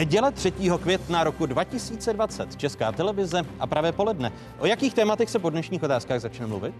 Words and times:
Neděle 0.00 0.32
3. 0.32 0.52
května 0.82 1.24
roku 1.24 1.46
2020, 1.46 2.56
Česká 2.56 2.92
televize 2.92 3.42
a 3.58 3.66
pravé 3.66 3.92
poledne. 3.92 4.32
O 4.58 4.66
jakých 4.66 4.94
tématech 4.94 5.30
se 5.30 5.38
po 5.38 5.50
dnešních 5.50 5.82
otázkách 5.82 6.20
začne 6.20 6.46
mluvit? 6.46 6.74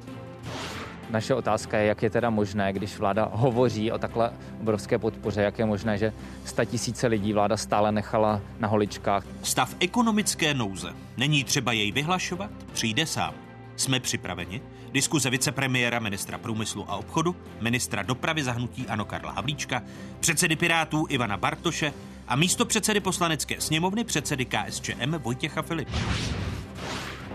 Naše 1.11 1.35
otázka 1.35 1.79
je, 1.79 1.87
jak 1.87 2.03
je 2.03 2.11
teda 2.11 2.31
možné, 2.31 2.73
když 2.73 2.99
vláda 2.99 3.31
hovoří 3.33 3.93
o 3.93 3.99
takhle 3.99 4.33
obrovské 4.61 4.99
podpoře, 4.99 5.43
jak 5.43 5.59
je 5.59 5.67
možné, 5.67 5.99
že 5.99 6.13
sta 6.45 6.65
tisíce 6.65 7.07
lidí 7.07 7.33
vláda 7.33 7.57
stále 7.57 7.93
nechala 7.93 8.41
na 8.59 8.69
holičkách. 8.69 9.25
Stav 9.43 9.77
ekonomické 9.81 10.55
nouze. 10.55 10.89
Není 11.17 11.45
třeba 11.45 11.73
jej 11.73 11.93
vyhlašovat, 11.93 12.51
přijde 12.73 13.07
sám. 13.07 13.35
Jsme 13.77 14.01
připraveni? 14.01 14.63
Diskuze 14.93 15.31
vicepremiéra, 15.31 15.99
ministra 15.99 16.39
průmyslu 16.39 16.91
a 16.91 16.97
obchodu, 16.97 17.37
ministra 17.61 18.03
dopravy 18.03 18.43
zahnutí 18.43 18.87
Ano 18.89 19.05
Karla 19.05 19.33
Havlíčka, 19.33 19.83
předsedy 20.21 20.57
Pirátů 20.57 21.07
Ivana 21.09 21.37
Bartoše 21.37 21.93
a 22.31 22.37
místo 22.37 22.65
předsedy 22.65 23.01
poslanecké 23.01 23.61
sněmovny 23.61 24.05
předsedy 24.05 24.45
KSČM 24.45 25.15
Vojtěcha 25.19 25.63
Filipa. 25.63 25.99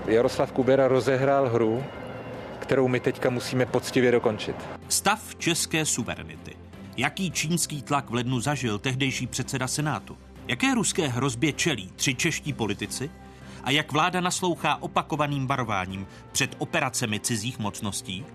Jaroslav 0.05 0.51
Kubera 0.51 0.87
rozehrál 0.87 1.49
hru, 1.49 1.83
kterou 2.59 2.87
my 2.87 2.99
teďka 2.99 3.29
musíme 3.29 3.65
poctivě 3.65 4.11
dokončit. 4.11 4.55
Stav 4.89 5.35
české 5.35 5.85
suverenity. 5.85 6.55
Jaký 6.97 7.31
čínský 7.31 7.81
tlak 7.81 8.09
v 8.09 8.13
lednu 8.13 8.39
zažil 8.39 8.79
tehdejší 8.79 9.27
předseda 9.27 9.67
Senátu? 9.67 10.17
Jaké 10.47 10.73
ruské 10.73 11.07
hrozbě 11.07 11.53
čelí 11.53 11.91
tři 11.95 12.15
čeští 12.15 12.53
politici? 12.53 13.09
A 13.63 13.71
jak 13.71 13.91
vláda 13.91 14.21
naslouchá 14.21 14.81
opakovaným 14.81 15.47
varováním 15.47 16.07
před 16.31 16.55
operacemi 16.57 17.19
cizích 17.19 17.59
mocností? 17.59 18.25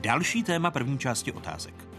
Další 0.00 0.42
téma 0.42 0.70
první 0.70 0.98
části 0.98 1.32
otázek. 1.32 1.89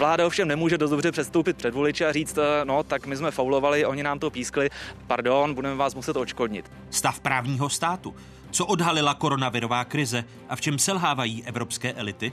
Vláda 0.00 0.26
ovšem 0.26 0.48
nemůže 0.48 0.78
dost 0.78 0.90
dobře 0.90 1.12
předstoupit 1.12 1.56
před 1.56 1.74
voliče 1.74 2.06
a 2.06 2.12
říct, 2.12 2.38
no 2.64 2.82
tak 2.82 3.06
my 3.06 3.16
jsme 3.16 3.30
faulovali, 3.30 3.86
oni 3.86 4.02
nám 4.02 4.18
to 4.18 4.30
pískli, 4.30 4.70
pardon, 5.06 5.54
budeme 5.54 5.74
vás 5.74 5.94
muset 5.94 6.16
odškodnit. 6.16 6.72
Stav 6.90 7.20
právního 7.20 7.68
státu. 7.68 8.14
Co 8.50 8.66
odhalila 8.66 9.14
koronavirová 9.14 9.84
krize 9.84 10.24
a 10.48 10.56
v 10.56 10.60
čem 10.60 10.78
selhávají 10.78 11.44
evropské 11.44 11.92
elity? 11.92 12.32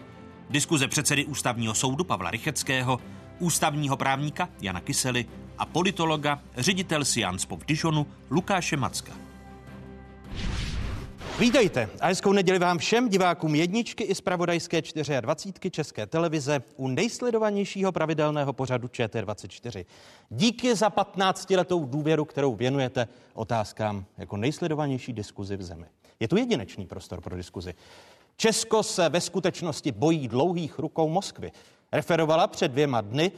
Diskuze 0.50 0.88
předsedy 0.88 1.26
ústavního 1.26 1.74
soudu 1.74 2.04
Pavla 2.04 2.32
Rycheckého, 2.32 3.00
ústavního 3.40 3.98
právníka 3.98 4.50
Jana 4.62 4.80
Kysely 4.80 5.26
a 5.58 5.66
politologa, 5.66 6.40
ředitel 6.58 7.06
Science 7.06 7.48
v 7.50 7.66
Dijonu 7.66 8.08
Lukáše 8.30 8.78
Macka. 8.78 9.27
Vítejte 11.40 11.90
a 12.00 12.08
hezkou 12.08 12.32
neděli 12.32 12.60
vám 12.60 12.78
všem 12.78 13.10
divákům 13.10 13.56
jedničky 13.56 14.04
i 14.04 14.16
zpravodajské 14.16 14.82
24 15.22 15.72
České 15.72 16.06
televize 16.06 16.62
u 16.76 16.88
nejsledovanějšího 16.88 17.92
pravidelného 17.92 18.54
pořadu 18.54 18.88
ČT24. 18.88 19.86
Díky 20.30 20.76
za 20.76 20.90
15 20.90 21.50
letou 21.50 21.86
důvěru, 21.86 22.26
kterou 22.26 22.56
věnujete 22.56 23.08
otázkám 23.34 24.06
jako 24.18 24.38
nejsledovanější 24.38 25.14
diskuzi 25.14 25.58
v 25.58 25.64
zemi. 25.64 25.86
Je 26.20 26.28
tu 26.28 26.38
jedinečný 26.38 26.86
prostor 26.86 27.22
pro 27.22 27.36
diskuzi. 27.36 27.74
Česko 28.38 28.84
se 28.84 29.10
ve 29.10 29.22
skutečnosti 29.22 29.92
bojí 29.92 30.28
dlouhých 30.28 30.80
rukou 30.80 31.10
Moskvy. 31.10 31.52
Referovala 31.92 32.48
před 32.48 32.72
dvěma 32.72 33.02
dny 33.02 33.32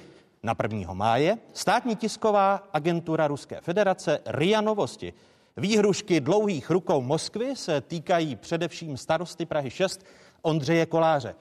na 0.44 0.55
1. 0.64 0.94
máje 0.94 1.38
státní 1.53 1.95
tisková 1.95 2.64
agentura 2.73 3.27
Ruské 3.27 3.61
federace 3.61 4.20
RIA 4.26 4.61
Novosti. 4.61 5.14
Výhrušky 5.58 6.20
dlouhých 6.20 6.70
rukou 6.70 7.02
Moskvy 7.02 7.55
se 7.55 7.82
týkají 7.82 8.36
především 8.36 8.98
starosty 8.98 9.45
Prahy 9.45 9.70
6 9.71 10.05
Ondřeje 10.42 10.86
Koláře. 10.86 11.36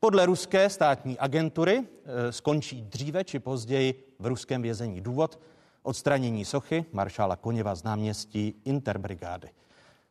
Podle 0.00 0.26
ruské 0.26 0.70
státní 0.70 1.18
agentury 1.18 1.82
e, 1.82 2.32
skončí 2.32 2.82
dříve 2.82 3.24
či 3.24 3.38
později 3.38 4.14
v 4.18 4.26
ruském 4.26 4.62
vězení 4.62 5.00
důvod 5.00 5.38
odstranění 5.82 6.44
sochy 6.44 6.84
maršála 6.92 7.36
Koněva 7.36 7.74
z 7.74 7.82
náměstí 7.82 8.54
Interbrigády. 8.64 9.48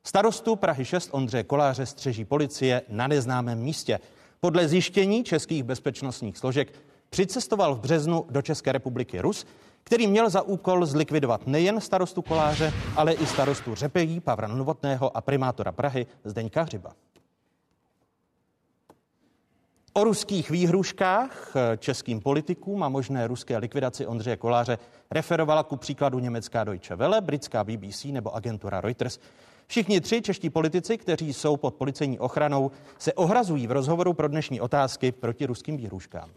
Starostu 0.03 0.55
Prahy 0.55 0.85
6 0.85 1.09
Ondřeje 1.11 1.43
Koláře 1.43 1.85
střeží 1.85 2.25
policie 2.25 2.81
na 2.89 3.07
neznámém 3.07 3.59
místě. 3.59 3.99
Podle 4.39 4.67
zjištění 4.67 5.23
českých 5.23 5.63
bezpečnostních 5.63 6.37
složek 6.37 6.73
přicestoval 7.09 7.75
v 7.75 7.79
březnu 7.79 8.25
do 8.29 8.41
České 8.41 8.71
republiky 8.71 9.21
Rus, 9.21 9.45
který 9.83 10.07
měl 10.07 10.29
za 10.29 10.41
úkol 10.41 10.85
zlikvidovat 10.85 11.47
nejen 11.47 11.81
starostu 11.81 12.21
Koláře, 12.21 12.73
ale 12.95 13.13
i 13.13 13.25
starostu 13.25 13.75
Řepejí, 13.75 14.19
Pavra 14.19 14.47
Novotného 14.47 15.17
a 15.17 15.21
primátora 15.21 15.71
Prahy 15.71 16.07
Zdeňka 16.23 16.61
Hřiba. 16.61 16.91
O 19.93 20.03
ruských 20.03 20.49
výhruškách 20.49 21.53
českým 21.77 22.21
politikům 22.21 22.83
a 22.83 22.89
možné 22.89 23.27
ruské 23.27 23.57
likvidaci 23.57 24.05
Ondřeje 24.05 24.37
Koláře 24.37 24.77
referovala 25.11 25.63
ku 25.63 25.77
příkladu 25.77 26.19
německá 26.19 26.63
Deutsche 26.63 26.95
Welle, 26.95 27.21
britská 27.21 27.63
BBC 27.63 28.03
nebo 28.05 28.35
agentura 28.35 28.81
Reuters. 28.81 29.19
Všichni 29.67 30.01
tři 30.01 30.21
čeští 30.21 30.49
politici, 30.49 30.97
kteří 30.97 31.33
jsou 31.33 31.57
pod 31.57 31.75
policejní 31.75 32.19
ochranou, 32.19 32.71
se 32.99 33.13
ohrazují 33.13 33.67
v 33.67 33.71
rozhovoru 33.71 34.13
pro 34.13 34.27
dnešní 34.27 34.61
otázky 34.61 35.11
proti 35.11 35.45
ruským 35.45 35.77
výhruškám. 35.77 36.29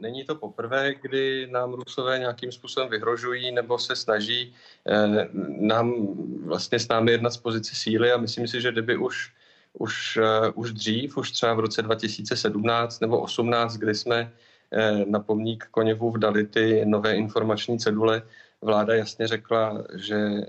Není 0.00 0.24
to 0.24 0.34
poprvé, 0.34 0.94
kdy 0.94 1.48
nám 1.50 1.72
Rusové 1.72 2.18
nějakým 2.18 2.52
způsobem 2.52 2.88
vyhrožují 2.88 3.52
nebo 3.52 3.78
se 3.78 3.96
snaží 3.96 4.54
eh, 4.88 5.28
nám 5.60 6.06
vlastně 6.44 6.78
s 6.78 6.88
námi 6.88 7.12
jednat 7.12 7.30
z 7.30 7.36
pozice 7.36 7.74
síly. 7.74 8.12
A 8.12 8.16
myslím 8.16 8.48
si, 8.48 8.60
že 8.60 8.72
kdyby 8.72 8.96
už, 8.96 9.32
už, 9.72 10.16
eh, 10.16 10.50
už 10.54 10.72
dřív, 10.72 11.16
už 11.16 11.30
třeba 11.30 11.54
v 11.54 11.60
roce 11.60 11.82
2017 11.82 13.00
nebo 13.00 13.20
18, 13.20 13.76
kdy 13.76 13.94
jsme 13.94 14.32
eh, 14.72 15.04
na 15.06 15.20
pomník 15.20 15.66
Koněvu 15.70 16.16
dali 16.16 16.46
ty 16.46 16.84
nové 16.84 17.16
informační 17.16 17.78
cedule, 17.78 18.22
vláda 18.62 18.94
jasně 18.94 19.26
řekla, 19.26 19.84
že 19.94 20.16
e, 20.16 20.46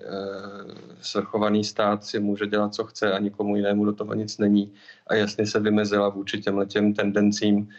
svrchovaný 1.01 1.63
stát 1.63 2.05
si 2.05 2.19
může 2.19 2.47
dělat, 2.47 2.73
co 2.73 2.83
chce 2.83 3.11
a 3.11 3.19
nikomu 3.19 3.55
jinému 3.55 3.85
do 3.85 3.93
toho 3.93 4.13
nic 4.13 4.37
není. 4.37 4.73
A 5.07 5.15
jasně 5.15 5.45
se 5.47 5.59
vymezila 5.59 6.09
vůči 6.09 6.41
těm 6.41 6.65
těm 6.67 6.93
tendencím, 6.93 7.69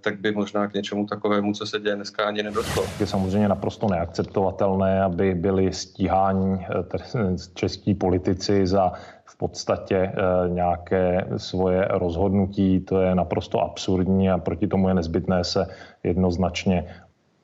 tak 0.00 0.20
by 0.20 0.32
možná 0.32 0.68
k 0.68 0.74
něčemu 0.74 1.06
takovému, 1.06 1.52
co 1.52 1.66
se 1.66 1.80
děje 1.80 1.96
dneska, 1.96 2.24
ani 2.24 2.42
nedošlo. 2.42 2.84
Je 3.00 3.06
samozřejmě 3.06 3.48
naprosto 3.48 3.88
neakceptovatelné, 3.88 5.02
aby 5.02 5.34
byli 5.34 5.72
stíháni 5.72 6.54
e, 6.54 7.36
českí 7.54 7.94
politici 7.94 8.66
za 8.66 8.92
v 9.24 9.36
podstatě 9.36 10.12
nějaké 10.48 11.26
svoje 11.36 11.88
rozhodnutí. 11.90 12.80
To 12.80 13.00
je 13.00 13.14
naprosto 13.14 13.60
absurdní 13.60 14.30
a 14.30 14.38
proti 14.38 14.66
tomu 14.66 14.88
je 14.88 14.94
nezbytné 14.94 15.44
se 15.44 15.66
jednoznačně 16.02 16.86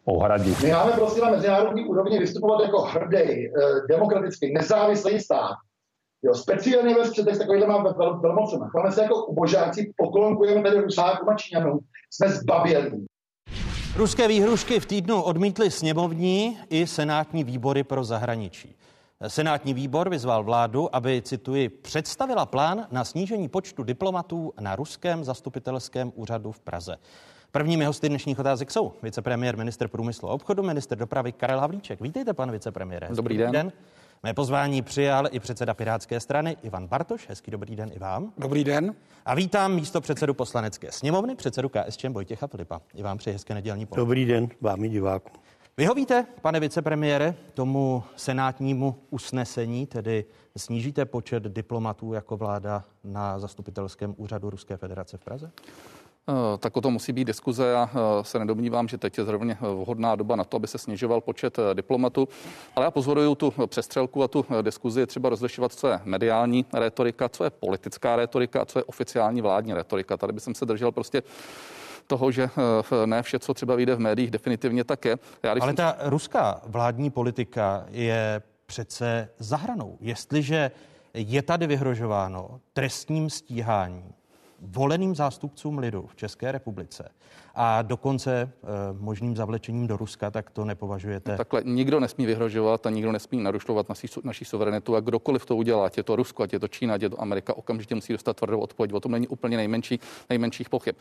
ohradit. 0.05 0.63
My 0.63 0.73
máme 0.73 0.93
prostě 0.93 1.21
na 1.21 1.31
mezinárodní 1.31 1.85
úrovni 1.85 2.19
vystupovat 2.19 2.63
jako 2.63 2.83
hrdý, 2.83 3.19
eh, 3.19 3.51
demokratický, 3.89 4.53
nezávislý 4.53 5.21
stát. 5.21 5.57
Jo, 6.23 6.35
speciálně 6.35 6.95
ve 6.95 7.07
střetech 7.07 7.35
s 7.35 7.39
takovýhle 7.39 7.67
máme 7.67 7.91
vel, 7.93 8.21
velmocemi. 8.21 8.65
Máme 8.77 8.93
se 8.93 9.03
jako 9.03 9.25
ubožáci, 9.25 9.93
poklonkujeme 9.97 10.63
tady 10.63 10.81
Rusákům 10.81 11.29
a 11.29 11.35
Číňanům. 11.35 11.79
Jsme 12.11 12.29
zbavělí. 12.29 13.07
Ruské 13.97 14.29
výhrušky 14.29 14.81
v 14.81 14.87
týdnu 14.87 15.23
odmítly 15.23 15.71
sněmovní 15.71 16.59
i 16.71 16.87
senátní 16.87 17.45
výbory 17.45 17.85
pro 17.85 18.05
zahraničí. 18.05 18.77
Senátní 19.29 19.75
výbor 19.75 20.09
vyzval 20.09 20.45
vládu, 20.45 20.97
aby, 20.97 21.23
cituji, 21.23 21.69
představila 21.69 22.47
plán 22.47 22.87
na 22.91 23.05
snížení 23.05 23.49
počtu 23.49 23.83
diplomatů 23.83 24.53
na 24.61 24.77
ruském 24.77 25.25
zastupitelském 25.25 26.13
úřadu 26.15 26.53
v 26.53 26.61
Praze. 26.61 26.97
Prvními 27.53 27.85
hosty 27.85 28.09
dnešních 28.09 28.39
otázek 28.39 28.71
jsou 28.71 28.93
vicepremiér, 29.03 29.57
minister 29.57 29.89
průmyslu 29.89 30.29
a 30.29 30.33
obchodu, 30.33 30.63
minister 30.63 30.99
dopravy 30.99 31.33
Karel 31.33 31.61
Havlíček. 31.61 32.01
Vítejte, 32.01 32.33
pan 32.33 32.51
vicepremiére. 32.51 33.09
Dobrý 33.15 33.37
den. 33.39 33.53
den. 33.53 33.73
Mé 34.23 34.35
pozvání 34.35 34.83
přijal 34.83 35.29
i 35.31 35.41
předseda 35.41 35.75
Pirátské 35.75 36.21
strany 36.21 36.57
Ivan 36.63 36.87
Bartoš. 36.87 37.29
Hezký 37.29 37.51
dobrý 37.51 37.77
den 37.77 37.91
i 37.93 37.99
vám. 37.99 38.33
Dobrý 38.39 38.65
den. 38.65 38.95
A 39.25 39.35
vítám 39.35 39.75
místo 39.75 40.01
předsedu 40.01 40.35
poslanecké 40.35 40.93
sněmovny, 40.93 41.37
předsedu 41.37 41.69
KSČM 41.69 42.13
Vojtěcha 42.13 42.47
Filipa. 42.47 42.81
I 42.95 43.03
vám 43.03 43.19
přeji 43.19 43.33
hezké 43.33 43.55
nedělní 43.55 43.87
poledne. 43.87 44.03
Dobrý 44.03 44.25
den 44.25 44.49
vám 44.61 44.85
i 44.85 44.89
divákům. 44.89 45.43
Vyhovíte, 45.77 46.27
pane 46.43 46.61
vicepremiére, 46.61 47.35
tomu 47.55 48.03
senátnímu 48.17 48.95
usnesení, 49.11 49.87
tedy 49.87 50.25
snížíte 50.57 51.05
počet 51.05 51.43
diplomatů 51.43 52.13
jako 52.13 52.37
vláda 52.37 52.85
na 53.05 53.39
zastupitelském 53.39 54.15
úřadu 54.17 54.51
Ruské 54.51 54.77
federace 54.77 55.17
v 55.17 55.25
Praze? 55.25 55.51
Eh, 56.31 56.59
tak 56.59 56.77
o 56.77 56.81
to 56.81 56.91
musí 56.91 57.13
být 57.13 57.25
diskuze. 57.25 57.67
Já 57.67 57.91
eh, 57.93 58.25
se 58.25 58.39
nedomnívám, 58.39 58.89
že 58.89 58.99
teď 58.99 59.19
je 59.19 59.25
zrovna 59.25 59.55
vhodná 59.61 60.17
doba 60.17 60.37
na 60.37 60.45
to, 60.45 60.57
aby 60.57 60.67
se 60.67 60.79
snižoval 60.79 61.21
počet 61.21 61.59
eh, 61.59 61.75
diplomatů. 61.75 62.29
Ale 62.77 62.85
já 62.85 62.91
pozoruju 62.91 63.35
tu 63.35 63.55
přestřelku 63.67 64.23
a 64.23 64.29
tu 64.29 64.47
diskuzi. 64.63 65.01
Je 65.01 65.07
třeba 65.07 65.29
rozlišovat, 65.29 65.73
co 65.73 65.89
je 65.89 66.01
mediální 66.05 66.67
retorika, 66.73 67.29
co 67.29 67.45
je 67.45 67.51
politická 67.51 68.17
retorika 68.17 68.63
a 68.63 68.65
co 68.65 68.79
je 68.79 68.85
oficiální 68.85 69.41
vládní 69.41 69.75
retorika. 69.75 70.17
Tady 70.17 70.33
bych 70.33 70.45
se 70.53 70.67
držel 70.67 70.93
prostě 70.93 71.23
toho, 72.07 72.31
že 72.31 72.51
ne 73.07 73.23
vše, 73.23 73.39
co 73.39 73.55
třeba 73.55 73.75
vyjde 73.75 73.95
v 73.95 73.99
médiích, 73.99 74.31
definitivně 74.31 74.85
také. 74.85 75.17
Já. 75.43 75.55
Ale 75.61 75.75
ta 75.75 75.97
ruská 76.01 76.61
vládní 76.67 77.11
politika 77.11 77.85
je 77.91 78.43
přece 78.67 79.29
zahranou. 79.39 79.99
Jestliže 80.01 80.71
je 81.15 81.43
tady 81.43 81.67
vyhrožováno 81.67 82.61
trestním 82.73 83.31
stíháním 83.31 84.13
voleným 84.61 85.15
zástupcům 85.15 85.79
lidu 85.79 86.07
v 86.07 86.17
České 86.17 86.53
republice 86.53 87.09
a 87.63 87.83
dokonce 87.83 88.53
eh, 88.63 88.67
možným 88.93 89.37
zavlečením 89.37 89.87
do 89.87 89.97
Ruska, 89.97 90.31
tak 90.31 90.51
to 90.51 90.65
nepovažujete. 90.65 91.37
Takhle 91.37 91.63
nikdo 91.65 92.01
nesmí 92.01 92.27
vyhrožovat 92.27 92.87
a 92.87 92.91
nikdo 92.91 93.13
nesmí 93.13 93.43
narušovat 93.43 93.89
naší, 93.89 94.07
naší 94.25 94.45
suverenitu 94.45 94.97
a 94.97 95.01
kdokoliv 95.01 95.47
to 95.47 95.57
udělá, 95.57 95.87
ať 95.87 95.97
je 95.97 96.03
to 96.03 96.17
Rusko, 96.17 96.43
ať 96.43 96.53
je 96.53 96.61
to 96.61 96.69
Čína, 96.69 96.95
ať 96.95 97.03
je 97.03 97.11
to 97.11 97.21
Amerika, 97.21 97.57
okamžitě 97.57 97.95
musí 97.95 98.13
dostat 98.13 98.37
tvrdou 98.37 98.61
odpověď. 98.61 98.93
O 98.93 99.01
tom 99.01 99.13
není 99.13 99.29
úplně 99.29 99.57
nejmenší, 99.57 100.01
nejmenších 100.29 100.69
pochyb. 100.69 100.95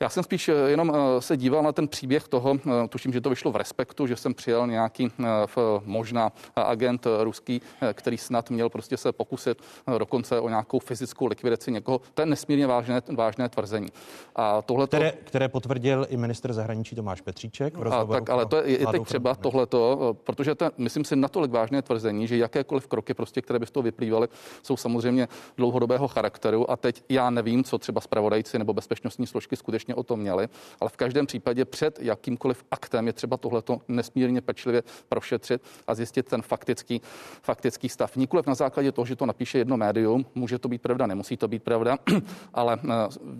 Já 0.00 0.08
jsem 0.08 0.22
spíš 0.22 0.48
eh, 0.48 0.52
jenom 0.52 0.92
eh, 0.94 1.22
se 1.22 1.36
díval 1.36 1.62
na 1.62 1.72
ten 1.72 1.88
příběh 1.88 2.28
toho, 2.28 2.58
tuším, 2.88 3.12
že 3.12 3.20
to 3.20 3.30
vyšlo 3.30 3.52
v 3.52 3.56
Respektu, 3.56 4.06
že 4.06 4.16
jsem 4.16 4.34
přijel 4.34 4.66
nějaký 4.66 5.08
možná 5.84 6.32
agent 6.56 7.06
ruský, 7.22 7.62
který 7.92 8.18
snad 8.18 8.50
měl 8.50 8.68
prostě 8.68 8.96
se 8.96 9.12
pokusit 9.12 9.62
dokonce 9.98 10.40
o 10.40 10.48
nějakou 10.48 10.78
fyzickou 10.78 11.26
likvidaci 11.26 11.72
někoho. 11.72 12.00
To 12.14 12.22
je 12.22 12.26
nesmírně 12.26 12.66
vážné, 12.66 13.02
vážné 13.16 13.48
tvrzení. 13.48 13.88
A 14.36 14.62
tohle 14.62 14.86
které, 14.86 15.12
které 15.24 15.48
potvrdil 15.96 16.14
i 16.14 16.16
minister 16.16 16.52
zahraničí 16.52 16.96
Tomáš 16.96 17.20
Petříček. 17.20 17.76
V 17.76 17.92
a, 17.92 18.04
tak, 18.04 18.30
ale 18.30 18.46
to 18.46 18.56
je 18.56 18.76
i 18.76 18.86
teď 18.86 19.02
třeba 19.02 19.34
tohleto, 19.34 20.16
protože 20.24 20.54
to, 20.54 20.70
myslím 20.78 21.04
si, 21.04 21.16
natolik 21.16 21.50
vážné 21.50 21.82
tvrzení, 21.82 22.26
že 22.26 22.36
jakékoliv 22.36 22.86
kroky, 22.86 23.14
prostě, 23.14 23.42
které 23.42 23.58
by 23.58 23.66
z 23.66 23.70
toho 23.70 23.82
vyplývaly, 23.82 24.28
jsou 24.62 24.76
samozřejmě 24.76 25.28
dlouhodobého 25.56 26.08
charakteru. 26.08 26.70
A 26.70 26.76
teď 26.76 27.04
já 27.08 27.30
nevím, 27.30 27.64
co 27.64 27.78
třeba 27.78 28.00
zpravodajci 28.00 28.58
nebo 28.58 28.74
bezpečnostní 28.74 29.26
složky 29.26 29.56
skutečně 29.56 29.78
skutečně 29.78 29.94
o 29.94 30.02
tom 30.02 30.20
měli, 30.20 30.48
ale 30.80 30.90
v 30.90 30.96
každém 30.96 31.26
případě 31.26 31.64
před 31.64 31.98
jakýmkoliv 32.00 32.64
aktem 32.70 33.06
je 33.06 33.12
třeba 33.12 33.36
tohleto 33.36 33.80
nesmírně 33.88 34.40
pečlivě 34.40 34.82
prošetřit 35.08 35.62
a 35.86 35.94
zjistit 35.94 36.26
ten 36.26 36.42
faktický, 36.42 37.00
faktický 37.42 37.88
stav. 37.88 38.16
Nikoliv 38.16 38.46
na 38.46 38.54
základě 38.54 38.92
toho, 38.92 39.06
že 39.06 39.16
to 39.16 39.26
napíše 39.26 39.58
jedno 39.58 39.76
médium, 39.76 40.26
může 40.34 40.58
to 40.58 40.68
být 40.68 40.82
pravda, 40.82 41.06
nemusí 41.06 41.36
to 41.36 41.48
být 41.48 41.62
pravda, 41.62 41.98
ale 42.54 42.78
eh, 42.84 42.88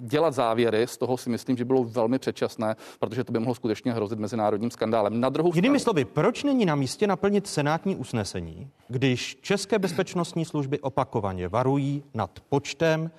dělat 0.07 0.35
závěry 0.35 0.87
z 0.87 0.97
toho 0.97 1.17
si 1.17 1.31
myslím, 1.31 1.57
že 1.57 1.65
bylo 1.65 1.85
velmi 1.85 2.19
předčasné, 2.29 2.77
protože 2.99 3.25
to 3.25 3.33
by 3.33 3.39
mohlo 3.39 3.55
skutečně 3.55 3.93
hrozit 3.93 4.19
mezinárodním 4.19 4.71
skandálem. 4.71 5.21
Na 5.21 5.29
druhou 5.29 5.53
Jinými 5.55 5.81
slovy, 5.81 6.05
proč 6.05 6.45
není 6.45 6.67
na 6.67 6.75
místě 6.75 7.07
naplnit 7.07 7.47
senátní 7.47 7.97
usnesení, 7.97 8.71
když 8.89 9.39
české 9.43 9.79
bezpečnostní 9.79 10.45
služby 10.45 10.81
opakovaně 10.81 11.49
varují 11.49 12.03
nad 12.15 12.31
počtem 12.49 13.11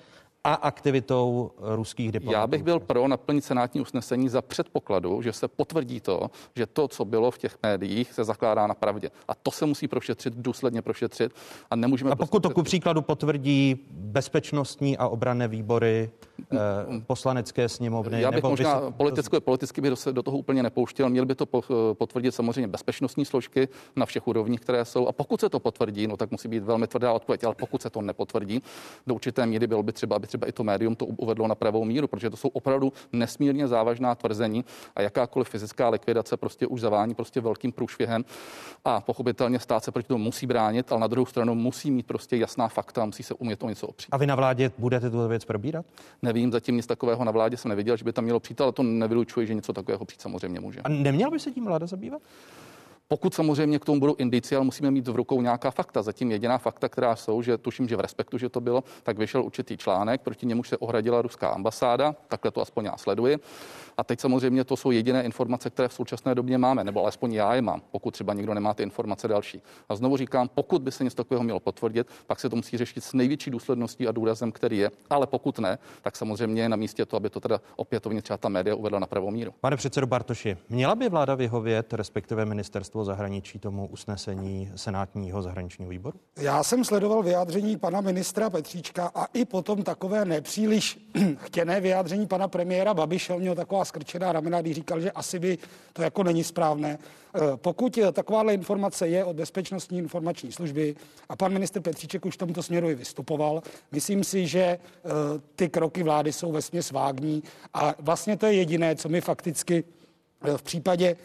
a 0.44 0.54
aktivitou 0.54 1.50
ruských 1.58 2.12
diplomatů. 2.12 2.40
Já 2.40 2.46
bych 2.46 2.62
byl 2.62 2.80
pro 2.80 3.08
naplnit 3.08 3.44
senátní 3.44 3.80
usnesení 3.80 4.28
za 4.28 4.42
předpokladu, 4.42 5.22
že 5.22 5.32
se 5.32 5.48
potvrdí 5.48 6.00
to, 6.00 6.30
že 6.56 6.66
to, 6.66 6.88
co 6.88 7.04
bylo 7.04 7.30
v 7.30 7.38
těch 7.38 7.56
médiích, 7.62 8.12
se 8.12 8.24
zakládá 8.24 8.66
na 8.66 8.74
pravdě. 8.74 9.10
A 9.28 9.34
to 9.34 9.50
se 9.50 9.66
musí 9.66 9.88
prošetřit, 9.88 10.34
důsledně 10.36 10.82
prošetřit. 10.82 11.32
A 11.70 11.76
nemůžeme. 11.76 12.10
A 12.10 12.16
pokud 12.16 12.42
to 12.42 12.50
ku 12.50 12.62
příkladu 12.62 13.02
potvrdí 13.02 13.86
bezpečnostní 13.90 14.98
a 14.98 15.08
obranné 15.08 15.48
výbory 15.48 16.10
eh, 16.52 16.56
poslanecké 17.06 17.68
sněmovny. 17.68 18.20
Já 18.20 18.30
bych 18.30 18.36
nebo 18.36 18.50
možná 18.50 18.80
vys... 18.80 18.94
politicky, 18.96 19.40
politicky 19.40 19.80
bych 19.80 19.90
do, 19.90 20.12
do 20.12 20.22
toho 20.22 20.38
úplně 20.38 20.62
nepouštěl. 20.62 21.10
Měl 21.10 21.26
by 21.26 21.34
to 21.34 21.46
potvrdit 21.92 22.34
samozřejmě 22.34 22.68
bezpečnostní 22.68 23.24
složky 23.24 23.68
na 23.96 24.06
všech 24.06 24.28
úrovních, 24.28 24.60
které 24.60 24.84
jsou. 24.84 25.06
A 25.06 25.12
pokud 25.12 25.40
se 25.40 25.48
to 25.48 25.60
potvrdí, 25.60 26.06
no 26.06 26.16
tak 26.16 26.30
musí 26.30 26.48
být 26.48 26.62
velmi 26.62 26.86
tvrdá 26.86 27.12
odpověď. 27.12 27.44
Ale 27.44 27.54
pokud 27.54 27.82
se 27.82 27.90
to 27.90 28.02
nepotvrdí, 28.02 28.62
do 29.06 29.14
určité 29.14 29.46
míry 29.46 29.66
bylo 29.66 29.82
by 29.82 29.92
třeba, 29.92 30.16
aby 30.16 30.29
třeba 30.30 30.46
i 30.46 30.52
to 30.52 30.64
médium 30.64 30.96
to 30.96 31.06
uvedlo 31.06 31.48
na 31.48 31.54
pravou 31.54 31.84
míru, 31.84 32.08
protože 32.08 32.30
to 32.30 32.36
jsou 32.36 32.48
opravdu 32.48 32.92
nesmírně 33.12 33.68
závažná 33.68 34.14
tvrzení 34.14 34.64
a 34.96 35.02
jakákoliv 35.02 35.48
fyzická 35.48 35.88
likvidace 35.88 36.36
prostě 36.36 36.66
už 36.66 36.80
zavání 36.80 37.14
prostě 37.14 37.40
velkým 37.40 37.72
průšvihem 37.72 38.24
a 38.84 39.00
pochopitelně 39.00 39.58
stát 39.58 39.84
se 39.84 39.92
proti 39.92 40.08
tomu 40.08 40.24
musí 40.24 40.46
bránit, 40.46 40.92
ale 40.92 41.00
na 41.00 41.06
druhou 41.06 41.26
stranu 41.26 41.54
musí 41.54 41.90
mít 41.90 42.06
prostě 42.06 42.36
jasná 42.36 42.68
fakta, 42.68 43.04
musí 43.04 43.22
se 43.22 43.34
umět 43.34 43.62
o 43.62 43.68
něco 43.68 43.86
opřít. 43.86 44.08
A 44.12 44.16
vy 44.16 44.26
na 44.26 44.34
vládě 44.34 44.70
budete 44.78 45.10
tuto 45.10 45.28
věc 45.28 45.44
probírat? 45.44 45.86
Nevím, 46.22 46.52
zatím 46.52 46.76
nic 46.76 46.86
takového 46.86 47.24
na 47.24 47.32
vládě 47.32 47.56
jsem 47.56 47.68
neviděl, 47.68 47.96
že 47.96 48.04
by 48.04 48.12
tam 48.12 48.24
mělo 48.24 48.40
přijít, 48.40 48.60
ale 48.60 48.72
to 48.72 48.82
nevylučuje, 48.82 49.46
že 49.46 49.54
něco 49.54 49.72
takového 49.72 50.04
přijít 50.04 50.20
samozřejmě 50.20 50.60
může. 50.60 50.80
A 50.80 50.88
neměl 50.88 51.30
by 51.30 51.38
se 51.38 51.50
tím 51.50 51.64
vláda 51.64 51.86
zabývat? 51.86 52.22
Pokud 53.12 53.34
samozřejmě 53.34 53.78
k 53.78 53.84
tomu 53.84 54.00
budou 54.00 54.14
indicie, 54.18 54.56
ale 54.56 54.64
musíme 54.64 54.90
mít 54.90 55.08
v 55.08 55.16
rukou 55.16 55.42
nějaká 55.42 55.70
fakta. 55.70 56.02
Zatím 56.02 56.30
jediná 56.30 56.58
fakta, 56.58 56.88
která 56.88 57.16
jsou, 57.16 57.42
že 57.42 57.58
tuším, 57.58 57.88
že 57.88 57.96
v 57.96 58.00
respektu, 58.00 58.38
že 58.38 58.48
to 58.48 58.60
bylo, 58.60 58.84
tak 59.02 59.18
vyšel 59.18 59.44
určitý 59.44 59.76
článek, 59.76 60.20
proti 60.20 60.46
němuž 60.46 60.68
se 60.68 60.78
ohradila 60.78 61.22
ruská 61.22 61.48
ambasáda, 61.48 62.14
takhle 62.28 62.50
to 62.50 62.60
aspoň 62.60 62.84
já 62.84 62.96
sleduji. 62.96 63.38
A 63.96 64.04
teď 64.04 64.20
samozřejmě 64.20 64.64
to 64.64 64.76
jsou 64.76 64.90
jediné 64.90 65.22
informace, 65.22 65.70
které 65.70 65.88
v 65.88 65.92
současné 65.92 66.34
době 66.34 66.58
máme, 66.58 66.84
nebo 66.84 67.02
alespoň 67.02 67.32
já 67.32 67.54
je 67.54 67.62
mám, 67.62 67.82
pokud 67.90 68.10
třeba 68.10 68.34
někdo 68.34 68.54
nemá 68.54 68.74
ty 68.74 68.82
informace 68.82 69.28
další. 69.28 69.62
A 69.88 69.94
znovu 69.94 70.16
říkám, 70.16 70.48
pokud 70.54 70.82
by 70.82 70.92
se 70.92 71.04
něco 71.04 71.16
takového 71.16 71.44
mělo 71.44 71.60
potvrdit, 71.60 72.06
pak 72.26 72.40
se 72.40 72.48
to 72.48 72.56
musí 72.56 72.76
řešit 72.76 73.04
s 73.04 73.12
největší 73.12 73.50
důsledností 73.50 74.08
a 74.08 74.12
důrazem, 74.12 74.52
který 74.52 74.78
je. 74.78 74.90
Ale 75.10 75.26
pokud 75.26 75.58
ne, 75.58 75.78
tak 76.02 76.16
samozřejmě 76.16 76.62
je 76.62 76.68
na 76.68 76.76
místě 76.76 77.06
to, 77.06 77.16
aby 77.16 77.30
to 77.30 77.40
teda 77.40 77.60
opětovně 77.76 78.22
třeba 78.22 78.36
ta 78.36 78.48
média 78.48 78.74
uvedla 78.74 78.98
na 78.98 79.06
pravou 79.06 79.30
míru. 79.30 79.54
Pane 79.60 79.76
předsedo 79.76 80.06
Bartoši, 80.06 80.56
měla 80.68 80.94
by 80.94 81.08
vláda 81.08 81.34
vyhovět, 81.34 81.92
respektive 81.92 82.44
ministerstvo 82.44 82.99
zahraničí 83.04 83.58
tomu 83.58 83.86
usnesení 83.86 84.72
senátního 84.76 85.42
zahraničního 85.42 85.90
výboru? 85.90 86.20
Já 86.38 86.62
jsem 86.62 86.84
sledoval 86.84 87.22
vyjádření 87.22 87.76
pana 87.76 88.00
ministra 88.00 88.50
Petříčka 88.50 89.10
a 89.14 89.24
i 89.24 89.44
potom 89.44 89.82
takové 89.82 90.24
nepříliš 90.24 90.98
chtěné 91.36 91.80
vyjádření 91.80 92.26
pana 92.26 92.48
premiéra 92.48 92.94
Babiše. 92.94 93.36
Měl 93.36 93.54
taková 93.54 93.84
skrčená 93.84 94.32
ramena, 94.32 94.60
když 94.60 94.74
říkal, 94.74 95.00
že 95.00 95.10
asi 95.10 95.38
by 95.38 95.58
to 95.92 96.02
jako 96.02 96.22
není 96.22 96.44
správné. 96.44 96.98
Eh, 97.34 97.40
pokud 97.56 97.98
takováhle 98.12 98.54
informace 98.54 99.08
je 99.08 99.24
od 99.24 99.36
Bezpečnostní 99.36 99.98
informační 99.98 100.52
služby 100.52 100.96
a 101.28 101.36
pan 101.36 101.52
minister 101.52 101.82
Petříček 101.82 102.26
už 102.26 102.34
v 102.34 102.38
tomto 102.38 102.62
směru 102.62 102.90
i 102.90 102.94
vystupoval, 102.94 103.62
myslím 103.92 104.24
si, 104.24 104.46
že 104.46 104.60
eh, 104.60 104.78
ty 105.56 105.68
kroky 105.68 106.02
vlády 106.02 106.32
jsou 106.32 106.52
vesměs 106.52 106.90
vágní 106.90 107.42
a 107.74 107.94
vlastně 107.98 108.36
to 108.36 108.46
je 108.46 108.52
jediné, 108.52 108.96
co 108.96 109.08
mi 109.08 109.20
fakticky 109.20 109.84
v 110.56 110.62
případě 110.62 111.16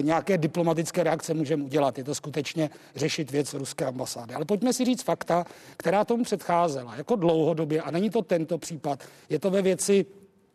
nějaké 0.00 0.38
diplomatické 0.38 1.02
reakce 1.02 1.34
můžeme 1.34 1.64
udělat. 1.64 1.98
Je 1.98 2.04
to 2.04 2.14
skutečně 2.14 2.70
řešit 2.96 3.30
věc 3.30 3.54
ruské 3.54 3.84
ambasády. 3.84 4.34
Ale 4.34 4.44
pojďme 4.44 4.72
si 4.72 4.84
říct 4.84 5.02
fakta, 5.02 5.46
která 5.76 6.04
tomu 6.04 6.24
předcházela 6.24 6.96
jako 6.96 7.16
dlouhodobě, 7.16 7.82
a 7.82 7.90
není 7.90 8.10
to 8.10 8.22
tento 8.22 8.58
případ, 8.58 9.04
je 9.28 9.38
to 9.38 9.50
ve 9.50 9.62
věci 9.62 10.06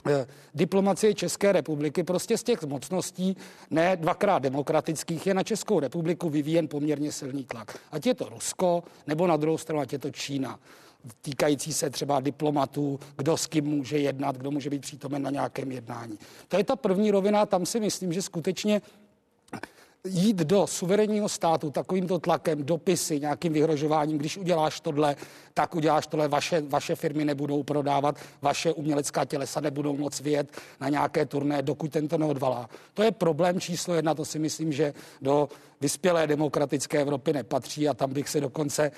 Eh, 0.09 0.27
diplomacie 0.55 1.13
České 1.13 1.51
republiky 1.51 2.03
prostě 2.03 2.37
z 2.37 2.43
těch 2.43 2.63
mocností, 2.63 3.37
ne 3.71 3.97
dvakrát 3.97 4.39
demokratických, 4.39 5.27
je 5.27 5.33
na 5.33 5.43
Českou 5.43 5.79
republiku 5.79 6.29
vyvíjen 6.29 6.67
poměrně 6.67 7.11
silný 7.11 7.45
tlak. 7.45 7.77
Ať 7.91 8.05
je 8.05 8.13
to 8.13 8.29
Rusko, 8.29 8.83
nebo 9.07 9.27
na 9.27 9.37
druhou 9.37 9.57
stranu, 9.57 9.81
ať 9.81 9.93
je 9.93 9.99
to 9.99 10.11
Čína 10.11 10.59
týkající 11.21 11.73
se 11.73 11.89
třeba 11.89 12.19
diplomatů, 12.19 12.99
kdo 13.17 13.37
s 13.37 13.47
kým 13.47 13.65
může 13.65 13.97
jednat, 13.97 14.37
kdo 14.37 14.51
může 14.51 14.69
být 14.69 14.81
přítomen 14.81 15.21
na 15.21 15.29
nějakém 15.29 15.71
jednání. 15.71 16.19
To 16.47 16.57
je 16.57 16.63
ta 16.63 16.75
první 16.75 17.11
rovina, 17.11 17.45
tam 17.45 17.65
si 17.65 17.79
myslím, 17.79 18.13
že 18.13 18.21
skutečně 18.21 18.81
jít 20.07 20.37
do 20.37 20.67
suverénního 20.67 21.29
státu 21.29 21.71
takovýmto 21.71 22.19
tlakem, 22.19 22.63
dopisy, 22.63 23.19
nějakým 23.19 23.53
vyhrožováním, 23.53 24.17
když 24.17 24.37
uděláš 24.37 24.79
tohle, 24.79 25.15
tak 25.53 25.75
uděláš 25.75 26.07
tohle, 26.07 26.27
vaše, 26.27 26.61
vaše 26.61 26.95
firmy 26.95 27.25
nebudou 27.25 27.63
prodávat, 27.63 28.15
vaše 28.41 28.73
umělecká 28.73 29.25
tělesa 29.25 29.59
nebudou 29.59 29.97
moc 29.97 30.21
vyjet 30.21 30.51
na 30.79 30.89
nějaké 30.89 31.25
turné, 31.25 31.61
dokud 31.61 31.91
tento 31.91 32.17
neodvalá. 32.17 32.69
To 32.93 33.03
je 33.03 33.11
problém 33.11 33.59
číslo 33.59 33.93
jedna, 33.93 34.15
to 34.15 34.25
si 34.25 34.39
myslím, 34.39 34.71
že 34.71 34.93
do 35.21 35.49
vyspělé 35.81 36.27
demokratické 36.27 37.01
Evropy 37.01 37.33
nepatří 37.33 37.89
a 37.89 37.93
tam 37.93 38.13
bych 38.13 38.29
se 38.29 38.41
dokonce 38.41 38.91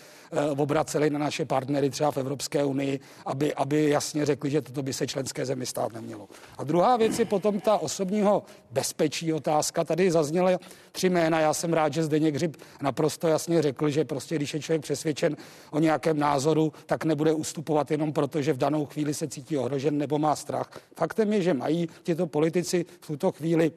uh, 0.53 0.61
obraceli 0.61 1.09
na 1.09 1.19
naše 1.19 1.45
partnery 1.45 1.89
třeba 1.89 2.11
v 2.11 2.17
Evropské 2.17 2.63
unii, 2.63 2.99
aby, 3.25 3.53
aby 3.53 3.89
jasně 3.89 4.25
řekli, 4.25 4.49
že 4.49 4.61
toto 4.61 4.83
by 4.83 4.93
se 4.93 5.07
členské 5.07 5.45
zemi 5.45 5.65
stát 5.65 5.93
nemělo. 5.93 6.27
A 6.57 6.63
druhá 6.63 6.97
věc 6.97 7.19
je 7.19 7.25
potom 7.25 7.59
ta 7.59 7.77
osobního 7.77 8.43
bezpečí 8.71 9.33
otázka. 9.33 9.83
Tady 9.83 10.11
zazněly 10.11 10.57
tři 10.91 11.09
jména. 11.09 11.39
Já 11.39 11.53
jsem 11.53 11.73
rád, 11.73 11.93
že 11.93 12.03
Zdeněk 12.03 12.35
Hřib 12.35 12.57
naprosto 12.81 13.27
jasně 13.27 13.61
řekl, 13.61 13.89
že 13.89 14.05
prostě 14.05 14.35
když 14.35 14.53
je 14.53 14.59
člověk 14.59 14.81
přesvědčen 14.81 15.37
o 15.71 15.79
nějakém 15.79 16.19
názoru, 16.19 16.73
tak 16.85 17.05
nebude 17.05 17.33
ustupovat 17.33 17.91
jenom 17.91 18.13
proto, 18.13 18.41
že 18.41 18.53
v 18.53 18.57
danou 18.57 18.85
chvíli 18.85 19.13
se 19.13 19.27
cítí 19.27 19.57
ohrožen 19.57 19.97
nebo 19.97 20.19
má 20.19 20.35
strach. 20.35 20.69
Faktem 20.95 21.33
je, 21.33 21.41
že 21.41 21.53
mají 21.53 21.89
tyto 22.03 22.27
politici 22.27 22.85
v 23.01 23.07
tuto 23.07 23.31
chvíli 23.31 23.71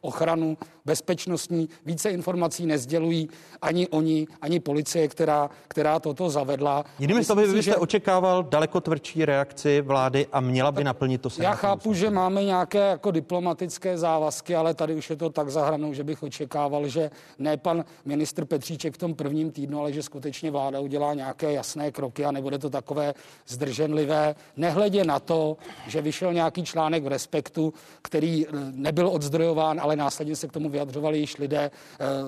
ochranu 0.00 0.56
bezpečnostní, 0.84 1.68
více 1.86 2.10
informací 2.10 2.66
nezdělují 2.66 3.28
ani 3.62 3.88
oni, 3.88 4.26
ani 4.40 4.60
policie, 4.60 5.08
která, 5.08 5.50
která 5.68 6.00
toto 6.00 6.30
zavedla. 6.30 6.84
Jinými 6.98 7.24
slovy, 7.24 7.46
vy 7.46 7.54
byste 7.54 7.70
že... 7.70 7.76
očekával 7.76 8.42
daleko 8.42 8.80
tvrdší 8.80 9.24
reakci 9.24 9.80
vlády 9.80 10.26
a 10.32 10.40
měla 10.40 10.72
by 10.72 10.84
naplnit 10.84 11.18
to 11.18 11.28
Já 11.38 11.54
chápu, 11.54 11.94
že 11.94 12.10
máme 12.10 12.44
nějaké 12.44 12.78
jako 12.78 13.10
diplomatické 13.10 13.98
závazky, 13.98 14.56
ale 14.56 14.74
tady 14.74 14.94
už 14.94 15.10
je 15.10 15.16
to 15.16 15.30
tak 15.30 15.50
zahranou, 15.50 15.92
že 15.92 16.04
bych 16.04 16.22
očekával, 16.22 16.88
že 16.88 17.10
ne 17.38 17.56
pan 17.56 17.84
ministr 18.04 18.44
Petříček 18.44 18.94
v 18.94 18.98
tom 18.98 19.14
prvním 19.14 19.50
týdnu, 19.50 19.80
ale 19.80 19.92
že 19.92 20.02
skutečně 20.02 20.50
vláda 20.50 20.80
udělá 20.80 21.14
nějaké 21.14 21.52
jasné 21.52 21.90
kroky 21.90 22.24
a 22.24 22.30
nebude 22.30 22.58
to 22.58 22.70
takové 22.70 23.14
zdrženlivé, 23.46 24.34
nehledě 24.56 25.04
na 25.04 25.20
to, 25.20 25.56
že 25.86 26.02
vyšel 26.02 26.32
nějaký 26.32 26.64
článek 26.64 27.04
v 27.04 27.06
Respektu, 27.06 27.74
který 28.02 28.46
eh, 28.46 28.50
nebyl 28.72 29.08
odzdrojován 29.08 29.77
vyslán, 29.78 29.84
ale 29.84 29.96
následně 29.96 30.36
se 30.36 30.48
k 30.48 30.52
tomu 30.52 30.68
vyjadřovali 30.68 31.18
již 31.18 31.38
lidé 31.38 31.70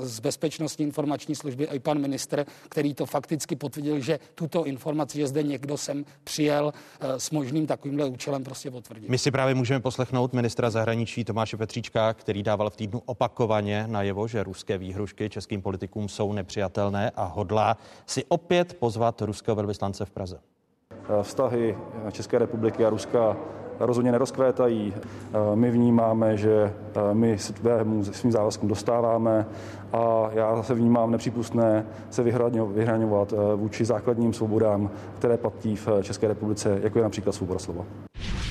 z 0.03 0.21
bezpečnostní 0.21 0.85
informační 0.85 1.35
služby 1.35 1.69
i 1.73 1.79
pan 1.79 1.99
ministr, 1.99 2.45
který 2.69 2.95
to 2.95 3.07
fakticky 3.07 3.57
potvrdil, 3.57 4.01
že 4.01 4.19
tuto 4.35 4.65
informaci, 4.65 5.19
že 5.19 5.27
zde 5.27 5.43
někdo 5.43 5.77
sem 5.77 6.05
přijel 6.25 6.73
s 7.01 7.31
možným 7.31 7.67
takovýmhle 7.67 8.07
účelem 8.07 8.45
prostě 8.45 8.71
potvrdit. 8.71 9.09
My 9.09 9.19
si 9.19 9.31
právě 9.31 9.55
můžeme 9.55 9.81
poslechnout 9.81 10.33
ministra 10.33 10.71
zahraničí 10.71 11.25
Tomáše 11.25 11.57
Petříčka, 11.57 12.15
který 12.15 12.43
dával 12.43 12.71
v 12.71 12.77
týdnu 12.77 13.03
opakovaně 13.07 13.85
najevo, 13.87 14.29
že 14.29 14.43
ruské 14.43 14.79
výhrušky 14.79 15.29
českým 15.29 15.63
politikům 15.63 16.09
jsou 16.09 16.33
nepřijatelné 16.33 17.11
a 17.17 17.25
hodlá 17.25 17.77
si 18.07 18.25
opět 18.29 18.75
pozvat 18.75 19.23
ruského 19.23 19.55
velvyslance 19.55 20.05
v 20.05 20.11
Praze. 20.11 20.39
Vztahy 21.23 21.77
České 22.13 22.39
republiky 22.39 22.85
a 22.85 22.91
Ruska 22.91 23.37
rozhodně 23.81 24.13
nerozkvétají. 24.13 24.95
My 25.55 25.71
vnímáme, 25.71 26.37
že 26.37 26.73
my 27.13 27.39
svému, 27.39 28.05
svým 28.05 28.33
závazkům 28.33 28.69
dostáváme 28.69 29.47
a 29.93 30.31
já 30.33 30.63
se 30.63 30.75
vnímám 30.75 31.11
nepřípustné 31.11 31.87
se 32.11 32.23
vyhraňovat 32.73 33.35
vůči 33.57 33.85
základním 33.85 34.33
svobodám, 34.33 34.91
které 35.19 35.37
platí 35.37 35.77
v 35.77 35.89
České 36.03 36.29
republice, 36.29 36.79
jako 36.83 36.99
je 36.99 37.03
například 37.03 37.33
svoboda 37.33 37.59
slova. 37.59 37.85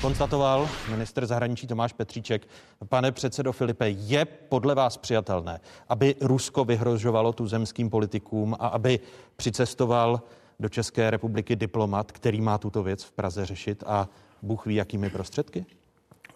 Konstatoval 0.00 0.68
minister 0.90 1.26
zahraničí 1.26 1.66
Tomáš 1.66 1.92
Petříček. 1.92 2.46
Pane 2.88 3.12
předsedo 3.12 3.52
Filipe, 3.52 3.88
je 3.88 4.24
podle 4.24 4.74
vás 4.74 4.96
přijatelné, 4.96 5.60
aby 5.88 6.14
Rusko 6.20 6.64
vyhrožovalo 6.64 7.32
tu 7.32 7.46
zemským 7.46 7.90
politikům 7.90 8.56
a 8.58 8.66
aby 8.66 9.00
přicestoval 9.36 10.22
do 10.60 10.68
České 10.68 11.10
republiky 11.10 11.56
diplomat, 11.56 12.12
který 12.12 12.40
má 12.40 12.58
tuto 12.58 12.82
věc 12.82 13.04
v 13.04 13.12
Praze 13.12 13.46
řešit 13.46 13.84
a 13.86 14.08
Bůh 14.42 14.66
ví, 14.66 14.74
jakými 14.74 15.10
prostředky? 15.10 15.66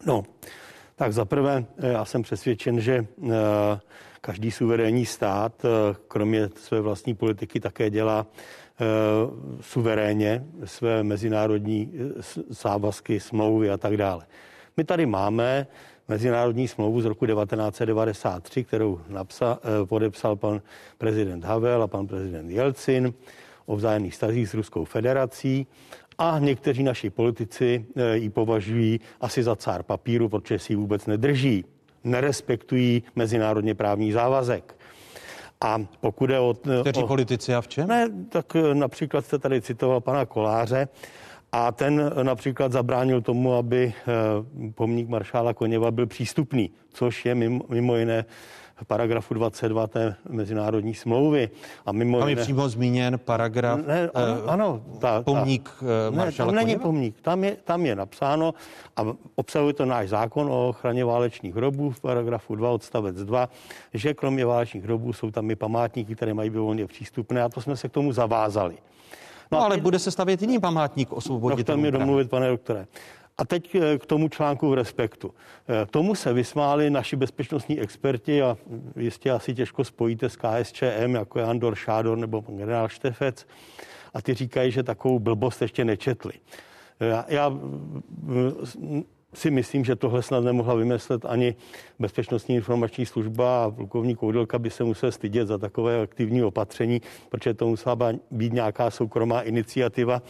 No, 0.06 0.24
tak 0.96 1.12
zaprvé 1.12 1.64
já 1.78 2.04
jsem 2.04 2.22
přesvědčen, 2.22 2.80
že 2.80 3.06
eh, 3.22 3.30
každý 4.20 4.50
suverénní 4.50 5.06
stát, 5.06 5.64
eh, 5.64 5.96
kromě 6.08 6.48
své 6.56 6.80
vlastní 6.80 7.14
politiky, 7.14 7.60
také 7.60 7.90
dělá 7.90 8.26
eh, 8.26 8.84
suverénně 9.60 10.44
své 10.64 11.02
mezinárodní 11.02 11.92
závazky, 12.48 13.20
smlouvy 13.20 13.70
a 13.70 13.76
tak 13.76 13.96
dále. 13.96 14.26
My 14.76 14.84
tady 14.84 15.06
máme 15.06 15.66
mezinárodní 16.08 16.68
smlouvu 16.68 17.00
z 17.00 17.04
roku 17.04 17.26
1993, 17.26 18.64
kterou 18.64 19.00
napsal, 19.08 19.58
podepsal 19.84 20.36
pan 20.36 20.62
prezident 20.98 21.44
Havel 21.44 21.82
a 21.82 21.86
pan 21.86 22.06
prezident 22.06 22.50
Jelcin 22.50 23.14
o 23.66 23.76
vzájemných 23.76 24.12
vztazích 24.12 24.48
s 24.48 24.54
Ruskou 24.54 24.84
federací 24.84 25.66
a 26.18 26.38
někteří 26.38 26.82
naši 26.82 27.10
politici 27.10 27.86
eh, 27.96 28.16
ji 28.16 28.30
považují 28.30 29.00
asi 29.20 29.42
za 29.42 29.56
cár 29.56 29.82
papíru, 29.82 30.28
protože 30.28 30.58
si 30.58 30.72
ji 30.72 30.76
vůbec 30.76 31.06
nedrží. 31.06 31.64
Nerespektují 32.04 33.02
mezinárodně 33.16 33.74
právní 33.74 34.12
závazek. 34.12 34.76
A 35.60 35.84
pokud 36.00 36.30
je 36.30 36.38
o... 36.38 36.54
Eh, 36.78 36.80
Kteří 36.80 37.02
o, 37.02 37.06
politici 37.06 37.54
a 37.54 37.60
v 37.60 37.68
čem? 37.68 37.88
Ne, 37.88 38.10
tak 38.28 38.56
eh, 38.56 38.74
například 38.74 39.24
jste 39.24 39.38
tady 39.38 39.60
citoval 39.60 40.00
pana 40.00 40.26
Koláře, 40.26 40.88
a 41.56 41.72
ten 41.72 42.12
například 42.22 42.72
zabránil 42.72 43.20
tomu, 43.22 43.54
aby 43.54 43.92
pomník 44.74 45.08
maršála 45.08 45.54
Koněva 45.54 45.90
byl 45.90 46.06
přístupný, 46.06 46.70
což 46.92 47.24
je 47.24 47.34
mimo, 47.34 47.64
mimo 47.68 47.96
jiné 47.96 48.24
paragrafu 48.86 49.34
22 49.34 49.86
té 49.86 50.16
mezinárodní 50.28 50.94
smlouvy. 50.94 51.50
A 51.86 51.92
mimo 51.92 52.18
tam 52.18 52.28
je 52.28 52.32
jiné... 52.32 52.42
přímo 52.42 52.68
zmíněn 52.68 53.18
paragraf, 53.24 53.80
ne, 53.86 54.10
ano, 54.14 54.42
uh, 54.42 54.50
ano 54.50 54.82
ta, 54.98 55.22
pomník 55.22 55.70
ta, 55.80 56.10
uh, 56.10 56.16
ne, 56.16 56.32
tam 56.32 56.54
není 56.54 56.78
pomník, 56.78 57.20
tam 57.20 57.44
je, 57.44 57.56
tam 57.64 57.86
je 57.86 57.96
napsáno 57.96 58.54
a 58.96 59.02
obsahuje 59.34 59.74
to 59.74 59.84
náš 59.84 60.08
zákon 60.08 60.48
o 60.50 60.68
ochraně 60.68 61.04
válečných 61.04 61.54
hrobů 61.54 61.90
v 61.90 62.00
paragrafu 62.00 62.54
2 62.54 62.70
odstavec 62.70 63.16
2, 63.16 63.48
že 63.94 64.14
kromě 64.14 64.46
válečných 64.46 64.84
hrobů 64.84 65.12
jsou 65.12 65.30
tam 65.30 65.50
i 65.50 65.56
památníky, 65.56 66.14
které 66.14 66.34
mají 66.34 66.50
být 66.50 66.58
volně 66.58 66.86
přístupné 66.86 67.42
a 67.42 67.48
to 67.48 67.60
jsme 67.60 67.76
se 67.76 67.88
k 67.88 67.92
tomu 67.92 68.12
zavázali. 68.12 68.74
No, 69.52 69.58
no 69.58 69.64
ale 69.64 69.76
bude 69.76 69.98
se 69.98 70.10
stavět 70.10 70.42
jiný 70.42 70.60
památník 70.60 71.12
o 71.12 71.20
svobodě. 71.20 71.64
No, 71.68 71.76
mi 71.76 71.90
domluvit, 71.90 72.30
pane 72.30 72.48
doktore. 72.48 72.86
A 73.38 73.44
teď 73.44 73.74
eh, 73.74 73.98
k 73.98 74.06
tomu 74.06 74.28
článku 74.28 74.70
v 74.70 74.74
Respektu. 74.74 75.34
Eh, 75.68 75.86
tomu 75.86 76.14
se 76.14 76.32
vysmáli 76.32 76.90
naši 76.90 77.16
bezpečnostní 77.16 77.80
experti 77.80 78.42
a 78.42 78.56
jistě 78.96 79.30
asi 79.30 79.54
těžko 79.54 79.84
spojíte 79.84 80.28
s 80.28 80.36
KSČM, 80.36 81.14
jako 81.14 81.38
je 81.38 81.44
Andor 81.44 81.74
Šádor 81.74 82.18
nebo 82.18 82.44
generál 82.48 82.88
Štefec. 82.88 83.46
A 84.14 84.22
ty 84.22 84.34
říkají, 84.34 84.70
že 84.70 84.82
takovou 84.82 85.18
blbost 85.18 85.62
ještě 85.62 85.84
nečetli. 85.84 86.32
Eh, 87.00 87.06
já, 87.06 87.24
já 87.28 87.52
si 89.34 89.50
myslím, 89.50 89.84
že 89.84 89.96
tohle 89.96 90.22
snad 90.22 90.44
nemohla 90.44 90.74
vymyslet 90.74 91.24
ani 91.24 91.54
Bezpečnostní 91.98 92.54
informační 92.54 93.06
služba 93.06 93.64
a 93.64 93.70
plukovník 93.70 94.18
Koudelka 94.18 94.58
by 94.58 94.70
se 94.70 94.84
musel 94.84 95.12
stydět 95.12 95.48
za 95.48 95.58
takové 95.58 96.02
aktivní 96.02 96.42
opatření, 96.42 97.00
protože 97.28 97.54
to 97.54 97.66
musela 97.66 97.96
být 98.30 98.52
nějaká 98.52 98.90
soukromá 98.90 99.40
iniciativa 99.42 100.22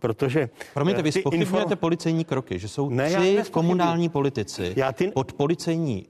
protože... 0.00 0.48
Promiňte, 0.74 1.02
vy 1.02 1.12
spochybňujete 1.12 1.58
inform... 1.58 1.78
policejní 1.78 2.24
kroky, 2.24 2.58
že 2.58 2.68
jsou 2.68 2.90
ne, 2.90 3.10
tři 3.10 3.42
komunální 3.50 4.08
politici 4.08 4.72
já 4.76 4.92
ty... 4.92 5.08
pod 5.08 5.32
policejní 5.32 6.06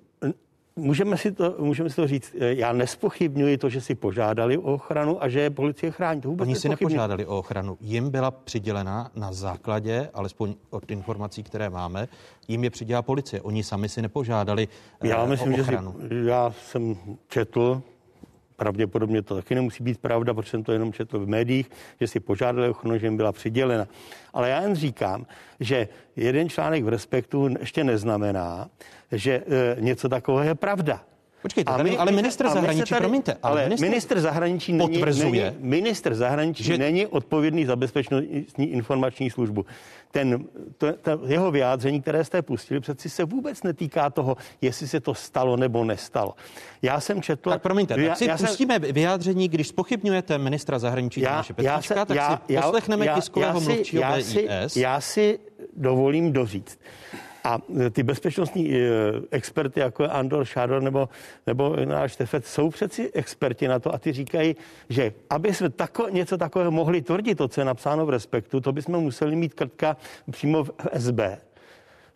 Můžeme 0.78 1.16
si, 1.16 1.33
to, 1.33 1.55
můžeme 1.59 1.90
si 1.90 1.97
to 1.97 2.07
říct. 2.07 2.35
Já 2.38 2.73
nespochybňuji 2.73 3.59
to, 3.59 3.69
že 3.69 3.81
si 3.81 3.95
požádali 3.95 4.59
o 4.59 4.62
ochranu 4.62 5.23
a 5.23 5.28
že 5.28 5.40
je 5.40 5.50
policie 5.50 5.93
chrání. 5.93 6.21
To 6.21 6.28
vůbec 6.28 6.47
Oni 6.47 6.57
si 6.57 6.69
nepožádali 6.69 7.26
o 7.26 7.38
ochranu. 7.38 7.76
Jim 7.81 8.11
byla 8.11 8.31
přidělena 8.31 9.11
na 9.14 9.33
základě, 9.33 10.11
alespoň 10.14 10.55
od 10.71 10.90
informací, 10.90 11.43
které 11.43 11.71
máme, 11.71 12.09
jim 12.49 12.64
je 12.64 12.71
přidělila 12.71 13.02
policie. 13.02 13.43
Oni 13.43 13.64
sami 13.64 13.88
si 13.88 14.02
nepožádali 14.02 14.69
já 15.02 15.25
eh, 15.25 15.26
myslím, 15.26 15.55
o 15.55 15.61
ochranu. 15.61 15.95
Že 16.02 16.09
si, 16.09 16.28
já 16.28 16.55
jsem 16.66 16.97
četl 17.28 17.83
pravděpodobně 18.56 19.22
to 19.22 19.34
taky 19.34 19.54
nemusí 19.54 19.84
být 19.84 19.98
pravda, 19.98 20.34
protože 20.34 20.50
jsem 20.50 20.64
to 20.64 20.72
jenom 20.72 20.92
četl 20.92 21.18
v 21.18 21.28
médiích, 21.28 21.70
že 22.00 22.06
si 22.06 22.20
požádali 22.20 22.75
že 22.96 23.06
jim 23.06 23.16
byla 23.16 23.32
přidělena. 23.32 23.86
Ale 24.32 24.50
já 24.50 24.62
jen 24.62 24.75
říkám, 24.75 25.26
že 25.60 25.88
jeden 26.16 26.48
článek 26.48 26.84
v 26.84 26.88
Respektu 26.88 27.48
ještě 27.60 27.84
neznamená, 27.84 28.68
že 29.12 29.32
e, 29.32 29.76
něco 29.80 30.08
takového 30.08 30.48
je 30.48 30.54
pravda. 30.54 31.04
Počkejte, 31.43 31.73
a 31.73 31.83
my, 31.83 31.99
ale 31.99 32.12
minister 32.12 32.49
zahraničí, 32.49 32.90
tady, 32.90 33.00
promiňte, 33.00 33.37
ale, 33.43 33.52
ale 33.52 33.62
minister, 33.64 33.88
minister 33.88 34.21
zahraničí 34.21 34.73
není, 34.73 35.00
není, 35.00 35.43
minister 35.59 36.14
zahraničí 36.14 36.64
že... 36.64 36.78
není 36.78 37.07
odpovědný 37.07 37.64
za 37.64 37.76
bezpečnostní 37.76 38.73
informační 38.73 39.31
službu. 39.31 39.66
Ten, 40.11 40.45
to, 40.78 40.93
to, 40.93 41.21
jeho 41.26 41.50
vyjádření, 41.50 42.02
které 42.02 42.25
jste 42.25 42.43
pustili, 42.43 42.81
přeci 42.81 43.09
se 43.09 43.25
vůbec 43.25 43.62
netýká 43.62 44.11
toho, 44.11 44.37
jestli 44.61 44.88
se 44.88 45.00
to 45.00 45.14
stalo 45.14 45.57
nebo 45.57 45.85
nestalo. 45.85 46.35
Já 46.83 47.00
jsem 47.00 47.23
četl... 47.23 47.50
Tak 47.50 47.62
promiňte, 47.62 47.95
tak 47.95 48.05
já, 48.05 48.14
si 48.14 48.25
já 48.25 48.37
pustíme 48.37 48.81
jsem, 48.81 48.93
vyjádření, 48.93 49.49
když 49.49 49.69
spochybňujete 49.69 50.38
ministra 50.38 50.78
zahraničí 50.78 51.21
já, 51.21 51.37
Petříčka, 51.37 51.95
já, 51.95 52.05
tak 52.05 52.16
já, 52.16 52.43
si 52.47 52.52
já, 52.52 52.62
poslechneme 52.62 53.07
já, 53.07 53.14
tiskového 53.14 53.61
mluvčího 53.61 54.02
já 54.02 54.21
si, 54.21 54.49
já 54.76 55.00
si 55.00 55.38
dovolím 55.76 56.33
doříct, 56.33 56.78
a 57.47 57.59
e, 57.87 57.91
ty 57.91 58.03
bezpečnostní 58.03 58.75
e, 58.75 58.81
experty, 59.31 59.81
jako 59.81 60.03
je 60.03 60.09
Andor 60.09 60.45
Šádor 60.45 60.83
nebo, 60.83 61.09
nebo 61.47 61.76
náš 61.85 62.12
Štefet, 62.12 62.47
jsou 62.47 62.71
přeci 62.71 63.11
experti 63.12 63.69
na 63.69 63.79
to 63.79 63.95
a 63.95 63.99
ty 63.99 64.12
říkají, 64.12 64.57
že 64.88 65.12
aby 65.31 65.55
jsme 65.55 65.71
tako, 65.71 66.09
něco 66.09 66.38
takového 66.38 66.71
mohli 66.71 67.03
tvrdit, 67.03 67.35
to, 67.35 67.49
co 67.49 67.61
je 67.61 67.65
napsáno 67.65 68.07
v 68.07 68.11
Respektu, 68.11 68.61
to 68.61 68.73
bychom 68.73 69.00
museli 69.00 69.37
mít 69.37 69.55
krtka 69.55 69.97
přímo 70.31 70.65
v 70.65 70.73
SB. 70.99 71.46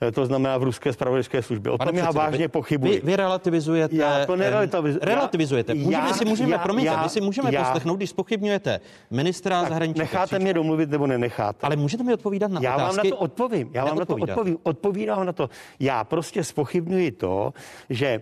Eh, 0.00 0.12
to 0.12 0.26
znamená 0.26 0.58
v 0.58 0.62
ruské 0.62 0.92
spravodajské 0.92 1.42
službě. 1.42 1.72
O 1.72 1.78
tom 1.78 1.96
já 1.96 2.10
vážně 2.10 2.48
pochybuji. 2.48 2.92
Vy, 2.92 3.00
vy 3.04 3.16
relativizujete. 3.16 3.96
Já 3.96 4.26
to 4.26 4.36
nerelativizuji. 4.36 5.00
Relativizujete. 5.02 5.74
Můžeme 5.74 6.08
já, 6.08 6.14
si 6.14 6.24
můžeme, 6.24 6.50
já, 6.50 6.58
promiňte, 6.58 6.92
já, 6.92 7.02
vy 7.02 7.08
si 7.08 7.20
můžeme 7.20 7.52
já, 7.52 7.64
poslechnout, 7.64 7.96
když 7.96 8.10
spochybňujete 8.10 8.80
ministra 9.10 9.64
zahraničí. 9.64 9.98
Necháte 9.98 10.38
mě 10.38 10.54
domluvit 10.54 10.90
nebo 10.90 11.06
nenecháte? 11.06 11.66
Ale 11.66 11.76
můžete 11.76 12.02
mi 12.02 12.14
odpovídat 12.14 12.50
na 12.50 12.60
já 12.62 12.76
otázky? 12.76 12.80
Já 12.80 12.86
vám 12.86 12.96
na 12.96 13.10
to 13.10 13.16
odpovím. 13.16 13.70
Já 13.72 13.84
vám 13.84 13.98
na 13.98 14.04
to 14.04 14.16
odpovím. 14.16 14.58
Odpovídám 14.62 15.26
na 15.26 15.32
to. 15.32 15.50
Já 15.80 16.04
prostě 16.04 16.44
spochybňuji 16.44 17.10
to, 17.10 17.52
že 17.90 18.20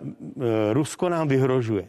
uh, 0.00 0.06
uh, 0.36 0.44
Rusko 0.72 1.08
nám 1.08 1.28
vyhrožuje 1.28 1.88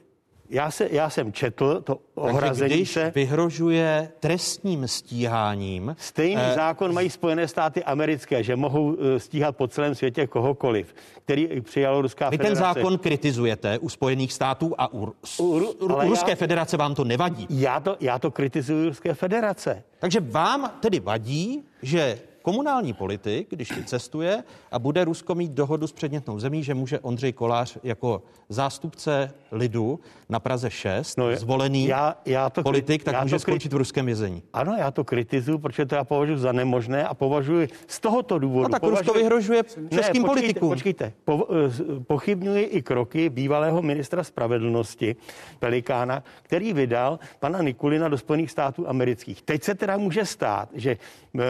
já, 0.52 0.72
se, 0.72 0.88
já 0.92 1.10
jsem 1.10 1.34
četl 1.34 1.82
to 1.82 2.00
ohrazení 2.16 2.76
když 2.76 2.92
se. 2.92 3.12
vyhrožuje 3.16 4.12
trestním 4.20 4.88
stíháním. 4.88 5.96
Stejný 6.00 6.42
eh, 6.52 6.56
zákon 6.56 6.94
mají 6.94 7.10
Spojené 7.10 7.48
státy 7.48 7.84
americké, 7.84 8.44
že 8.44 8.56
mohou 8.56 8.98
eh, 9.00 9.20
stíhat 9.20 9.58
po 9.58 9.68
celém 9.68 9.96
světě 9.96 10.28
kohokoliv, 10.28 10.96
který 11.26 11.62
přijalo 11.62 12.02
Ruská 12.02 12.30
Vy 12.30 12.38
federace. 12.38 12.62
ten 12.62 12.74
zákon 12.74 12.98
kritizujete 12.98 13.80
u 13.80 13.90
Spojených 13.90 14.34
států 14.34 14.74
a 14.78 14.94
u, 14.94 15.14
u, 15.40 15.44
u, 15.44 15.58
u 15.80 15.88
Ruské 15.88 16.32
já, 16.32 16.36
federace 16.36 16.78
vám 16.78 16.96
to 16.96 17.04
nevadí. 17.04 17.48
Já 17.50 17.80
to, 17.80 17.98
já 18.00 18.20
to 18.20 18.32
kritizuji 18.32 18.88
Ruské 18.88 19.14
federace. 19.14 19.84
Takže 20.00 20.20
vám 20.20 20.72
tedy 20.80 21.00
vadí, 21.00 21.64
že 21.82 22.20
komunální 22.42 22.94
politik, 22.94 23.48
když 23.50 23.74
cestuje 23.86 24.44
a 24.72 24.80
bude 24.80 25.06
Rusko 25.06 25.36
mít 25.36 25.52
dohodu 25.52 25.88
s 25.88 25.92
předmětnou 25.92 26.40
zemí, 26.40 26.64
že 26.64 26.74
může 26.74 27.00
Ondřej 27.00 27.34
Kolář 27.34 27.78
jako 27.84 28.24
zástupce 28.50 29.34
lidu 29.52 30.00
na 30.30 30.40
Praze 30.40 30.70
6, 30.70 31.18
no, 31.18 31.36
zvolený 31.36 31.88
já, 31.88 32.16
já 32.26 32.50
to, 32.50 32.64
politik, 32.64 33.04
tak 33.04 33.14
já 33.14 33.22
může 33.22 33.36
to 33.36 33.40
skončit 33.40 33.74
v 33.74 33.76
ruském 33.76 34.06
vězení. 34.06 34.44
Ano, 34.54 34.76
já 34.78 34.92
to 34.92 35.04
kritizuju, 35.04 35.58
protože 35.58 35.86
to 35.86 35.96
já 35.96 36.04
považuji 36.04 36.38
za 36.38 36.52
nemožné 36.52 37.08
a 37.08 37.14
považuji 37.14 37.68
z 37.88 38.00
tohoto 38.00 38.40
důvodu. 38.40 38.64
No 38.64 38.70
tak 38.70 38.82
považuji, 38.82 39.00
Rusko 39.00 39.14
vyhrožuje 39.14 39.64
českým 39.64 39.92
ne, 39.92 40.00
počkejte, 40.00 40.30
politikům. 40.30 40.70
Počkejte, 40.70 41.14
po, 41.26 41.48
eh, 41.50 42.00
pochybňuji 42.04 42.64
i 42.64 42.82
kroky 42.82 43.30
bývalého 43.30 43.82
ministra 43.82 44.24
spravedlnosti 44.24 45.16
Pelikána, 45.60 46.24
který 46.44 46.74
vydal 46.74 47.20
pana 47.40 47.62
Nikulina 47.62 48.10
do 48.10 48.18
Spojených 48.18 48.52
států 48.52 48.90
amerických. 48.90 49.42
Teď 49.42 49.64
se 49.64 49.76
teda 49.76 49.98
může 49.98 50.26
stát, 50.26 50.70
že 50.74 50.98
eh, 51.40 51.42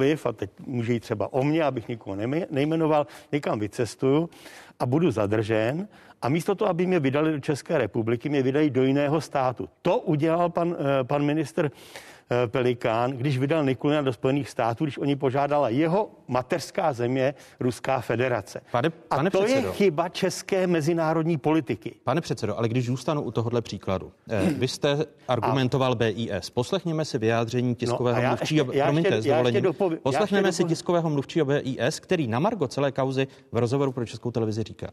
kdokoliv, 0.00 0.26
a 0.26 0.32
teď 0.32 0.50
může 0.66 0.92
jít 0.92 1.00
třeba 1.00 1.32
o 1.32 1.44
mě, 1.44 1.64
abych 1.64 1.88
nikoho 1.88 2.16
nejmenoval, 2.50 3.06
někam 3.32 3.58
vycestuju 3.58 4.30
a 4.78 4.86
budu 4.86 5.10
zadržen 5.10 5.88
a 6.22 6.28
místo 6.28 6.54
toho, 6.54 6.68
aby 6.68 6.86
mě 6.86 7.00
vydali 7.00 7.32
do 7.32 7.40
České 7.40 7.78
republiky, 7.78 8.28
mě 8.28 8.42
vydají 8.42 8.70
do 8.70 8.84
jiného 8.84 9.20
státu. 9.20 9.68
To 9.82 9.98
udělal 9.98 10.50
pan, 10.50 10.76
eh, 10.78 11.04
pan 11.04 11.22
minister 11.22 11.70
Pelikán, 12.46 13.10
když 13.10 13.38
vydal 13.38 13.64
Nikulina 13.64 14.02
do 14.02 14.12
Spojených 14.12 14.48
států, 14.50 14.84
když 14.84 14.98
oni 14.98 15.16
požádala 15.16 15.68
jeho 15.68 16.10
mateřská 16.28 16.92
země 16.92 17.34
Ruská 17.60 18.00
federace. 18.00 18.60
Pane, 18.70 18.90
pane 18.90 19.28
A 19.28 19.30
to 19.30 19.38
předsedo. 19.38 19.68
je 19.68 19.72
chyba 19.72 20.08
české 20.08 20.66
mezinárodní 20.66 21.38
politiky. 21.38 21.94
Pane 22.04 22.20
předsedo, 22.20 22.58
ale 22.58 22.68
když 22.68 22.86
zůstanu 22.86 23.22
u 23.22 23.30
tohohle 23.30 23.62
příkladu, 23.62 24.12
eh, 24.30 24.50
vy 24.58 24.68
jste 24.68 24.98
argumentoval 25.28 25.92
a... 25.92 25.94
BIS. 25.94 26.50
Poslechněme 26.50 27.04
si 27.04 27.18
vyjádření 27.18 27.74
tiskového 27.74 28.16
no 28.16 28.22
já 28.22 28.28
mluvčího, 28.28 28.66
ještě, 28.72 28.82
promiňte, 28.82 29.14
ještě, 29.14 29.30
já 29.30 29.60
dopoví, 29.60 29.96
Poslechněme 30.02 30.48
já 30.48 30.52
si 30.52 30.64
tiskového 30.64 31.10
mluvčího 31.10 31.46
BIS, 31.46 32.00
který 32.00 32.26
na 32.26 32.38
Margo 32.38 32.68
celé 32.68 32.92
kauzy 32.92 33.26
v 33.52 33.56
rozhovoru 33.56 33.92
pro 33.92 34.06
Českou 34.06 34.30
televizi 34.30 34.62
říká. 34.62 34.90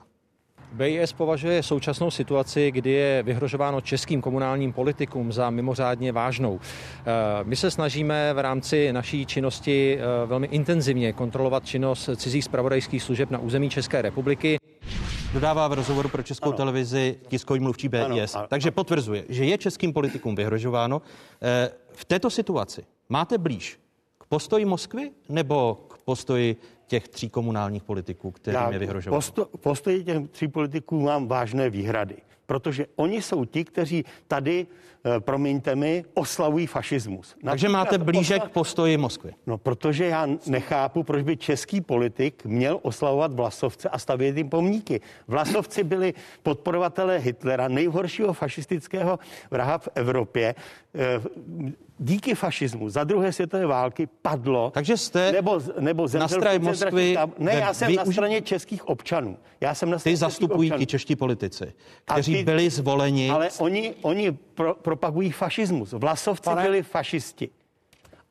BIS 0.71 1.13
považuje 1.13 1.63
současnou 1.63 2.11
situaci, 2.11 2.71
kdy 2.71 2.91
je 2.91 3.23
vyhrožováno 3.23 3.81
českým 3.81 4.21
komunálním 4.21 4.73
politikům 4.73 5.31
za 5.31 5.49
mimořádně 5.49 6.11
vážnou. 6.11 6.59
Eh, 6.59 7.03
my 7.43 7.55
se 7.55 7.71
snažíme 7.71 8.33
v 8.33 8.39
rámci 8.39 8.93
naší 8.93 9.25
činnosti 9.25 9.99
eh, 9.99 10.25
velmi 10.25 10.47
intenzivně 10.47 11.13
kontrolovat 11.13 11.65
činnost 11.65 12.09
cizích 12.15 12.43
spravodajských 12.43 13.03
služeb 13.03 13.31
na 13.31 13.39
území 13.39 13.69
České 13.69 14.01
republiky. 14.01 14.57
Dodává 15.33 15.67
v 15.67 15.73
rozhovoru 15.73 16.09
pro 16.09 16.23
Českou 16.23 16.49
ano. 16.49 16.57
televizi 16.57 17.15
tiskový 17.27 17.59
mluvčí 17.59 17.89
BIS. 17.89 18.35
Ano. 18.35 18.47
Takže 18.49 18.71
potvrzuje, 18.71 19.23
že 19.29 19.45
je 19.45 19.57
českým 19.57 19.93
politikům 19.93 20.35
vyhrožováno. 20.35 21.01
Eh, 21.41 21.69
v 21.93 22.05
této 22.05 22.29
situaci 22.29 22.83
máte 23.09 23.37
blíž 23.37 23.79
k 24.17 24.25
postoji 24.25 24.65
Moskvy 24.65 25.11
nebo 25.29 25.75
k 25.87 25.97
postoji 25.97 26.55
těch 26.87 27.07
tří 27.07 27.29
komunálních 27.29 27.83
politiků, 27.83 28.31
kterým 28.31 28.71
je 28.71 28.79
vyhrožováno? 28.79 29.17
Posto, 29.17 29.45
postoji 29.45 30.03
těch 30.03 30.29
tří 30.31 30.47
politiků 30.47 31.01
mám 31.01 31.27
vážné 31.27 31.69
výhrady, 31.69 32.15
protože 32.45 32.85
oni 32.95 33.21
jsou 33.21 33.45
ti, 33.45 33.65
kteří 33.65 34.05
tady, 34.27 34.67
eh, 35.05 35.19
promiňte 35.19 35.75
mi, 35.75 36.05
oslavují 36.13 36.67
fašismus. 36.67 37.35
Takže 37.45 37.69
máte 37.69 37.97
blíže 37.97 38.39
k 38.39 38.49
postoji 38.49 38.97
Moskvy? 38.97 39.33
No, 39.47 39.57
protože 39.57 40.05
já 40.05 40.27
nechápu, 40.47 41.03
proč 41.03 41.23
by 41.23 41.37
český 41.37 41.81
politik 41.81 42.45
měl 42.45 42.79
oslavovat 42.81 43.33
Vlasovce 43.33 43.89
a 43.89 43.99
stavět 43.99 44.37
jim 44.37 44.49
pomníky. 44.49 45.01
Vlasovci 45.27 45.83
byli 45.83 46.13
podporovatelé 46.43 47.17
Hitlera, 47.17 47.67
nejhoršího 47.67 48.33
fašistického 48.33 49.19
vraha 49.51 49.77
v 49.77 49.89
Evropě. 49.95 50.55
Eh, 50.97 51.21
díky 51.99 52.35
fašismu 52.35 52.89
za 52.89 53.03
druhé 53.03 53.33
světové 53.33 53.65
války 53.65 54.07
padlo. 54.21 54.71
Takže 54.73 54.97
jste 54.97 55.31
nebo, 55.31 55.61
nebo 55.79 56.07
na 56.19 56.27
straně 56.27 56.59
Moskvy. 56.59 57.17
Ne, 57.37 57.53
já 57.53 57.73
jsem 57.73 57.95
na 57.95 58.05
straně 58.05 58.41
českých 58.41 58.87
občanů. 58.87 59.37
Já 59.61 59.75
jsem 59.75 59.89
na 59.89 59.99
straně 59.99 60.13
Ty 60.13 60.17
zastupují 60.17 60.71
ti 60.77 60.85
čeští 60.85 61.15
politici, 61.15 61.73
kteří 62.05 62.35
ty, 62.35 62.43
byli 62.43 62.69
zvoleni. 62.69 63.29
Ale 63.29 63.49
oni, 63.59 63.95
oni 64.01 64.31
pro, 64.31 64.75
propagují 64.75 65.31
fašismus. 65.31 65.91
Vlasovci 65.91 66.43
Pane... 66.43 66.63
byli 66.63 66.83
fašisti. 66.83 67.49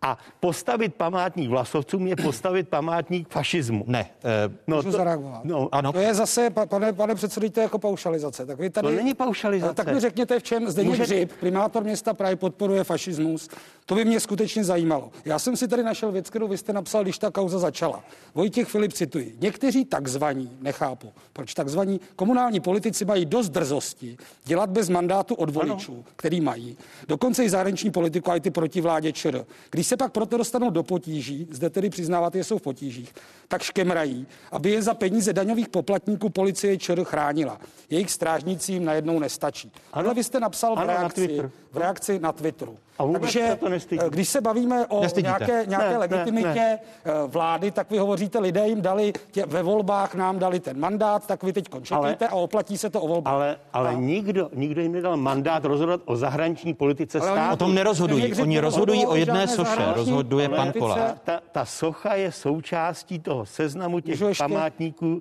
A 0.07 0.19
postavit 0.41 0.95
památník 0.95 1.51
vlasovcům 1.51 2.07
je 2.07 2.17
postavit 2.17 2.69
památník 2.69 3.29
fašismu. 3.29 3.85
Ne. 3.87 4.11
Uh, 4.49 4.55
no, 4.67 4.83
to, 4.83 4.91
zareagovat? 4.93 5.45
No, 5.45 5.69
ano. 5.73 5.93
To 5.93 5.99
je 5.99 6.15
zase, 6.15 6.51
pane, 6.51 6.93
pane 6.93 7.15
předsedo, 7.15 7.51
to 7.51 7.61
jako 7.61 7.79
paušalizace. 7.79 8.47
Tak 8.47 8.59
vy 8.59 8.71
tady, 8.71 8.89
to 8.89 8.95
není 8.95 9.15
paušalizace. 9.15 9.75
Tak 9.75 9.95
mi 9.95 10.01
řekněte, 10.01 10.39
v 10.39 10.43
čem 10.43 10.71
zde 10.71 10.83
Může... 10.83 11.03
Hřib, 11.03 11.33
primátor 11.41 11.85
města 11.85 12.15
Prahy, 12.15 12.37
podporuje 12.37 12.85
fašismus. 12.85 13.49
To 13.87 13.95
by 13.95 14.05
mě 14.05 14.21
skutečně 14.21 14.65
zajímalo. 14.65 15.11
Já 15.25 15.39
jsem 15.39 15.57
si 15.57 15.69
tady 15.69 15.83
našel 15.83 16.13
věc, 16.13 16.31
kterou 16.31 16.49
vy 16.49 16.59
jste 16.59 16.73
napsal, 16.73 17.03
když 17.03 17.19
ta 17.19 17.31
kauza 17.31 17.59
začala. 17.59 18.05
Vojtěch 18.35 18.69
Filip 18.69 18.93
cituji. 18.93 19.37
Někteří 19.41 19.85
takzvaní, 19.85 20.51
nechápu, 20.61 21.13
proč 21.33 21.55
takzvaní 21.55 22.01
komunální 22.17 22.61
politici 22.61 23.05
mají 23.05 23.27
dost 23.27 23.49
drzosti 23.49 24.17
dělat 24.45 24.71
bez 24.71 24.89
mandátu 24.89 25.35
od 25.35 25.51
voličů, 25.51 25.93
ano. 25.93 26.05
který 26.17 26.41
mají. 26.41 26.77
Dokonce 27.09 27.45
i 27.45 27.51
zahraniční 27.51 27.91
politiku 27.91 28.31
a 28.31 28.37
i 28.37 28.41
ty 28.41 28.51
protivládě 28.51 29.13
ČR. 29.13 29.45
Když 29.71 29.87
se 29.87 29.96
pak 29.97 30.13
proto 30.13 30.37
dostanou 30.37 30.71
do 30.71 30.83
potíží, 30.83 31.49
zde 31.51 31.71
tedy 31.71 31.91
přiznávat, 31.91 32.35
že 32.35 32.45
jsou 32.45 32.59
v 32.59 32.63
potížích, 32.63 33.15
tak 33.49 33.63
škemrají, 33.63 34.27
aby 34.53 34.71
je 34.71 34.83
za 34.83 34.95
peníze 34.95 35.33
daňových 35.33 35.69
poplatníků 35.69 36.31
policie 36.31 36.79
ČR 36.79 37.05
chránila. 37.05 37.59
Jejich 37.91 38.11
strážníci 38.11 38.81
najednou 38.81 39.19
nestačí. 39.19 39.73
Ale 39.93 40.15
vy 40.15 40.25
jste 40.25 40.41
napsal 40.41 40.73
ano, 40.77 40.87
v, 40.87 40.89
reakci, 40.89 41.37
na 41.37 41.51
v 41.73 41.77
reakci 41.77 42.19
na 42.19 42.33
Twitteru. 42.33 42.79
A 42.99 43.19
Takže 43.21 43.57
to 43.61 43.67
eh, 43.67 44.11
když 44.11 44.29
se 44.29 44.41
bavíme 44.41 44.87
o 44.87 45.03
nějaké, 45.21 45.65
nějaké 45.67 45.91
ne, 45.91 45.99
legitimitě 45.99 46.55
ne, 46.55 46.79
ne. 47.05 47.13
vlády, 47.27 47.71
tak 47.71 47.91
vy 47.91 47.99
hovoříte, 47.99 48.39
lidé 48.39 48.69
jim 48.69 48.83
dali 48.83 49.13
tě, 49.31 49.47
ve 49.47 49.63
volbách, 49.63 50.15
nám 50.15 50.39
dali 50.39 50.61
ten 50.61 50.81
mandát, 50.81 51.27
tak 51.27 51.43
vy 51.43 51.53
teď 51.53 51.69
končíte 51.69 52.29
a 52.29 52.35
oplatí 52.35 52.79
se 52.79 52.91
to 52.91 53.01
o 53.01 53.09
volbách. 53.09 53.35
Ale, 53.35 53.57
ale 53.73 53.91
a... 53.91 53.93
nikdo, 53.93 54.51
nikdo 54.55 54.83
jim 54.83 54.93
nedal 54.93 55.17
mandát 55.17 55.65
rozhodovat 55.65 56.01
o 56.05 56.17
zahraniční 56.17 56.75
politice 56.75 57.21
ale 57.21 57.31
státu. 57.31 57.53
O 57.53 57.57
tom 57.57 57.75
nerozhodují. 57.75 58.35
Oni 58.35 58.61
rozhodují 58.61 59.07
o 59.07 59.17
jedné 59.17 59.49
soše. 59.49 59.93
Rozhoduje 59.95 60.49
pan 60.49 60.73
Kolář. 60.73 61.15
Ta, 61.25 61.41
ta 61.53 61.65
socha 61.65 62.15
je 62.15 62.33
součástí 62.33 63.19
toho 63.19 63.36
seznamu 63.45 64.01
těch 64.01 64.21
ještě... 64.21 64.45
památníků 64.45 65.07
uh, 65.07 65.21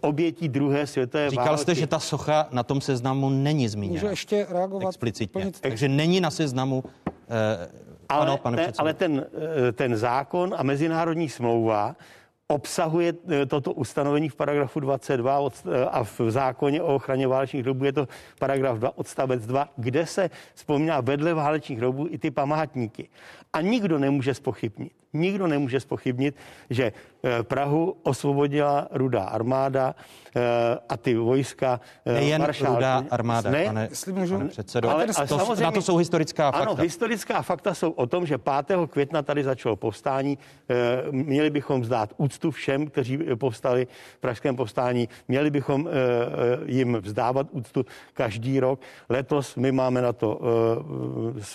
obětí 0.00 0.48
druhé 0.48 0.86
světové 0.86 1.30
Říkal 1.30 1.46
války. 1.46 1.62
jste, 1.62 1.74
že 1.74 1.86
ta 1.86 1.98
socha 1.98 2.48
na 2.50 2.62
tom 2.62 2.80
seznamu 2.80 3.30
není 3.30 3.68
zmíněna. 3.68 3.94
Můžu 3.94 4.06
ještě 4.06 4.46
reagovat? 4.50 4.88
Explicitně. 4.88 5.52
Takže 5.60 5.88
není 5.88 6.20
na 6.20 6.30
seznamu. 6.30 6.84
Eh, 7.28 7.68
ale, 8.08 8.26
ano, 8.26 8.38
pane 8.38 8.56
ne, 8.56 8.72
ale 8.78 8.94
ten, 8.94 9.26
eh, 9.68 9.72
ten 9.72 9.96
zákon 9.96 10.54
a 10.58 10.62
mezinárodní 10.62 11.28
smlouva 11.28 11.96
obsahuje 12.48 13.14
eh, 13.28 13.46
toto 13.46 13.72
ustanovení 13.72 14.28
v 14.28 14.34
paragrafu 14.34 14.80
22 14.80 15.50
a 15.90 16.04
v 16.04 16.20
zákoně 16.28 16.82
o 16.82 16.94
ochraně 16.94 17.26
válečných 17.26 17.62
hrobů 17.62 17.84
je 17.84 17.92
to 17.92 18.08
paragraf 18.38 18.78
2 18.78 18.98
odstavec 18.98 19.46
2, 19.46 19.68
kde 19.76 20.06
se 20.06 20.30
vzpomíná 20.54 21.00
vedle 21.00 21.34
válečných 21.34 21.78
hrobů 21.78 22.06
i 22.10 22.18
ty 22.18 22.30
památníky. 22.30 23.08
A 23.56 23.60
nikdo 23.60 23.98
nemůže 23.98 24.34
spochybnit, 24.34 24.92
nikdo 25.16 25.46
nemůže 25.46 25.80
spochybnit, 25.80 26.36
že 26.70 26.92
eh, 27.24 27.42
Prahu 27.42 27.96
osvobodila 28.02 28.88
rudá 28.90 29.24
armáda 29.24 29.94
eh, 30.36 30.40
a 30.88 30.96
ty 30.96 31.16
vojska 31.16 31.80
eh, 32.04 32.12
Nejen 32.12 32.40
maršálky. 32.40 32.74
rudá 32.74 33.04
armáda, 33.10 33.50
ne, 33.50 33.64
pane, 33.64 33.88
můžu, 34.12 34.36
pane 34.36 34.48
předsedo. 34.48 34.90
Ale, 34.90 35.06
ale 35.16 35.26
to, 35.26 35.54
na 35.62 35.70
to 35.70 35.82
jsou 35.82 35.96
historická 35.96 36.50
fakta. 36.50 36.70
Ano, 36.70 36.74
historická 36.74 37.42
fakta 37.42 37.74
jsou 37.74 37.90
o 37.90 38.06
tom, 38.06 38.26
že 38.26 38.38
5. 38.38 38.78
května 38.90 39.22
tady 39.22 39.44
začalo 39.44 39.76
povstání. 39.76 40.38
Měli 41.10 41.50
bychom 41.50 41.80
vzdát 41.80 42.12
úctu 42.16 42.50
všem, 42.50 42.86
kteří 42.86 43.18
povstali 43.34 43.86
v 44.16 44.20
pražském 44.20 44.56
povstání. 44.56 45.08
Měli 45.28 45.50
bychom 45.50 45.88
jim 46.66 46.98
vzdávat 47.02 47.46
úctu 47.50 47.86
každý 48.12 48.60
rok. 48.60 48.80
Letos 49.08 49.56
my 49.56 49.72
máme 49.72 50.02
na 50.02 50.12
to 50.12 50.40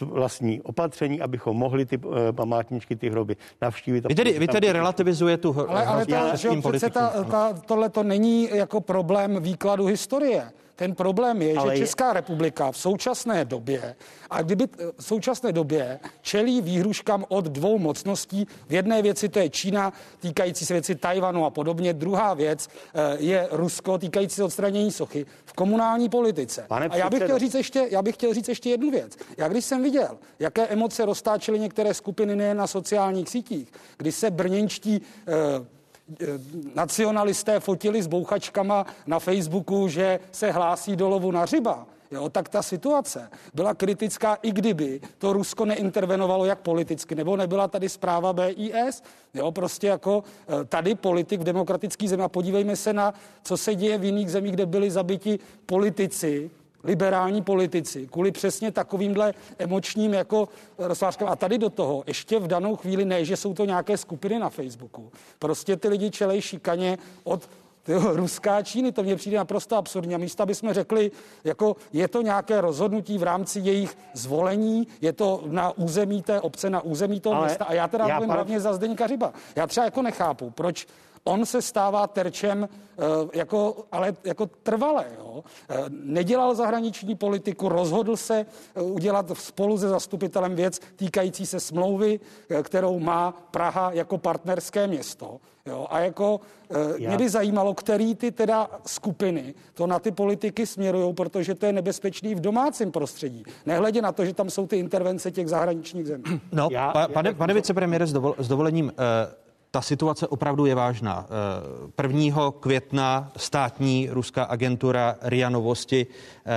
vlastní 0.02 0.62
opatření, 0.62 1.22
abychom 1.22 1.58
mohli 1.58 1.86
ty 1.92 1.98
uh, 1.98 2.14
památničky, 2.32 2.96
ty 2.96 3.10
hroby 3.10 3.36
navštívit. 3.62 4.06
Vy 4.08 4.16
tedy, 4.16 4.40
vy 4.40 4.48
tedy 4.48 4.72
relativizuje 4.72 5.38
tu 5.38 5.56
Ale, 5.70 5.86
ale 5.86 6.06
ta, 6.06 6.36
že, 6.36 6.50
přece 6.70 6.90
ta, 6.90 7.24
ta, 7.24 7.54
tohle 7.66 7.90
to 7.90 8.04
není 8.04 8.50
jako 8.54 8.82
problém 8.82 9.42
výkladu 9.42 9.86
historie. 9.86 10.52
Ten 10.82 10.96
problém 10.96 11.42
je, 11.42 11.58
Ale 11.58 11.78
že 11.78 11.84
Česká 11.84 12.08
je... 12.08 12.14
republika 12.14 12.72
v 12.72 12.78
současné 12.78 13.46
době, 13.46 13.96
a 14.30 14.42
kdyby 14.42 14.68
v 14.98 15.04
současné 15.04 15.52
době 15.52 16.00
čelí 16.22 16.62
výhruškám 16.62 17.26
od 17.28 17.46
dvou 17.46 17.78
mocností, 17.78 18.48
v 18.68 18.74
jedné 18.74 19.02
věci 19.02 19.30
to 19.30 19.40
je 19.40 19.50
Čína, 19.50 19.94
týkající 20.20 20.66
se 20.66 20.74
věci 20.74 20.96
Tajvanu 20.96 21.46
a 21.46 21.50
podobně, 21.50 21.94
druhá 21.94 22.34
věc 22.34 22.68
eh, 22.68 23.18
je 23.20 23.48
Rusko, 23.52 23.98
týkající 23.98 24.36
se 24.36 24.44
odstranění 24.44 24.92
sochy 24.92 25.26
v 25.46 25.54
komunální 25.54 26.10
politice. 26.10 26.66
Pane 26.68 26.88
a 26.88 26.98
já 26.98 27.10
bych, 27.10 27.24
chtěl 27.24 27.40
říct 27.40 27.56
ještě, 27.56 27.88
já 27.92 28.02
bych 28.02 28.16
chtěl 28.16 28.34
říct 28.34 28.50
ještě 28.50 28.70
jednu 28.70 28.92
věc. 28.92 29.18
Já 29.38 29.48
když 29.48 29.66
jsem 29.66 29.84
viděl, 29.84 30.18
jaké 30.40 30.68
emoce 30.68 31.06
roztáčely 31.06 31.60
některé 31.60 31.94
skupiny 31.94 32.36
nejen 32.36 32.58
na 32.58 32.68
sociálních 32.68 33.30
sítích, 33.30 33.72
kdy 33.98 34.12
se 34.12 34.32
brněnští 34.32 35.02
eh, 35.28 35.32
Eh, 35.52 35.81
nacionalisté 36.76 37.60
fotili 37.60 38.04
s 38.04 38.08
bouchačkama 38.08 38.86
na 39.08 39.20
Facebooku, 39.20 39.88
že 39.88 40.20
se 40.32 40.52
hlásí 40.52 40.96
do 40.96 41.10
lovu 41.10 41.32
na 41.32 41.46
ryba. 41.46 41.88
jo, 42.12 42.30
tak 42.30 42.50
ta 42.50 42.62
situace 42.62 43.30
byla 43.54 43.74
kritická, 43.74 44.38
i 44.42 44.52
kdyby 44.52 45.02
to 45.18 45.34
Rusko 45.34 45.66
neintervenovalo 45.66 46.46
jak 46.46 46.60
politicky, 46.60 47.16
nebo 47.16 47.38
nebyla 47.38 47.68
tady 47.68 47.90
zpráva 47.90 48.34
BIS. 48.34 49.04
Jo, 49.34 49.52
prostě 49.52 49.88
jako 49.88 50.24
eh, 50.48 50.66
tady 50.66 50.96
politik 50.96 51.42
v 51.42 51.44
demokratický 51.44 52.08
zemi. 52.08 52.24
A 52.24 52.30
podívejme 52.30 52.76
se 52.76 52.94
na, 52.94 53.14
co 53.44 53.58
se 53.58 53.76
děje 53.76 53.98
v 53.98 54.04
jiných 54.04 54.32
zemích, 54.32 54.52
kde 54.52 54.66
byli 54.66 54.92
zabiti 54.92 55.40
politici, 55.66 56.52
liberální 56.84 57.42
politici, 57.42 58.08
kvůli 58.08 58.32
přesně 58.32 58.72
takovýmhle 58.72 59.34
emočním 59.60 60.14
jako 60.14 60.50
rozvářkám. 60.78 61.30
A 61.30 61.36
tady 61.36 61.58
do 61.58 61.70
toho 61.70 62.04
ještě 62.08 62.40
v 62.40 62.48
danou 62.48 62.76
chvíli 62.76 63.06
ne, 63.06 63.26
že 63.26 63.38
jsou 63.38 63.54
to 63.54 63.66
nějaké 63.66 63.98
skupiny 63.98 64.40
na 64.40 64.50
Facebooku. 64.50 65.12
Prostě 65.40 65.78
ty 65.78 65.88
lidi 65.88 66.12
čelej 66.12 66.42
šikaně 66.42 66.98
od 67.24 67.50
tyjo, 67.84 68.16
Ruská 68.16 68.62
Číny, 68.62 68.92
to 68.92 69.04
mně 69.04 69.16
přijde 69.16 69.38
naprosto 69.38 69.76
absurdní. 69.76 70.16
A 70.16 70.18
místo, 70.18 70.44
aby 70.44 70.56
jsme 70.56 70.74
řekli, 70.74 71.12
jako 71.44 71.76
je 71.94 72.08
to 72.08 72.22
nějaké 72.22 72.62
rozhodnutí 72.62 73.18
v 73.18 73.24
rámci 73.24 73.60
jejich 73.60 73.98
zvolení, 74.14 74.88
je 75.02 75.14
to 75.14 75.44
na 75.46 75.78
území 75.78 76.22
té 76.22 76.42
obce, 76.42 76.70
na 76.70 76.82
území 76.82 77.20
toho 77.20 77.36
Ale 77.36 77.46
města. 77.46 77.66
A 77.66 77.74
já 77.74 77.88
teda 77.88 78.08
já 78.08 78.16
mluvím 78.16 78.28
pan... 78.28 78.38
hlavně 78.38 78.60
za 78.60 78.74
Zdeňka 78.74 79.08
Řiba. 79.08 79.34
Já 79.56 79.68
třeba 79.68 79.86
jako 79.86 80.02
nechápu, 80.02 80.50
proč 80.50 80.88
On 81.24 81.46
se 81.46 81.62
stává 81.62 82.08
terčem 82.08 82.70
eh, 82.70 83.04
jako, 83.34 83.86
ale 83.92 84.14
jako 84.24 84.46
trvalé. 84.46 85.06
Jo. 85.18 85.44
Eh, 85.70 85.84
nedělal 85.90 86.56
zahraniční 86.56 87.16
politiku, 87.16 87.70
rozhodl 87.70 88.18
se 88.18 88.46
eh, 88.76 88.82
udělat 88.82 89.32
spolu 89.34 89.78
se 89.78 89.90
zastupitelem 89.90 90.56
věc 90.56 90.80
týkající 90.96 91.46
se 91.46 91.60
smlouvy, 91.60 92.20
kterou 92.64 93.00
má 93.00 93.32
Praha 93.52 93.92
jako 93.94 94.18
partnerské 94.18 94.88
město. 94.88 95.40
Jo, 95.66 95.88
a 95.90 96.00
jako 96.00 96.40
Já... 96.98 97.10
mě 97.10 97.18
by 97.18 97.30
zajímalo, 97.30 97.74
který 97.74 98.16
ty 98.16 98.32
teda 98.32 98.70
skupiny 98.86 99.54
to 99.74 99.88
na 99.88 100.00
ty 100.00 100.12
politiky 100.12 100.66
směrují, 100.66 101.14
protože 101.14 101.56
to 101.56 101.66
je 101.66 101.74
nebezpečný 101.74 102.36
v 102.36 102.40
domácím 102.40 102.92
prostředí. 102.92 103.44
Nehledě 103.66 104.02
na 104.02 104.12
to, 104.12 104.26
že 104.26 104.34
tam 104.34 104.50
jsou 104.50 104.68
ty 104.68 104.78
intervence 104.78 105.32
těch 105.32 105.48
zahraničních 105.48 106.06
zemí. 106.06 106.24
No, 106.52 106.68
Já, 106.72 106.92
pa, 106.92 107.08
pane, 107.08 107.34
pane 107.34 107.54
vicepremiére, 107.54 108.08
s, 108.08 108.14
dovol, 108.14 108.36
s 108.38 108.48
dovolením, 108.48 108.92
ta 109.72 109.82
situace 109.82 110.28
opravdu 110.28 110.66
je 110.66 110.76
vážná. 110.76 111.28
1. 112.04 112.48
Eh, 112.48 112.52
května 112.60 113.32
státní 113.38 114.08
ruská 114.12 114.44
agentura 114.44 115.16
RIA 115.22 115.50
Novosti 115.50 116.08
eh, 116.08 116.52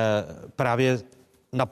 právě 0.56 0.98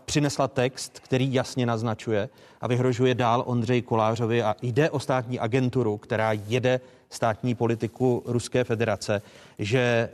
přinesla 0.04 0.48
text, 0.48 1.00
který 1.00 1.34
jasně 1.34 1.66
naznačuje 1.66 2.28
a 2.60 2.66
vyhrožuje 2.66 3.14
dál 3.14 3.42
Ondřej 3.46 3.82
Kolářovi 3.82 4.42
a 4.42 4.56
jde 4.62 4.90
o 4.90 5.00
státní 5.00 5.38
agenturu, 5.38 5.98
která 5.98 6.32
jede 6.32 6.80
státní 7.10 7.54
politiku 7.54 8.22
Ruské 8.26 8.64
federace, 8.64 9.22
že 9.58 10.08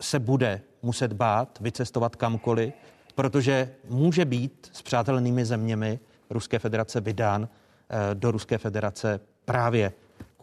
se 0.00 0.18
bude 0.18 0.60
muset 0.82 1.12
bát 1.12 1.58
vycestovat 1.60 2.16
kamkoliv, 2.16 2.74
protože 3.14 3.70
může 3.88 4.24
být 4.24 4.70
s 4.72 4.82
přátelnými 4.82 5.44
zeměmi 5.44 5.98
Ruské 6.30 6.58
federace 6.58 7.00
vydán 7.00 7.48
eh, 7.48 8.14
do 8.14 8.30
Ruské 8.30 8.58
federace 8.58 9.20
právě 9.44 9.92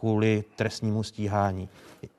kvůli 0.02 0.44
trestnímu 0.56 1.02
stíhání. 1.02 1.68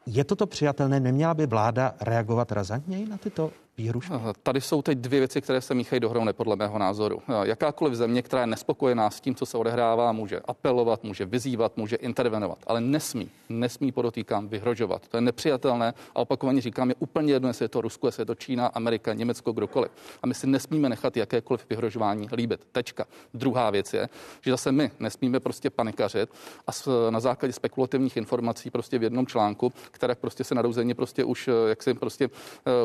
Je 0.05 0.23
toto 0.23 0.47
přijatelné? 0.47 0.99
Neměla 0.99 1.33
by 1.33 1.45
vláda 1.45 1.95
reagovat 2.01 2.51
razantněji 2.51 3.07
na 3.07 3.17
tyto 3.17 3.51
výhrušky? 3.77 4.13
Tady 4.43 4.61
jsou 4.61 4.81
teď 4.81 4.97
dvě 4.97 5.19
věci, 5.19 5.41
které 5.41 5.61
se 5.61 5.73
míchají 5.73 5.99
dohromady 5.99 6.33
podle 6.33 6.55
mého 6.55 6.79
názoru. 6.79 7.21
Jakákoliv 7.43 7.93
země, 7.93 8.21
která 8.21 8.41
je 8.41 8.47
nespokojená 8.47 9.09
s 9.09 9.21
tím, 9.21 9.35
co 9.35 9.45
se 9.45 9.57
odehrává, 9.57 10.11
může 10.11 10.39
apelovat, 10.39 11.03
může 11.03 11.25
vyzývat, 11.25 11.77
může 11.77 11.95
intervenovat, 11.95 12.57
ale 12.67 12.81
nesmí, 12.81 13.29
nesmí 13.49 13.91
podotýkám 13.91 14.47
vyhrožovat. 14.47 15.07
To 15.07 15.17
je 15.17 15.21
nepřijatelné 15.21 15.93
a 16.15 16.19
opakovaně 16.19 16.61
říkám, 16.61 16.89
je 16.89 16.95
úplně 16.99 17.33
jedno, 17.33 17.49
jestli 17.49 17.65
je 17.65 17.69
to 17.69 17.81
Rusko, 17.81 18.07
jestli 18.07 18.21
je 18.21 18.25
to 18.25 18.35
Čína, 18.35 18.67
Amerika, 18.67 19.13
Německo, 19.13 19.51
kdokoliv. 19.51 19.91
A 20.23 20.27
my 20.27 20.33
si 20.33 20.47
nesmíme 20.47 20.89
nechat 20.89 21.17
jakékoliv 21.17 21.65
vyhrožování 21.69 22.27
líbit. 22.31 22.67
Tečka. 22.71 23.05
Druhá 23.33 23.69
věc 23.69 23.93
je, 23.93 24.09
že 24.41 24.51
zase 24.51 24.71
my 24.71 24.91
nesmíme 24.99 25.39
prostě 25.39 25.69
panikařit 25.69 26.29
a 26.67 26.71
na 27.09 27.19
základě 27.19 27.53
spekulativních 27.53 28.17
informací 28.17 28.69
prostě 28.69 28.99
v 28.99 29.03
jednom 29.03 29.27
článku, 29.27 29.73
které 29.91 30.15
prostě 30.15 30.43
se 30.43 30.55
narouzeně 30.55 30.95
prostě 30.95 31.23
už 31.23 31.49
jak 31.69 31.83
se 31.83 31.93
prostě 31.93 32.29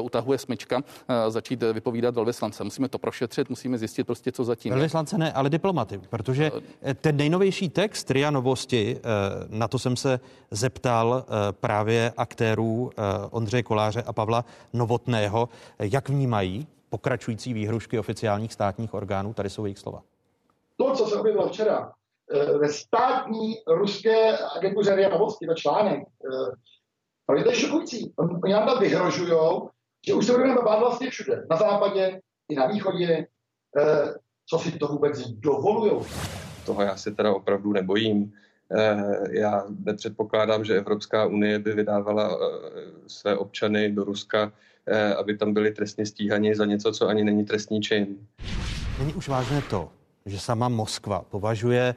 utahuje 0.01 0.39
smyčka, 0.39 0.78
Eh, 1.09 1.31
začít 1.31 1.63
vypovídat 1.63 2.15
velvyslance. 2.15 2.65
Musíme 2.65 2.89
to 2.89 2.99
prošetřit, 2.99 3.51
musíme 3.51 3.79
zjistit 3.79 4.05
prostě, 4.05 4.33
co 4.33 4.45
zatím. 4.45 4.73
Velvyslance 4.73 5.19
ne, 5.19 5.33
ale 5.33 5.51
diplomaty, 5.51 5.99
protože 6.11 6.51
eh, 6.83 6.95
ten 6.95 7.17
nejnovější 7.17 7.69
text 7.69 8.11
RIA 8.11 8.31
Novosti, 8.31 8.97
eh, 8.97 9.01
na 9.49 9.69
to 9.69 9.79
jsem 9.79 9.97
se 9.97 10.21
zeptal 10.51 11.25
právě 11.51 12.13
aktérů 12.17 12.91
Ondřeje 13.31 13.63
Koláře 13.63 14.03
a 14.03 14.13
Pavla 14.13 14.45
Novotného, 14.73 15.49
jak 15.79 16.09
vnímají 16.09 16.67
pokračující 16.89 17.53
výhrušky 17.53 17.99
oficiálních 17.99 18.53
státních 18.53 18.95
orgánů. 18.95 19.35
Tady 19.35 19.51
jsou 19.51 19.65
jejich 19.65 19.79
slova. 19.79 20.03
To, 20.77 20.93
co 20.95 21.07
se 21.07 21.17
objevilo 21.17 21.49
včera 21.49 21.93
ve 22.61 22.69
státní 22.69 23.55
ruské 23.67 24.39
agentuře 24.57 24.97
RIA 24.97 25.09
Novosti, 25.09 25.47
to 25.47 25.55
článek, 25.55 26.01
to 27.27 27.51
je 27.51 27.55
šokující. 27.55 28.13
Oni 28.45 28.53
nám 28.53 28.67
tam 28.67 28.81
vyhrožují, 28.81 29.33
že 30.09 30.15
už 30.15 30.27
se 30.27 30.33
budeme 30.33 30.55
bát 30.55 30.79
vlastně 30.79 31.11
všude, 31.11 31.47
na 31.51 31.57
západě 31.57 32.21
i 32.49 32.55
na 32.55 32.67
východě, 32.67 33.27
eh, 33.79 34.15
co 34.47 34.59
si 34.59 34.79
to 34.79 34.87
vůbec 34.87 35.21
dovolují. 35.29 36.07
Toho 36.67 36.83
já 36.83 36.97
se 36.97 37.11
teda 37.11 37.35
opravdu 37.35 37.73
nebojím. 37.73 38.33
Eh, 38.73 39.05
já 39.31 39.65
nepředpokládám, 39.85 40.65
že 40.65 40.77
Evropská 40.77 41.27
unie 41.27 41.59
by 41.59 41.73
vydávala 41.73 42.31
eh, 42.33 42.81
své 43.07 43.37
občany 43.37 43.93
do 43.93 44.05
Ruska, 44.05 44.53
eh, 44.87 45.15
aby 45.15 45.37
tam 45.37 45.53
byli 45.53 45.71
trestně 45.71 46.07
stíhaní 46.07 46.55
za 46.55 46.65
něco, 46.65 46.93
co 46.93 47.09
ani 47.09 47.25
není 47.25 47.45
trestní 47.45 47.81
čin. 47.81 48.07
Není 48.99 49.15
už 49.15 49.29
vážné 49.29 49.63
to, 49.71 49.89
že 50.27 50.41
sama 50.41 50.69
Moskva 50.69 51.25
považuje 51.31 51.95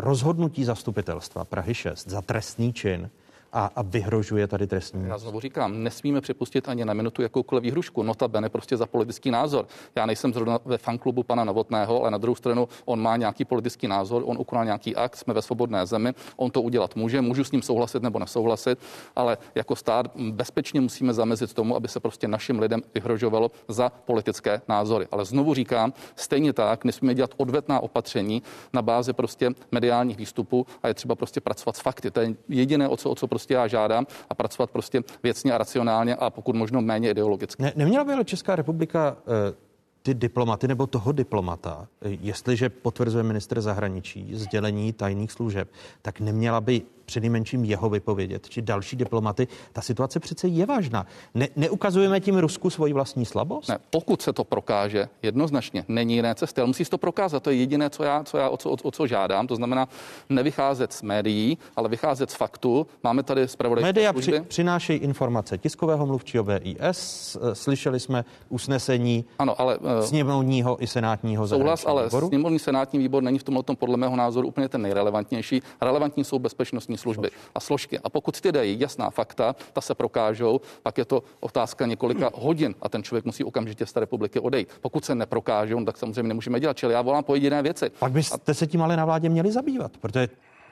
rozhodnutí 0.00 0.64
zastupitelstva 0.64 1.44
Prahy 1.44 1.74
6 1.74 2.08
za 2.08 2.20
trestný 2.20 2.72
čin, 2.72 3.10
a, 3.52 3.70
a 3.76 3.82
vyhrožuje 3.82 4.46
tady 4.46 4.66
trestní. 4.66 5.04
Já 5.08 5.18
znovu 5.18 5.40
říkám, 5.40 5.82
nesmíme 5.82 6.20
připustit 6.20 6.68
ani 6.68 6.84
na 6.84 6.94
minutu 6.94 7.22
jakoukoliv 7.22 7.62
výhrušku. 7.62 8.02
Notabene 8.02 8.48
prostě 8.48 8.76
za 8.76 8.86
politický 8.86 9.30
názor. 9.30 9.66
Já 9.94 10.06
nejsem 10.06 10.32
zrovna 10.32 10.58
ve 10.64 10.78
fanklubu 10.78 11.22
pana 11.22 11.44
Novotného, 11.44 12.00
ale 12.00 12.10
na 12.10 12.18
druhou 12.18 12.34
stranu 12.34 12.68
on 12.84 13.02
má 13.02 13.16
nějaký 13.16 13.44
politický 13.44 13.88
názor, 13.88 14.22
on 14.26 14.38
ukonal 14.38 14.64
nějaký 14.64 14.96
akt, 14.96 15.16
jsme 15.16 15.34
ve 15.34 15.42
svobodné 15.42 15.86
zemi, 15.86 16.12
on 16.36 16.50
to 16.50 16.62
udělat 16.62 16.96
může, 16.96 17.20
můžu 17.20 17.44
s 17.44 17.52
ním 17.52 17.62
souhlasit 17.62 18.02
nebo 18.02 18.18
nesouhlasit, 18.18 18.78
ale 19.16 19.38
jako 19.54 19.76
stát 19.76 20.16
bezpečně 20.16 20.80
musíme 20.80 21.14
zamezit 21.14 21.54
tomu, 21.54 21.76
aby 21.76 21.88
se 21.88 22.00
prostě 22.00 22.28
našim 22.28 22.58
lidem 22.58 22.82
vyhrožovalo 22.94 23.50
za 23.68 23.88
politické 23.88 24.60
názory. 24.68 25.06
Ale 25.10 25.24
znovu 25.24 25.54
říkám, 25.54 25.92
stejně 26.16 26.52
tak 26.52 26.84
nesmíme 26.84 27.14
dělat 27.14 27.30
odvetná 27.36 27.80
opatření 27.80 28.42
na 28.72 28.82
bázi 28.82 29.12
prostě 29.12 29.50
mediálních 29.72 30.16
výstupů 30.16 30.66
a 30.82 30.88
je 30.88 30.94
třeba 30.94 31.14
prostě 31.14 31.40
pracovat 31.40 31.76
s 31.76 31.80
fakty. 31.80 32.10
To 32.10 32.20
je 32.20 32.34
jediné, 32.48 32.88
o 32.88 32.96
co, 32.96 33.10
o 33.10 33.14
co 33.14 33.26
prostě 33.36 33.54
já 33.54 33.66
žádám 33.66 34.06
a 34.30 34.34
pracovat 34.34 34.70
prostě 34.70 35.02
věcně 35.22 35.52
a 35.52 35.58
racionálně 35.58 36.14
a 36.14 36.30
pokud 36.30 36.56
možno 36.56 36.82
méně 36.82 37.10
ideologicky. 37.10 37.62
Ne, 37.62 37.72
neměla 37.76 38.04
by 38.04 38.12
ale 38.12 38.24
Česká 38.24 38.56
republika 38.56 39.16
eh, 39.20 39.54
ty 40.02 40.14
diplomaty 40.14 40.68
nebo 40.68 40.86
toho 40.86 41.12
diplomata, 41.12 41.88
eh, 42.02 42.08
jestliže 42.20 42.68
potvrzuje 42.68 43.24
minister 43.24 43.60
zahraničí 43.60 44.30
sdělení 44.34 44.92
tajných 44.92 45.32
služeb, 45.32 45.68
tak 46.02 46.20
neměla 46.20 46.60
by 46.60 46.82
přednejmenším 47.06 47.64
jeho 47.64 47.90
vypovědět, 47.90 48.48
či 48.48 48.62
další 48.62 48.96
diplomaty. 48.96 49.48
Ta 49.72 49.80
situace 49.80 50.20
přece 50.20 50.48
je 50.48 50.66
vážná. 50.66 51.06
Ne, 51.34 51.48
neukazujeme 51.56 52.20
tím 52.20 52.38
Rusku 52.38 52.70
svoji 52.70 52.92
vlastní 52.92 53.24
slabost? 53.26 53.68
Ne, 53.68 53.78
pokud 53.90 54.22
se 54.22 54.32
to 54.32 54.44
prokáže, 54.44 55.08
jednoznačně 55.22 55.84
není 55.88 56.14
jiné 56.14 56.34
cesty, 56.34 56.60
ale 56.60 56.66
musí 56.66 56.84
se 56.84 56.90
to 56.90 56.98
prokázat. 56.98 57.42
To 57.42 57.50
je 57.50 57.56
jediné, 57.56 57.90
co 57.90 58.02
já, 58.04 58.24
co 58.24 58.38
já 58.38 58.48
o, 58.48 58.56
co, 58.56 58.70
o, 58.70 58.76
o 58.82 58.90
co 58.90 59.06
žádám. 59.06 59.46
To 59.46 59.56
znamená 59.56 59.88
nevycházet 60.28 60.92
z 60.92 61.02
médií, 61.02 61.58
ale 61.76 61.88
vycházet 61.88 62.30
z 62.30 62.34
faktu. 62.34 62.86
Máme 63.04 63.22
tady 63.22 63.48
zpravodajské 63.48 63.88
Média 63.88 64.12
při, 64.12 64.40
přinášejí 64.40 64.98
informace 64.98 65.58
tiskového 65.58 66.06
mluvčího 66.06 66.44
VIS. 66.44 67.36
Slyšeli 67.52 68.00
jsme 68.00 68.24
usnesení 68.48 69.24
ano, 69.38 69.60
ale, 69.60 69.78
uh, 69.78 70.00
sněmovního 70.00 70.82
i 70.82 70.86
senátního 70.86 71.48
Souhlas, 71.48 71.86
ale 71.86 72.04
výboru. 72.04 72.28
sněmovní 72.28 72.58
senátní 72.58 72.98
výbor 72.98 73.22
není 73.22 73.38
v 73.38 73.42
tomhle 73.42 73.62
podle 73.78 73.96
mého 73.96 74.16
názoru 74.16 74.48
úplně 74.48 74.68
ten 74.68 74.82
nejrelevantnější. 74.82 75.62
Relevantní 75.80 76.24
jsou 76.24 76.38
bezpečnostní 76.38 76.95
bezpečnostní 76.96 76.98
služby 76.98 77.30
a 77.54 77.60
složky. 77.60 77.98
A 77.98 78.10
pokud 78.10 78.40
ty 78.40 78.52
dají 78.52 78.80
jasná 78.80 79.10
fakta, 79.10 79.54
ta 79.72 79.80
se 79.80 79.94
prokážou, 79.94 80.60
pak 80.82 80.98
je 80.98 81.04
to 81.04 81.22
otázka 81.40 81.86
několika 81.86 82.30
hodin 82.34 82.74
a 82.82 82.88
ten 82.88 83.02
člověk 83.02 83.24
musí 83.24 83.44
okamžitě 83.44 83.86
z 83.86 83.92
té 83.92 84.00
republiky 84.00 84.40
odejít. 84.40 84.68
Pokud 84.80 85.04
se 85.04 85.14
neprokážou, 85.14 85.84
tak 85.84 85.96
samozřejmě 85.96 86.28
nemůžeme 86.28 86.60
dělat. 86.60 86.76
Čili 86.76 86.92
já 86.92 87.02
volám 87.02 87.24
po 87.24 87.34
jediné 87.34 87.62
věci. 87.62 87.90
Pak 87.98 88.12
byste 88.12 88.54
se 88.54 88.66
tím 88.66 88.82
ale 88.82 88.96
na 88.96 89.04
vládě 89.04 89.28
měli 89.28 89.52
zabývat, 89.52 89.92
protože 90.00 90.28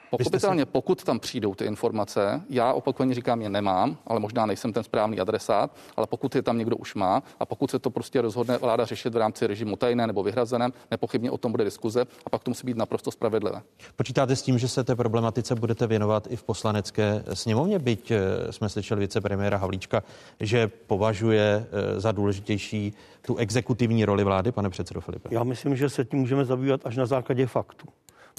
Pochopitelně, 0.09 0.65
pokud 0.65 1.03
tam 1.03 1.19
přijdou 1.19 1.55
ty 1.55 1.65
informace, 1.65 2.41
já 2.49 2.73
opakovaně 2.73 3.13
říkám, 3.15 3.41
je 3.41 3.49
nemám, 3.49 3.97
ale 4.07 4.19
možná 4.19 4.45
nejsem 4.45 4.73
ten 4.73 4.83
správný 4.83 5.19
adresát, 5.19 5.75
ale 5.97 6.07
pokud 6.07 6.35
je 6.35 6.41
tam 6.41 6.57
někdo 6.57 6.75
už 6.75 6.95
má 6.95 7.23
a 7.39 7.45
pokud 7.45 7.71
se 7.71 7.79
to 7.79 7.89
prostě 7.89 8.21
rozhodne 8.21 8.57
vláda 8.57 8.85
řešit 8.85 9.13
v 9.13 9.17
rámci 9.17 9.47
režimu 9.47 9.75
tajné 9.75 10.07
nebo 10.07 10.23
vyhrazeném, 10.23 10.73
nepochybně 10.91 11.31
o 11.31 11.37
tom 11.37 11.51
bude 11.51 11.63
diskuze 11.63 12.05
a 12.25 12.29
pak 12.29 12.43
to 12.43 12.51
musí 12.51 12.67
být 12.67 12.77
naprosto 12.77 13.11
spravedlivé. 13.11 13.61
Počítáte 13.95 14.35
s 14.35 14.41
tím, 14.41 14.57
že 14.57 14.67
se 14.67 14.83
té 14.83 14.95
problematice 14.95 15.55
budete 15.55 15.87
věnovat 15.87 16.27
i 16.29 16.35
v 16.35 16.43
poslanecké 16.43 17.23
sněmovně, 17.33 17.79
byť 17.79 18.11
eh, 18.11 18.51
jsme 18.51 18.69
slyšeli 18.69 18.99
vicepremiéra 18.99 19.57
Havlíčka, 19.57 20.03
že 20.39 20.67
považuje 20.67 21.65
eh, 21.71 21.99
za 21.99 22.11
důležitější 22.11 22.93
tu 23.21 23.35
exekutivní 23.35 24.05
roli 24.05 24.23
vlády, 24.23 24.51
pane 24.51 24.69
předsedo 24.69 25.01
Filipe? 25.01 25.29
Já 25.31 25.43
myslím, 25.43 25.75
že 25.75 25.89
se 25.89 26.05
tím 26.05 26.19
můžeme 26.19 26.45
zabývat 26.45 26.81
až 26.85 26.97
na 26.97 27.05
základě 27.05 27.47
faktů 27.47 27.87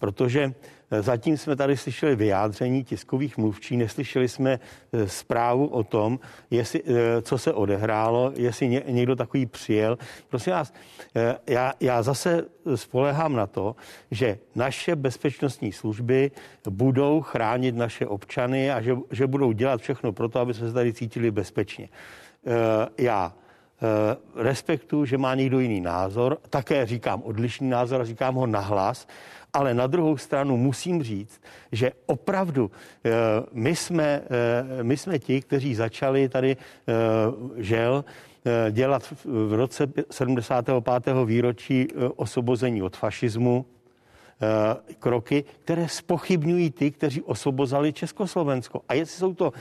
protože 0.00 0.52
eh, 0.90 1.02
zatím 1.02 1.36
jsme 1.36 1.56
tady 1.56 1.76
slyšeli 1.76 2.16
vyjádření 2.16 2.84
tiskových 2.84 3.38
mluvčí, 3.38 3.76
neslyšeli 3.76 4.28
jsme 4.28 4.60
eh, 4.92 5.08
zprávu 5.08 5.66
o 5.66 5.84
tom, 5.84 6.18
jestli, 6.50 6.82
eh, 6.86 7.22
co 7.22 7.38
se 7.38 7.52
odehrálo, 7.52 8.32
jestli 8.36 8.82
někdo 8.88 9.16
takový 9.16 9.46
přijel. 9.46 9.98
Prosím 10.28 10.52
vás, 10.52 10.72
já, 11.46 11.72
já 11.80 12.02
zase 12.02 12.44
spolehám 12.74 13.32
na 13.32 13.46
to, 13.46 13.76
že 14.10 14.38
naše 14.54 14.96
bezpečnostní 14.96 15.72
služby 15.72 16.30
budou 16.70 17.20
chránit 17.20 17.76
naše 17.76 18.06
občany 18.06 18.70
a 18.70 18.80
že, 18.80 18.96
že 19.10 19.26
budou 19.26 19.52
dělat 19.52 19.80
všechno 19.80 20.12
pro 20.12 20.28
to, 20.28 20.40
aby 20.40 20.54
jsme 20.54 20.68
se 20.68 20.74
tady 20.74 20.92
cítili 20.92 21.30
bezpečně. 21.30 21.88
Já 22.98 23.32
respektu, 24.34 25.04
že 25.04 25.18
má 25.18 25.34
někdo 25.34 25.60
jiný 25.60 25.80
názor, 25.80 26.38
také 26.50 26.86
říkám 26.86 27.22
odlišný 27.22 27.68
názor 27.68 28.00
a 28.00 28.04
říkám 28.04 28.34
ho 28.34 28.46
nahlas, 28.46 29.06
ale 29.56 29.74
na 29.74 29.86
druhou 29.86 30.16
stranu 30.16 30.56
musím 30.56 31.02
říct, 31.02 31.40
že 31.72 31.92
opravdu 32.06 32.70
eh, 33.04 33.10
my 33.52 33.76
jsme, 33.76 34.04
eh, 34.04 34.82
my 34.82 34.96
jsme 34.96 35.18
ti, 35.18 35.40
kteří 35.40 35.74
začali 35.74 36.28
tady 36.28 36.56
eh, 36.56 36.92
žel 37.56 38.04
dělat 38.70 39.02
v 39.24 39.52
roce 39.52 39.86
75. 40.10 41.14
výročí 41.24 41.88
osvobození 42.16 42.82
od 42.82 42.96
fašismu 42.96 43.66
kroky, 44.98 45.44
které 45.64 45.88
spochybňují 45.88 46.70
ty, 46.70 46.90
kteří 46.90 47.22
osvobozali 47.22 47.92
Československo. 47.92 48.82
A 48.88 48.94
jestli 48.94 49.18
jsou 49.18 49.34
to 49.34 49.52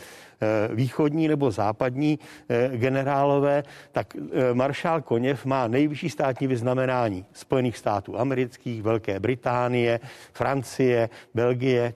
východní 0.73 1.27
nebo 1.27 1.51
západní 1.51 2.19
eh, 2.49 2.69
generálové, 2.77 3.63
tak 3.91 4.15
eh, 4.15 4.53
maršál 4.53 5.01
Koněv 5.01 5.45
má 5.45 5.67
nejvyšší 5.67 6.09
státní 6.09 6.47
vyznamenání 6.47 7.25
Spojených 7.33 7.77
států 7.77 8.19
amerických, 8.19 8.83
Velké 8.83 9.19
Británie, 9.19 9.99
Francie, 10.33 11.09
Belgie, 11.33 11.93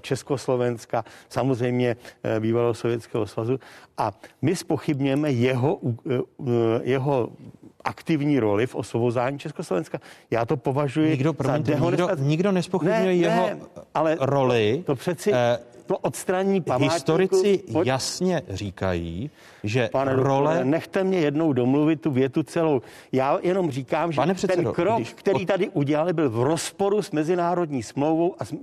Československa, 0.00 1.04
samozřejmě 1.28 1.96
bývalého 2.40 2.74
Sovětského 2.74 3.26
svazu. 3.26 3.60
A 3.98 4.12
my 4.42 4.56
spochybněme 4.56 5.32
jeho, 5.32 5.80
jeho 6.82 7.28
aktivní 7.84 8.38
roli 8.38 8.66
v 8.66 8.74
osvobozání 8.74 9.38
Československa. 9.38 10.00
Já 10.30 10.44
to 10.44 10.56
považuji 10.56 11.10
nikdo, 11.10 11.32
promiňte, 11.32 11.72
za 11.72 11.84
nikdo, 11.84 12.08
nikdo 12.18 12.52
nespochybňuje 12.52 13.04
ne, 13.04 13.14
jeho 13.14 13.46
ne, 13.46 13.56
ale 13.94 14.16
roli. 14.20 14.82
To 14.86 14.94
přeci, 14.94 15.32
eh, 15.34 15.58
to 15.86 15.98
odstranění 15.98 16.60
památníku... 16.60 16.94
Historici 16.94 17.62
pojď... 17.72 17.88
jasně 17.88 18.42
říkají, 18.48 19.30
že 19.64 19.88
Pane 19.92 20.16
role... 20.16 20.50
Doktore, 20.50 20.70
nechte 20.70 21.04
mě 21.04 21.18
jednou 21.18 21.52
domluvit 21.52 22.00
tu 22.00 22.10
větu 22.10 22.42
celou. 22.42 22.82
Já 23.12 23.38
jenom 23.42 23.70
říkám, 23.70 24.12
že 24.12 24.16
Pane 24.16 24.34
předsedo, 24.34 24.62
ten 24.62 24.72
krok, 24.72 24.96
když... 24.96 25.12
který 25.12 25.46
tady 25.46 25.68
udělali, 25.68 26.12
byl 26.12 26.30
v 26.30 26.42
rozporu 26.42 27.02
s 27.02 27.10
mezinárodní 27.10 27.82
smlouvou 27.82 28.34
a 28.38 28.44
s, 28.44 28.52
e, 28.52 28.56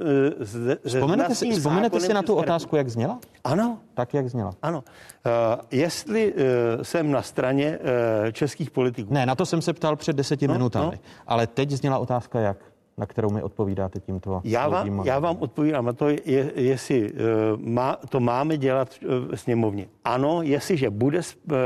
s, 0.45 0.77
vzpomenete, 0.85 1.35
si, 1.35 1.51
vzpomenete 1.51 1.99
si 1.99 2.13
na 2.13 2.21
tu 2.21 2.35
otázku, 2.35 2.75
jak 2.75 2.89
zněla? 2.89 3.19
Ano. 3.43 3.77
Tak, 3.93 4.13
jak 4.13 4.29
zněla? 4.29 4.51
Ano. 4.61 4.83
Uh, 5.25 5.61
jestli 5.71 6.33
uh, 6.33 6.39
jsem 6.81 7.11
na 7.11 7.21
straně 7.21 7.79
uh, 7.79 8.31
českých 8.31 8.71
politiků... 8.71 9.13
Ne, 9.13 9.25
na 9.25 9.35
to 9.35 9.45
jsem 9.45 9.61
se 9.61 9.73
ptal 9.73 9.95
před 9.95 10.15
deseti 10.15 10.47
no, 10.47 10.53
minutami. 10.53 10.95
No. 10.95 11.01
Ale 11.27 11.47
teď 11.47 11.71
zněla 11.71 11.97
otázka 11.97 12.39
jak? 12.39 12.57
Na 12.99 13.05
kterou 13.05 13.29
mi 13.29 13.43
odpovídáte 13.43 13.99
tímto. 13.99 14.41
Já 14.43 14.67
vám, 14.67 15.01
já 15.05 15.19
vám 15.19 15.37
odpovídám 15.39 15.85
na 15.85 15.93
to, 15.93 16.09
je, 16.09 16.51
jestli 16.55 17.11
uh, 17.11 17.17
má, 17.57 17.97
to 18.09 18.19
máme 18.19 18.57
dělat 18.57 18.95
v 19.01 19.35
sněmovně. 19.35 19.87
Ano, 20.03 20.41
jestliže 20.41 20.89
bude 20.89 21.21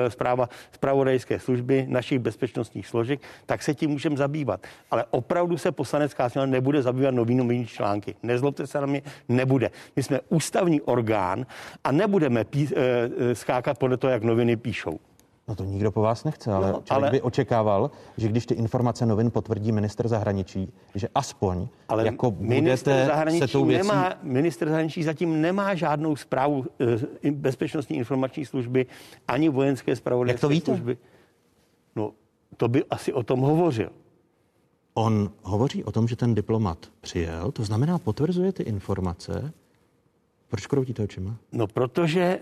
zpráva 0.08 0.50
zpravodajské 0.72 1.40
služby 1.40 1.86
našich 1.90 2.20
bezpečnostních 2.20 2.88
složek, 2.88 3.22
tak 3.46 3.64
se 3.64 3.74
tím 3.74 3.90
můžeme 3.90 4.18
zabývat. 4.18 4.62
Ale 4.92 5.06
opravdu 5.12 5.58
se 5.58 5.72
poslanecká 5.72 6.30
sněmovna 6.30 6.52
nebude 6.52 6.82
zabývat 6.82 7.12
nový 7.12 7.36
nový 7.36 7.66
články. 7.66 8.16
Nezlobte 8.24 8.68
se 8.68 8.82
na 8.82 8.86
mě, 8.86 9.02
nebude. 9.30 9.72
My 9.96 10.04
jsme 10.04 10.20
ústavní 10.30 10.82
orgán 10.82 11.46
a 11.84 11.92
nebudeme 11.92 12.44
pí, 12.44 12.70
skákat 13.34 13.78
podle 13.78 13.98
toho, 13.98 14.12
jak 14.12 14.24
noviny 14.24 14.56
píšou. 14.56 15.00
No 15.48 15.56
to 15.56 15.64
nikdo 15.64 15.92
po 15.92 16.02
vás 16.02 16.24
nechce, 16.24 16.52
ale 16.52 16.68
no, 16.68 16.74
člověk 16.74 16.92
ale... 16.92 17.12
by 17.12 17.22
očekával, 17.22 17.92
že 18.18 18.28
když 18.28 18.46
ty 18.46 18.54
informace 18.54 19.06
novin 19.06 19.32
potvrdí 19.32 19.72
minister 19.72 20.08
zahraničí, 20.08 20.74
že 20.96 21.08
aspoň 21.16 21.68
ale 21.90 22.06
jako 22.06 22.32
budete 22.32 23.10
se 23.40 23.48
tou 23.48 23.66
věcí... 23.66 23.88
Nemá, 23.88 24.14
minister 24.24 24.70
zahraničí 24.70 25.04
zatím 25.04 25.42
nemá 25.42 25.76
žádnou 25.76 26.16
zprávu 26.16 26.66
e, 27.24 27.32
bezpečnostní 27.32 27.98
informační 27.98 28.46
služby 28.46 28.86
ani 29.28 29.50
vojenské 29.50 29.96
zpravodajské 29.96 30.36
Jak 30.36 30.42
to 30.42 30.48
víte? 30.48 30.66
služby. 30.66 30.98
No, 31.96 32.12
to 32.58 32.68
by 32.68 32.84
asi 32.90 33.14
o 33.14 33.24
tom 33.24 33.40
hovořil. 33.40 33.90
On 34.94 35.32
hovoří 35.42 35.84
o 35.84 35.92
tom, 35.92 36.08
že 36.08 36.16
ten 36.16 36.36
diplomat 36.36 36.78
přijel, 37.02 37.52
to 37.52 37.64
znamená, 37.64 38.00
potvrzuje 38.00 38.52
ty 38.52 38.64
informace, 38.64 39.54
proč 40.54 40.68
kroutíte 40.68 41.04
očima? 41.04 41.36
No, 41.52 41.68
protože 41.68 42.22
e, 42.22 42.40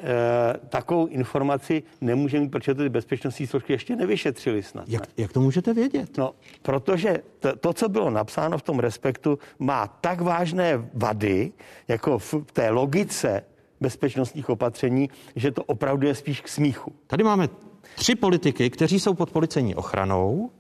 takovou 0.69 1.07
informaci 1.07 1.83
nemůže 2.01 2.39
mít, 2.39 2.49
protože 2.49 2.75
ty 2.75 2.89
bezpečnostní 2.89 3.47
složky 3.47 3.73
ještě 3.73 3.95
nevyšetřili 3.95 4.63
snad. 4.63 4.89
Jak, 4.89 5.03
jak 5.17 5.33
to 5.33 5.41
můžete 5.41 5.73
vědět? 5.73 6.17
No, 6.17 6.33
protože 6.61 7.17
to, 7.39 7.55
to, 7.55 7.73
co 7.73 7.89
bylo 7.89 8.09
napsáno 8.09 8.57
v 8.57 8.61
tom 8.61 8.79
respektu, 8.79 9.39
má 9.59 9.87
tak 9.87 10.21
vážné 10.21 10.89
vady, 10.93 11.51
jako 11.87 12.19
v 12.19 12.35
té 12.53 12.69
logice 12.69 13.43
bezpečnostních 13.81 14.49
opatření, 14.49 15.09
že 15.35 15.51
to 15.51 15.63
opravdu 15.63 16.07
je 16.07 16.15
spíš 16.15 16.41
k 16.41 16.47
smíchu. 16.47 16.91
Tady 17.07 17.23
máme 17.23 17.49
tři 17.95 18.15
politiky, 18.15 18.69
kteří 18.69 18.99
jsou 18.99 19.13
pod 19.13 19.31
policejní 19.31 19.75
ochranou. 19.75 20.51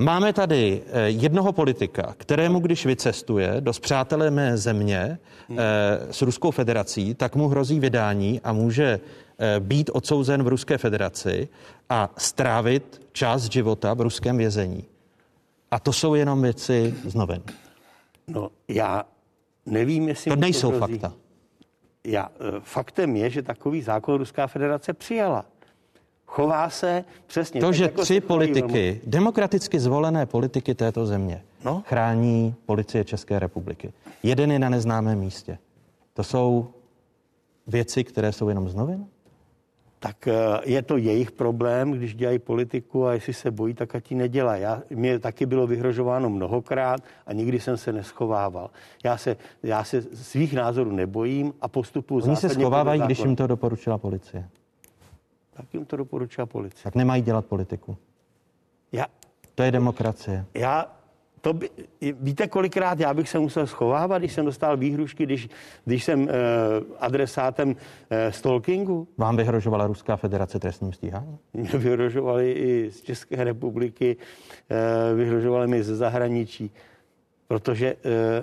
Máme 0.00 0.32
tady 0.32 0.82
eh, 0.86 1.08
jednoho 1.08 1.52
politika, 1.52 2.14
kterému, 2.18 2.60
když 2.60 2.86
vycestuje 2.86 3.56
do 3.60 3.72
zpřátelé 3.72 4.56
země 4.56 5.18
hmm. 5.48 5.58
s 6.10 6.22
Ruskou 6.22 6.50
federací, 6.50 7.14
tak 7.14 7.36
mu 7.36 7.48
hrozí 7.48 7.80
vydání 7.80 8.40
a 8.44 8.52
může 8.52 9.00
eh, 9.38 9.60
být 9.60 9.90
odsouzen 9.92 10.42
v 10.42 10.48
Ruské 10.48 10.78
federaci 10.78 11.48
a 11.88 12.10
strávit 12.16 13.00
část 13.12 13.52
života 13.52 13.94
v 13.94 14.00
ruském 14.00 14.36
vězení. 14.36 14.84
A 15.70 15.78
to 15.78 15.92
jsou 15.92 16.14
jenom 16.14 16.42
věci 16.42 16.94
z 17.04 17.14
novin. 17.14 17.42
No, 18.28 18.50
já 18.68 19.04
nevím, 19.66 20.08
jestli... 20.08 20.30
To 20.30 20.36
nejsou 20.36 20.70
to 20.70 20.78
fakta. 20.78 21.12
Já, 22.04 22.28
faktem 22.60 23.16
je, 23.16 23.30
že 23.30 23.42
takový 23.42 23.82
zákon 23.82 24.18
Ruská 24.18 24.46
federace 24.46 24.92
přijala 24.92 25.44
chová 26.28 26.70
se 26.70 27.04
přesně. 27.26 27.60
To, 27.60 27.66
tak, 27.66 27.74
že 27.74 27.84
jako 27.84 28.02
tři 28.02 28.20
politiky, 28.20 28.60
velmi... 28.60 29.00
demokraticky 29.06 29.80
zvolené 29.80 30.26
politiky 30.26 30.74
této 30.74 31.06
země, 31.06 31.42
no? 31.64 31.82
chrání 31.86 32.54
policie 32.66 33.04
České 33.04 33.38
republiky. 33.38 33.92
Jeden 34.22 34.52
je 34.52 34.58
na 34.58 34.68
neznámém 34.68 35.18
místě. 35.18 35.58
To 36.14 36.24
jsou 36.24 36.68
věci, 37.66 38.04
které 38.04 38.32
jsou 38.32 38.48
jenom 38.48 38.68
z 38.68 38.74
novin? 38.74 39.06
tak 40.00 40.28
eh, 40.28 40.34
je 40.64 40.82
to 40.82 40.96
jejich 40.96 41.30
problém, 41.30 41.92
když 41.92 42.14
dělají 42.14 42.38
politiku 42.38 43.06
a 43.06 43.12
jestli 43.12 43.32
se 43.32 43.50
bojí, 43.50 43.74
tak 43.74 43.94
ať 43.94 44.10
ji 44.10 44.16
nedělá. 44.16 44.56
Já, 44.56 44.82
mě 44.90 45.18
taky 45.18 45.46
bylo 45.46 45.66
vyhrožováno 45.66 46.30
mnohokrát 46.30 47.00
a 47.26 47.32
nikdy 47.32 47.60
jsem 47.60 47.76
se 47.76 47.92
neschovával. 47.92 48.70
Já 49.04 49.16
se, 49.16 49.36
já 49.62 49.84
se 49.84 50.02
svých 50.02 50.54
názorů 50.54 50.90
nebojím 50.92 51.52
a 51.60 51.68
postupuji 51.68 52.24
Oni 52.24 52.36
se 52.36 52.48
schovávají, 52.48 53.00
když 53.00 53.18
jim 53.18 53.36
to 53.36 53.46
doporučila 53.46 53.98
policie 53.98 54.48
tak 55.58 55.74
jim 55.74 55.84
to 55.84 55.96
doporučila 55.96 56.46
policie. 56.46 56.82
Tak 56.84 56.94
nemají 56.94 57.22
dělat 57.22 57.46
politiku. 57.46 57.96
Já, 58.92 59.06
to 59.54 59.62
je 59.62 59.72
demokracie. 59.72 60.44
Já, 60.54 60.96
to 61.40 61.52
by, 61.52 61.70
víte, 62.00 62.46
kolikrát 62.46 63.00
já 63.00 63.14
bych 63.14 63.28
se 63.28 63.38
musel 63.38 63.66
schovávat, 63.66 64.22
když 64.22 64.32
jsem 64.32 64.44
dostal 64.44 64.76
výhrušky, 64.76 65.24
když, 65.26 65.48
když 65.84 66.04
jsem 66.04 66.28
eh, 66.28 66.32
adresátem 66.98 67.76
eh, 68.10 68.32
stalkingu? 68.32 69.08
Vám 69.16 69.36
vyhrožovala 69.36 69.86
Ruská 69.86 70.16
federace 70.16 70.58
trestním 70.58 70.92
stíháním? 70.92 71.38
Mě 71.54 71.70
vyhrožovali 71.70 72.52
i 72.52 72.90
z 72.90 73.02
České 73.02 73.44
republiky, 73.44 74.16
eh, 74.70 75.14
vyhrožovali 75.14 75.66
mi 75.66 75.82
ze 75.82 75.96
zahraničí 75.96 76.70
protože 77.48 77.86
e, 77.86 77.96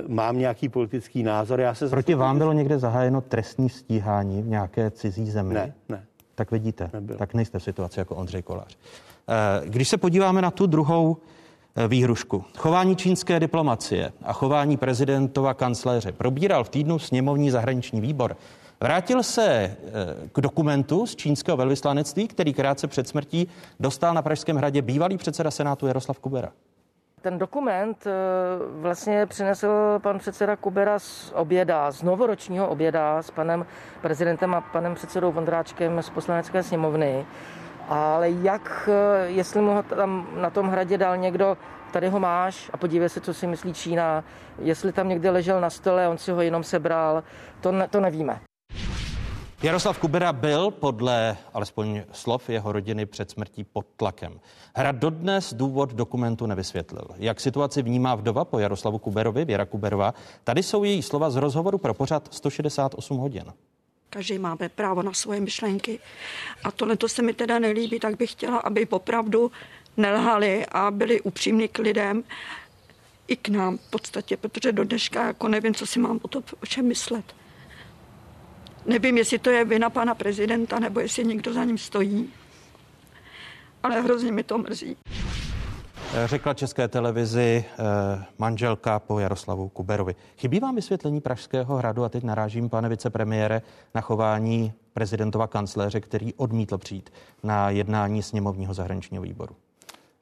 mám 0.08 0.38
nějaký 0.38 0.70
politický 0.70 1.24
názor. 1.24 1.60
Já 1.60 1.74
se 1.74 1.90
Proti 1.90 2.16
vám 2.16 2.38
bylo 2.38 2.54
někde 2.54 2.80
zahájeno 2.80 3.22
trestní 3.22 3.70
stíhání 3.70 4.42
v 4.42 4.48
nějaké 4.48 4.92
cizí 4.92 5.32
zemi? 5.32 5.54
Ne, 5.54 5.74
ne 5.90 6.06
tak 6.36 6.52
vidíte, 6.52 6.90
Nebyl. 6.94 7.18
tak 7.18 7.34
nejste 7.34 7.60
v 7.60 7.64
situaci 7.64 8.00
jako 8.00 8.16
Ondřej 8.16 8.42
Kolář. 8.42 8.78
Eh, 9.28 9.70
když 9.70 9.90
se 9.90 9.98
podíváme 9.98 10.42
na 10.42 10.52
tu 10.52 10.68
druhou 10.68 11.18
eh, 11.76 11.88
výhrušku. 11.88 12.44
Chování 12.58 12.96
čínské 12.96 13.40
diplomacie 13.40 14.12
a 14.24 14.34
chování 14.34 14.78
prezidentova 14.78 15.54
kancléře 15.54 16.12
probíral 16.12 16.64
v 16.64 16.70
týdnu 16.70 17.00
sněmovní 17.00 17.52
zahraniční 17.52 18.02
výbor. 18.02 18.38
Vrátil 18.82 19.24
se 19.24 19.46
eh, 19.48 19.78
k 20.32 20.42
dokumentu 20.42 21.06
z 21.08 21.16
čínského 21.16 21.58
velvyslanectví, 21.58 22.28
který 22.28 22.54
krátce 22.54 22.88
před 22.88 23.08
smrtí 23.08 23.48
dostal 23.80 24.14
na 24.14 24.22
Pražském 24.22 24.58
hradě 24.58 24.82
bývalý 24.82 25.18
předseda 25.18 25.52
Senátu 25.52 25.88
Jaroslav 25.88 26.20
Kubera. 26.20 26.52
Ten 27.26 27.38
dokument 27.38 28.08
eh, 28.08 28.12
vlastně 28.82 29.26
přinesl 29.26 29.70
pan 30.04 30.20
předseda 30.20 30.56
Kubera 30.56 31.00
z 31.00 31.32
oběda, 31.36 31.92
z 31.92 32.04
novoročního 32.04 32.68
oběda 32.68 33.22
s 33.22 33.32
panem 33.32 33.66
prezidentem 34.02 34.56
a 34.56 34.62
panem 34.62 34.96
předsedou 34.96 35.32
Vondráčkem 35.32 36.02
z 36.02 36.10
poslanecké 36.10 36.64
sněmovny. 36.64 37.26
Ale 37.90 38.30
jak, 38.30 38.90
eh, 38.92 39.28
jestli 39.28 39.62
mu 39.62 39.74
ho 39.74 39.84
tam 39.84 40.28
na 40.36 40.50
tom 40.50 40.68
hradě 40.68 40.98
dal 40.98 41.18
někdo, 41.18 41.58
tady 41.92 42.10
ho 42.10 42.20
máš 42.20 42.70
a 42.74 42.78
podívej 42.78 43.10
se, 43.10 43.22
co 43.22 43.34
si 43.34 43.48
myslí 43.48 43.74
Čína, 43.74 44.24
jestli 44.60 44.92
tam 44.92 45.10
někde 45.10 45.30
ležel 45.30 45.62
na 45.62 45.70
stole, 45.70 46.08
on 46.08 46.18
si 46.18 46.32
ho 46.32 46.42
jenom 46.42 46.64
sebral, 46.64 47.24
to, 47.62 47.72
ne, 47.72 47.88
to 47.88 48.00
nevíme. 48.00 48.40
Jaroslav 49.66 50.00
Kubera 50.00 50.34
byl 50.34 50.72
podle 50.72 51.38
alespoň 51.54 52.02
slov 52.12 52.50
jeho 52.50 52.72
rodiny 52.72 53.06
před 53.06 53.32
smrtí 53.32 53.64
pod 53.64 53.86
tlakem. 53.98 54.40
Hrad 54.76 54.96
dodnes 54.96 55.54
důvod 55.54 55.94
dokumentu 55.94 56.46
nevysvětlil. 56.46 57.08
Jak 57.18 57.40
situaci 57.40 57.82
vnímá 57.82 58.16
vdova 58.16 58.46
po 58.46 58.60
Jaroslavu 58.60 59.00
Kuberovi, 59.00 59.46
Věra 59.46 59.66
Kuberová, 59.66 60.14
tady 60.44 60.64
jsou 60.64 60.84
její 60.84 61.02
slova 61.02 61.30
z 61.30 61.36
rozhovoru 61.36 61.78
pro 61.78 61.94
pořad 61.94 62.28
168 62.32 63.18
hodin. 63.18 63.44
Každý 64.10 64.38
máme 64.38 64.70
právo 64.70 65.04
na 65.04 65.14
svoje 65.14 65.42
myšlenky. 65.42 66.00
A 66.64 66.72
tohle 66.72 66.98
to 66.98 67.10
se 67.10 67.22
mi 67.22 67.34
teda 67.34 67.60
nelíbí, 67.60 68.00
tak 68.00 68.18
bych 68.18 68.32
chtěla, 68.32 68.58
aby 68.58 68.88
opravdu 68.88 69.52
nelhali 69.98 70.66
a 70.66 70.92
byli 70.92 71.22
upřímní 71.22 71.68
k 71.68 71.80
lidem 71.80 72.24
i 73.28 73.36
k 73.36 73.50
nám 73.50 73.78
v 73.78 73.90
podstatě, 73.90 74.38
protože 74.38 74.72
do 74.72 74.84
dneška 74.84 75.28
jako 75.28 75.48
nevím, 75.48 75.74
co 75.74 75.86
si 75.86 76.00
mám 76.00 76.20
o 76.22 76.28
to 76.28 76.44
o 76.64 76.66
čem 76.66 76.88
myslet. 76.88 77.26
Nevím, 78.86 79.18
jestli 79.18 79.40
to 79.40 79.50
je 79.50 79.66
vina 79.66 79.90
pana 79.90 80.16
prezidenta, 80.16 80.80
nebo 80.80 81.00
jestli 81.00 81.26
někdo 81.26 81.54
za 81.54 81.64
ním 81.64 81.78
stojí. 81.78 82.34
Ale 83.84 84.02
hrozně 84.02 84.32
mi 84.32 84.44
to 84.44 84.58
mrzí. 84.58 84.98
Řekla 86.26 86.54
české 86.54 86.88
televizi 86.88 87.66
eh, 87.68 88.26
manželka 88.38 89.00
po 89.00 89.20
Jaroslavu 89.20 89.70
Kuberovi. 89.70 90.16
Chybí 90.38 90.60
vám 90.60 90.76
vysvětlení 90.76 91.22
Pražského 91.22 91.76
hradu 91.76 92.04
a 92.04 92.10
teď 92.10 92.24
narážím, 92.24 92.70
pane 92.70 92.90
vicepremiére, 92.90 93.62
na 93.96 94.02
chování 94.02 94.74
prezidentova 94.94 95.48
kancléře, 95.48 96.00
který 96.00 96.34
odmítl 96.34 96.78
přijít 96.78 97.14
na 97.44 97.70
jednání 97.70 98.24
sněmovního 98.24 98.74
zahraničního 98.74 99.24
výboru. 99.24 99.56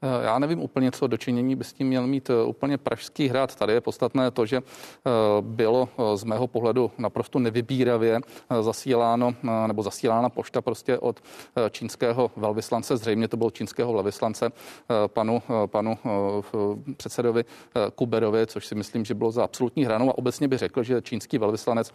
Eh, 0.03 0.25
já 0.25 0.39
nevím 0.39 0.61
úplně, 0.61 0.91
co 0.91 1.07
dočinění 1.07 1.55
by 1.55 1.63
s 1.63 1.73
tím 1.73 1.87
měl 1.87 2.07
mít 2.07 2.29
eh, 2.29 2.43
úplně 2.43 2.77
Pražský 2.77 3.27
hrad. 3.27 3.55
Tady 3.55 3.73
je 3.73 3.81
podstatné 3.81 4.31
to, 4.31 4.45
že 4.45 4.57
eh, 4.57 5.11
bylo 5.41 5.89
z 6.15 6.23
mého 6.23 6.47
pohledu 6.47 6.91
naprosto 6.97 7.39
nevybíravě 7.39 8.19
zasíláno 8.61 9.35
nebo 9.67 9.83
zasílána 9.83 10.29
pošta 10.29 10.61
prostě 10.61 10.97
od 10.97 11.19
čínského 11.71 12.31
velvyslance, 12.35 12.97
zřejmě 12.97 13.27
to 13.27 13.37
bylo 13.37 13.51
čínského 13.51 13.93
velvyslance 13.93 14.51
panu, 15.07 15.41
panu 15.65 15.97
předsedovi 16.97 17.45
Kuberovi, 17.95 18.47
což 18.47 18.65
si 18.65 18.75
myslím, 18.75 19.05
že 19.05 19.13
bylo 19.13 19.31
za 19.31 19.43
absolutní 19.43 19.85
hranou 19.85 20.09
a 20.09 20.17
obecně 20.17 20.47
by 20.47 20.57
řekl, 20.57 20.83
že 20.83 21.01
čínský 21.01 21.37
velvyslanec 21.37 21.91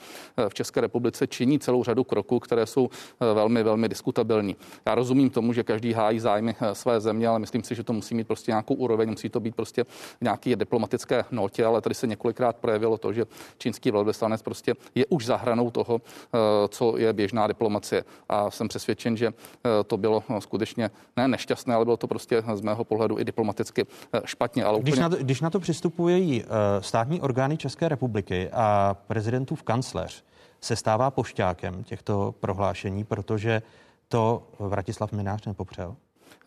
v 0.49 0.55
České 0.55 0.81
republice 0.81 1.27
činí 1.27 1.59
celou 1.59 1.85
řadu 1.85 2.05
kroků, 2.05 2.39
které 2.39 2.67
jsou 2.67 2.89
velmi, 3.35 3.63
velmi 3.63 3.89
diskutabilní. 3.89 4.57
Já 4.87 4.95
rozumím 4.95 5.31
tomu, 5.31 5.53
že 5.53 5.63
každý 5.63 5.93
hájí 5.93 6.21
zájmy 6.21 6.57
své 6.73 7.01
země, 7.01 7.29
ale 7.29 7.39
myslím 7.39 7.63
si, 7.63 7.75
že 7.75 7.85
to 7.85 7.93
musí 7.99 8.15
mít 8.15 8.27
prostě 8.27 8.51
nějakou 8.51 8.75
úroveň, 8.75 9.11
musí 9.11 9.29
to 9.29 9.41
být 9.41 9.55
prostě 9.55 9.85
nějaký 10.21 10.57
diplomatické 10.57 11.25
notě, 11.31 11.65
ale 11.65 11.81
tady 11.81 11.95
se 11.95 12.07
několikrát 12.07 12.57
projevilo 12.57 12.99
to, 12.99 13.13
že 13.13 13.25
čínský 13.59 13.91
velvyslanec 13.91 14.43
prostě 14.43 14.75
je 14.95 15.07
už 15.07 15.27
za 15.27 15.37
hranou 15.37 15.71
toho, 15.71 16.01
eh, 16.01 16.39
co 16.69 16.97
je 16.97 17.13
běžná 17.13 17.47
diplomacie. 17.47 18.05
A 18.29 18.51
jsem 18.51 18.69
přesvědčen, 18.69 19.17
že 19.17 19.27
eh, 19.27 19.85
to 19.85 19.97
bylo 19.97 20.23
skutečně 20.39 20.91
ne 21.17 21.29
nešťastné, 21.29 21.75
ale 21.75 21.85
bylo 21.85 21.97
to 21.97 22.07
prostě 22.07 22.43
z 22.55 22.61
mého 22.61 22.85
pohledu 22.85 23.19
i 23.19 23.25
diplomaticky 23.25 23.87
eh, 24.13 24.21
špatně. 24.25 24.65
Ale 24.65 24.79
úplně... 24.79 24.91
když, 24.91 25.01
na 25.01 25.09
to, 25.09 25.17
když 25.17 25.41
na 25.41 25.51
to 25.51 25.61
přistupují 25.61 26.45
státní 26.81 27.21
orgány 27.21 27.57
České 27.57 27.89
republiky 27.89 28.51
a 28.53 28.97
prezidentův 29.07 29.63
kancléř, 29.63 30.25
se 30.61 30.77
stává 30.77 31.11
pošťákem 31.11 31.85
těchto 31.85 32.35
prohlášení, 32.41 33.05
protože 33.05 33.63
to 34.09 34.43
Vratislav 34.59 35.13
Minář 35.13 35.47
nepopřel? 35.47 35.97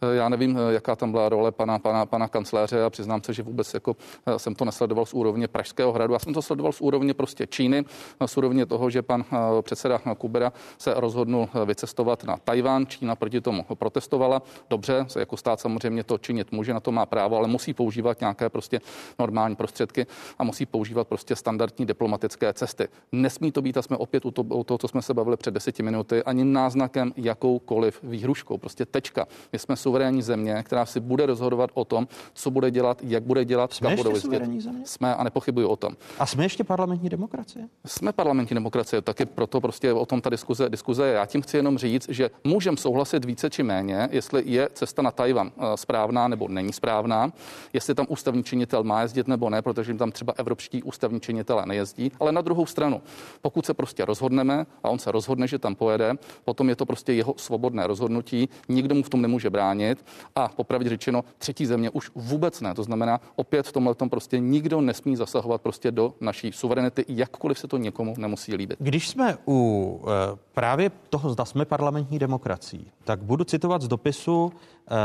Eh, 0.04 0.16
já 0.16 0.30
nevím, 0.30 0.58
eh, 0.58 0.74
jaká 0.74 0.96
tam 0.96 1.12
byla 1.12 1.30
role 1.30 1.52
pana, 1.52 1.80
pana, 1.80 2.06
pana 2.06 2.28
kancléře 2.28 2.84
a 2.84 2.90
přiznám 2.90 3.24
se, 3.24 3.34
že 3.34 3.44
vůbec 3.44 3.74
jako 3.74 3.96
eh, 4.26 4.40
jsem 4.40 4.56
to 4.56 4.66
nesledoval 4.66 5.06
z 5.06 5.14
úrovně 5.14 5.48
Pražského 5.48 5.92
hradu. 5.92 6.14
Já 6.14 6.20
jsem 6.20 6.34
to 6.34 6.42
sledoval 6.42 6.72
z 6.72 6.82
úrovně 6.82 7.14
prostě 7.14 7.48
Číny, 7.48 7.86
z 8.26 8.38
úrovně 8.38 8.66
toho, 8.66 8.90
že 8.90 9.02
pan 9.02 9.26
předseda 9.62 10.00
Kubera 10.18 10.54
se 10.78 10.94
rozhodnul 10.94 11.50
vycestovat 11.66 12.24
na 12.24 12.38
Tajván. 12.38 12.88
Čína 12.88 13.16
proti 13.16 13.42
tomu 13.42 13.66
protestovala. 13.74 14.42
Dobře, 14.70 15.06
jako 15.16 15.38
stát 15.38 15.60
samozřejmě 15.60 16.04
to 16.04 16.18
činit 16.18 16.52
může, 16.52 16.74
na 16.74 16.80
to 16.80 16.92
má 16.92 17.06
právo, 17.06 17.38
ale 17.38 17.48
musí 17.48 17.74
používat 17.74 18.20
nějaké 18.20 18.50
prostě 18.50 18.82
normální 19.20 19.56
prostředky 19.56 20.06
a 20.40 20.44
musí 20.44 20.66
používat 20.66 21.08
prostě 21.08 21.36
standardní 21.36 21.86
diplomatické 21.86 22.54
cesty. 22.54 22.88
Nesmí 23.12 23.52
to 23.52 23.62
být, 23.62 23.78
a 23.78 23.82
jsme 23.82 23.98
opět 23.98 24.26
u 24.26 24.32
toho, 24.32 24.64
toho 24.64 24.78
co 24.78 24.88
jsme 24.88 25.02
se 25.02 25.14
bavili 25.14 25.38
před 25.38 25.54
deseti 25.54 25.84
minuty, 25.84 26.24
ani 26.24 26.44
náznakem 26.44 27.14
jakoukoliv 27.18 28.00
výhruškou. 28.04 28.58
Prostě 28.58 28.86
tečka. 28.86 29.28
My 29.54 29.60
jsme 29.60 29.76
suverénní 29.92 30.22
země, 30.22 30.64
která 30.64 30.86
si 30.86 31.00
bude 31.00 31.26
rozhodovat 31.26 31.70
o 31.74 31.86
tom, 31.86 32.08
co 32.34 32.52
bude 32.52 32.72
dělat, 32.72 32.98
jak 33.04 33.24
bude 33.24 33.46
dělat, 33.46 33.74
jsme 33.74 33.92
ještě 33.92 34.16
suverénní 34.16 34.62
země? 34.62 34.82
Jsme 34.86 35.16
a 35.16 35.24
nepochybuji 35.24 35.66
o 35.66 35.76
tom. 35.76 35.94
A 36.20 36.26
jsme 36.26 36.46
ještě 36.46 36.64
parlamentní 36.64 37.10
demokracie? 37.10 37.68
Jsme 37.86 38.14
parlamentní 38.14 38.56
demokracie, 38.56 39.02
taky 39.02 39.26
proto 39.26 39.62
prostě 39.62 39.94
o 39.94 40.06
tom 40.06 40.22
ta 40.22 40.30
diskuze, 40.30 40.70
diskuze 40.70 41.08
je. 41.08 41.14
Já 41.14 41.26
tím 41.26 41.42
chci 41.42 41.58
jenom 41.58 41.78
říct, 41.78 42.10
že 42.10 42.32
můžeme 42.44 42.78
souhlasit 42.78 43.26
více 43.26 43.50
či 43.50 43.64
méně, 43.64 44.10
jestli 44.12 44.44
je 44.46 44.70
cesta 44.74 45.02
na 45.02 45.12
Tajvan 45.12 45.52
eh, 45.58 45.78
správná 45.78 46.28
nebo 46.28 46.48
není 46.48 46.74
správná, 46.74 47.34
jestli 47.74 47.96
tam 47.96 48.06
ústavní 48.10 48.44
činitel 48.44 48.84
má 48.84 49.02
jezdit 49.02 49.28
nebo 49.28 49.50
ne, 49.50 49.62
protože 49.62 49.92
jim 49.92 49.98
tam 49.98 50.12
třeba 50.12 50.34
evropští 50.38 50.84
ústavní 50.84 51.20
činitelé 51.20 51.66
nejezdí. 51.66 52.12
Ale 52.20 52.32
na 52.32 52.42
druhou 52.42 52.66
stranu, 52.66 53.02
pokud 53.42 53.66
se 53.66 53.74
prostě 53.74 54.06
rozhodneme 54.06 54.66
a 54.84 54.90
on 54.90 55.00
se 55.00 55.12
rozhodne, 55.12 55.48
že 55.48 55.60
tam 55.60 55.76
pojede, 55.76 56.14
potom 56.46 56.70
je 56.70 56.76
to 56.76 56.86
prostě 56.86 57.14
jeho 57.14 57.34
svobodné 57.38 57.88
rozhodnutí, 57.88 58.50
nikdo 58.70 58.96
mu 58.96 59.04
v 59.04 59.10
tom 59.10 59.22
nemůže 59.22 59.50
bránit 59.50 59.81
bránit 59.82 60.06
a 60.36 60.48
popravdě 60.48 60.89
řečeno 60.89 61.24
třetí 61.38 61.65
země 61.65 61.89
už 61.89 62.12
vůbec 62.15 62.62
ne. 62.62 62.74
To 62.74 62.84
znamená, 62.84 63.20
opět 63.36 63.67
v 63.67 63.72
tomhle 63.72 63.96
tom 63.96 64.10
prostě 64.10 64.39
nikdo 64.39 64.82
nesmí 64.82 65.15
zasahovat 65.15 65.62
prostě 65.62 65.91
do 65.91 66.13
naší 66.22 66.52
suverenity, 66.52 67.06
jakkoliv 67.08 67.60
se 67.60 67.67
to 67.67 67.78
někomu 67.78 68.13
nemusí 68.17 68.56
líbit. 68.56 68.76
Když 68.80 69.10
jsme 69.10 69.38
u 69.48 70.02
e, 70.04 70.38
právě 70.54 70.91
toho, 71.10 71.30
zda 71.30 71.46
jsme 71.46 71.65
parlamentní 71.65 72.20
demokracií, 72.20 72.91
tak 73.04 73.24
budu 73.24 73.44
citovat 73.44 73.82
z 73.82 73.88
dopisu 73.88 74.52
e, 74.52 74.96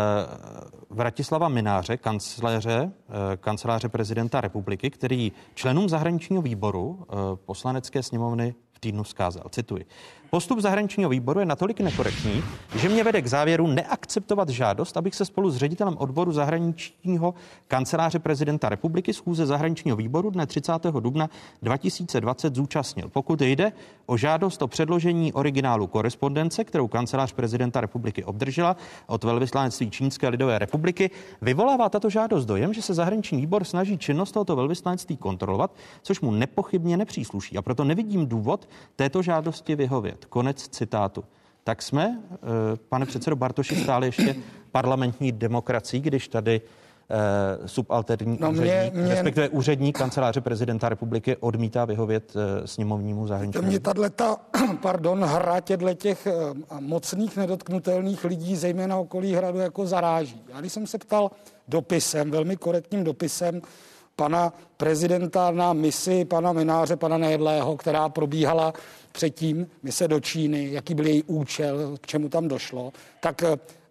Vratislava 0.91 1.49
Mináře, 1.49 1.97
kancléře, 1.97 2.93
e, 3.33 3.37
kanceláře 3.37 3.89
prezidenta 3.89 4.41
republiky, 4.41 4.91
který 4.91 5.33
členům 5.55 5.89
zahraničního 5.89 6.43
výboru 6.43 7.07
poslanecké 7.47 8.03
sněmovny 8.03 8.55
v 8.73 8.81
týdnu 8.81 9.05
zkázal. 9.05 9.45
Cituji. 9.51 9.87
Postup 10.37 10.59
zahraničního 10.59 11.11
výboru 11.11 11.41
je 11.41 11.47
natolik 11.47 11.81
nekorektní, 11.81 12.43
že 12.75 12.89
mě 12.89 13.05
vede 13.05 13.23
k 13.23 13.27
závěru 13.27 13.67
neakceptovat 13.67 14.49
žádost, 14.49 14.97
abych 14.97 15.15
se 15.15 15.25
spolu 15.25 15.51
s 15.51 15.57
ředitelem 15.57 15.97
odboru 15.99 16.33
zahraničního 16.33 17.35
kanceláře 17.69 18.19
prezidenta 18.19 18.69
republiky 18.69 19.13
schůze 19.13 19.47
zahraničního 19.47 19.97
výboru 19.97 20.31
dne 20.31 20.47
30. 20.47 20.73
dubna 21.01 21.31
2020 21.63 22.55
zúčastnil. 22.55 23.09
Pokud 23.09 23.41
jde 23.41 23.73
o 24.07 24.17
žádost 24.17 24.63
o 24.63 24.69
předložení 24.69 25.33
originálu 25.33 25.87
korespondence, 25.87 26.65
kterou 26.65 26.89
kancelář 26.89 27.33
prezidenta 27.33 27.81
republiky 27.81 28.25
obdržela 28.25 28.77
od 29.07 29.25
velvyslanectví 29.25 29.91
Čínské 29.91 30.29
lidové 30.29 30.59
republiky, 30.59 31.11
vyvolává 31.43 31.89
tato 31.89 32.11
žádost 32.11 32.45
dojem, 32.45 32.75
že 32.75 32.83
se 32.83 32.95
zahraniční 32.95 33.41
výbor 33.41 33.65
snaží 33.65 33.99
činnost 33.99 34.33
tohoto 34.33 34.57
velvyslanectví 34.57 35.17
kontrolovat, 35.17 35.77
což 36.03 36.21
mu 36.21 36.31
nepochybně 36.31 36.97
nepřísluší. 36.97 37.59
A 37.59 37.63
proto 37.63 37.85
nevidím 37.85 38.27
důvod 38.27 38.69
této 38.97 39.23
žádosti 39.23 39.75
vyhovět. 39.75 40.26
Konec 40.29 40.69
citátu. 40.69 41.25
Tak 41.65 41.83
jsme, 41.83 42.19
eh, 42.33 42.37
pane 42.89 43.07
předsedo 43.07 43.37
Bartoši, 43.37 43.77
stále 43.77 44.07
ještě 44.07 44.35
parlamentní 44.73 45.33
demokracií, 45.33 46.01
když 46.01 46.29
tady 46.29 46.61
eh, 47.11 47.69
subalterní 47.69 48.39
no 48.41 48.51
úředník, 48.51 48.95
mě, 48.95 49.03
mě, 49.03 49.11
respektive 49.11 49.49
úředník 49.49 49.99
kanceláře 49.99 50.41
prezidenta 50.41 50.89
republiky 50.89 51.37
odmítá 51.37 51.85
vyhovět 51.85 52.33
eh, 52.37 52.67
sněmovnímu 52.67 53.27
zahraničnímu. 53.27 53.69
Mě 53.69 53.81
tato, 53.81 54.11
ta, 54.11 54.37
pardon, 54.83 55.25
hra 55.25 55.61
těchto 55.61 55.95
těch 55.95 56.29
mocných 56.81 57.37
nedotknutelných 57.37 58.25
lidí, 58.25 58.57
zejména 58.57 58.97
okolí 58.97 59.35
hradu, 59.35 59.59
jako 59.59 59.87
zaráží. 59.87 60.43
Já 60.55 60.61
když 60.61 60.73
jsem 60.73 60.87
se 60.87 60.99
ptal 60.99 61.31
dopisem, 61.69 62.31
velmi 62.31 62.57
korektním 62.57 63.05
dopisem, 63.05 63.63
pana 64.17 64.53
prezidenta 64.77 65.51
na 65.51 65.73
misi 65.73 66.25
pana 66.25 66.53
Mináře, 66.53 66.97
pana 66.97 67.19
Nejedlého, 67.19 67.77
která 67.77 68.09
probíhala 68.09 68.75
předtím 69.13 69.67
mise 69.83 70.09
do 70.09 70.21
Číny, 70.21 70.73
jaký 70.73 70.95
byl 70.95 71.07
její 71.07 71.23
účel, 71.23 71.97
k 72.01 72.07
čemu 72.07 72.29
tam 72.29 72.49
došlo, 72.49 72.93
tak 73.21 73.45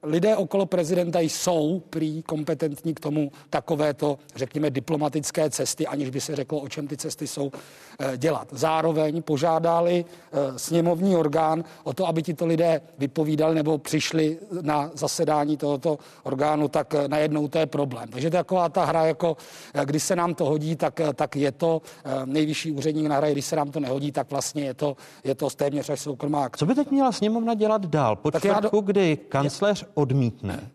lidé 0.05 0.35
okolo 0.35 0.65
prezidenta 0.65 1.19
jsou 1.19 1.81
prý 1.89 2.23
kompetentní 2.23 2.93
k 2.93 2.99
tomu 2.99 3.31
takovéto, 3.49 4.17
řekněme, 4.35 4.69
diplomatické 4.69 5.49
cesty, 5.49 5.87
aniž 5.87 6.09
by 6.09 6.21
se 6.21 6.35
řeklo, 6.35 6.59
o 6.59 6.67
čem 6.67 6.87
ty 6.87 6.97
cesty 6.97 7.27
jsou 7.27 7.51
eh, 7.99 8.17
dělat. 8.17 8.47
Zároveň 8.51 9.21
požádali 9.21 10.05
eh, 10.05 10.59
sněmovní 10.59 11.15
orgán 11.15 11.63
o 11.83 11.93
to, 11.93 12.07
aby 12.07 12.23
tito 12.23 12.45
lidé 12.45 12.81
vypovídali 12.97 13.55
nebo 13.55 13.77
přišli 13.77 14.37
na 14.61 14.91
zasedání 14.93 15.57
tohoto 15.57 15.97
orgánu, 16.23 16.67
tak 16.67 16.95
eh, 16.95 17.07
najednou 17.07 17.47
to 17.47 17.57
je 17.59 17.65
problém. 17.65 18.09
Takže 18.09 18.29
to 18.29 18.37
je 18.37 18.43
taková 18.43 18.69
ta 18.69 18.85
hra, 18.85 19.05
jako 19.05 19.37
když 19.83 20.03
se 20.03 20.15
nám 20.15 20.33
to 20.33 20.45
hodí, 20.45 20.75
tak, 20.75 21.01
tak 21.15 21.35
je 21.35 21.51
to 21.51 21.81
nejvyšší 22.25 22.71
úředník 22.71 23.07
na 23.07 23.15
hraje, 23.15 23.33
když 23.33 23.45
se 23.45 23.55
nám 23.55 23.71
to 23.71 23.79
nehodí, 23.79 24.11
tak 24.11 24.31
vlastně 24.31 24.63
je 24.63 24.73
to, 24.73 24.97
je 25.23 25.35
to 25.35 25.49
téměř 25.49 25.89
až 25.89 25.99
soukromá. 25.99 26.49
Co 26.57 26.65
by 26.65 26.75
teď 26.75 26.91
měla 26.91 27.11
sněmovna 27.11 27.53
dělat 27.53 27.85
dál? 27.85 28.15
Po 28.15 28.31
čtvrtku, 28.31 28.75
do... 28.75 28.81
kdy 28.81 29.17
kancléř 29.29 29.85
odmítne 29.95 30.71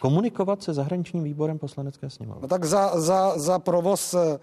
komunikovat 0.00 0.62
se 0.62 0.74
zahraničním 0.74 1.24
výborem 1.24 1.58
poslanecké 1.58 2.10
sněmovny. 2.10 2.42
No 2.42 2.48
tak 2.48 2.64
za, 2.64 3.00
za, 3.00 3.38
za 3.38 3.58
provoz, 3.58 4.14
eh, 4.14 4.38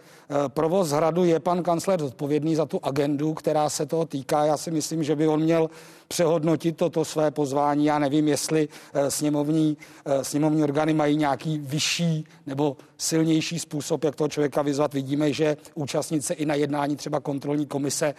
provoz 0.47 0.89
hradu 0.89 1.23
je 1.23 1.39
pan 1.39 1.63
kancléř 1.63 2.01
odpovědný 2.01 2.55
za 2.55 2.65
tu 2.65 2.79
agendu, 2.83 3.33
která 3.33 3.69
se 3.69 3.85
toho 3.85 4.05
týká. 4.05 4.45
Já 4.45 4.57
si 4.57 4.71
myslím, 4.71 5.03
že 5.03 5.15
by 5.15 5.27
on 5.27 5.41
měl 5.41 5.69
přehodnotit 6.07 6.77
toto 6.77 7.05
své 7.05 7.31
pozvání. 7.31 7.85
Já 7.85 7.99
nevím, 7.99 8.27
jestli 8.27 8.67
eh, 8.93 9.11
sněmovní, 9.11 9.77
eh, 10.05 10.23
sněmovní 10.23 10.63
orgány 10.63 10.93
mají 10.93 11.17
nějaký 11.17 11.57
vyšší 11.57 12.25
nebo 12.45 12.77
silnější 12.97 13.59
způsob, 13.59 14.03
jak 14.03 14.15
toho 14.15 14.27
člověka 14.27 14.61
vyzvat. 14.61 14.93
Vidíme, 14.93 15.33
že 15.33 15.57
účastnice 15.75 16.33
i 16.33 16.45
na 16.45 16.55
jednání 16.55 16.95
třeba 16.95 17.19
kontrolní 17.19 17.65
komise 17.65 18.13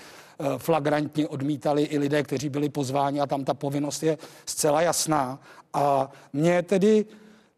flagrantně 0.59 1.29
odmítali 1.29 1.83
i 1.83 1.99
lidé, 1.99 2.23
kteří 2.23 2.49
byli 2.49 2.69
pozváni 2.69 3.21
a 3.21 3.27
tam 3.27 3.45
ta 3.45 3.55
povinnost 3.55 4.03
je 4.03 4.19
zcela 4.47 4.83
jasná. 4.83 5.39
A 5.75 6.11
mě 6.33 6.63
tedy 6.63 7.05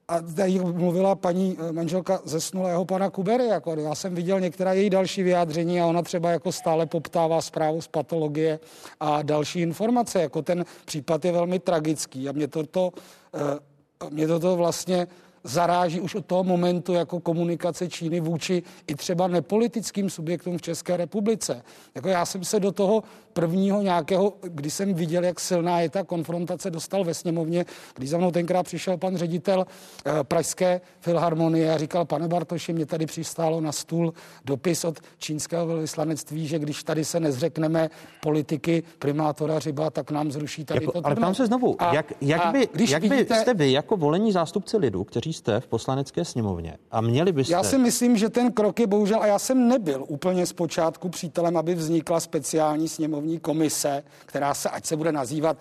a 0.09 0.21
tady 0.21 0.59
mluvila 0.59 1.15
paní 1.15 1.59
eh, 1.59 1.73
manželka 1.73 2.21
zesnulého 2.25 2.85
pana 2.85 3.11
Kubery. 3.11 3.47
Jako 3.47 3.77
já 3.77 3.95
jsem 3.95 4.15
viděl 4.15 4.41
některá 4.41 4.73
její 4.73 4.91
další 4.91 5.23
vyjádření 5.23 5.81
a 5.81 5.87
ona 5.87 6.03
třeba 6.03 6.31
jako 6.31 6.53
stále 6.53 6.87
poptává 6.87 7.41
zprávu 7.41 7.81
z 7.81 7.89
patologie 7.89 8.61
a 9.01 9.23
další 9.23 9.61
informace. 9.61 10.21
Jako 10.21 10.43
ten 10.43 10.65
případ 10.85 11.25
je 11.25 11.33
velmi 11.33 11.59
tragický 11.59 12.29
a 12.29 12.33
mě 12.33 12.49
to, 12.49 12.67
to, 12.67 12.93
eh, 13.35 14.11
mě 14.11 14.27
to, 14.27 14.41
to 14.41 14.57
vlastně 14.57 15.07
zaráží 15.47 16.01
už 16.01 16.15
od 16.15 16.27
toho 16.27 16.45
momentu 16.45 16.93
jako 16.93 17.21
komunikace 17.21 17.89
Číny 17.89 18.21
vůči 18.21 18.63
i 18.87 18.95
třeba 18.95 19.29
nepolitickým 19.29 20.11
subjektům 20.11 20.59
v 20.59 20.63
České 20.63 20.97
republice. 20.97 21.63
Jako 21.95 22.09
já 22.09 22.27
jsem 22.27 22.45
se 22.45 22.61
do 22.61 22.73
toho 22.73 23.03
prvního 23.33 23.83
nějakého, 23.83 24.33
kdy 24.43 24.71
jsem 24.71 24.95
viděl, 24.95 25.25
jak 25.25 25.41
silná 25.41 25.81
je 25.81 25.91
ta 25.91 26.05
konfrontace, 26.05 26.71
dostal 26.71 27.05
ve 27.05 27.15
sněmovně, 27.15 27.65
když 27.95 28.11
za 28.11 28.19
mnou 28.19 28.31
tenkrát 28.31 28.63
přišel 28.63 28.97
pan 28.97 29.17
ředitel 29.17 29.67
eh, 29.67 30.25
Pražské 30.25 30.81
filharmonie 31.01 31.75
a 31.75 31.79
říkal, 31.79 32.05
pane 32.05 32.29
Bartoši, 32.29 32.73
mě 32.73 32.87
tady 32.87 33.07
přistálo 33.07 33.61
na 33.61 33.73
stůl 33.73 34.13
dopis 34.45 34.85
od 34.85 35.01
čínského 35.19 35.67
velvyslanectví, 35.67 36.47
že 36.47 36.59
když 36.59 36.85
tady 36.85 37.05
se 37.05 37.21
nezřekneme 37.21 37.91
politiky 38.23 38.83
primátora 38.99 39.59
Řiba, 39.59 39.91
tak 39.91 40.11
nám 40.11 40.33
zruší 40.33 40.65
tady 40.65 40.85
jako, 40.85 40.93
to. 40.93 41.07
Ale 41.07 41.17
ptám 41.17 41.35
se 41.35 41.47
znovu, 41.47 41.83
a, 41.83 41.95
jak, 41.95 42.13
jak, 42.21 42.53
by, 42.53 42.69
když 42.73 42.91
jak 42.91 43.03
vidíte, 43.03 43.35
by 43.35 43.41
jste 43.41 43.55
vy 43.55 43.73
jako 43.73 43.97
volení 43.97 44.33
zástupci 44.33 44.77
lidu, 44.77 45.05
kteří 45.05 45.33
jste 45.37 45.61
v 45.61 45.67
poslanecké 45.67 46.25
sněmovně 46.25 46.79
a 46.91 47.01
měli 47.01 47.33
byste... 47.33 47.53
Já 47.53 47.63
si 47.63 47.79
myslím, 47.79 48.17
že 48.17 48.29
ten 48.29 48.53
krok 48.53 48.81
je 48.81 48.87
bohužel, 48.87 49.23
a 49.23 49.27
já 49.27 49.39
jsem 49.39 49.69
nebyl 49.69 50.05
úplně 50.09 50.47
zpočátku 50.47 51.09
přítelem, 51.09 51.57
aby 51.57 51.75
vznikla 51.75 52.21
speciální 52.21 52.89
sněmovní 52.89 53.41
komise, 53.41 54.03
která 54.27 54.55
se, 54.55 54.69
ať 54.69 54.87
se 54.87 54.97
bude 54.97 55.13
nazývat 55.13 55.57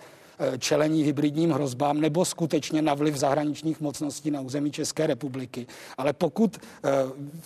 čelení 0.58 1.02
hybridním 1.02 1.50
hrozbám 1.50 2.00
nebo 2.00 2.24
skutečně 2.24 2.82
na 2.82 2.94
vliv 2.94 3.16
zahraničních 3.16 3.80
mocností 3.80 4.30
na 4.30 4.40
území 4.40 4.70
České 4.70 5.06
republiky. 5.06 5.66
Ale 5.98 6.12
pokud 6.12 6.56
eh, 6.56 6.90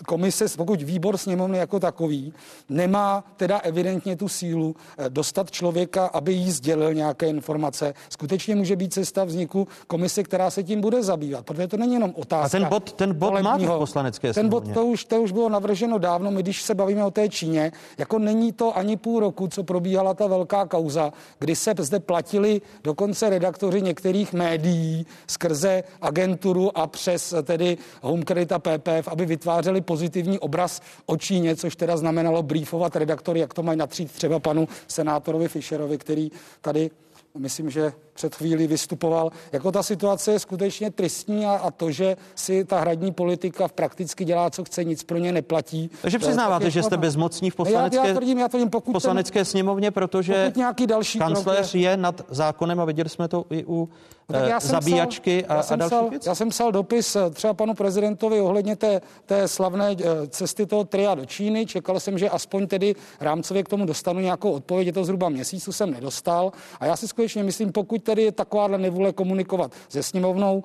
komise, 0.07 0.45
pokud 0.57 0.82
výbor 0.82 1.16
sněmovny 1.16 1.59
jako 1.59 1.80
takový 1.80 2.32
nemá 2.68 3.24
teda 3.36 3.59
evidentně 3.59 4.16
tu 4.16 4.28
sílu 4.28 4.76
eh, 4.99 5.11
dostat 5.11 5.51
člověka, 5.51 6.07
aby 6.07 6.32
jí 6.32 6.51
sdělil 6.51 6.95
nějaké 6.95 7.26
informace, 7.28 7.95
skutečně 8.09 8.57
může 8.57 8.76
být 8.76 8.93
cesta 8.93 9.24
vzniku 9.24 9.68
komise, 9.86 10.22
která 10.22 10.51
se 10.51 10.62
tím 10.62 10.80
bude 10.80 11.03
zabývat. 11.03 11.47
Protože 11.47 11.68
to 11.68 11.76
není 11.76 11.95
jenom 11.95 12.12
otázka. 12.16 12.59
A 12.59 12.61
ten 12.61 12.68
bod, 12.68 12.93
ten 12.93 13.14
bod 13.14 13.41
má 13.41 13.57
v 13.57 13.78
poslanecké 13.78 14.32
Ten 14.32 14.49
bod 14.49 14.74
to 14.74 14.86
už, 14.86 15.05
to 15.05 15.22
už 15.22 15.32
bylo 15.32 15.49
navrženo 15.49 15.99
dávno. 15.99 16.30
My, 16.30 16.43
když 16.43 16.62
se 16.62 16.74
bavíme 16.74 17.05
o 17.05 17.11
té 17.11 17.28
Číně, 17.28 17.72
jako 17.99 18.18
není 18.18 18.53
to 18.53 18.76
ani 18.76 18.97
půl 18.97 19.20
roku, 19.20 19.49
co 19.49 19.62
probíhala 19.62 20.14
ta 20.14 20.26
velká 20.26 20.66
kauza, 20.66 21.12
kdy 21.38 21.57
se 21.57 21.74
zde 21.78 22.01
platili 22.01 22.61
dokonce 22.85 23.31
redaktoři 23.31 23.83
některých 23.83 24.33
médií 24.33 25.07
skrze 25.26 25.85
agenturu 26.01 26.78
a 26.78 26.87
přes 26.87 27.35
tedy 27.43 27.78
Home 28.03 28.22
Credit 28.22 28.53
a 28.53 28.59
PPF, 28.59 29.09
aby 29.09 29.26
vytvářeli 29.26 29.81
pozitivní 29.81 30.39
obraz 30.39 30.81
o 31.07 31.16
Číně, 31.16 31.57
což 31.57 31.76
teda 31.76 31.97
znamenalo 31.97 32.43
briefovat 32.43 32.97
redaktory, 32.97 33.41
jak 33.41 33.55
to 33.55 33.62
mají 33.62 33.78
natřít 33.78 34.12
třeba 34.12 34.39
panu 34.39 34.68
senátorovi 34.89 35.49
Fischerovi, 35.49 35.99
který 35.99 36.31
tady 36.61 36.91
myslím, 37.39 37.70
že 37.70 37.93
před 38.12 38.35
chvílí 38.35 38.66
vystupoval. 38.66 39.31
Jako 39.53 39.72
ta 39.72 39.83
situace 39.83 40.33
je 40.33 40.39
skutečně 40.39 40.91
tristní 40.91 41.47
a, 41.47 41.53
a 41.53 41.70
to, 41.70 41.91
že 41.91 42.16
si 42.35 42.64
ta 42.64 42.81
hradní 42.81 43.12
politika 43.12 43.68
v 43.68 43.72
prakticky 43.72 44.24
dělá, 44.24 44.51
co 44.51 44.64
chce, 44.64 44.85
nic 44.85 45.05
pro 45.05 45.18
ně 45.18 45.33
neplatí. 45.33 45.91
Takže 46.03 46.18
přiznáváte, 46.18 46.64
tak 46.64 46.72
že 46.72 46.83
jste 46.83 46.97
bezmocní 46.97 47.51
v 47.51 47.57
poslanecké, 47.57 47.97
já, 47.97 48.07
já 48.07 48.14
tvrdím, 48.14 48.39
já 48.39 48.49
tvrdím, 48.49 48.70
pokud 48.70 48.93
poslanecké 48.93 49.39
ten, 49.39 49.45
sněmovně, 49.45 49.91
protože 49.91 50.53
nějaký 50.57 50.87
další 50.87 51.18
kancléř 51.18 51.74
je... 51.74 51.81
je 51.81 51.97
nad 51.97 52.20
zákonem 52.28 52.81
a 52.81 52.85
viděli 52.85 53.09
jsme 53.09 53.28
to 53.28 53.45
i 53.51 53.64
u 53.64 53.89
no 54.29 54.39
já 54.39 54.57
eh, 54.57 54.61
zabíjačky 54.61 55.43
psal, 55.43 55.59
a, 55.59 55.62
a 55.71 55.77
další 55.77 56.11
věcí. 56.11 56.29
Já 56.29 56.35
jsem 56.35 56.49
psal 56.49 56.73
dopis 56.73 57.16
eh, 57.16 57.31
třeba 57.31 57.55
panu 57.55 57.75
prezidentovi 57.75 58.41
ohledně 58.41 58.77
té, 58.77 59.01
té 59.27 59.49
slavné 59.49 59.97
eh, 59.99 60.27
cesty 60.29 60.66
toho 60.66 60.85
tria 60.85 61.14
do 61.14 61.27
Číny. 61.27 61.66
Čekal 61.66 62.01
jsem, 62.01 62.18
že 62.18 62.31
aspoň 62.31 62.66
tedy 62.66 62.95
rámcově 63.21 63.62
k 63.62 63.68
tomu 63.68 63.87
dostanu 63.87 64.21
nějakou 64.21 64.53
odpověď. 64.53 64.87
Je 64.87 64.93
to 64.93 65.05
zhruba 65.05 65.29
měsíc, 65.29 65.68
jsem 65.71 65.91
nedostal. 65.91 66.53
A 66.81 66.87
já 66.87 66.97
si 66.97 67.09
skutečně 67.09 67.43
myslím, 67.43 67.73
pokud 67.73 68.03
tedy 68.03 68.23
je 68.23 68.33
takováhle 68.33 68.79
nevůle 68.79 69.12
komunikovat 69.12 69.73
se 69.89 70.03
sněmovnou, 70.03 70.64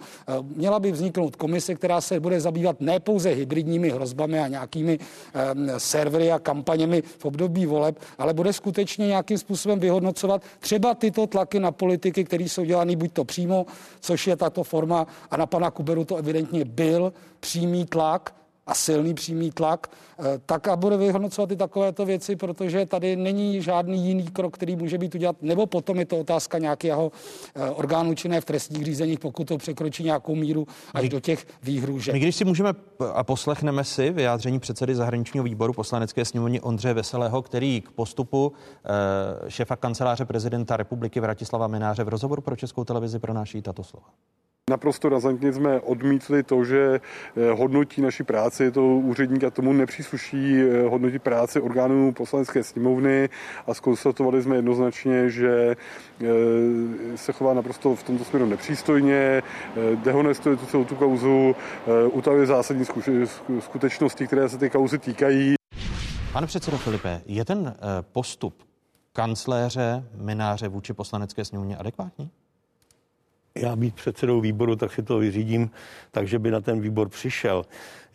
měla 0.55 0.79
by 0.79 0.91
vzniknout 0.91 1.35
komise, 1.35 1.75
která 1.75 2.01
se 2.01 2.19
bude 2.19 2.41
zabývat 2.41 2.81
ne 2.81 2.99
pouze 2.99 3.29
hybridními 3.29 3.89
hrozbami 3.89 4.39
a 4.39 4.47
nějakými 4.47 4.99
um, 4.99 5.69
servery 5.77 6.31
a 6.31 6.39
kampaněmi 6.39 7.01
v 7.01 7.25
období 7.25 7.65
voleb, 7.65 7.99
ale 8.17 8.33
bude 8.33 8.53
skutečně 8.53 9.07
nějakým 9.07 9.37
způsobem 9.37 9.79
vyhodnocovat 9.79 10.41
třeba 10.59 10.93
tyto 10.93 11.27
tlaky 11.27 11.59
na 11.59 11.71
politiky, 11.71 12.23
které 12.23 12.43
jsou 12.43 12.63
dělány 12.63 12.95
buď 12.95 13.11
to 13.13 13.23
přímo, 13.23 13.54
což 13.99 14.27
je 14.27 14.35
tato 14.35 14.63
forma, 14.63 15.07
a 15.31 15.37
na 15.37 15.45
pana 15.45 15.71
Kuberu 15.71 16.05
to 16.05 16.15
evidentně 16.15 16.65
byl 16.65 17.13
přímý 17.39 17.85
tlak, 17.85 18.35
a 18.67 18.73
silný 18.73 19.13
přímý 19.13 19.51
tlak, 19.51 19.87
eh, 20.19 20.23
tak 20.45 20.67
a 20.67 20.75
bude 20.75 20.97
vyhodnocovat 20.97 21.51
i 21.51 21.55
takovéto 21.55 22.05
věci, 22.05 22.35
protože 22.35 22.85
tady 22.85 23.15
není 23.15 23.61
žádný 23.61 24.07
jiný 24.07 24.27
krok, 24.27 24.53
který 24.53 24.75
může 24.75 24.97
být 24.97 25.15
udělat, 25.15 25.35
nebo 25.41 25.65
potom 25.65 25.99
je 25.99 26.05
to 26.05 26.19
otázka 26.19 26.57
nějakého 26.57 27.11
eh, 27.55 27.69
orgánu 27.69 28.13
činné 28.15 28.41
v 28.41 28.45
trestních 28.45 28.85
řízeních, 28.85 29.19
pokud 29.19 29.47
to 29.47 29.57
překročí 29.57 30.03
nějakou 30.03 30.35
míru 30.35 30.67
až 30.93 31.09
do 31.09 31.19
těch 31.19 31.47
výhružek. 31.63 32.13
My 32.13 32.19
když 32.19 32.35
si 32.35 32.45
můžeme 32.45 32.73
a 33.13 33.23
poslechneme 33.23 33.83
si 33.83 34.09
vyjádření 34.09 34.59
předsedy 34.59 34.95
zahraničního 34.95 35.43
výboru 35.43 35.73
poslanecké 35.73 36.25
sněmovny 36.25 36.61
Ondřeje 36.61 36.93
Veselého, 36.93 37.41
který 37.41 37.81
k 37.81 37.91
postupu 37.91 38.51
eh, 39.45 39.49
šefa 39.49 39.75
kanceláře 39.75 40.25
prezidenta 40.25 40.77
republiky 40.77 41.19
Vratislava 41.19 41.67
Mináře 41.67 42.03
v 42.03 42.09
rozhovoru 42.09 42.41
pro 42.41 42.55
Českou 42.55 42.83
televizi 42.83 43.19
pronáší 43.19 43.61
tato 43.61 43.83
slova. 43.83 44.07
Naprosto 44.69 45.09
razantně 45.09 45.53
jsme 45.53 45.79
odmítli 45.79 46.43
to, 46.43 46.63
že 46.63 46.99
eh, 47.37 47.51
hodnotí 47.51 48.01
naši 48.01 48.23
práci, 48.23 48.71
to 48.71 48.85
úředníka 48.85 49.49
tomu 49.51 49.73
nepřísluší 49.73 50.55
eh, 50.61 50.87
hodnotit 50.87 51.23
práci 51.23 51.61
orgánů 51.61 52.11
poslanecké 52.11 52.63
sněmovny 52.63 53.29
a 53.67 53.73
skonstatovali 53.73 54.43
jsme 54.43 54.55
jednoznačně, 54.55 55.29
že 55.29 55.75
eh, 56.21 57.17
se 57.17 57.31
chová 57.33 57.53
naprosto 57.53 57.95
v 57.95 58.03
tomto 58.03 58.23
směru 58.25 58.45
nepřístojně, 58.45 59.43
dehonestuje 60.03 60.57
tu 60.57 60.65
celou 60.65 60.85
tu 60.85 60.95
kauzu, 60.95 61.55
utavuje 62.11 62.45
zásadní 62.45 62.85
skutečnosti, 63.59 64.27
které 64.27 64.49
se 64.49 64.57
ty 64.57 64.69
kauzy 64.69 64.97
týkají. 64.97 65.55
Pane 66.33 66.47
předsedo 66.47 66.77
Filipe, 66.77 67.21
je 67.25 67.45
ten 67.45 67.75
postup 68.01 68.63
kancléře 69.13 70.03
Mináře 70.15 70.67
vůči 70.67 70.93
poslanecké 70.93 71.45
sněmovně 71.45 71.77
adekvátní? 71.77 72.31
Já 73.59 73.75
být 73.75 73.95
předsedou 73.95 74.41
výboru, 74.41 74.75
tak 74.75 74.93
si 74.93 75.03
to 75.03 75.17
vyřídím, 75.17 75.69
takže 76.11 76.39
by 76.39 76.51
na 76.51 76.61
ten 76.61 76.81
výbor 76.81 77.09
přišel. 77.09 77.65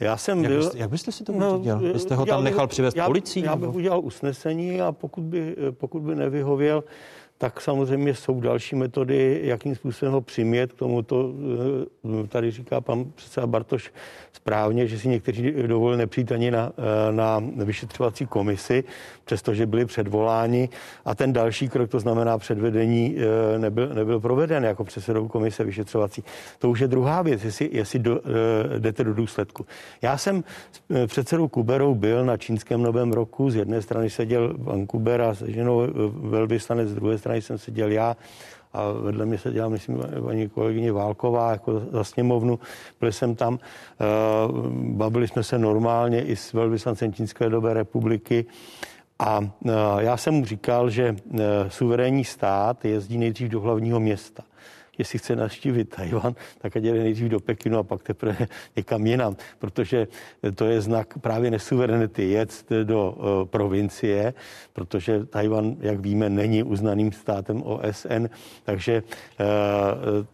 Já 0.01 0.17
jsem 0.17 0.45
jak 0.45 0.53
byl... 0.53 0.61
Byste, 0.61 0.79
jak 0.79 0.91
byste 0.91 1.13
si 1.13 1.25
to 1.25 1.33
no, 1.33 1.59
udělal? 1.59 1.81
Byste 1.93 2.15
ho 2.15 2.27
tam 2.27 2.45
nechal 2.45 2.67
přivést 2.67 2.97
já, 2.97 3.07
policií? 3.07 3.45
Já 3.45 3.57
bych 3.57 3.75
udělal 3.75 4.01
usnesení 4.01 4.81
a 4.81 4.93
pokud 4.93 5.25
by, 5.25 5.57
pokud 5.71 6.03
by 6.03 6.15
nevyhověl, 6.15 6.85
tak 7.41 7.61
samozřejmě 7.61 8.15
jsou 8.15 8.41
další 8.41 8.77
metody, 8.77 9.41
jakým 9.43 9.75
způsobem 9.75 10.13
ho 10.13 10.21
přimět. 10.21 10.73
K 10.73 10.77
tomu 10.77 11.03
to 11.03 11.33
eh, 12.25 12.27
tady 12.27 12.51
říká 12.51 12.81
pan 12.81 13.05
předseda 13.15 13.47
Bartoš 13.47 13.93
správně, 14.33 14.87
že 14.87 14.99
si 14.99 15.09
někteří 15.09 15.53
dovolili 15.67 15.99
nepřijít 15.99 16.33
ani 16.33 16.51
na, 16.51 16.73
eh, 16.79 17.13
na 17.13 17.43
vyšetřovací 17.65 18.27
komisi, 18.27 18.85
přestože 19.25 19.67
byli 19.67 19.85
předvoláni. 19.85 20.69
A 21.05 21.15
ten 21.15 21.33
další 21.33 21.69
krok, 21.69 21.91
to 21.91 22.01
znamená 22.01 22.39
předvedení, 22.39 23.17
eh, 23.17 23.59
nebyl, 23.59 23.89
nebyl 23.95 24.21
proveden 24.21 24.65
jako 24.65 24.85
předsedou 24.85 25.29
komise 25.29 25.65
vyšetřovací. 25.65 26.25
To 26.59 26.71
už 26.71 26.81
je 26.81 26.89
druhá 26.89 27.23
věc, 27.23 27.45
jestli, 27.45 27.69
jestli 27.73 27.99
do, 27.99 28.21
jdete 28.79 29.05
do 29.05 29.15
důsledku. 29.15 29.67
Já 30.03 30.19
jsem 30.19 30.45
s 30.75 31.07
předsedou 31.07 31.49
Kuberou 31.49 31.95
byl 31.95 32.25
na 32.25 32.37
čínském 32.37 32.83
novém 32.83 33.13
roku. 33.13 33.51
Z 33.51 33.57
jedné 33.57 33.83
strany 33.83 34.11
seděl 34.11 34.59
pan 34.65 34.87
Kuber 34.87 35.23
a 35.23 35.35
se 35.35 35.53
ženou 35.53 35.83
velvyslanec, 36.11 36.89
z 36.89 36.95
druhé 36.95 37.19
strany 37.19 37.30
strany 37.31 37.43
jsem 37.43 37.59
seděl 37.59 37.91
já 37.91 38.17
a 38.73 38.93
vedle 38.93 39.27
mě 39.27 39.39
seděla, 39.39 39.69
myslím, 39.69 40.03
paní 40.25 40.49
kolegyně 40.49 40.93
Válková 40.93 41.51
jako 41.51 41.81
za 41.93 42.05
sněmovnu. 42.05 42.59
Byl 43.01 43.13
jsem 43.13 43.35
tam, 43.35 43.59
eh, 43.59 44.05
bavili 44.73 45.29
jsme 45.29 45.43
se 45.43 45.59
normálně 45.59 46.23
i 46.23 46.37
s 46.37 46.53
velvyslancem 46.53 47.13
Čínské 47.13 47.49
dobé 47.49 47.75
republiky. 47.75 48.47
A 49.19 49.41
eh, 49.43 49.71
já 49.99 50.17
jsem 50.17 50.35
mu 50.35 50.45
říkal, 50.45 50.91
že 50.91 51.15
eh, 51.15 51.41
suverénní 51.69 52.25
stát 52.25 52.85
jezdí 52.85 53.19
nejdřív 53.19 53.49
do 53.49 53.61
hlavního 53.61 54.01
města 54.01 54.43
jestli 55.01 55.19
chce 55.19 55.37
naštívit 55.37 55.85
Tajvan, 55.85 56.35
tak 56.59 56.77
ať 56.77 56.83
jde 56.83 56.93
nejdřív 56.93 57.29
do 57.29 57.41
Pekinu 57.41 57.79
a 57.79 57.83
pak 57.83 58.03
teprve 58.03 58.37
někam 58.77 59.07
jinam, 59.07 59.37
protože 59.59 60.09
to 60.55 60.65
je 60.65 60.81
znak 60.81 61.19
právě 61.19 61.51
nesuverenity 61.51 62.31
jet 62.31 62.65
do 62.85 63.11
uh, 63.11 63.49
provincie, 63.49 64.35
protože 64.73 65.25
Tajvan, 65.25 65.77
jak 65.81 66.01
víme, 66.01 66.31
není 66.31 66.63
uznaným 66.63 67.13
státem 67.13 67.63
OSN, 67.63 68.27
takže 68.65 69.03
uh, 69.03 69.47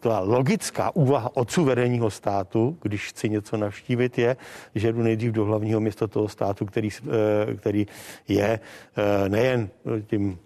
ta 0.01 0.21
logická 0.21 0.97
úvaha 0.97 1.37
od 1.37 1.51
suverénního 1.51 2.11
státu, 2.11 2.77
když 2.83 3.09
chci 3.09 3.29
něco 3.29 3.57
navštívit, 3.57 4.19
je, 4.19 4.37
že 4.75 4.93
jdu 4.93 5.03
nejdřív 5.03 5.33
do 5.33 5.45
hlavního 5.45 5.81
města 5.81 6.07
toho 6.07 6.29
státu, 6.29 6.67
který, 6.67 6.89
uh, 7.03 7.11
který 7.57 7.87
je 8.29 8.61
nejen 9.29 9.69
tím 10.07 10.39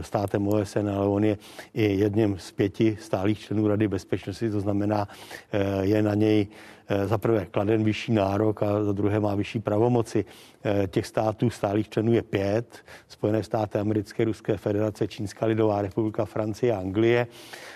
státem 0.00 0.48
OSN, 0.48 0.88
ale 0.88 1.06
on 1.06 1.24
je 1.24 1.38
i 1.74 1.82
jedním 1.82 2.38
z 2.38 2.52
pěti 2.52 2.87
stálých 3.00 3.40
členů 3.40 3.68
Rady 3.68 3.88
bezpečnosti, 3.88 4.50
to 4.50 4.60
znamená, 4.60 5.08
eh, 5.52 5.86
je 5.86 6.02
na 6.02 6.14
něj 6.14 6.46
eh, 6.88 7.06
za 7.06 7.18
prvé 7.18 7.46
kladen 7.46 7.84
vyšší 7.84 8.12
nárok 8.12 8.62
a 8.62 8.84
za 8.84 8.92
druhé 8.92 9.20
má 9.20 9.34
vyšší 9.34 9.60
pravomoci. 9.60 10.24
Eh, 10.64 10.86
těch 10.86 11.06
států 11.06 11.50
stálých 11.50 11.88
členů 11.88 12.12
je 12.12 12.22
pět. 12.22 12.84
Spojené 13.08 13.42
státy 13.42 13.78
americké, 13.78 14.24
Ruské 14.24 14.56
federace, 14.56 15.08
Čínská 15.08 15.46
lidová 15.46 15.82
republika, 15.82 16.24
Francie 16.24 16.72
a 16.72 16.78
Anglie. 16.78 17.26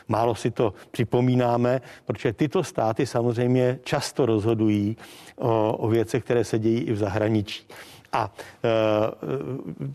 Málo 0.08 0.34
si 0.34 0.50
to 0.50 0.74
připomínáme, 0.90 1.80
protože 2.04 2.32
tyto 2.32 2.64
státy 2.64 3.06
samozřejmě 3.06 3.78
často 3.84 4.26
rozhodují 4.26 4.96
o, 5.36 5.76
o 5.76 5.88
věcech, 5.88 6.24
které 6.24 6.44
se 6.44 6.58
dějí 6.58 6.80
i 6.80 6.92
v 6.92 6.96
zahraničí. 6.96 7.66
A 8.12 8.32
e, 8.64 8.68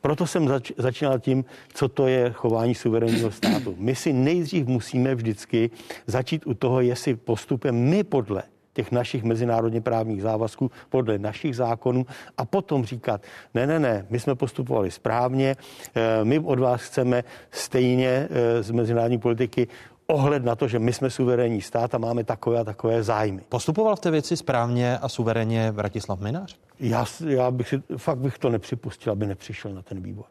proto 0.01 0.28
jsem 0.28 0.47
zač, 0.47 0.72
začínal 0.78 1.20
tím, 1.20 1.45
co 1.74 1.88
to 1.88 2.07
je 2.07 2.32
chování 2.32 2.76
suverénního 2.76 3.32
státu. 3.32 3.76
My 3.78 3.95
si 3.95 4.13
nejdřív 4.13 4.68
musíme 4.68 5.15
vždycky 5.15 5.70
začít 6.07 6.47
u 6.47 6.53
toho, 6.53 6.82
jestli 6.82 7.15
postupem 7.15 7.76
my 7.76 8.03
podle 8.03 8.43
těch 8.74 8.91
našich 8.91 9.24
mezinárodně 9.24 9.82
právních 9.82 10.22
závazků 10.22 10.72
podle 10.89 11.18
našich 11.18 11.55
zákonů 11.55 12.05
a 12.38 12.45
potom 12.45 12.86
říkat, 12.86 13.22
ne, 13.53 13.68
ne, 13.68 13.80
ne, 13.80 14.05
my 14.09 14.20
jsme 14.20 14.36
postupovali 14.36 14.91
správně, 14.91 15.55
e, 15.95 16.26
my 16.26 16.39
od 16.39 16.59
vás 16.59 16.82
chceme 16.82 17.24
stejně 17.51 18.28
e, 18.30 18.63
z 18.63 18.72
mezinárodní 18.72 19.18
politiky 19.18 19.68
ohled 20.07 20.45
na 20.45 20.55
to, 20.55 20.68
že 20.68 20.80
my 20.80 20.93
jsme 20.93 21.09
suverénní 21.09 21.61
stát 21.61 21.95
a 21.95 21.97
máme 21.97 22.24
takové 22.24 22.59
a 22.59 22.63
takové 22.63 23.03
zájmy. 23.03 23.41
Postupoval 23.49 23.95
v 23.95 23.99
té 23.99 24.11
věci 24.11 24.38
správně 24.38 24.97
a 24.97 25.09
suverénně 25.09 25.72
Vratislav 25.72 26.20
Minář? 26.20 26.66
Já, 26.80 27.05
já 27.28 27.51
bych 27.51 27.67
si, 27.67 27.82
fakt 27.97 28.17
bych 28.17 28.38
to 28.38 28.49
nepřipustil, 28.49 29.11
aby 29.11 29.25
nepřišel 29.25 29.73
na 29.73 29.82
ten 29.82 30.01
výbor. 30.01 30.25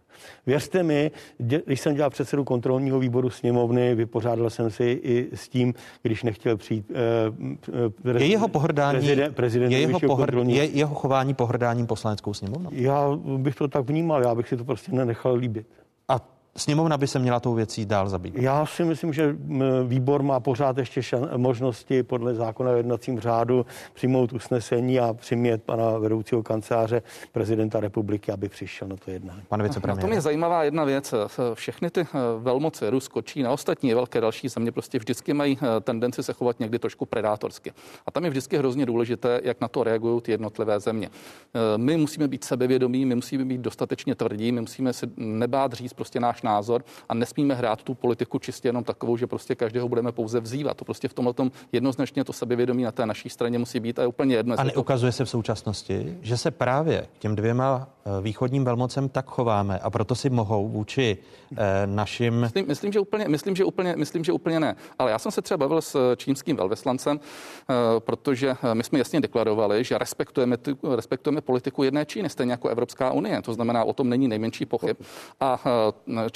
Věřte 0.47 0.82
mi, 0.82 1.11
když 1.38 1.80
jsem 1.80 1.94
dělal 1.94 2.11
předsedu 2.11 2.44
kontrolního 2.44 2.99
výboru 2.99 3.30
sněmovny, 3.30 3.94
vypořádal 3.94 4.51
jsem 4.51 4.70
si 4.70 4.84
i 4.84 5.28
s 5.34 5.49
tím, 5.49 5.74
když 6.03 6.22
nechtěl 6.22 6.57
přijít 6.57 6.90
eh, 6.90 7.88
prezident, 8.03 8.20
je 8.20 8.26
jeho 8.26 8.49
pohrdání, 8.49 8.99
prezident, 8.99 9.34
prezident 9.34 9.72
je, 9.72 9.80
jeho 9.80 10.01
pohr, 10.01 10.38
je 10.47 10.64
jeho 10.64 10.94
chování 10.94 11.34
pohrdáním 11.34 11.86
poslaneckou 11.86 12.34
sněmovnou? 12.34 12.70
Já 12.72 13.18
bych 13.36 13.55
to 13.55 13.68
tak 13.68 13.84
vnímal, 13.88 14.22
já 14.22 14.34
bych 14.34 14.49
si 14.49 14.57
to 14.57 14.64
prostě 14.64 14.92
nenechal 14.92 15.34
líbit. 15.34 15.66
A 16.09 16.36
Sněmovna 16.57 16.98
by 16.98 17.07
se 17.07 17.18
měla 17.18 17.40
tou 17.40 17.54
věcí 17.54 17.86
dál 17.86 18.09
zabývat. 18.09 18.42
Já 18.42 18.66
si 18.66 18.84
myslím, 18.84 19.12
že 19.12 19.36
výbor 19.84 20.22
má 20.22 20.40
pořád 20.40 20.78
ještě 20.78 21.00
šan- 21.00 21.38
možnosti 21.38 22.02
podle 22.02 22.34
zákona 22.34 22.70
o 22.70 22.74
jednacím 22.74 23.20
řádu 23.20 23.66
přijmout 23.94 24.32
usnesení 24.32 25.00
a 25.00 25.14
přimět 25.14 25.62
pana 25.62 25.98
vedoucího 25.98 26.42
kanceláře 26.42 27.02
prezidenta 27.32 27.80
republiky, 27.80 28.32
aby 28.32 28.48
přišel 28.48 28.88
na 28.88 28.96
to 28.96 29.11
jednání. 29.11 29.42
Pane 29.48 29.64
vicepremiér. 29.64 29.96
Na 29.96 30.02
tom 30.09 30.12
je 30.12 30.20
zajímavá 30.20 30.64
jedna 30.64 30.84
věc. 30.84 31.14
Všechny 31.54 31.90
ty 31.90 32.00
eh, 32.00 32.07
velmoci, 32.38 32.90
Rusko, 32.90 33.22
Čína, 33.22 33.50
ostatní 33.50 33.94
velké 33.94 34.20
další 34.20 34.48
země 34.48 34.72
prostě 34.72 34.98
vždycky 34.98 35.34
mají 35.34 35.59
eh, 35.62 35.80
tendenci 35.80 36.22
se 36.22 36.32
chovat 36.32 36.61
někdy 36.61 36.78
trošku 36.78 37.07
predátorsky. 37.07 37.72
A 38.07 38.11
tam 38.11 38.24
je 38.24 38.30
vždycky 38.30 38.59
hrozně 38.59 38.86
důležité, 38.86 39.40
jak 39.44 39.61
na 39.61 39.68
to 39.68 39.84
reagují 39.84 40.20
ty 40.20 40.30
jednotlivé 40.32 40.80
země. 40.80 41.09
Eh, 41.54 41.78
my 41.78 41.96
musíme 41.96 42.28
být 42.28 42.44
sebevědomí, 42.44 43.04
my 43.04 43.14
musíme 43.14 43.44
být 43.44 43.61
dostatečně 43.61 44.14
tvrdí, 44.14 44.52
my 44.52 44.61
musíme 44.61 44.92
si 44.92 45.07
nebát 45.16 45.72
říct 45.72 45.92
prostě 45.92 46.20
náš 46.20 46.42
názor 46.47 46.84
a 47.09 47.14
nesmíme 47.14 47.55
hrát 47.55 47.82
tu 47.82 47.94
politiku 47.94 48.38
čistě 48.38 48.68
jenom 48.68 48.84
takovou, 48.84 49.16
že 49.16 49.26
prostě 49.26 49.55
každého 49.55 49.88
budeme 49.88 50.12
pouze 50.12 50.40
vzývat. 50.40 50.76
To 50.76 50.84
prostě 50.84 51.09
v 51.09 51.14
tomhle 51.14 51.34
tom 51.34 51.51
jednoznačně 51.72 52.24
to 52.24 52.32
sebevědomí 52.32 52.82
na 52.82 52.92
té 52.92 53.07
naší 53.07 53.28
straně 53.28 53.59
musí 53.59 53.80
být 53.80 53.99
a 53.99 54.03
je 54.03 54.09
úplně 54.09 54.36
jedno. 54.36 54.55
A 54.59 54.64
neukazuje 54.64 55.12
to... 55.12 55.16
se 55.16 55.24
v 55.24 55.30
současnosti, 55.30 56.16
že 56.22 56.36
se 56.36 56.51
právě 56.51 57.07
těm 57.18 57.36
dvěma 57.36 57.88
eh, 58.07 58.22
východním 58.22 58.64
velmocem 58.64 59.09
tak 59.09 59.26
chováme 59.26 59.78
a 59.78 59.90
proto 59.90 60.14
si 60.14 60.30
mohou 60.30 60.68
vůči 60.68 61.18
eh, 61.57 61.86
našim. 61.86 62.40
Myslím, 62.40 62.66
myslím, 62.68 62.92
že 62.92 63.01
úplně, 63.01 63.28
myslím, 63.28 63.57
že 63.57 63.64
úplně, 63.64 63.97
myslím, 63.97 64.24
že 64.24 64.32
úplně 64.32 64.61
ne. 64.61 64.76
Ale 64.99 65.11
já 65.11 65.18
jsem 65.18 65.32
se 65.32 65.42
třeba 65.42 65.59
bavil 65.59 65.82
s 65.82 66.14
čínským 66.16 66.57
velvyslancem, 66.57 67.20
eh, 67.20 67.74
protože 67.99 68.57
eh, 68.62 68.74
my 68.74 68.84
jsme 68.84 68.99
jasně 68.99 69.20
deklarovali, 69.20 69.84
že 69.84 69.99
respektujeme, 69.99 70.57
respektujeme 70.94 71.40
politiku 71.40 71.82
jedné 71.82 72.07
Číny, 72.07 72.28
stejně 72.28 72.53
jako 72.53 72.68
Evropská 72.68 73.12
unie. 73.12 73.42
To 73.42 73.53
znamená, 73.53 73.84
o 73.84 73.92
tom 73.92 74.09
není 74.09 74.28
nejmenší 74.28 74.66
pochyb. 74.66 74.97
A 75.40 75.61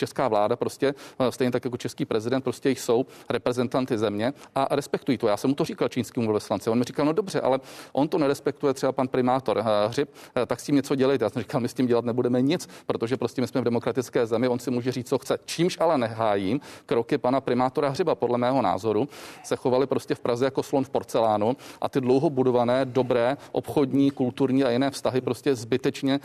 česká 0.01 0.29
vláda 0.29 0.57
prostě, 0.57 0.95
eh, 1.19 1.33
stejně 1.33 1.53
tak 1.53 1.65
jako 1.65 1.77
český 1.77 2.05
prezident, 2.05 2.41
prostě 2.43 2.71
jsou 2.71 3.07
reprezentanty 3.29 3.99
země 3.99 4.33
a 4.55 4.69
respektují 4.71 5.19
to. 5.19 5.29
Já 5.29 5.37
jsem 5.37 5.51
mu 5.51 5.55
to 5.55 5.65
říkal 5.65 5.89
čínskému 5.89 6.27
velvyslanci. 6.27 6.71
On 6.71 6.79
mi 6.79 6.85
říkal, 6.85 7.07
no 7.07 7.13
dobře, 7.13 7.41
ale 7.41 7.61
on 7.93 8.09
to 8.09 8.19
nerespektuje 8.19 8.75
třeba 8.75 8.93
pan 8.93 9.09
primátor 9.09 9.59
eh, 9.61 9.89
Hřib, 9.89 10.09
eh, 10.09 10.47
tak 10.47 10.61
s 10.61 10.65
tím 10.65 10.75
něco 10.81 10.95
dělejte. 10.95 11.25
Já 11.25 11.31
jsem 11.31 11.43
říkal, 11.43 11.61
my 11.61 11.69
s 11.69 11.75
tím 11.75 11.87
dělat 11.87 12.05
nebudeme 12.05 12.43
nic, 12.43 12.69
protože 12.87 13.17
prostě 13.17 13.41
my 13.41 13.47
jsme 13.47 13.61
v 13.61 13.65
demokratické 13.65 14.27
zemi, 14.27 14.49
on 14.49 14.59
si 14.59 14.71
může 14.71 14.93
říct, 14.93 15.09
co 15.09 15.19
chce. 15.19 15.39
Čímž 15.45 15.77
ale 15.81 15.99
nehájím 15.99 16.61
kroky 16.87 17.19
pana 17.19 17.41
primátora 17.41 17.89
Hřiba, 17.89 18.15
podle 18.15 18.39
mého 18.39 18.63
názoru, 18.63 19.09
se 19.45 19.57
chovali 19.57 19.87
prostě 19.87 20.15
v 20.15 20.21
Praze 20.21 20.45
jako 20.45 20.63
slon 20.63 20.85
v 20.85 20.91
porcelánu 20.91 21.57
a 21.81 21.89
ty 21.89 22.01
dlouho 22.01 22.31
budované, 22.31 22.85
dobré 22.85 23.37
obchodní, 23.53 24.11
kulturní 24.11 24.65
a 24.65 24.71
jiné 24.71 24.91
vztahy 24.91 25.21
prostě 25.21 25.55
zbytečně 25.55 26.21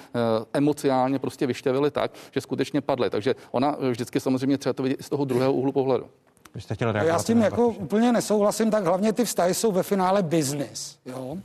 emocionálně 0.53 1.19
prostě 1.19 1.47
vyštěvili 1.47 1.91
tak, 1.91 2.11
že 2.31 2.41
skutečně 2.41 2.81
padly. 2.81 3.09
Takže 3.09 3.35
ona 3.51 3.64
vždycky 3.71 4.19
samozřejmě 4.19 4.57
třeba 4.57 4.73
to 4.73 4.83
vidět 4.83 4.97
z 5.01 5.09
toho 5.09 5.25
druhého 5.25 5.53
úhlu 5.53 5.71
pohledu. 5.71 6.05
jste 6.61 6.75
Já 7.07 7.19
s 7.19 7.25
tím 7.25 7.41
jako 7.41 7.67
úplně 7.67 8.11
nesouhlasím, 8.11 8.71
tak 8.71 8.85
hlavně 8.85 9.13
ty 9.13 9.25
vztahy 9.25 9.53
jsou 9.53 9.71
ve 9.71 9.83
finále 9.83 10.23
business. 10.23 10.97
Jo? 11.05 11.37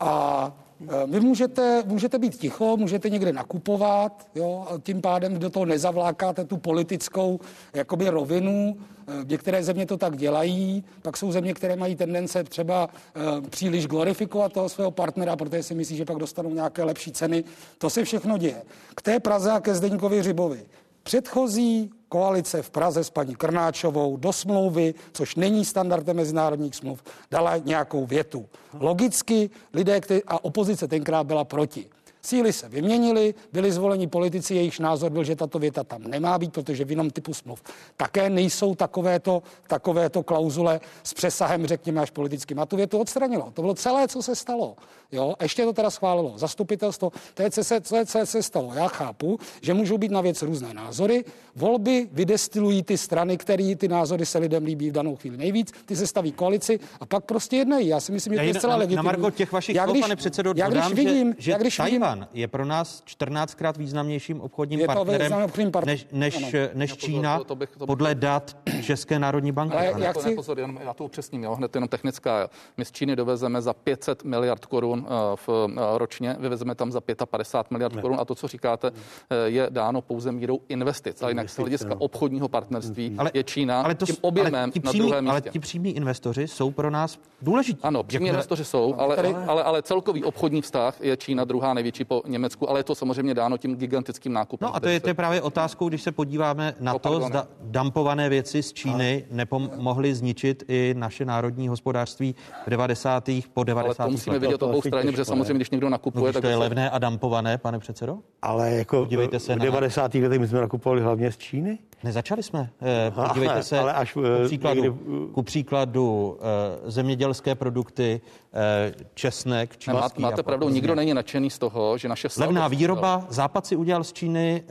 A 0.00 0.52
e, 0.88 1.06
vy 1.06 1.20
můžete, 1.20 1.82
můžete 1.86 2.18
být 2.18 2.36
ticho, 2.36 2.76
můžete 2.76 3.10
někde 3.10 3.32
nakupovat, 3.32 4.28
jo, 4.34 4.66
a 4.70 4.78
tím 4.78 5.00
pádem 5.00 5.38
do 5.38 5.50
toho 5.50 5.64
nezavlákáte 5.66 6.44
tu 6.44 6.56
politickou 6.56 7.40
jakoby 7.74 8.08
rovinu. 8.08 8.76
E, 9.08 9.24
některé 9.24 9.64
země 9.64 9.86
to 9.86 9.96
tak 9.96 10.16
dělají, 10.16 10.84
pak 11.02 11.16
jsou 11.16 11.32
země, 11.32 11.54
které 11.54 11.76
mají 11.76 11.96
tendence 11.96 12.44
třeba 12.44 12.88
e, 12.88 13.40
příliš 13.50 13.86
glorifikovat 13.86 14.52
toho 14.52 14.68
svého 14.68 14.90
partnera, 14.90 15.36
protože 15.36 15.62
si 15.62 15.74
myslí, 15.74 15.96
že 15.96 16.04
pak 16.04 16.16
dostanou 16.16 16.50
nějaké 16.50 16.84
lepší 16.84 17.12
ceny. 17.12 17.44
To 17.78 17.90
se 17.90 18.04
všechno 18.04 18.38
děje. 18.38 18.62
K 18.94 19.02
té 19.02 19.20
Praze 19.20 19.50
a 19.50 19.60
ke 19.60 19.74
Zdeňkovi 19.74 20.22
Řibovi. 20.22 20.66
Předchozí 21.06 21.90
koalice 22.08 22.62
v 22.62 22.70
Praze 22.70 23.04
s 23.04 23.10
paní 23.10 23.36
Krnáčovou 23.36 24.16
do 24.16 24.32
smlouvy, 24.32 24.94
což 25.12 25.36
není 25.36 25.64
standardem 25.64 26.16
mezinárodních 26.16 26.74
smluv, 26.74 27.04
dala 27.30 27.56
nějakou 27.56 28.06
větu. 28.06 28.48
Logicky 28.80 29.50
lidé, 29.72 30.00
a 30.26 30.44
opozice 30.44 30.88
tenkrát 30.88 31.24
byla 31.24 31.44
proti. 31.44 31.86
Síly 32.26 32.52
se 32.52 32.68
vyměnily, 32.68 33.34
byli 33.52 33.72
zvoleni 33.72 34.06
politici, 34.06 34.54
jejichž 34.54 34.78
názor 34.78 35.12
byl, 35.12 35.24
že 35.24 35.36
tato 35.36 35.58
věta 35.58 35.84
tam 35.84 36.02
nemá 36.02 36.38
být, 36.38 36.52
protože 36.52 36.84
v 36.84 36.90
jinom 36.90 37.10
typu 37.10 37.34
smluv 37.34 37.62
také 37.96 38.30
nejsou 38.30 38.74
takovéto, 38.74 39.42
takovéto 39.66 40.22
klauzule 40.22 40.80
s 41.02 41.14
přesahem, 41.14 41.66
řekněme, 41.66 42.00
až 42.00 42.10
politickým. 42.10 42.58
A 42.58 42.66
tu 42.66 42.76
větu 42.76 42.98
odstranilo. 42.98 43.50
To 43.54 43.62
bylo 43.62 43.74
celé, 43.74 44.08
co 44.08 44.22
se 44.22 44.34
stalo. 44.34 44.76
Jo? 45.12 45.34
Ještě 45.42 45.64
to 45.64 45.72
teda 45.72 45.90
schválilo 45.90 46.32
zastupitelstvo. 46.38 47.12
To 47.34 47.42
je, 47.42 47.50
co 47.50 47.64
se, 47.64 47.80
co 47.80 47.96
se 48.24 48.42
stalo. 48.42 48.72
Já 48.74 48.88
chápu, 48.88 49.38
že 49.60 49.74
můžou 49.74 49.98
být 49.98 50.10
na 50.10 50.20
věc 50.20 50.42
různé 50.42 50.74
názory. 50.74 51.24
Volby 51.56 52.08
vydestilují 52.12 52.82
ty 52.82 52.98
strany, 52.98 53.36
které 53.36 53.76
ty 53.76 53.88
názory 53.88 54.26
se 54.26 54.38
lidem 54.38 54.64
líbí 54.64 54.90
v 54.90 54.92
danou 54.92 55.16
chvíli 55.16 55.36
nejvíc. 55.36 55.72
Ty 55.86 55.96
se 55.96 56.06
staví 56.06 56.32
koalici 56.32 56.80
a 57.00 57.06
pak 57.06 57.24
prostě 57.24 57.56
jednají. 57.56 57.88
Já 57.88 58.00
si 58.00 58.12
myslím, 58.12 58.34
že 58.34 58.40
to 58.40 58.44
je 58.44 58.54
zcela 58.54 58.76
legitimní. 58.76 58.96
Na 58.96 59.02
Margo 59.02 59.30
těch 59.30 59.52
vašich 59.52 59.76
slov, 59.84 60.00
pane 60.00 60.16
předsedo, 60.16 60.52
já 60.56 60.68
když 60.68 60.88
vidím, 60.88 61.34
že, 61.38 61.42
že 61.42 61.50
já 61.50 61.58
když 61.58 61.76
Tajvan 61.76 62.15
vidím, 62.15 62.15
je 62.32 62.48
pro 62.48 62.64
nás 62.64 63.02
14krát 63.06 63.78
významnějším 63.78 64.40
obchodním 64.40 64.80
je 64.80 64.86
partnerem 64.86 65.32
obchodním 65.32 65.72
part... 65.72 65.86
než, 65.86 66.06
než, 66.12 66.38
než, 66.38 66.54
než 66.74 66.96
Čína 66.96 67.38
to, 67.38 67.44
to 67.44 67.56
bych, 67.56 67.70
to 67.70 67.86
podle 67.86 68.14
dat 68.14 68.56
České 68.82 69.18
národní 69.18 69.52
banky. 69.52 69.76
Ale 69.76 70.04
já, 70.04 70.12
chci... 70.12 70.34
pozor, 70.34 70.58
jenom, 70.58 70.78
já 70.84 70.94
to 70.94 71.04
upřesním, 71.04 71.44
jo, 71.44 71.54
hned 71.54 71.74
jenom 71.74 71.88
technická. 71.88 72.50
My 72.76 72.84
z 72.84 72.92
Číny 72.92 73.16
dovezeme 73.16 73.62
za 73.62 73.72
500 73.72 74.24
miliard 74.24 74.66
korun 74.66 75.06
eh, 75.06 75.36
v, 75.36 75.48
eh, 75.48 75.98
ročně, 75.98 76.36
vyvezeme 76.38 76.74
tam 76.74 76.92
za 76.92 77.00
55 77.30 77.70
miliard 77.70 77.94
ne. 77.94 78.02
korun 78.02 78.20
a 78.20 78.24
to, 78.24 78.34
co 78.34 78.48
říkáte, 78.48 78.90
eh, 78.90 79.34
je 79.46 79.66
dáno 79.70 80.02
pouze 80.02 80.32
mírou 80.32 80.60
investic. 80.68 81.22
Ale 81.22 81.30
jinak 81.30 81.50
z 81.50 81.58
hlediska 81.58 81.96
obchodního 81.98 82.48
partnerství 82.48 83.14
ale, 83.18 83.30
je 83.34 83.44
Čína 83.44 83.82
ale 83.82 83.94
to, 83.94 84.06
tím 84.06 84.16
objemem 84.20 84.54
ale 84.54 84.70
ti 84.70 84.80
přímí, 84.80 84.98
na 84.98 85.06
druhém 85.06 85.24
místě. 85.24 85.30
Ale 85.30 85.40
ti 85.40 85.58
přímí 85.58 85.90
investoři 85.90 86.48
jsou 86.48 86.70
pro 86.70 86.90
nás 86.90 87.18
důležití. 87.42 87.80
Ano, 87.82 88.02
přímí 88.02 88.28
investoři 88.28 88.64
jsou, 88.64 88.94
ale, 88.98 89.16
ale, 89.46 89.62
ale 89.62 89.82
celkový 89.82 90.24
obchodní 90.24 90.62
vztah 90.62 90.96
je 91.00 91.16
Čína 91.16 91.44
druhá 91.44 91.74
největší 91.74 92.04
po 92.06 92.22
Německu, 92.26 92.70
ale 92.70 92.80
je 92.80 92.84
to 92.84 92.94
samozřejmě 92.94 93.34
dáno 93.34 93.58
tím 93.58 93.76
gigantickým 93.76 94.32
nákupem. 94.32 94.68
No 94.68 94.76
a 94.76 94.80
to 94.80 94.88
je, 94.88 95.00
to 95.00 95.08
je 95.08 95.14
právě 95.14 95.42
otázkou, 95.42 95.88
když 95.88 96.02
se 96.02 96.12
podíváme 96.12 96.74
na 96.80 96.92
no, 96.92 96.98
to, 96.98 97.20
zda 97.20 97.48
dampované 97.60 98.28
věci 98.28 98.62
z 98.62 98.72
Číny 98.72 99.24
a... 99.30 99.34
nepomohly 99.34 100.14
zničit 100.14 100.64
i 100.68 100.94
naše 100.98 101.24
národní 101.24 101.68
hospodářství 101.68 102.34
v 102.66 102.70
90. 102.70 103.30
po 103.54 103.64
90. 103.64 104.00
Ale 104.00 104.08
to 104.08 104.12
musíme 104.12 104.38
vidět 104.38 104.62
obou 104.62 104.82
straně, 104.82 105.10
protože 105.10 105.24
samozřejmě, 105.24 105.54
když 105.54 105.70
někdo 105.70 105.88
nakupuje, 105.88 106.26
no, 106.26 106.32
tak 106.32 106.42
to 106.42 106.48
je 106.48 106.56
levné 106.56 106.90
a 106.90 106.98
dampované, 106.98 107.58
pane 107.58 107.78
předsedo? 107.78 108.18
Ale 108.46 108.70
jako 108.70 108.98
Podívejte 108.98 109.40
se 109.40 109.54
v 109.54 109.58
90. 109.58 110.14
Na... 110.14 110.20
letech 110.22 110.40
my 110.40 110.48
jsme 110.48 110.60
nakupovali 110.60 111.02
hlavně 111.02 111.32
z 111.32 111.36
Číny. 111.36 111.78
Nezačali 112.04 112.42
jsme. 112.42 112.70
Eh, 112.82 113.10
podívejte 113.10 113.62
se 113.62 113.78
ale 113.78 113.92
až, 113.92 114.12
ku 114.12 114.20
příkladu, 114.44 114.82
někdy... 114.82 114.98
ku 115.32 115.42
příkladu 115.42 116.38
eh, 116.40 116.90
zemědělské 116.90 117.54
produkty, 117.54 118.20
eh, 118.54 118.94
česnek, 119.14 119.76
čínský. 119.76 120.22
Máte 120.22 120.42
pravdu, 120.42 120.68
nikdo 120.68 120.94
není 120.94 121.14
nadšený 121.14 121.50
z 121.50 121.58
toho, 121.58 121.98
že 121.98 122.08
naše 122.08 122.28
saldo... 122.28 122.48
Levná 122.52 122.68
výroba, 122.68 123.26
Západ 123.28 123.66
si 123.66 123.76
udělal 123.76 124.04
z 124.04 124.12
Číny 124.12 124.62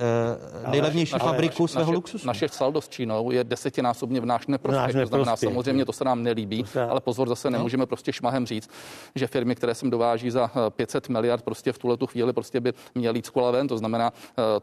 nejlevnější 0.68 1.14
ale, 1.14 1.32
fabriku 1.32 1.64
naše, 1.64 1.72
svého 1.72 1.92
naše, 1.92 1.96
luxusu. 1.96 2.28
Naše 2.28 2.50
saldo 2.50 2.82
s 2.82 2.90
Čínou 2.90 3.32
je 3.32 3.44
desetinásobně 3.44 4.22
v 4.22 4.26
náš 4.26 4.48
neprospěch. 4.48 5.02
To 5.02 5.08
znamená, 5.08 5.36
samozřejmě 5.36 5.86
to 5.86 5.94
se 5.94 6.04
nám 6.04 6.24
nelíbí, 6.24 6.64
se... 6.68 6.84
ale 6.84 7.02
pozor, 7.02 7.30
zase 7.30 7.50
no. 7.50 7.58
nemůžeme 7.58 7.86
prostě 7.86 8.14
šmahem 8.14 8.46
říct, 8.46 8.70
že 9.16 9.28
firmy, 9.28 9.56
které 9.56 9.76
sem 9.76 9.90
dováží 9.90 10.32
za 10.32 10.52
500 10.70 11.10
miliard, 11.10 11.44
prostě 11.44 11.72
v 11.72 11.78
tuhle 11.78 11.98
tu 11.98 12.08
chvíli 12.08 12.34
prostě 12.34 12.60
by 12.60 12.74
měly 12.96 13.18
jít 13.18 13.26
z 13.26 13.32
ven. 13.52 13.65
To 13.68 13.78
znamená, 13.78 14.14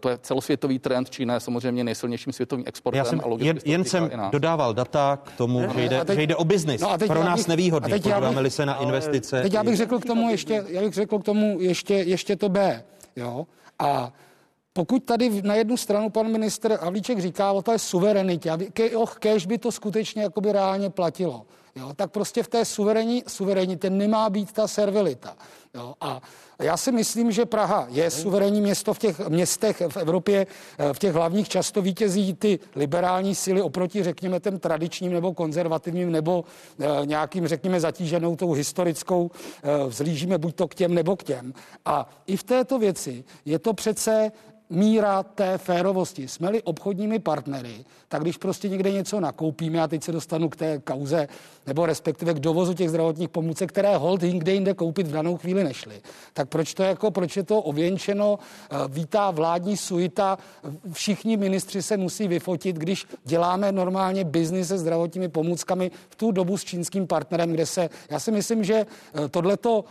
to 0.00 0.08
je 0.08 0.18
celosvětový 0.22 0.78
trend. 0.78 1.10
Čína 1.10 1.34
je 1.34 1.40
samozřejmě 1.40 1.84
nejsilnějším 1.84 2.32
světovým 2.32 2.64
exportem. 2.68 2.98
Já 2.98 3.04
jsem, 3.04 3.20
jen, 3.38 3.58
jen 3.64 3.84
jsem 3.84 4.10
dodával 4.30 4.74
data 4.74 5.18
k 5.24 5.36
tomu, 5.36 5.60
no, 5.60 5.74
že, 5.74 5.84
jde, 5.88 6.04
teď, 6.04 6.16
že 6.16 6.22
jde 6.22 6.36
o 6.36 6.44
biznis. 6.44 6.80
No 6.80 6.98
Pro 7.06 7.24
nás 7.24 7.40
bych, 7.40 7.48
nevýhodný, 7.48 7.92
podíváme-li 7.92 8.50
se 8.50 8.66
na 8.66 8.82
investice. 8.82 9.42
Teď 9.42 9.52
já 9.52 9.64
bych 9.64 9.76
řekl 9.76 9.98
k 9.98 10.04
tomu 10.04 10.30
ještě, 10.30 10.64
já 10.68 10.82
bych 10.82 10.94
řekl 10.94 11.18
k 11.18 11.24
tomu 11.24 11.60
ještě, 11.60 11.94
ještě 11.94 12.36
to 12.36 12.48
B. 12.48 12.84
Jo? 13.16 13.46
A 13.78 14.12
pokud 14.72 15.04
tady 15.04 15.42
na 15.42 15.54
jednu 15.54 15.76
stranu 15.76 16.10
pan 16.10 16.32
minister 16.32 16.78
Havlíček 16.82 17.18
říká 17.18 17.52
o 17.52 17.62
té 17.62 17.78
suverenitě, 17.78 18.50
aby, 18.50 18.68
kež 19.18 19.46
by 19.46 19.58
to 19.58 19.72
skutečně 19.72 20.22
jakoby 20.22 20.52
reálně 20.52 20.90
platilo, 20.90 21.46
jo, 21.76 21.92
tak 21.96 22.10
prostě 22.10 22.42
v 22.42 22.48
té 22.48 22.64
suverení, 22.64 23.22
suverenitě 23.26 23.90
nemá 23.90 24.30
být 24.30 24.52
ta 24.52 24.68
servilita. 24.68 25.36
Jo, 25.74 25.94
a 26.00 26.20
já 26.62 26.76
si 26.76 26.92
myslím, 26.92 27.32
že 27.32 27.46
Praha 27.46 27.86
je 27.90 28.10
suverénní 28.10 28.60
město 28.60 28.94
v 28.94 28.98
těch 28.98 29.28
městech 29.28 29.82
v 29.88 29.96
Evropě, 29.96 30.46
v 30.92 30.98
těch 30.98 31.14
hlavních 31.14 31.48
často 31.48 31.82
vítězí 31.82 32.34
ty 32.34 32.58
liberální 32.76 33.34
síly 33.34 33.62
oproti, 33.62 34.02
řekněme, 34.02 34.40
těm 34.40 34.58
tradičním 34.58 35.12
nebo 35.12 35.34
konzervativním 35.34 36.12
nebo 36.12 36.44
eh, 36.80 37.06
nějakým, 37.06 37.48
řekněme, 37.48 37.80
zatíženou 37.80 38.36
tou 38.36 38.52
historickou, 38.52 39.30
eh, 39.62 39.86
vzlížíme 39.86 40.38
buď 40.38 40.54
to 40.54 40.68
k 40.68 40.74
těm 40.74 40.94
nebo 40.94 41.16
k 41.16 41.22
těm. 41.22 41.54
A 41.84 42.08
i 42.26 42.36
v 42.36 42.42
této 42.42 42.78
věci 42.78 43.24
je 43.44 43.58
to 43.58 43.74
přece 43.74 44.32
míra 44.72 45.22
té 45.22 45.58
férovosti. 45.58 46.28
Jsme-li 46.28 46.62
obchodními 46.62 47.18
partnery, 47.18 47.84
tak 48.08 48.22
když 48.22 48.36
prostě 48.36 48.68
někde 48.68 48.90
něco 48.92 49.20
nakoupíme, 49.20 49.82
a 49.82 49.88
teď 49.88 50.02
se 50.02 50.12
dostanu 50.12 50.48
k 50.48 50.56
té 50.56 50.78
kauze, 50.78 51.28
nebo 51.66 51.86
respektive 51.86 52.34
k 52.34 52.40
dovozu 52.40 52.74
těch 52.74 52.88
zdravotních 52.88 53.28
pomůcek, 53.28 53.68
které 53.68 53.96
hold 53.96 54.20
kde 54.20 54.52
jinde 54.52 54.74
koupit 54.74 55.06
v 55.06 55.12
danou 55.12 55.36
chvíli 55.36 55.64
nešly, 55.64 56.00
tak 56.32 56.48
proč 56.48 56.74
to 56.74 56.82
jako, 56.82 57.10
proč 57.10 57.36
je 57.36 57.42
to 57.42 57.60
ověnčeno, 57.60 58.38
eh, 58.38 58.76
vítá 58.88 59.30
vládní 59.30 59.76
suita, 59.76 60.38
všichni 60.92 61.36
ministři 61.36 61.82
se 61.82 61.96
musí 61.96 62.28
vyfotit, 62.28 62.76
když 62.76 63.06
děláme 63.24 63.72
normálně 63.72 64.24
biznis 64.24 64.68
se 64.68 64.78
zdravotními 64.78 65.28
pomůckami 65.28 65.90
v 66.10 66.14
tu 66.16 66.32
dobu 66.32 66.58
s 66.58 66.64
čínským 66.64 67.06
partnerem, 67.06 67.52
kde 67.52 67.66
se, 67.66 67.90
já 68.10 68.20
si 68.20 68.30
myslím, 68.30 68.64
že 68.64 68.74
eh, 68.74 69.28
tohleto 69.28 69.84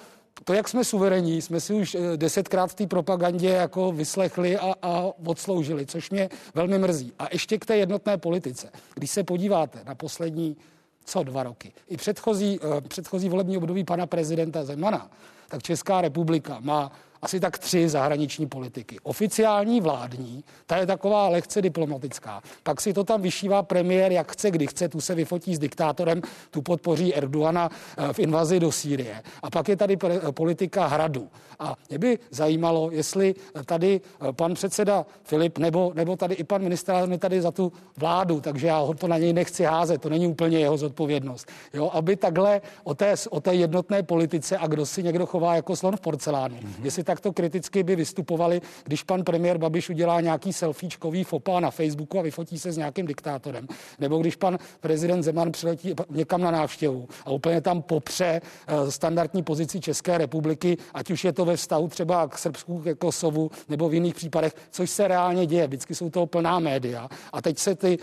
to, 0.43 0.53
jak 0.53 0.69
jsme 0.69 0.83
suverení, 0.83 1.41
jsme 1.41 1.59
si 1.59 1.73
už 1.73 1.95
eh, 1.95 2.17
desetkrát 2.17 2.71
v 2.71 2.75
té 2.75 2.87
propagandě 2.87 3.49
jako 3.49 3.91
vyslechli 3.91 4.57
a, 4.57 4.73
a 4.81 5.03
odsloužili, 5.25 5.85
což 5.85 6.09
mě 6.09 6.29
velmi 6.55 6.79
mrzí. 6.79 7.13
A 7.19 7.27
ještě 7.31 7.57
k 7.57 7.65
té 7.65 7.77
jednotné 7.77 8.17
politice. 8.17 8.71
Když 8.95 9.11
se 9.11 9.23
podíváte 9.23 9.79
na 9.85 9.95
poslední 9.95 10.57
co 11.05 11.23
dva 11.23 11.43
roky. 11.43 11.71
I 11.87 11.97
předchozí, 11.97 12.59
uh, 12.59 12.81
předchozí 12.81 13.29
volební 13.29 13.57
období 13.57 13.83
pana 13.83 14.05
prezidenta 14.05 14.63
Zemana, 14.63 15.11
tak 15.47 15.63
Česká 15.63 16.01
republika 16.01 16.57
má 16.59 16.91
asi 17.21 17.39
tak 17.39 17.57
tři 17.57 17.89
zahraniční 17.89 18.47
politiky. 18.47 18.97
Oficiální 19.03 19.81
vládní, 19.81 20.43
ta 20.65 20.77
je 20.77 20.85
taková 20.85 21.27
lehce 21.27 21.61
diplomatická. 21.61 22.41
Pak 22.63 22.81
si 22.81 22.93
to 22.93 23.03
tam 23.03 23.21
vyšívá 23.21 23.63
premiér, 23.63 24.11
jak 24.11 24.31
chce, 24.31 24.51
kdy 24.51 24.67
chce, 24.67 24.89
tu 24.89 25.01
se 25.01 25.15
vyfotí 25.15 25.55
s 25.55 25.59
diktátorem, 25.59 26.21
tu 26.51 26.61
podpoří 26.61 27.15
Erdoana 27.15 27.69
eh, 27.97 28.13
v 28.13 28.19
invazi 28.19 28.59
do 28.59 28.71
Sýrie. 28.71 29.23
A 29.43 29.49
pak 29.49 29.69
je 29.69 29.75
tady 29.75 29.97
politika 30.31 30.87
hradu. 30.87 31.27
A 31.59 31.75
mě 31.89 31.99
by 31.99 32.19
zajímalo, 32.29 32.91
jestli 32.91 33.35
tady 33.65 34.01
eh, 34.01 34.33
pan 34.33 34.53
předseda 34.53 35.05
Filip 35.23 35.57
nebo, 35.57 35.91
nebo 35.95 36.15
tady 36.15 36.35
i 36.35 36.43
pan 36.43 36.61
ministr 36.61 36.93
je 37.11 37.17
tady 37.17 37.41
za 37.41 37.51
tu 37.51 37.71
vládu, 37.97 38.41
takže 38.41 38.67
já 38.67 38.77
ho 38.77 38.93
to 38.93 39.07
na 39.07 39.17
něj 39.17 39.33
nechci 39.33 39.63
házet, 39.63 40.01
to 40.01 40.09
není 40.09 40.27
úplně 40.27 40.59
jeho 40.59 40.77
zodpovědnost. 40.77 41.51
Jo, 41.73 41.89
aby 41.93 42.15
takhle 42.15 42.61
o 42.83 42.95
té, 42.95 43.13
o 43.29 43.41
té 43.41 43.53
jednotné 43.53 44.03
politice 44.03 44.57
a 44.57 44.67
kdo 44.67 44.85
si 44.85 45.03
někdo 45.03 45.25
chová 45.25 45.55
jako 45.55 45.75
slon 45.75 45.97
v 45.97 46.01
porcelánu, 46.01 46.55
mm-hmm. 46.55 46.83
jestli 46.83 47.03
takto 47.11 47.33
kriticky 47.33 47.83
by 47.83 47.95
vystupovali, 47.95 48.61
když 48.83 49.03
pan 49.03 49.23
premiér 49.23 49.57
Babiš 49.57 49.89
udělá 49.89 50.21
nějaký 50.21 50.53
selfiečkový 50.53 51.23
fopa 51.23 51.59
na 51.59 51.71
Facebooku 51.71 52.19
a 52.19 52.21
vyfotí 52.21 52.59
se 52.59 52.71
s 52.71 52.77
nějakým 52.77 53.05
diktátorem. 53.05 53.67
Nebo 53.99 54.17
když 54.17 54.35
pan 54.35 54.57
prezident 54.79 55.23
Zeman 55.23 55.51
přiletí 55.51 55.93
někam 56.09 56.41
na 56.41 56.51
návštěvu 56.51 57.07
a 57.25 57.31
úplně 57.31 57.61
tam 57.61 57.81
popře 57.81 58.41
eh, 58.41 58.91
standardní 58.91 59.43
pozici 59.43 59.79
České 59.79 60.17
republiky, 60.17 60.77
ať 60.93 61.11
už 61.11 61.23
je 61.23 61.33
to 61.33 61.45
ve 61.45 61.55
vztahu 61.55 61.87
třeba 61.87 62.27
k 62.27 62.37
Srbsku, 62.37 62.79
ke 62.79 62.95
Kosovu 62.95 63.51
nebo 63.69 63.89
v 63.89 63.93
jiných 63.93 64.15
případech, 64.15 64.53
což 64.71 64.89
se 64.89 65.07
reálně 65.07 65.45
děje. 65.45 65.67
Vždycky 65.67 65.95
jsou 65.95 66.09
to 66.09 66.25
plná 66.25 66.59
média. 66.59 67.09
A 67.33 67.41
teď 67.41 67.59
se 67.59 67.75
ty 67.75 67.97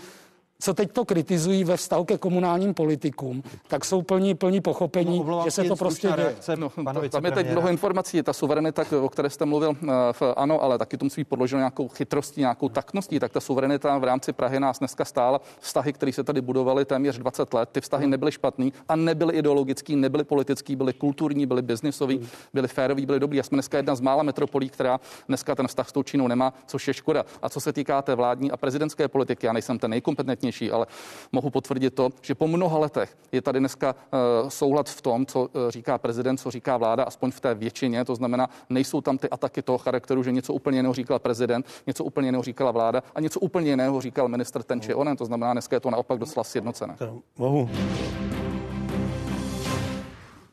co 0.61 0.73
teď 0.73 0.91
to 0.91 1.05
kritizují 1.05 1.63
ve 1.63 1.77
vztahu 1.77 2.05
ke 2.05 2.17
komunálním 2.17 2.73
politikům, 2.73 3.43
tak 3.67 3.85
jsou 3.85 4.01
plní, 4.01 4.35
plní 4.35 4.61
pochopení, 4.61 5.23
no, 5.27 5.41
že 5.45 5.51
se 5.51 5.63
to 5.63 5.75
prostě 5.75 6.07
děje. 6.15 6.35
No, 6.55 6.71
tam 7.09 7.25
je 7.25 7.31
teď 7.31 7.51
mnoho 7.51 7.69
informací. 7.69 8.23
Ta 8.23 8.33
suverenita, 8.33 8.85
o 9.01 9.09
které 9.09 9.29
jste 9.29 9.45
mluvil, 9.45 9.75
eh, 9.83 9.87
v, 10.11 10.21
ano, 10.37 10.63
ale 10.63 10.77
taky 10.77 10.97
to 10.97 11.05
musí 11.05 11.23
podloženo 11.23 11.59
nějakou 11.59 11.87
chytrostí, 11.87 12.41
nějakou 12.41 12.69
takností. 12.69 13.19
Tak 13.19 13.31
ta 13.31 13.39
suverenita 13.39 13.97
v 13.97 14.03
rámci 14.03 14.33
Prahy 14.33 14.59
nás 14.59 14.79
dneska 14.79 15.05
stála. 15.05 15.41
Vztahy, 15.59 15.93
které 15.93 16.13
se 16.13 16.23
tady 16.23 16.41
budovaly 16.41 16.85
téměř 16.85 17.17
20 17.17 17.53
let, 17.53 17.69
ty 17.71 17.81
vztahy 17.81 18.07
nebyly 18.07 18.31
špatný 18.31 18.73
a 18.87 18.95
nebyly 18.95 19.35
ideologický, 19.37 19.95
nebyly 19.95 20.23
politický, 20.23 20.75
byly 20.75 20.93
kulturní, 20.93 21.45
byly 21.45 21.61
biznisový, 21.61 22.27
byly 22.53 22.67
férový, 22.67 23.05
byly 23.05 23.19
dobrý. 23.19 23.39
A 23.39 23.43
jsme 23.43 23.55
dneska 23.55 23.77
jedna 23.77 23.95
z 23.95 24.01
mála 24.01 24.23
metropolí, 24.23 24.69
která 24.69 24.99
dneska 25.27 25.55
ten 25.55 25.67
vztah 25.67 25.89
s 25.89 25.91
tou 25.91 26.03
Čínou 26.03 26.27
nemá, 26.27 26.53
což 26.67 26.87
je 26.87 26.93
škoda. 26.93 27.25
A 27.41 27.49
co 27.49 27.59
se 27.59 27.73
týká 27.73 28.01
té 28.01 28.15
vládní 28.15 28.51
a 28.51 28.57
prezidentské 28.57 29.07
politiky, 29.07 29.45
já 29.45 29.53
nejsem 29.53 29.79
ten 29.79 29.91
nejkompetentnější 29.91 30.48
nejvhodnější, 30.49 30.71
ale 30.71 30.85
mohu 31.31 31.49
potvrdit 31.49 31.93
to, 31.93 32.09
že 32.21 32.35
po 32.35 32.47
mnoha 32.47 32.77
letech 32.77 33.17
je 33.31 33.41
tady 33.41 33.59
dneska 33.59 33.95
uh, 33.95 34.49
souhlad 34.49 34.89
v 34.89 35.01
tom, 35.01 35.25
co 35.25 35.41
uh, 35.41 35.69
říká 35.69 35.97
prezident, 35.97 36.37
co 36.37 36.51
říká 36.51 36.77
vláda, 36.77 37.03
aspoň 37.03 37.31
v 37.31 37.39
té 37.39 37.55
většině. 37.55 38.05
To 38.05 38.15
znamená, 38.15 38.49
nejsou 38.69 39.01
tam 39.01 39.17
ty 39.17 39.29
ataky 39.29 39.61
toho 39.61 39.77
charakteru, 39.77 40.23
že 40.23 40.31
něco 40.31 40.53
úplně 40.53 40.79
jiného 40.79 40.93
říkal 40.93 41.19
prezident, 41.19 41.65
něco 41.87 42.03
úplně 42.03 42.27
jiného 42.27 42.43
říkala 42.43 42.71
vláda 42.71 43.03
a 43.15 43.21
něco 43.21 43.39
úplně 43.39 43.69
jiného 43.69 44.01
říkal 44.01 44.27
minister 44.27 44.63
ten 44.63 44.81
či 44.81 44.93
onen. 44.93 45.17
To 45.17 45.25
znamená, 45.25 45.53
dneska 45.53 45.75
je 45.75 45.79
to 45.79 45.89
naopak 45.89 46.19
docela 46.19 46.43
sjednocené. 46.43 46.97
Mohu 47.37 47.69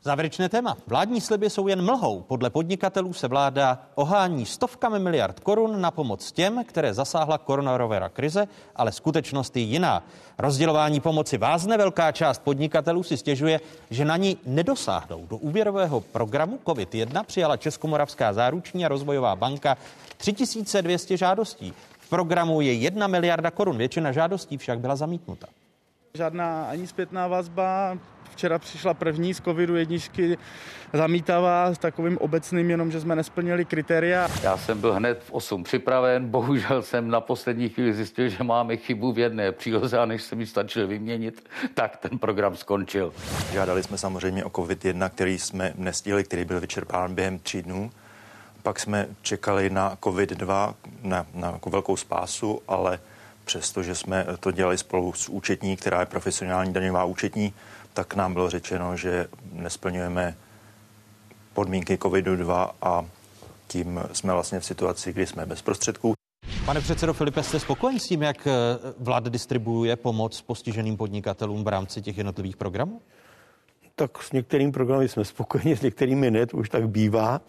Závěrečné 0.06 0.48
téma. 0.48 0.76
Vládní 0.86 1.20
sliby 1.20 1.50
jsou 1.50 1.68
jen 1.68 1.84
mlhou. 1.84 2.22
Podle 2.22 2.50
podnikatelů 2.50 3.12
se 3.12 3.28
vláda 3.28 3.78
ohání 3.94 4.46
stovkami 4.46 4.98
miliard 4.98 5.40
korun 5.40 5.80
na 5.80 5.90
pomoc 5.90 6.32
těm, 6.32 6.64
které 6.64 6.94
zasáhla 6.94 7.38
koronavirová 7.38 8.08
krize, 8.08 8.48
ale 8.76 8.92
skutečnost 8.92 9.56
je 9.56 9.62
jiná. 9.62 10.02
Rozdělování 10.38 11.00
pomoci 11.00 11.38
vázne, 11.38 11.76
velká 11.76 12.12
část 12.12 12.38
podnikatelů 12.38 13.02
si 13.02 13.16
stěžuje, 13.16 13.60
že 13.90 14.04
na 14.04 14.16
ní 14.16 14.38
nedosáhnou. 14.46 15.26
Do 15.26 15.36
úvěrového 15.36 16.00
programu 16.00 16.58
COVID-1 16.64 17.24
přijala 17.24 17.56
Českomoravská 17.56 18.32
záruční 18.32 18.84
a 18.84 18.88
rozvojová 18.88 19.36
banka 19.36 19.76
3200 20.16 21.16
žádostí. 21.16 21.72
V 21.98 22.08
programu 22.08 22.60
je 22.60 22.72
1 22.72 23.06
miliarda 23.06 23.50
korun, 23.50 23.76
většina 23.76 24.12
žádostí 24.12 24.58
však 24.58 24.78
byla 24.78 24.96
zamítnuta. 24.96 25.46
Žádná 26.16 26.66
ani 26.70 26.86
zpětná 26.86 27.26
vazba, 27.26 27.98
Včera 28.30 28.58
přišla 28.58 28.94
první 28.94 29.34
z 29.34 29.40
covidu 29.40 29.76
jedničky 29.76 30.38
zamítavá 30.92 31.74
s 31.74 31.78
takovým 31.78 32.18
obecným, 32.18 32.70
jenom 32.70 32.90
že 32.90 33.00
jsme 33.00 33.16
nesplnili 33.16 33.64
kritéria. 33.64 34.28
Já 34.42 34.56
jsem 34.56 34.80
byl 34.80 34.92
hned 34.92 35.22
v 35.22 35.32
8 35.32 35.64
připraven, 35.64 36.28
bohužel 36.28 36.82
jsem 36.82 37.10
na 37.10 37.20
poslední 37.20 37.68
chvíli 37.68 37.94
zjistil, 37.94 38.28
že 38.28 38.44
máme 38.44 38.76
chybu 38.76 39.12
v 39.12 39.18
jedné 39.18 39.52
příloze 39.52 39.98
a 39.98 40.04
než 40.04 40.22
se 40.22 40.36
mi 40.36 40.46
stačil 40.46 40.86
vyměnit, 40.86 41.48
tak 41.74 41.96
ten 41.96 42.18
program 42.18 42.56
skončil. 42.56 43.12
Žádali 43.52 43.82
jsme 43.82 43.98
samozřejmě 43.98 44.44
o 44.44 44.48
COVID-1, 44.48 45.10
který 45.10 45.38
jsme 45.38 45.72
nestihli, 45.76 46.24
který 46.24 46.44
byl 46.44 46.60
vyčerpán 46.60 47.14
během 47.14 47.38
tří 47.38 47.62
dnů. 47.62 47.90
Pak 48.62 48.80
jsme 48.80 49.06
čekali 49.22 49.70
na 49.70 49.96
COVID-2, 49.96 50.74
na, 51.02 51.26
na 51.34 51.50
jako 51.50 51.70
velkou 51.70 51.96
spásu, 51.96 52.62
ale 52.68 52.98
přestože 53.46 53.94
jsme 53.94 54.26
to 54.40 54.50
dělali 54.50 54.78
spolu 54.78 55.12
s 55.12 55.28
účetní, 55.28 55.76
která 55.76 56.00
je 56.00 56.06
profesionální 56.06 56.72
daňová 56.72 57.04
účetní, 57.04 57.54
tak 57.94 58.14
nám 58.14 58.32
bylo 58.32 58.50
řečeno, 58.50 58.96
že 58.96 59.28
nesplňujeme 59.52 60.36
podmínky 61.52 61.96
COVID-2 61.96 62.70
a 62.82 63.04
tím 63.66 64.00
jsme 64.12 64.32
vlastně 64.32 64.60
v 64.60 64.64
situaci, 64.64 65.12
kdy 65.12 65.26
jsme 65.26 65.46
bez 65.46 65.62
prostředků. 65.62 66.14
Pane 66.64 66.80
předsedo 66.80 67.14
Filipe, 67.14 67.42
jste 67.42 67.60
spokojen 67.60 67.98
s 67.98 68.08
tím, 68.08 68.22
jak 68.22 68.46
eh, 68.46 68.52
vláda 68.98 69.30
distribuuje 69.30 69.96
pomoc 69.96 70.40
postiženým 70.40 70.96
podnikatelům 70.96 71.64
v 71.64 71.68
rámci 71.68 72.02
těch 72.02 72.18
jednotlivých 72.18 72.56
programů? 72.56 73.00
Tak 73.94 74.22
s 74.22 74.32
některými 74.32 74.72
programy 74.72 75.08
jsme 75.08 75.24
spokojeni, 75.24 75.76
s 75.76 75.82
některými 75.82 76.30
ne, 76.30 76.46
to 76.46 76.56
už 76.56 76.68
tak 76.68 76.88
bývá. 76.88 77.40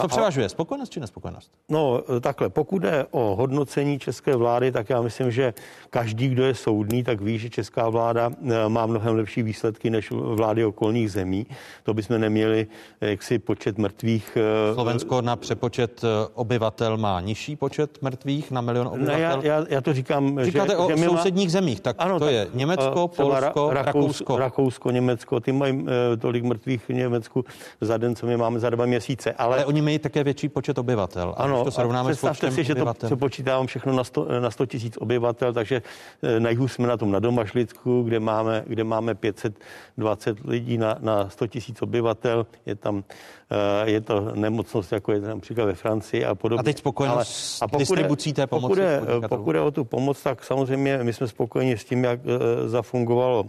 Co 0.00 0.08
převažuje, 0.08 0.48
spokojenost 0.48 0.92
či 0.92 1.00
nespokojenost? 1.00 1.50
No 1.68 2.02
takhle, 2.20 2.48
pokud 2.48 2.84
je 2.84 3.06
o 3.10 3.36
hodnocení 3.36 3.98
české 3.98 4.36
vlády, 4.36 4.72
tak 4.72 4.90
já 4.90 5.02
myslím, 5.02 5.30
že 5.30 5.54
každý, 5.90 6.28
kdo 6.28 6.44
je 6.44 6.54
soudný, 6.54 7.04
tak 7.04 7.20
ví, 7.20 7.38
že 7.38 7.50
česká 7.50 7.88
vláda 7.88 8.30
eh, 8.30 8.68
má 8.68 8.86
mnohem 8.86 9.16
lepší 9.16 9.42
výsledky 9.42 9.90
než 9.90 10.10
vlády 10.10 10.64
okolních 10.64 11.12
zemí. 11.12 11.46
To 11.82 11.94
bychom 11.94 12.20
neměli 12.20 12.66
eh, 13.00 13.10
jaksi 13.10 13.38
počet 13.38 13.78
mrtvých. 13.78 14.36
Eh, 14.36 14.74
Slovensko 14.74 15.22
na 15.22 15.36
přepočet 15.36 16.02
obyvatel 16.34 16.96
má 16.96 17.20
nižší 17.20 17.56
počet 17.56 18.02
mrtvých 18.02 18.50
na 18.50 18.60
milion 18.60 18.88
obyvatel? 18.88 19.16
Ne, 19.16 19.22
já, 19.22 19.40
já, 19.42 19.66
já 19.68 19.80
to 19.80 19.92
říkám, 19.92 20.44
Říkáte 20.44 20.70
že, 20.70 20.76
o 20.76 20.88
že 20.88 20.96
my 20.96 21.06
sousedních 21.06 21.48
má... 21.48 21.52
zemích, 21.52 21.80
tak 21.80 21.96
ano, 21.98 22.18
to 22.18 22.24
tak, 22.24 22.34
je 22.34 22.48
Německo, 22.54 23.08
Polsko, 23.08 23.70
Rakousko. 23.72 24.36
Rakousko, 24.36 24.90
Německo, 24.90 25.40
ty 25.40 25.52
mají 25.52 25.86
tolik 26.18 26.44
mrtvých 26.44 26.88
v 26.88 26.92
Německu 26.92 27.44
za 27.80 27.96
den, 27.96 28.16
co 28.16 28.26
my 28.26 28.36
máme 28.36 28.60
za 28.60 28.70
dva 28.70 28.86
měsíce. 28.86 29.32
Ale, 29.32 29.64
ale 29.64 29.69
oni 29.70 29.82
mají 29.82 29.98
také 29.98 30.24
větší 30.24 30.48
počet 30.48 30.78
obyvatel. 30.78 31.34
Ano, 31.36 31.64
to 31.64 31.70
srovnáme 31.70 32.14
s 32.14 32.20
počtem 32.20 32.52
si, 32.52 32.64
že 32.64 32.74
to 32.74 32.94
přepočítávám 32.94 33.66
všechno 33.66 33.92
na 33.96 34.04
100, 34.04 34.40
na 34.40 34.50
100 34.50 34.66
tisíc 34.66 34.96
obyvatel, 34.96 35.52
takže 35.52 35.82
eh, 36.22 36.40
na 36.40 36.50
jihu 36.50 36.68
jsme 36.68 36.88
na 36.88 36.96
tom 36.96 37.10
na 37.10 37.18
Domašlicku, 37.18 38.02
kde 38.02 38.20
máme, 38.20 38.64
kde 38.66 38.84
máme 38.84 39.14
520 39.14 40.40
lidí 40.44 40.78
na, 40.78 40.96
na 41.00 41.30
100 41.30 41.46
tisíc 41.46 41.82
obyvatel. 41.82 42.46
Je 42.66 42.74
tam 42.74 43.04
eh, 43.50 43.90
je 43.90 44.00
to 44.00 44.34
nemocnost, 44.34 44.92
jako 44.92 45.12
je 45.12 45.20
například 45.20 45.64
ve 45.64 45.74
Francii 45.74 46.24
a 46.24 46.34
podobně. 46.34 46.60
A 46.60 46.62
teď 46.62 46.78
spokojenost 46.78 47.30
s 47.30 47.62
distribucí 47.78 48.32
té 48.32 48.46
pomoci? 48.46 48.68
Pokud 48.68 48.78
je, 48.78 49.02
pokud 49.28 49.54
je 49.54 49.60
o 49.60 49.70
tu 49.70 49.84
pomoc, 49.84 50.22
tak 50.22 50.44
samozřejmě 50.44 50.98
my 51.02 51.12
jsme 51.12 51.28
spokojeni 51.28 51.78
s 51.78 51.84
tím, 51.84 52.04
jak 52.04 52.20
eh, 52.24 52.68
zafungovalo 52.68 53.44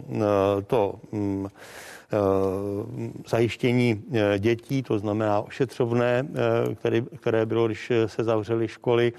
to 0.66 0.94
mm, 1.12 1.46
Eh, 1.46 1.91
zajištění 3.28 4.02
eh, 4.12 4.38
dětí, 4.38 4.82
to 4.82 4.98
znamená 4.98 5.40
ošetřovné, 5.40 6.26
eh, 6.70 6.74
které, 6.74 7.00
které 7.00 7.46
bylo, 7.46 7.66
když 7.66 7.92
se 8.06 8.24
zavřely 8.24 8.68
školy. 8.68 9.12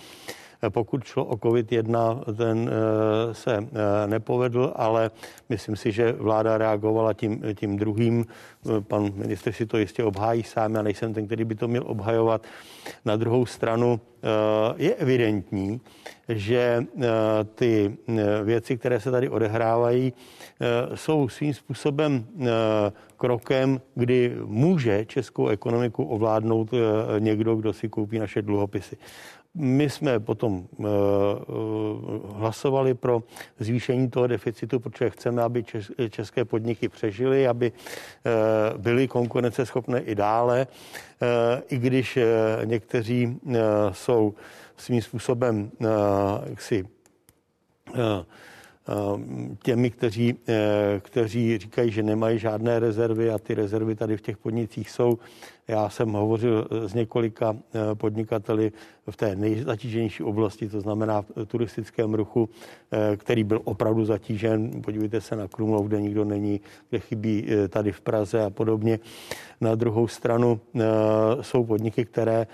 Pokud 0.69 1.03
šlo 1.03 1.25
o 1.25 1.35
COVID-1, 1.35 2.23
ten 2.37 2.69
se 3.31 3.67
nepovedl, 4.05 4.73
ale 4.75 5.11
myslím 5.49 5.75
si, 5.75 5.91
že 5.91 6.11
vláda 6.11 6.57
reagovala 6.57 7.13
tím, 7.13 7.43
tím 7.55 7.77
druhým. 7.77 8.25
Pan 8.87 9.11
ministr 9.15 9.51
si 9.51 9.65
to 9.65 9.77
jistě 9.77 10.03
obhájí 10.03 10.43
sám, 10.43 10.75
já 10.75 10.81
nejsem 10.81 11.13
ten, 11.13 11.25
který 11.25 11.45
by 11.45 11.55
to 11.55 11.67
měl 11.67 11.83
obhajovat. 11.85 12.41
Na 13.05 13.15
druhou 13.15 13.45
stranu 13.45 13.99
je 14.77 14.95
evidentní, 14.95 15.81
že 16.29 16.85
ty 17.55 17.97
věci, 18.43 18.77
které 18.77 18.99
se 18.99 19.11
tady 19.11 19.29
odehrávají, 19.29 20.13
Eh, 20.63 20.97
jsou 20.97 21.29
svým 21.29 21.53
způsobem 21.53 22.25
eh, 22.41 22.45
krokem, 23.17 23.81
kdy 23.95 24.35
může 24.45 25.05
českou 25.05 25.47
ekonomiku 25.47 26.03
ovládnout 26.03 26.69
eh, 26.73 27.19
někdo, 27.19 27.55
kdo 27.55 27.73
si 27.73 27.89
koupí 27.89 28.19
naše 28.19 28.41
dluhopisy. 28.41 28.97
My 29.55 29.89
jsme 29.89 30.19
potom 30.19 30.67
hlasovali 32.35 32.93
pro 32.93 33.23
zvýšení 33.59 34.09
toho 34.09 34.27
deficitu, 34.27 34.79
protože 34.79 35.09
chceme, 35.09 35.41
aby 35.41 35.63
české 36.09 36.45
podniky 36.45 36.89
přežily, 36.89 37.47
aby 37.47 37.71
byly 38.77 39.07
konkurenceschopné 39.07 39.99
i 39.99 40.15
dále, 40.15 40.67
i 41.69 41.77
když 41.77 42.19
někteří 42.65 43.39
jsou 43.91 44.33
svým 44.77 45.01
způsobem 45.01 45.71
jaksi 46.49 46.85
Eh, 47.95 48.25
těmi, 49.63 49.89
kteří, 49.89 50.35
eh, 50.47 50.99
kteří 51.03 51.57
říkají, 51.57 51.91
že 51.91 52.03
nemají 52.03 52.39
žádné 52.39 52.79
rezervy 52.79 53.29
a 53.29 53.39
ty 53.39 53.53
rezervy 53.53 53.95
tady 53.95 54.17
v 54.17 54.21
těch 54.21 54.37
podnicích 54.37 54.89
jsou. 54.89 55.17
Já 55.67 55.89
jsem 55.89 56.11
hovořil 56.11 56.67
s 56.71 56.93
několika 56.93 57.55
eh, 57.55 57.95
podnikateli 57.95 58.71
v 59.09 59.17
té 59.17 59.35
nejzatíženější 59.35 60.23
oblasti, 60.23 60.69
to 60.69 60.81
znamená 60.81 61.21
v 61.21 61.45
turistickém 61.45 62.13
ruchu, 62.13 62.49
který 63.17 63.43
byl 63.43 63.61
opravdu 63.63 64.05
zatížen. 64.05 64.81
Podívejte 64.81 65.21
se 65.21 65.35
na 65.35 65.47
Krumlov, 65.47 65.87
kde 65.87 66.01
nikdo 66.01 66.25
není, 66.25 66.61
kde 66.89 66.99
chybí 66.99 67.47
tady 67.69 67.91
v 67.91 68.01
Praze 68.01 68.43
a 68.43 68.49
podobně. 68.49 68.99
Na 69.61 69.75
druhou 69.75 70.07
stranu 70.07 70.59
jsou 71.41 71.63
podniky, 71.63 72.05
které 72.05 72.47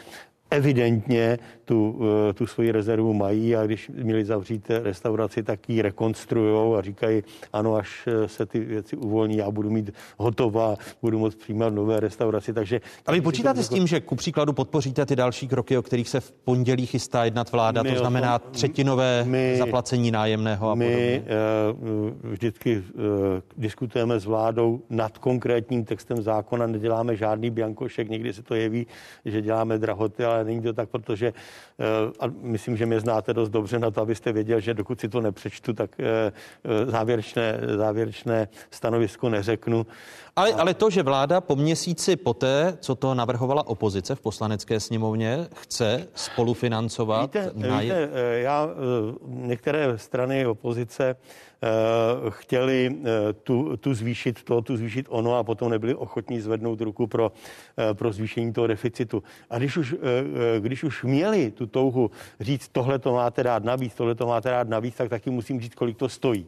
evidentně 0.52 1.40
tu, 1.70 2.00
eh, 2.30 2.34
tu 2.34 2.48
svoji 2.48 2.72
rezervu 2.72 3.14
mají 3.14 3.56
a 3.56 3.66
když 3.66 3.92
měli 3.94 4.26
zavřít 4.26 4.72
restauraci, 4.84 5.44
tak 5.44 5.70
ji 5.70 5.82
rekonstruují 5.82 6.78
a 6.78 6.82
říkají, 6.82 7.24
ano, 7.54 7.76
až 7.76 8.08
eh, 8.08 8.28
se 8.28 8.46
ty 8.46 8.60
věci 8.60 8.96
uvolní, 8.96 9.38
já 9.38 9.52
budu 9.52 9.70
mít 9.70 9.92
hotová, 10.18 10.76
budu 11.02 11.20
moct 11.20 11.36
přijímat 11.36 11.74
nové 11.74 12.00
restauraci. 12.00 12.54
Takže, 12.54 12.82
a 13.06 13.12
vy 13.12 13.22
počítáte 13.22 13.64
s 13.64 13.70
tím, 13.70 13.88
že 13.88 14.00
ku 14.00 14.16
příkladu 14.16 14.54
podpoříte 14.54 15.06
ty 15.06 15.16
další 15.16 15.48
kroky, 15.48 15.78
o 15.78 15.82
kterých 15.82 16.10
se 16.10 16.20
v 16.20 16.32
pondělí 16.32 16.86
chystá 16.86 17.26
jednat 17.26 17.52
vláda, 17.52 17.84
my 17.84 17.92
to 17.92 18.00
znamená 18.00 18.40
třetinové 18.40 19.24
my, 19.28 19.56
zaplacení 19.58 20.12
nájemného 20.12 20.70
a 20.70 20.76
my 20.76 20.86
podobně? 20.86 21.24
My 21.82 22.32
vždycky 22.32 22.84
diskutujeme 23.58 24.20
s 24.20 24.26
vládou 24.26 24.82
nad 24.90 25.18
konkrétním 25.18 25.86
textem 25.86 26.22
zákona, 26.22 26.68
neděláme 26.68 27.16
žádný 27.16 27.50
biankošek, 27.50 28.10
někdy 28.10 28.34
se 28.34 28.44
to 28.44 28.56
jeví, 28.56 28.88
že 29.26 29.42
děláme 29.42 29.78
drahoty, 29.78 30.26
ale 30.26 30.44
není 30.44 30.62
to 30.62 30.74
tak, 30.74 30.90
protože 30.90 31.28
eh, 31.28 31.34
a 32.20 32.24
myslím, 32.42 32.78
že 32.78 32.86
mě 32.86 33.00
znáte 33.00 33.34
dost 33.34 33.50
dobře 33.50 33.80
na 33.80 33.92
to, 33.92 34.02
abyste 34.02 34.32
věděl, 34.32 34.60
že 34.60 34.74
dokud 34.74 35.00
si 35.00 35.10
to 35.10 35.22
nepřečtu, 35.22 35.74
tak 35.74 36.00
eh, 36.00 36.32
eh, 36.64 36.86
závěrečné, 36.86 37.60
závěrečné 37.78 38.48
stanovisko 38.72 39.30
neřeknu. 39.30 39.86
Ale, 40.40 40.54
ale 40.54 40.74
to, 40.74 40.90
že 40.90 41.04
vláda 41.04 41.42
po 41.42 41.56
měsíci 41.56 42.16
poté, 42.16 42.78
co 42.80 42.96
to 42.96 43.14
navrhovala 43.14 43.68
opozice 43.68 44.16
v 44.16 44.22
poslanecké 44.22 44.80
sněmovně, 44.80 45.48
chce 45.56 46.08
spolufinancovat... 46.16 47.22
Víte, 47.22 47.52
na... 47.56 47.80
víte 47.80 48.10
já 48.42 48.70
některé 49.26 49.98
strany 49.98 50.48
opozice 50.48 51.16
Eh, 51.62 52.30
chtěli 52.30 52.96
eh, 53.04 53.34
tu, 53.34 53.78
tu 53.78 53.94
zvýšit 53.94 54.44
to, 54.44 54.62
tu 54.62 54.78
zvýšit 54.78 55.06
ono 55.10 55.36
a 55.36 55.44
potom 55.44 55.70
nebyli 55.70 55.96
ochotní 55.96 56.40
zvednout 56.40 56.82
ruku 56.82 57.08
pro, 57.08 57.32
eh, 57.78 57.94
pro 57.94 58.12
zvýšení 58.12 58.54
toho 58.54 58.68
deficitu. 58.68 59.24
A 59.50 59.58
když 59.58 59.78
už, 59.78 59.96
když 60.60 60.84
už 60.84 61.04
měli 61.04 61.52
tu 61.52 61.68
touhu 61.68 62.12
říct, 62.40 62.68
tohle 62.72 63.00
to 63.00 63.14
máte 63.14 63.44
dát 63.44 63.64
navíc, 63.64 63.94
tohle 63.94 64.16
to 64.16 64.28
máte 64.28 64.50
dát 64.50 64.70
navíc, 64.70 64.96
tak 64.96 65.10
taky 65.10 65.30
musím 65.30 65.62
říct, 65.62 65.76
kolik 65.76 65.98
to 65.98 66.10
stojí. 66.10 66.48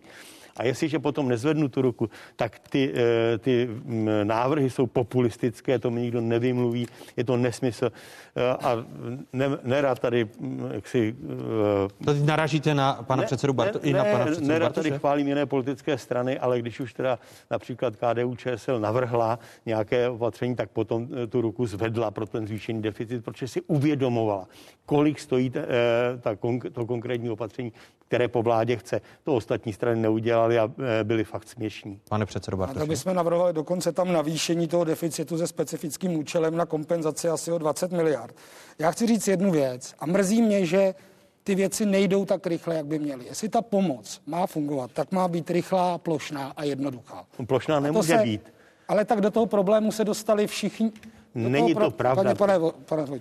A 0.57 0.63
jestliže 0.63 0.99
potom 0.99 1.29
nezvednu 1.29 1.69
tu 1.69 1.81
ruku, 1.81 2.09
tak 2.35 2.59
ty, 2.59 2.93
eh, 2.95 3.37
ty 3.37 3.67
mm, 3.67 4.09
návrhy 4.23 4.69
jsou 4.69 4.87
populistické, 4.87 5.79
to 5.79 5.91
mi 5.91 6.01
nikdo 6.01 6.21
nevymluví, 6.21 6.87
je 7.17 7.23
to 7.23 7.37
nesmysl. 7.37 7.91
Eh, 8.35 8.49
a 8.49 8.85
ne, 9.33 9.49
nerad 9.63 9.99
tady, 9.99 10.27
mm, 10.39 10.69
jak 10.73 10.87
si... 10.87 11.15
To 12.05 12.13
narážíte 12.13 12.73
na 12.73 12.93
pana 12.93 13.21
ne, 13.21 13.25
předsedu 13.25 13.53
Barto, 13.53 13.79
ne, 13.83 13.89
i 13.89 13.93
na 13.93 14.03
pana 14.03 14.25
předsedu 14.25 14.47
Nerad 14.47 14.75
tady 14.75 14.91
chválím 14.91 15.27
jiné 15.27 15.45
politické 15.45 15.97
strany, 15.97 16.39
ale 16.39 16.59
když 16.59 16.79
už 16.79 16.93
teda 16.93 17.19
například 17.51 17.93
KDU 17.95 18.35
ČSL 18.35 18.79
navrhla 18.79 19.39
nějaké 19.65 20.09
opatření, 20.09 20.55
tak 20.55 20.69
potom 20.69 21.07
tu 21.29 21.41
ruku 21.41 21.65
zvedla 21.65 22.11
pro 22.11 22.25
ten 22.25 22.47
zvýšený 22.47 22.81
deficit, 22.81 23.23
protože 23.25 23.47
si 23.47 23.61
uvědomovala, 23.61 24.47
kolik 24.85 25.19
stojí 25.19 25.49
ta, 25.49 25.59
to 26.73 26.85
konkrétní 26.85 27.29
opatření, 27.29 27.73
které 28.07 28.27
po 28.27 28.43
vládě 28.43 28.75
chce. 28.75 29.01
To 29.23 29.35
ostatní 29.35 29.73
strany 29.73 30.01
neudělali 30.47 30.59
a 30.59 30.83
e, 30.99 31.03
byli 31.03 31.23
fakt 31.23 31.47
směšní. 31.47 31.99
Pane 32.09 32.25
předsedo 32.25 32.57
Bartoši. 32.57 32.79
Tak 32.79 32.87
bychom 32.87 33.15
navrhovali 33.15 33.53
dokonce 33.53 33.91
tam 33.91 34.13
navýšení 34.13 34.67
toho 34.67 34.83
deficitu 34.83 35.37
se 35.37 35.47
specifickým 35.47 36.15
účelem 36.15 36.55
na 36.57 36.65
kompenzaci 36.65 37.29
asi 37.29 37.51
o 37.51 37.57
20 37.57 37.91
miliard. 37.91 38.35
Já 38.79 38.91
chci 38.91 39.07
říct 39.07 39.27
jednu 39.27 39.51
věc 39.51 39.93
a 39.99 40.05
mrzí 40.05 40.41
mě, 40.41 40.65
že 40.65 40.93
ty 41.43 41.55
věci 41.55 41.85
nejdou 41.85 42.25
tak 42.25 42.47
rychle, 42.47 42.75
jak 42.75 42.85
by 42.85 42.99
měly. 42.99 43.25
Jestli 43.25 43.49
ta 43.49 43.61
pomoc 43.61 44.21
má 44.25 44.47
fungovat, 44.47 44.91
tak 44.93 45.11
má 45.11 45.27
být 45.27 45.51
rychlá, 45.51 45.97
plošná 45.97 46.53
a 46.57 46.63
jednoduchá. 46.63 47.25
Plošná 47.47 47.79
nemůže 47.79 48.17
se, 48.17 48.23
být. 48.23 48.53
Ale 48.87 49.05
tak 49.05 49.21
do 49.21 49.31
toho 49.31 49.45
problému 49.45 49.91
se 49.91 50.05
dostali 50.05 50.47
všichni. 50.47 50.91
Není 51.35 51.75
to 51.75 51.91
pravda. 51.91 52.23
Pane, 52.23 52.35
pane, 52.35 52.59
pane, 52.85 53.05
pane, 53.05 53.11
uh, 53.11 53.19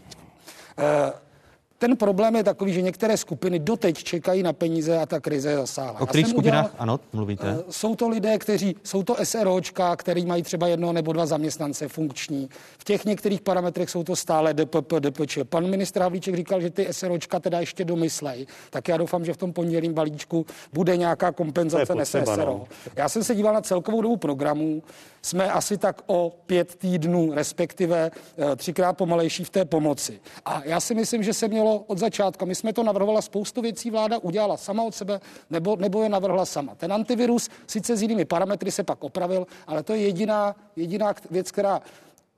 ten 1.81 1.97
problém 1.97 2.37
je 2.37 2.45
takový, 2.45 2.72
že 2.72 2.83
některé 2.83 3.16
skupiny 3.16 3.59
doteď 3.59 4.03
čekají 4.03 4.43
na 4.43 4.53
peníze 4.53 4.99
a 4.99 5.07
ta 5.07 5.20
krize 5.20 5.57
zasáhla. 5.57 6.01
O 6.01 6.07
kterých 6.07 6.26
skupinách, 6.26 6.64
udělal, 6.64 6.76
ano, 6.78 7.01
mluvíte? 7.12 7.49
Uh, 7.49 7.62
jsou 7.70 7.97
to 7.97 8.09
lidé, 8.09 8.39
kteří, 8.39 8.76
jsou 8.85 9.03
to 9.03 9.16
SROčka, 9.22 9.97
který 9.97 10.26
mají 10.26 10.43
třeba 10.43 10.66
jedno 10.66 10.93
nebo 10.93 11.12
dva 11.12 11.26
zaměstnance 11.26 11.89
funkční. 11.89 12.49
V 12.78 12.85
těch 12.85 13.05
některých 13.05 13.41
parametrech 13.41 13.91
jsou 13.91 14.05
to 14.05 14.16
stále 14.16 14.55
DPP, 14.55 14.93
DPČ. 15.01 15.39
Pan 15.45 15.70
ministr 15.70 16.01
Havlíček 16.01 16.35
říkal, 16.35 16.61
že 16.61 16.70
ty 16.70 16.89
SROčka 16.91 17.41
teda 17.41 17.61
ještě 17.61 17.85
domyslej. 17.85 18.47
Tak 18.70 18.89
já 18.89 18.97
doufám, 18.97 19.24
že 19.24 19.33
v 19.33 19.37
tom 19.37 19.53
pondělím 19.53 19.95
balíčku 19.95 20.47
bude 20.72 20.97
nějaká 20.97 21.33
kompenzace 21.33 21.95
na 21.95 22.05
SRO. 22.05 22.45
No. 22.45 22.64
Já 22.97 23.09
jsem 23.09 23.24
se 23.24 23.35
díval 23.35 23.55
na 23.55 23.61
celkovou 23.61 24.03
dobu 24.03 24.16
programů. 24.16 24.83
Jsme 25.22 25.51
asi 25.51 25.78
tak 25.78 26.03
o 26.07 26.33
pět 26.47 26.76
týdnů, 26.76 27.33
respektive 27.35 28.11
uh, 28.11 28.57
třikrát 28.57 28.93
pomalejší 28.93 29.45
v 29.45 29.51
té 29.51 29.64
pomoci. 29.64 30.20
A 30.45 30.62
já 30.64 30.81
si 30.81 30.95
myslím, 30.95 31.22
že 31.22 31.35
se 31.35 31.49
mělo 31.49 31.70
bylo 31.71 31.85
od 31.87 31.99
začátku. 31.99 32.47
My 32.47 32.55
jsme 32.55 32.73
to 32.73 32.83
navrhovala, 32.83 33.23
spoustu 33.23 33.62
věcí 33.62 33.91
vláda 33.91 34.18
udělala 34.18 34.57
sama 34.57 34.83
od 34.83 34.95
sebe, 34.95 35.21
nebo, 35.51 35.77
nebo 35.77 36.03
je 36.03 36.09
navrhla 36.09 36.47
sama. 36.47 36.75
Ten 36.75 36.93
antivirus 36.93 37.49
sice 37.66 37.97
s 37.97 38.03
jinými 38.03 38.25
parametry 38.25 38.71
se 38.71 38.83
pak 38.83 39.05
opravil, 39.05 39.47
ale 39.66 39.83
to 39.83 39.93
je 39.93 40.01
jediná, 40.01 40.57
jediná 40.77 41.14
věc, 41.31 41.51
která 41.51 41.81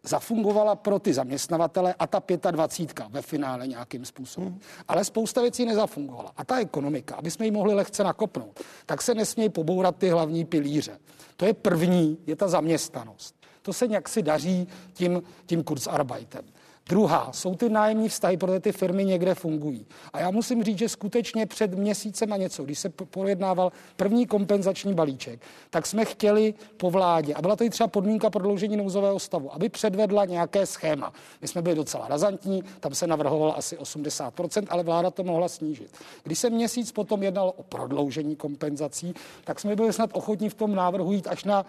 zafungovala 0.02 0.74
pro 0.76 0.98
ty 0.98 1.14
zaměstnavatele 1.14 1.94
a 1.98 2.06
ta 2.06 2.50
25 2.50 3.08
ve 3.10 3.22
finále 3.22 3.66
nějakým 3.66 4.04
způsobem. 4.04 4.48
Hmm. 4.48 4.60
Ale 4.88 5.04
spousta 5.04 5.40
věcí 5.40 5.64
nezafungovala. 5.64 6.32
A 6.36 6.44
ta 6.44 6.60
ekonomika, 6.60 7.14
aby 7.14 7.30
jsme 7.30 7.44
ji 7.44 7.50
mohli 7.50 7.74
lehce 7.74 8.04
nakopnout, 8.04 8.60
tak 8.86 9.02
se 9.02 9.14
nesmějí 9.14 9.48
pobourat 9.48 9.96
ty 9.96 10.08
hlavní 10.08 10.44
pilíře. 10.44 10.98
To 11.36 11.46
je 11.46 11.54
první, 11.54 12.18
je 12.26 12.36
ta 12.36 12.48
zaměstnanost. 12.48 13.34
To 13.62 13.72
se 13.72 13.86
nějak 13.86 14.08
si 14.08 14.22
daří 14.22 14.68
tím, 14.92 15.22
tím 15.46 15.64
kurzarbeitem. 15.64 16.44
Druhá 16.88 17.32
jsou 17.32 17.54
ty 17.54 17.68
nájemní 17.68 18.08
vztahy, 18.08 18.36
protože 18.36 18.60
ty 18.60 18.72
firmy 18.72 19.04
někde 19.04 19.34
fungují. 19.34 19.86
A 20.12 20.20
já 20.20 20.30
musím 20.30 20.64
říct, 20.64 20.78
že 20.78 20.88
skutečně 20.88 21.46
před 21.46 21.74
měsícem 21.74 22.32
a 22.32 22.36
něco, 22.36 22.64
když 22.64 22.78
se 22.78 22.88
pojednával 22.88 23.72
první 23.96 24.26
kompenzační 24.26 24.94
balíček, 24.94 25.40
tak 25.70 25.86
jsme 25.86 26.04
chtěli 26.04 26.54
po 26.76 26.90
vládě, 26.90 27.34
a 27.34 27.42
byla 27.42 27.56
to 27.56 27.64
i 27.64 27.70
třeba 27.70 27.88
podmínka 27.88 28.30
prodloužení 28.30 28.76
nouzového 28.76 29.18
stavu, 29.18 29.54
aby 29.54 29.68
předvedla 29.68 30.24
nějaké 30.24 30.66
schéma. 30.66 31.12
My 31.42 31.48
jsme 31.48 31.62
byli 31.62 31.74
docela 31.74 32.08
razantní, 32.08 32.62
tam 32.80 32.94
se 32.94 33.06
navrhovalo 33.06 33.58
asi 33.58 33.76
80%, 33.76 34.66
ale 34.70 34.82
vláda 34.82 35.10
to 35.10 35.24
mohla 35.24 35.48
snížit. 35.48 35.96
Když 36.22 36.38
se 36.38 36.50
měsíc 36.50 36.92
potom 36.92 37.22
jednalo 37.22 37.52
o 37.52 37.62
prodloužení 37.62 38.36
kompenzací, 38.36 39.14
tak 39.44 39.60
jsme 39.60 39.76
byli 39.76 39.92
snad 39.92 40.10
ochotní 40.12 40.48
v 40.48 40.54
tom 40.54 40.74
návrhu 40.74 41.12
jít 41.12 41.26
až 41.26 41.44
na 41.44 41.66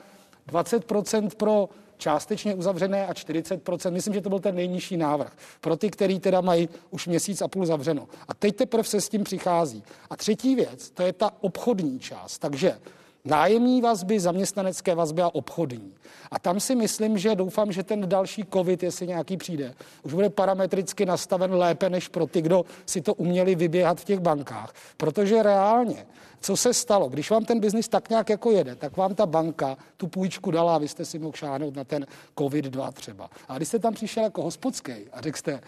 20% 0.52 1.30
pro 1.38 1.70
částečně 1.98 2.56
uzavřené 2.56 3.08
a 3.08 3.14
40%. 3.14 3.92
Myslím, 3.92 4.14
že 4.14 4.22
to 4.22 4.30
byl 4.30 4.40
ten 4.40 4.56
nejnižší 4.56 4.98
návrh. 4.98 5.34
Pro 5.62 5.78
ty, 5.78 5.90
který 5.90 6.20
teda 6.20 6.42
mají 6.42 6.70
už 6.90 7.08
měsíc 7.08 7.42
a 7.42 7.48
půl 7.48 7.66
zavřeno. 7.66 8.08
A 8.28 8.34
teď 8.34 8.56
teprve 8.56 8.84
se 8.84 9.02
s 9.02 9.10
tím 9.10 9.24
přichází. 9.24 9.84
A 10.10 10.16
třetí 10.16 10.56
věc, 10.56 10.90
to 10.90 11.04
je 11.04 11.14
ta 11.14 11.32
obchodní 11.42 12.00
část. 12.00 12.38
Takže 12.38 12.78
nájemní 13.26 13.82
vazby, 13.82 14.20
zaměstnanecké 14.20 14.96
vazby 14.96 15.22
a 15.22 15.30
obchodní. 15.34 15.94
A 16.32 16.40
tam 16.40 16.60
si 16.60 16.76
myslím, 16.76 17.18
že 17.18 17.36
doufám, 17.36 17.72
že 17.72 17.84
ten 17.84 18.10
další 18.10 18.46
covid, 18.54 18.84
jestli 18.84 19.08
nějaký 19.08 19.38
přijde, 19.38 19.74
už 20.04 20.14
bude 20.14 20.30
parametricky 20.30 21.06
nastaven 21.06 21.54
lépe 21.54 21.90
než 21.90 22.08
pro 22.08 22.28
ty, 22.28 22.42
kdo 22.42 22.66
si 22.86 23.02
to 23.02 23.14
uměli 23.14 23.56
vyběhat 23.56 24.00
v 24.00 24.06
těch 24.06 24.20
bankách. 24.20 24.74
Protože 24.98 25.44
reálně 25.44 26.06
co 26.44 26.58
se 26.58 26.74
stalo? 26.74 27.10
Když 27.10 27.32
vám 27.32 27.46
ten 27.46 27.60
biznis 27.60 27.88
tak 27.88 28.10
nějak 28.10 28.30
jako 28.30 28.52
jede, 28.52 28.76
tak 28.76 28.98
vám 28.98 29.16
ta 29.16 29.26
banka 29.26 29.78
tu 29.98 30.08
půjčku 30.08 30.52
dala 30.52 30.76
a 30.76 30.78
vy 30.78 30.88
jste 30.88 31.06
si 31.06 31.20
mohl 31.20 31.34
šáhnout 31.36 31.76
na 31.76 31.84
ten 31.84 32.08
COVID-2 32.38 32.92
třeba. 32.92 33.30
A 33.48 33.58
když 33.58 33.68
jste 33.68 33.80
tam 33.80 33.94
přišel 33.94 34.24
jako 34.24 34.44
hospodský 34.44 34.92
a 35.14 35.22
řekl 35.22 35.38
jste, 35.38 35.62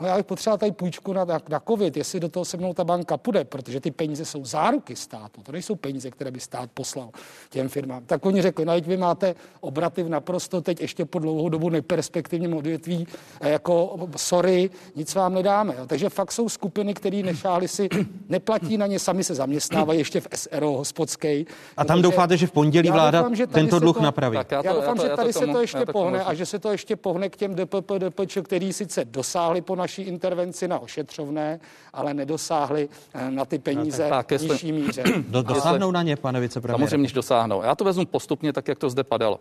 no 0.00 0.06
já 0.06 0.16
bych 0.16 0.26
potřeboval 0.26 0.58
tady 0.58 0.72
půjčku 0.72 1.12
na, 1.12 1.24
na, 1.24 1.38
na 1.48 1.60
COVID, 1.60 1.96
jestli 1.96 2.20
do 2.20 2.28
toho 2.28 2.44
se 2.44 2.56
mnou 2.56 2.74
ta 2.74 2.84
banka 2.84 3.16
půjde, 3.16 3.44
protože 3.44 3.80
ty 3.80 3.90
peníze 3.90 4.24
jsou 4.24 4.44
záruky 4.44 4.96
státu, 4.96 5.42
to 5.42 5.52
nejsou 5.52 5.74
peníze, 5.74 6.10
které 6.10 6.30
by 6.30 6.40
stát 6.40 6.70
poslal 6.74 7.10
těm 7.50 7.68
firmám. 7.68 8.02
Tak 8.06 8.26
oni 8.26 8.42
řekli, 8.42 8.64
no 8.64 8.72
vy 8.80 8.96
máte 8.96 9.34
obraty 9.60 10.02
v 10.02 10.08
naprosto 10.08 10.60
teď 10.60 10.80
ještě 10.80 11.04
po 11.04 11.18
dlouhou 11.18 11.48
dobu 11.48 11.70
neperspektivním 11.70 12.54
odvětví, 12.56 13.06
jako 13.40 13.98
sorry, 14.16 14.70
nic 14.96 15.14
vám 15.14 15.34
nedáme. 15.34 15.74
Jo. 15.78 15.86
Takže 15.86 16.08
fakt 16.08 16.32
jsou 16.32 16.48
skupiny, 16.48 16.94
které 16.94 17.22
nešáhli 17.22 17.68
si, 17.68 17.88
neplatí 18.28 18.76
na 18.76 18.86
ně, 18.86 18.98
sami 18.98 19.24
se 19.24 19.34
zaměstnávají 19.34 19.98
ještě 19.98 20.20
v 20.20 20.28
SRO 20.34 20.72
hospodské. 20.72 21.44
A 21.76 21.84
tam 21.84 22.02
doufáte, 22.02 22.36
že 22.36 22.46
v 22.46 22.52
pondělí 22.52 22.90
vláda 22.90 23.18
doufám, 23.18 23.36
že 23.36 23.46
tento 23.46 23.78
dluh 23.78 23.96
to, 23.96 24.02
napraví. 24.02 24.36
Tak 24.36 24.52
já, 24.52 24.62
to, 24.62 24.68
já 24.68 24.74
doufám, 24.74 24.96
já 24.96 25.02
to, 25.02 25.08
že 25.08 25.16
tady 25.16 25.28
já 25.28 25.32
to 25.32 25.40
tomu, 25.40 25.52
se 25.52 25.52
to 25.52 25.60
ještě 25.60 25.86
pohne 25.92 26.24
a 26.24 26.34
že 26.34 26.46
se 26.46 26.58
to 26.58 26.70
ještě 26.70 26.96
pohne 26.96 27.28
k 27.28 27.36
těm 27.36 27.54
DPP, 27.54 27.92
DPČ, 27.98 28.38
který 28.42 28.72
sice 28.72 29.04
dosáhli 29.04 29.60
po 29.60 29.76
naší 29.84 30.02
intervenci 30.02 30.68
na 30.68 30.78
ošetřovné, 30.78 31.60
ale 31.92 32.14
nedosáhli 32.14 32.88
eh, 33.14 33.30
na 33.30 33.44
ty 33.44 33.58
peníze 33.58 34.04
no, 34.04 34.10
tak, 34.10 34.30
jestli, 34.30 34.48
nižší 34.48 34.72
míře. 34.72 35.02
Do, 35.28 35.42
dosáhnou 35.42 35.90
na 35.90 36.02
ně, 36.02 36.16
pane 36.16 36.40
vicepremiére? 36.40 36.78
Samozřejmě, 36.78 37.08
že 37.08 37.14
dosáhnou. 37.14 37.62
Já 37.62 37.74
to 37.74 37.84
vezmu 37.84 38.06
postupně, 38.06 38.52
tak 38.52 38.68
jak 38.68 38.78
to 38.78 38.90
zde 38.90 39.04
padalo. 39.04 39.40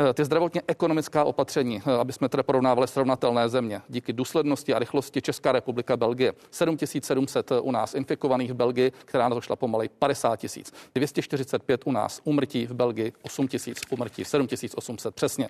Eh, 0.00 0.12
ty 0.14 0.24
zdravotně 0.24 0.62
ekonomická 0.66 1.24
opatření, 1.24 1.82
eh, 1.86 1.92
aby 1.92 2.12
jsme 2.12 2.28
tedy 2.28 2.42
porovnávali 2.42 2.88
srovnatelné 2.88 3.48
země, 3.48 3.82
díky 3.88 4.12
důslednosti 4.12 4.74
a 4.74 4.78
rychlosti 4.78 5.22
Česká 5.22 5.52
republika, 5.52 5.96
Belgie, 5.96 6.32
7700 6.50 7.52
u 7.62 7.70
nás 7.70 7.94
infikovaných 7.94 8.50
v 8.52 8.54
Belgii, 8.54 8.92
která 9.04 9.28
na 9.28 9.34
to 9.34 9.40
šla 9.40 9.56
pomalej 9.56 9.88
50 9.88 10.36
tisíc. 10.36 10.72
245 10.94 11.86
u 11.86 11.92
nás 11.92 12.20
umrtí 12.24 12.66
v 12.66 12.72
Belgii, 12.72 13.12
8 13.22 13.48
tisíc 13.48 13.80
umrtí, 13.90 14.24
7800 14.24 15.14
přesně. 15.14 15.48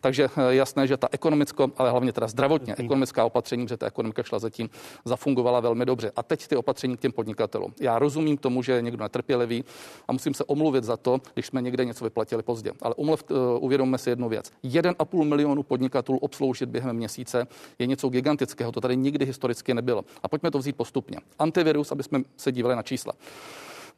Takže 0.00 0.28
jasné, 0.48 0.86
že 0.86 0.96
ta 0.96 1.08
ekonomicko, 1.12 1.70
ale 1.76 1.90
hlavně 1.90 2.12
teda 2.12 2.28
zdravotně 2.28 2.74
ekonomická 2.78 3.24
opatření, 3.24 3.66
že 3.74 3.78
ta 3.78 3.86
ekonomika 3.86 4.22
šla 4.22 4.38
zatím, 4.38 4.70
zafungovala 5.04 5.60
velmi 5.60 5.86
dobře. 5.86 6.12
A 6.16 6.22
teď 6.22 6.46
ty 6.46 6.56
opatření 6.56 6.96
k 6.96 7.00
těm 7.00 7.12
podnikatelům. 7.12 7.74
Já 7.80 7.98
rozumím 7.98 8.36
tomu, 8.36 8.62
že 8.62 8.72
je 8.72 8.82
někdo 8.82 9.04
netrpělivý 9.04 9.64
a 10.08 10.12
musím 10.12 10.34
se 10.34 10.44
omluvit 10.44 10.84
za 10.84 10.96
to, 10.96 11.20
když 11.34 11.46
jsme 11.46 11.62
někde 11.62 11.84
něco 11.84 12.04
vyplatili 12.04 12.42
pozdě. 12.42 12.72
Ale 12.82 12.94
umluv, 12.94 13.24
uh, 13.30 13.36
uvědomme 13.64 13.98
si 13.98 14.10
jednu 14.10 14.28
věc. 14.28 14.50
1,5 14.64 15.24
milionu 15.24 15.62
podnikatelů 15.62 16.18
obsloužit 16.18 16.68
během 16.68 16.96
měsíce 16.96 17.46
je 17.78 17.86
něco 17.86 18.08
gigantického. 18.08 18.72
To 18.72 18.80
tady 18.80 18.96
nikdy 18.96 19.26
historicky 19.26 19.74
nebylo. 19.74 20.04
A 20.22 20.28
pojďme 20.28 20.50
to 20.50 20.58
vzít 20.58 20.76
postupně. 20.76 21.18
Antivirus, 21.38 21.92
aby 21.92 22.02
jsme 22.02 22.22
se 22.36 22.52
dívali 22.52 22.76
na 22.76 22.82
čísla. 22.82 23.12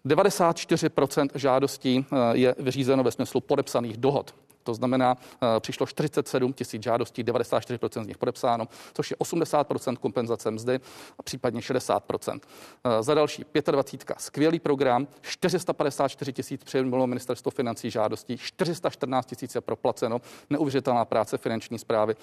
94% 0.07 1.29
žádostí 1.35 2.05
eh, 2.13 2.17
je 2.33 2.55
vyřízeno 2.59 3.03
ve 3.05 3.11
smyslu 3.11 3.41
podepsaných 3.41 3.97
dohod. 3.97 4.35
To 4.67 4.75
znamená, 4.75 5.17
eh, 5.17 5.61
přišlo 5.61 5.87
47 5.87 6.53
tisíc 6.53 6.83
žádostí, 6.83 7.25
94% 7.25 8.05
z 8.05 8.07
nich 8.07 8.19
podepsáno, 8.19 8.69
což 8.95 9.11
je 9.11 9.17
80% 9.17 9.99
kompenzace 9.99 10.51
mzdy 10.51 10.81
a 11.19 11.23
případně 11.23 11.63
60%. 11.63 12.47
Eh, 12.85 13.03
za 13.03 13.15
další 13.15 13.45
25. 13.71 14.21
Skvělý 14.21 14.61
program, 14.61 15.07
454 15.23 16.33
tisíc 16.33 16.65
přijelo 16.65 17.07
ministerstvo 17.07 17.51
financí 17.51 17.91
žádostí, 17.91 18.39
414 18.39 19.27
tisíc 19.27 19.55
je 19.55 19.61
proplaceno, 19.61 20.21
neuvěřitelná 20.51 21.05
práce 21.05 21.39
finanční 21.39 21.79
zprávy, 21.79 22.15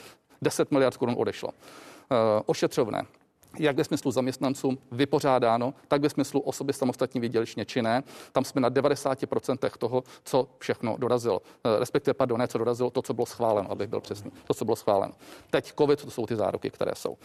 10 0.41 0.71
miliard 0.71 0.97
korun 0.97 1.15
odešlo. 1.17 1.49
Ošetřovné 2.45 3.05
jak 3.59 3.77
ve 3.77 3.83
smyslu 3.83 4.11
zaměstnanců 4.11 4.77
vypořádáno, 4.91 5.73
tak 5.87 6.01
ve 6.01 6.09
smyslu 6.09 6.39
osoby 6.39 6.73
samostatně 6.73 7.21
výdělečně 7.21 7.65
činné. 7.65 8.03
Tam 8.31 8.43
jsme 8.45 8.61
na 8.61 8.69
90% 8.69 9.69
toho, 9.77 10.03
co 10.23 10.47
všechno 10.57 10.97
dorazilo. 10.97 11.41
Eh, 11.63 11.79
respektive, 11.79 12.13
pardon, 12.13 12.39
ne, 12.39 12.47
co 12.47 12.57
dorazilo, 12.57 12.89
to, 12.89 13.01
co 13.01 13.13
bylo 13.13 13.25
schváleno, 13.25 13.71
abych 13.71 13.87
byl 13.87 14.01
přesný. 14.01 14.31
To, 14.47 14.53
co 14.53 14.65
bylo 14.65 14.75
schváleno. 14.75 15.13
Teď 15.49 15.73
COVID, 15.77 16.03
to 16.03 16.11
jsou 16.11 16.25
ty 16.25 16.35
záruky, 16.35 16.69
které 16.69 16.91
jsou. 16.95 17.17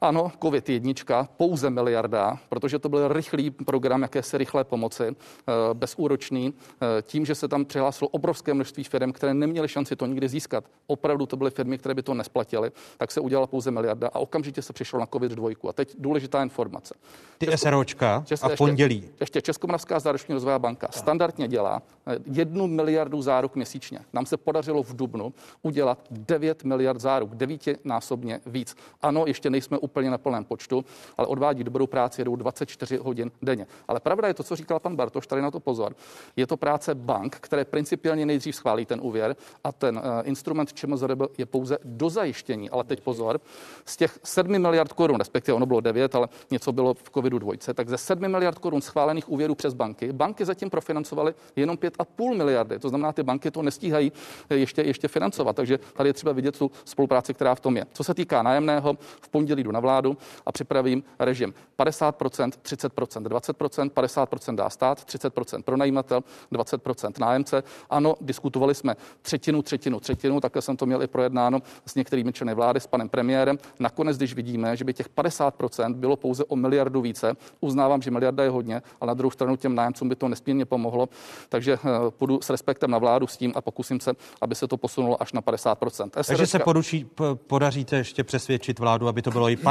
Ano, 0.00 0.32
COVID 0.42 0.68
jednička, 0.68 1.28
pouze 1.36 1.70
miliarda, 1.70 2.38
protože 2.48 2.78
to 2.78 2.88
byl 2.88 3.08
rychlý 3.08 3.50
program 3.50 4.02
jakési 4.02 4.38
rychlé 4.38 4.64
pomoci, 4.64 5.04
eh, 5.04 5.52
bezúročný, 5.72 6.54
eh, 6.54 7.02
tím, 7.02 7.26
že 7.26 7.34
se 7.34 7.48
tam 7.48 7.64
přihlásilo 7.64 8.08
obrovské 8.08 8.54
množství 8.54 8.84
firm, 8.84 9.12
které 9.12 9.34
neměly 9.34 9.68
šanci 9.68 9.96
to 9.96 10.06
nikdy 10.06 10.28
získat. 10.28 10.64
Opravdu 10.86 11.26
to 11.26 11.36
byly 11.36 11.50
firmy, 11.50 11.78
které 11.78 11.94
by 11.94 12.02
to 12.02 12.14
nesplatily, 12.14 12.70
tak 12.96 13.12
se 13.12 13.20
udělala 13.20 13.46
pouze 13.46 13.70
miliarda 13.70 14.08
a 14.12 14.18
okamžitě 14.18 14.62
se 14.62 14.72
přišlo 14.72 15.00
na 15.00 15.06
COVID 15.06 15.32
2. 15.32 15.68
A 15.68 15.72
teď 15.72 15.94
důležitá 15.98 16.42
informace. 16.42 16.94
Ty 17.38 17.46
Česko, 17.46 17.68
SROčka 17.68 18.22
Česko, 18.26 18.46
a 18.46 18.48
v 18.48 18.58
pondělí. 18.58 18.96
Ještě, 18.96 19.16
ještě 19.20 19.42
Českomoravská 19.42 20.00
záruční 20.00 20.34
rozvojová 20.34 20.58
banka 20.58 20.88
standardně 20.90 21.48
dělá 21.48 21.82
eh, 22.06 22.18
jednu 22.32 22.66
miliardu 22.66 23.22
záruk 23.22 23.56
měsíčně. 23.56 23.98
Nám 24.12 24.26
se 24.26 24.36
podařilo 24.36 24.82
v 24.82 24.96
Dubnu 24.96 25.32
udělat 25.62 25.98
9 26.10 26.64
miliard 26.64 27.00
záruk, 27.00 27.34
devítinásobně 27.34 28.40
víc. 28.46 28.76
Ano, 29.02 29.24
ještě 29.26 29.50
nejsme 29.50 29.78
úplně 29.88 30.10
na 30.10 30.18
plném 30.18 30.44
počtu, 30.44 30.84
ale 31.16 31.26
odvádí 31.26 31.64
dobrou 31.64 31.86
práci, 31.86 32.20
jedou 32.20 32.36
24 32.36 32.96
hodin 32.96 33.30
denně. 33.42 33.66
Ale 33.88 34.00
pravda 34.00 34.28
je 34.28 34.34
to, 34.34 34.42
co 34.42 34.56
říkal 34.56 34.80
pan 34.80 34.96
Bartoš, 34.96 35.26
tady 35.26 35.42
na 35.42 35.50
to 35.50 35.60
pozor. 35.60 35.96
Je 36.36 36.46
to 36.46 36.56
práce 36.56 36.94
bank, 36.94 37.36
které 37.40 37.64
principiálně 37.64 38.26
nejdřív 38.26 38.56
schválí 38.56 38.86
ten 38.86 39.00
úvěr 39.02 39.36
a 39.64 39.72
ten 39.72 39.96
uh, 39.96 40.02
instrument 40.28 40.72
ČMZRB 40.72 41.20
je 41.38 41.46
pouze 41.46 41.78
do 41.84 42.10
zajištění. 42.10 42.70
Ale 42.70 42.84
teď 42.84 43.00
pozor, 43.00 43.40
z 43.84 43.96
těch 43.96 44.18
7 44.24 44.58
miliard 44.58 44.92
korun, 44.92 45.18
respektive 45.18 45.56
ono 45.56 45.66
bylo 45.66 45.80
9, 45.80 46.14
ale 46.14 46.28
něco 46.50 46.72
bylo 46.72 46.94
v 46.94 47.10
covidu 47.14 47.38
dvojce, 47.38 47.74
tak 47.74 47.88
ze 47.88 47.98
7 47.98 48.28
miliard 48.28 48.58
korun 48.58 48.80
schválených 48.80 49.28
úvěrů 49.28 49.54
přes 49.54 49.74
banky, 49.74 50.12
banky 50.12 50.44
zatím 50.44 50.70
profinancovaly 50.70 51.34
jenom 51.56 51.76
5,5 51.76 52.36
miliardy. 52.36 52.78
To 52.78 52.88
znamená, 52.88 53.12
ty 53.12 53.22
banky 53.22 53.50
to 53.50 53.62
nestíhají 53.62 54.12
ještě, 54.50 54.82
ještě 54.82 55.08
financovat. 55.08 55.56
Takže 55.56 55.78
tady 55.96 56.08
je 56.08 56.12
třeba 56.12 56.32
vidět 56.32 56.58
tu 56.58 56.70
spolupráci, 56.84 57.34
která 57.34 57.54
v 57.54 57.60
tom 57.60 57.76
je. 57.76 57.86
Co 57.92 58.04
se 58.04 58.14
týká 58.14 58.42
nájemného, 58.42 58.96
v 59.20 59.28
pondělí 59.28 59.62
jdu 59.62 59.72
na 59.72 59.77
vládu 59.80 60.16
a 60.46 60.52
připravím 60.52 61.02
režim 61.18 61.54
50%, 61.78 62.50
30%, 62.62 63.22
20%, 63.22 63.90
50% 63.90 64.54
dá 64.54 64.70
stát, 64.70 65.04
30% 65.06 65.62
pronajímatel, 65.62 66.20
20% 66.52 67.12
nájemce. 67.20 67.62
Ano, 67.90 68.14
diskutovali 68.20 68.74
jsme 68.74 68.96
třetinu, 69.22 69.62
třetinu, 69.62 70.00
třetinu, 70.00 70.40
takhle 70.40 70.62
jsem 70.62 70.76
to 70.76 70.86
měl 70.86 71.02
i 71.02 71.06
projednáno 71.06 71.60
s 71.86 71.94
některými 71.94 72.32
členy 72.32 72.54
vlády, 72.54 72.80
s 72.80 72.86
panem 72.86 73.08
premiérem. 73.08 73.58
Nakonec, 73.78 74.16
když 74.16 74.34
vidíme, 74.34 74.76
že 74.76 74.84
by 74.84 74.94
těch 74.94 75.08
50% 75.08 75.94
bylo 75.94 76.16
pouze 76.16 76.44
o 76.44 76.56
miliardu 76.56 77.00
více, 77.00 77.36
uznávám, 77.60 78.02
že 78.02 78.10
miliarda 78.10 78.44
je 78.44 78.50
hodně, 78.50 78.82
ale 79.00 79.08
na 79.08 79.14
druhou 79.14 79.30
stranu 79.30 79.56
těm 79.56 79.74
nájemcům 79.74 80.08
by 80.08 80.16
to 80.16 80.28
nesmírně 80.28 80.64
pomohlo. 80.64 81.08
Takže 81.48 81.72
eh, 81.72 82.10
půjdu 82.10 82.40
s 82.42 82.50
respektem 82.50 82.90
na 82.90 82.98
vládu 82.98 83.26
s 83.26 83.36
tím 83.36 83.52
a 83.54 83.60
pokusím 83.60 84.00
se, 84.00 84.12
aby 84.40 84.54
se 84.54 84.68
to 84.68 84.76
posunulo 84.76 85.22
až 85.22 85.32
na 85.32 85.42
50%. 85.42 86.10
Takže 86.26 86.46
se 86.46 86.58
poduší, 86.58 87.06
podaříte 87.46 87.96
ještě 87.96 88.24
přesvědčit 88.24 88.78
vládu, 88.78 89.08
aby 89.08 89.22
to 89.22 89.30
bylo 89.30 89.48
i 89.48 89.56
50 89.56 89.67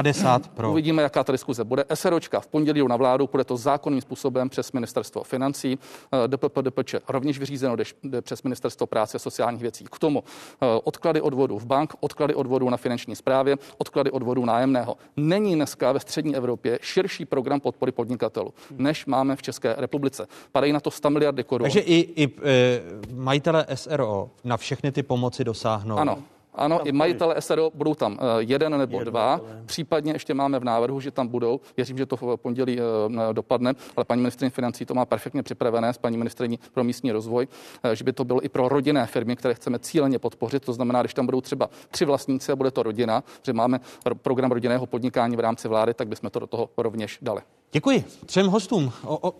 pro. 0.55 0.71
Uvidíme, 0.71 1.03
jaká 1.03 1.23
ta 1.23 1.31
diskuze 1.31 1.63
bude. 1.63 1.85
SROčka 1.93 2.39
v 2.39 2.47
pondělí 2.47 2.87
na 2.87 2.95
vládu, 2.95 3.29
bude 3.31 3.43
to 3.43 3.57
zákonným 3.57 4.01
způsobem 4.01 4.49
přes 4.49 4.71
ministerstvo 4.71 5.23
financí. 5.23 5.79
DPP, 6.27 6.57
DPČ 6.61 6.95
rovněž 7.07 7.39
vyřízeno 7.39 7.75
jde 7.75 8.21
přes 8.21 8.43
ministerstvo 8.43 8.87
práce 8.87 9.15
a 9.15 9.19
sociálních 9.19 9.61
věcí. 9.61 9.85
K 9.91 9.99
tomu 9.99 10.23
eh, 10.61 10.65
odklady 10.83 11.21
odvodů 11.21 11.59
v 11.59 11.65
bank, 11.65 11.93
odklady 11.99 12.35
odvodů 12.35 12.69
na 12.69 12.77
finanční 12.77 13.15
správě, 13.15 13.55
odklady 13.77 14.11
odvodů 14.11 14.45
nájemného. 14.45 14.97
Není 15.17 15.55
dneska 15.55 15.91
ve 15.91 15.99
střední 15.99 16.35
Evropě 16.35 16.79
širší 16.81 17.25
program 17.25 17.59
podpory 17.59 17.91
podnikatelů, 17.91 18.53
než 18.71 19.05
máme 19.05 19.35
v 19.35 19.41
České 19.41 19.75
republice. 19.77 20.27
Padají 20.51 20.73
na 20.73 20.79
to 20.79 20.91
100 20.91 21.09
miliardy 21.09 21.43
korun. 21.43 21.65
Takže 21.65 21.79
i, 21.79 21.95
i 22.23 22.27
e, 22.27 22.81
majitele 23.13 23.65
SRO 23.73 24.29
na 24.43 24.57
všechny 24.57 24.91
ty 24.91 25.03
pomoci 25.03 25.43
dosáhnou. 25.43 25.97
Ano, 25.97 26.17
ano, 26.57 26.87
i 26.87 26.91
majitele 26.91 27.41
SRO 27.41 27.71
budou 27.73 27.95
tam 27.95 28.17
eh, 28.19 28.25
jeden 28.39 28.77
nebo 28.77 29.03
dva. 29.03 29.41
Případně 29.65 30.13
ještě 30.13 30.33
máme 30.33 30.59
v 30.59 30.63
návrhu, 30.63 30.99
že 30.99 31.11
tam 31.11 31.27
budou. 31.27 31.59
Věřím, 31.77 31.97
že 31.97 32.05
to 32.05 32.17
v 32.17 32.37
pondělí 32.37 32.79
eh, 32.79 33.33
dopadne, 33.33 33.73
ale 33.95 34.05
paní 34.05 34.21
ministrině 34.21 34.49
financí 34.49 34.85
to 34.85 34.93
má 34.93 35.05
perfektně 35.05 35.43
připravené 35.43 35.93
s 35.93 35.97
paní 35.97 36.17
ministriní 36.17 36.59
pro 36.73 36.83
místní 36.83 37.11
rozvoj, 37.11 37.47
eh, 37.83 37.95
že 37.95 38.03
by 38.03 38.13
to 38.13 38.25
bylo 38.25 38.45
i 38.45 38.49
pro 38.49 38.69
rodinné 38.69 39.05
firmy, 39.05 39.35
které 39.35 39.53
chceme 39.53 39.79
cíleně 39.79 40.19
podpořit. 40.19 40.65
To 40.65 40.73
znamená, 40.73 41.01
když 41.01 41.13
tam 41.13 41.25
budou 41.25 41.41
třeba 41.41 41.69
tři 41.91 42.05
vlastníci 42.05 42.51
a 42.51 42.55
bude 42.55 42.71
to 42.71 42.83
rodina, 42.83 43.23
že 43.43 43.53
máme 43.53 43.79
program 44.21 44.51
rodinného 44.51 44.85
podnikání 44.85 45.35
v 45.35 45.39
rámci 45.39 45.67
vlády, 45.67 45.93
tak 45.93 46.07
bychom 46.07 46.29
to 46.29 46.39
do 46.39 46.47
toho 46.47 46.69
rovněž 46.77 47.19
dali. 47.21 47.41
Děkuji 47.71 48.05
třem 48.25 48.47
hostům. 48.47 48.91
O, 49.03 49.29
o, 49.29 49.33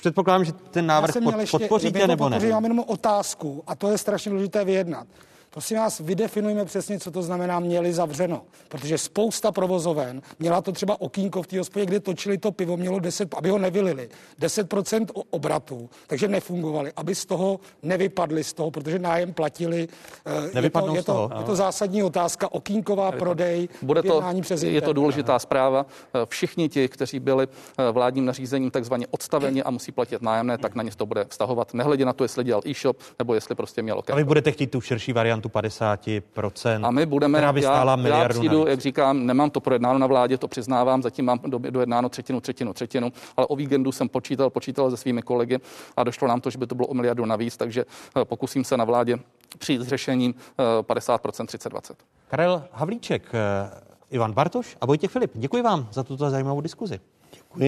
předpokládám, 0.00 0.44
že 0.44 0.52
ten 0.52 0.86
návrh 0.86 1.14
pod, 1.24 1.38
ještě, 1.40 1.58
podpoříte 1.58 2.06
nebo 2.06 2.28
ne? 2.28 2.38
Já 2.42 2.54
mám 2.54 2.64
jenom 2.64 2.84
otázku 2.86 3.62
a 3.66 3.74
to 3.74 3.90
je 3.90 3.98
strašně 3.98 4.30
důležité 4.30 4.64
vyjednat. 4.64 5.06
Prosím 5.50 5.76
vás, 5.76 6.00
vydefinujme 6.00 6.64
přesně, 6.64 7.00
co 7.00 7.10
to 7.10 7.22
znamená 7.22 7.60
měli 7.60 7.92
zavřeno. 7.92 8.42
Protože 8.68 8.98
spousta 8.98 9.52
provozoven 9.52 10.22
měla 10.38 10.62
to 10.62 10.72
třeba 10.72 11.00
okýnko 11.00 11.42
v 11.42 11.46
té 11.46 11.58
hospodě, 11.58 11.86
kde 11.86 12.00
točili 12.00 12.38
to 12.38 12.52
pivo, 12.52 12.76
mělo 12.76 12.98
10, 12.98 13.34
aby 13.34 13.50
ho 13.50 13.58
nevylili, 13.58 14.08
10% 14.40 15.06
obratů, 15.30 15.90
takže 16.06 16.28
nefungovali, 16.28 16.92
aby 16.96 17.14
z 17.14 17.26
toho 17.26 17.60
nevypadli 17.82 18.44
z 18.44 18.52
toho, 18.52 18.70
protože 18.70 18.98
nájem 18.98 19.32
platili. 19.32 19.88
Eh, 20.26 20.60
je 20.60 20.70
to, 20.70 20.94
je, 20.94 21.02
to, 21.02 21.30
je 21.38 21.44
to 21.44 21.56
zásadní 21.56 22.02
otázka, 22.02 22.52
okýnková 22.52 23.12
prodej, 23.12 23.68
Bude 23.82 24.02
to, 24.02 24.22
přes 24.40 24.62
je 24.62 24.80
to 24.80 24.92
důležitá 24.92 25.38
zpráva. 25.38 25.86
Eh, 26.14 26.26
všichni 26.28 26.68
ti, 26.68 26.88
kteří 26.88 27.20
byli 27.20 27.46
eh, 27.78 27.92
vládním 27.92 28.24
nařízením 28.24 28.70
takzvaně 28.70 29.06
odstaveni 29.10 29.62
a 29.62 29.70
musí 29.70 29.92
platit 29.92 30.22
nájemné, 30.22 30.58
tak 30.58 30.74
na 30.74 30.82
ně 30.82 30.90
to 30.96 31.06
bude 31.06 31.24
vztahovat. 31.28 31.74
Nehledě 31.74 32.04
na 32.04 32.12
to, 32.12 32.24
jestli 32.24 32.44
dělal 32.44 32.62
e-shop 32.66 32.98
nebo 33.18 33.34
jestli 33.34 33.54
prostě 33.54 33.82
měl 33.82 33.98
okýnko. 33.98 34.12
A 34.12 34.16
vy 34.16 34.24
budete 34.24 34.52
chtít 34.52 34.70
tu 34.70 34.80
širší 34.80 35.12
variantu 35.12 35.37
variantu 35.38 35.48
50%. 35.48 36.86
A 36.86 36.90
my 36.90 37.06
budeme, 37.06 37.38
která 37.38 37.52
by 37.52 37.62
stála 37.62 37.92
já, 37.92 37.96
miliardu 37.96 38.34
já 38.34 38.38
přijdu, 38.40 38.58
navíc. 38.58 38.70
jak 38.70 38.80
říkám, 38.80 39.26
nemám 39.26 39.50
to 39.50 39.60
projednáno 39.60 39.98
na 39.98 40.06
vládě, 40.06 40.38
to 40.38 40.48
přiznávám, 40.48 41.02
zatím 41.02 41.24
mám 41.24 41.38
do, 41.46 41.58
dojednáno 41.58 42.08
třetinu, 42.08 42.40
třetinu, 42.40 42.72
třetinu, 42.72 43.12
ale 43.36 43.46
o 43.46 43.56
víkendu 43.56 43.92
jsem 43.92 44.08
počítal, 44.08 44.50
počítal 44.50 44.90
se 44.90 44.96
svými 44.96 45.22
kolegy 45.22 45.58
a 45.96 46.04
došlo 46.04 46.28
nám 46.28 46.40
to, 46.40 46.50
že 46.50 46.58
by 46.58 46.66
to 46.66 46.74
bylo 46.74 46.88
o 46.88 46.94
miliardu 46.94 47.24
navíc, 47.24 47.56
takže 47.56 47.84
eh, 48.16 48.24
pokusím 48.24 48.64
se 48.64 48.76
na 48.76 48.84
vládě 48.84 49.18
přijít 49.58 49.80
s 49.80 49.88
řešením 49.88 50.34
50%, 50.80 51.18
30-20. 51.18 51.94
Karel 52.28 52.64
Havlíček, 52.72 53.22
eh, 53.34 53.70
Ivan 54.10 54.32
Bartoš 54.32 54.76
a 54.80 54.86
Vojtěch 54.86 55.10
Filip, 55.10 55.30
děkuji 55.34 55.62
vám 55.62 55.88
za 55.92 56.02
tuto 56.02 56.30
zajímavou 56.30 56.60
diskuzi. 56.60 57.00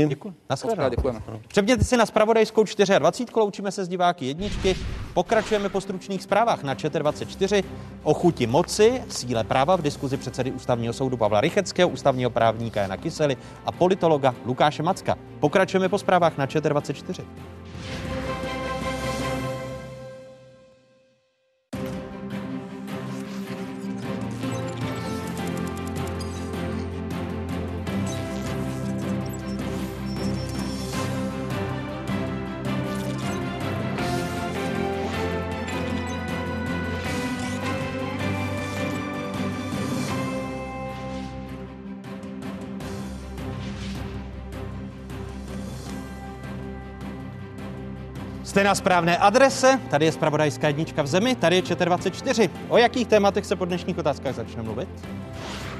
Děkuji. 0.08 0.34
Děkuji. 0.88 0.90
Děkujeme. 0.90 1.20
Přepněte 1.48 1.84
si 1.84 1.96
na 1.96 2.06
spravodajskou 2.06 2.64
24. 2.98 3.30
Loučíme 3.36 3.72
se 3.72 3.84
s 3.84 3.88
diváky 3.88 4.26
jedničky. 4.26 4.76
Pokračujeme 5.14 5.68
po 5.68 5.80
stručných 5.80 6.22
zprávách 6.22 6.62
na 6.62 6.74
ČT24 6.74 7.64
o 8.02 8.14
chuti 8.14 8.46
moci, 8.46 9.02
síle 9.08 9.44
práva 9.44 9.76
v 9.76 9.82
diskuzi 9.82 10.16
předsedy 10.16 10.52
ústavního 10.52 10.92
soudu 10.92 11.16
Pavla 11.16 11.40
Rycheckého, 11.40 11.88
ústavního 11.88 12.30
právníka 12.30 12.80
Jana 12.80 12.96
Kysely 12.96 13.36
a 13.66 13.72
politologa 13.72 14.34
Lukáše 14.44 14.82
Macka. 14.82 15.18
Pokračujeme 15.40 15.88
po 15.88 15.98
zprávách 15.98 16.38
na 16.38 16.46
ČT24. 16.46 17.24
Jste 48.60 48.64
na 48.68 48.74
správné 48.74 49.18
adrese, 49.18 49.80
tady 49.90 50.04
je 50.04 50.12
spravodajská 50.12 50.66
jednička 50.66 51.02
v 51.02 51.06
zemi, 51.06 51.34
tady 51.34 51.56
je 51.56 51.62
ČT24. 51.62 52.50
O 52.68 52.78
jakých 52.78 53.08
tématech 53.08 53.46
se 53.46 53.56
po 53.56 53.64
dnešních 53.64 53.98
otázkách 53.98 54.34
začne 54.34 54.62
mluvit? 54.62 54.88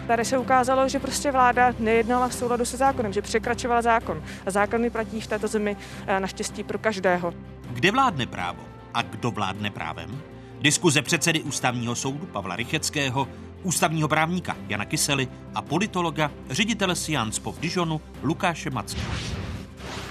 Tady 0.06 0.24
se 0.24 0.38
ukázalo, 0.38 0.88
že 0.88 0.98
prostě 0.98 1.32
vláda 1.32 1.74
nejednala 1.78 2.28
v 2.28 2.34
souladu 2.34 2.64
se 2.64 2.76
zákonem, 2.76 3.12
že 3.12 3.22
překračovala 3.22 3.82
zákon. 3.82 4.22
A 4.46 4.50
zákony 4.50 4.90
platí 4.90 5.20
v 5.20 5.26
této 5.26 5.48
zemi 5.48 5.76
eh, 6.06 6.20
naštěstí 6.20 6.64
pro 6.64 6.78
každého. 6.78 7.34
Kde 7.70 7.90
vládne 7.90 8.26
právo 8.26 8.62
a 8.94 9.02
kdo 9.02 9.30
vládne 9.30 9.70
právem? 9.70 10.22
Diskuze 10.60 11.02
předsedy 11.02 11.42
ústavního 11.42 11.94
soudu 11.94 12.26
Pavla 12.26 12.56
Rycheckého, 12.56 13.28
ústavního 13.62 14.08
právníka 14.08 14.56
Jana 14.68 14.84
Kysely 14.84 15.28
a 15.54 15.62
politologa, 15.62 16.30
ředitele 16.50 16.96
Science 16.96 17.40
po 17.40 17.54
Dijonu 17.60 18.00
Lukáše 18.22 18.70
Macka 18.70 19.00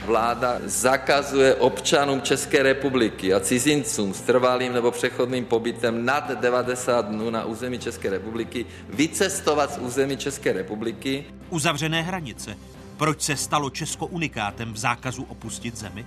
vláda 0.10 0.57
zakazuje 0.66 1.55
občanům 1.55 2.22
České 2.22 2.64
republiky 2.64 3.34
a 3.34 3.39
cizincům 3.39 4.14
s 4.14 4.22
trvalým 4.22 4.74
nebo 4.74 4.91
přechodným 4.91 5.45
pobytem 5.45 6.05
nad 6.05 6.32
90 6.32 7.05
dnů 7.05 7.30
na 7.30 7.45
území 7.45 7.80
České 7.80 8.10
republiky 8.10 8.66
vycestovat 8.89 9.74
z 9.74 9.78
území 9.78 10.18
České 10.18 10.53
republiky. 10.53 11.26
Uzavřené 11.49 12.01
hranice. 12.01 12.57
Proč 12.97 13.22
se 13.22 13.36
stalo 13.36 13.70
Česko 13.70 14.05
unikátem 14.05 14.74
v 14.74 14.78
zákazu 14.78 15.24
opustit 15.24 15.78
zemi? 15.78 16.05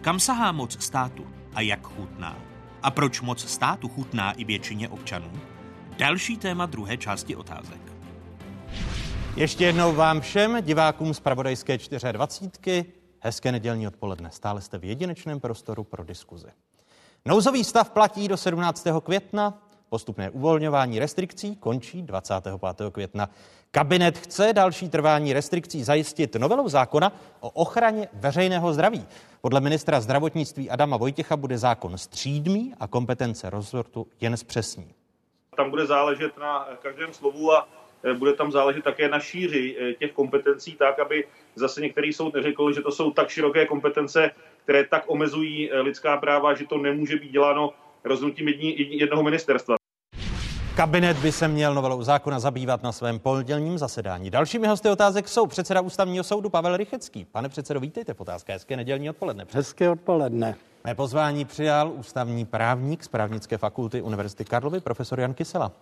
Kam 0.00 0.20
sahá 0.20 0.52
moc 0.52 0.84
státu 0.84 1.26
a 1.54 1.60
jak 1.60 1.82
chutná? 1.82 2.38
A 2.82 2.90
proč 2.90 3.20
moc 3.20 3.48
státu 3.48 3.88
chutná 3.88 4.32
i 4.32 4.44
většině 4.44 4.88
občanů? 4.88 5.30
Další 5.98 6.36
téma 6.36 6.66
druhé 6.66 6.96
části 6.96 7.36
otázek. 7.36 7.80
Ještě 9.36 9.64
jednou 9.64 9.94
vám 9.94 10.20
všem 10.20 10.58
divákům 10.62 11.14
z 11.14 11.20
Pravodajské 11.20 11.78
24. 12.12 13.01
Hezké 13.24 13.52
nedělní 13.52 13.86
odpoledne. 13.86 14.30
Stále 14.30 14.60
jste 14.60 14.78
v 14.78 14.84
jedinečném 14.84 15.40
prostoru 15.40 15.84
pro 15.84 16.04
diskuzi. 16.04 16.46
Nouzový 17.24 17.64
stav 17.64 17.90
platí 17.90 18.28
do 18.28 18.36
17. 18.36 18.86
května. 19.02 19.62
Postupné 19.88 20.30
uvolňování 20.30 20.98
restrikcí 20.98 21.56
končí 21.56 22.02
25. 22.02 22.60
května. 22.92 23.30
Kabinet 23.70 24.18
chce 24.18 24.52
další 24.52 24.88
trvání 24.88 25.32
restrikcí 25.32 25.84
zajistit 25.84 26.34
novelou 26.34 26.68
zákona 26.68 27.12
o 27.40 27.50
ochraně 27.50 28.08
veřejného 28.12 28.72
zdraví. 28.72 29.06
Podle 29.40 29.60
ministra 29.60 30.00
zdravotnictví 30.00 30.70
Adama 30.70 30.96
Vojtěcha 30.96 31.36
bude 31.36 31.58
zákon 31.58 31.98
střídmý 31.98 32.74
a 32.80 32.86
kompetence 32.86 33.50
rozhodtu 33.50 34.06
jen 34.20 34.36
zpřesní. 34.36 34.94
Tam 35.56 35.70
bude 35.70 35.86
záležet 35.86 36.38
na 36.38 36.64
každém 36.82 37.12
slovu 37.12 37.52
a 37.52 37.68
bude 38.18 38.32
tam 38.32 38.52
záležet 38.52 38.84
také 38.84 39.08
na 39.08 39.20
šíři 39.20 39.76
e, 39.80 39.94
těch 39.94 40.12
kompetencí 40.12 40.72
tak, 40.72 40.98
aby 40.98 41.24
zase 41.54 41.80
některý 41.80 42.12
soud 42.12 42.34
neřekl, 42.34 42.72
že 42.72 42.80
to 42.80 42.92
jsou 42.92 43.10
tak 43.10 43.28
široké 43.28 43.66
kompetence, 43.66 44.30
které 44.64 44.84
tak 44.84 45.04
omezují 45.06 45.72
e, 45.72 45.80
lidská 45.80 46.16
práva, 46.16 46.54
že 46.54 46.66
to 46.66 46.78
nemůže 46.78 47.16
být 47.16 47.32
děláno 47.32 47.70
rozhodnutím 48.04 48.48
jednoho 48.48 49.22
ministerstva. 49.22 49.76
Kabinet 50.76 51.18
by 51.18 51.32
se 51.32 51.48
měl 51.48 51.74
novelou 51.74 52.02
zákona 52.02 52.40
zabývat 52.40 52.82
na 52.82 52.92
svém 52.92 53.18
pondělním 53.18 53.78
zasedání. 53.78 54.30
Dalšími 54.30 54.66
hosty 54.66 54.88
otázek 54.88 55.28
jsou 55.28 55.46
předseda 55.46 55.80
ústavního 55.80 56.24
soudu 56.24 56.50
Pavel 56.50 56.76
Rychecký. 56.76 57.24
Pane 57.24 57.48
předsedo, 57.48 57.80
vítejte 57.80 58.14
v 58.14 58.20
otázce. 58.20 58.52
Hezké 58.52 58.76
nedělní 58.76 59.10
odpoledne. 59.10 59.46
Hezké 59.52 59.90
odpoledne. 59.90 60.54
Mé 60.84 60.94
pozvání 60.94 61.44
přijal 61.44 61.92
ústavní 61.94 62.46
právník 62.46 63.04
z 63.04 63.08
právnické 63.08 63.58
fakulty 63.58 64.02
Univerzity 64.02 64.44
Karlovy, 64.44 64.80
profesor 64.80 65.20
Jan 65.20 65.34
Kysela. 65.34 65.72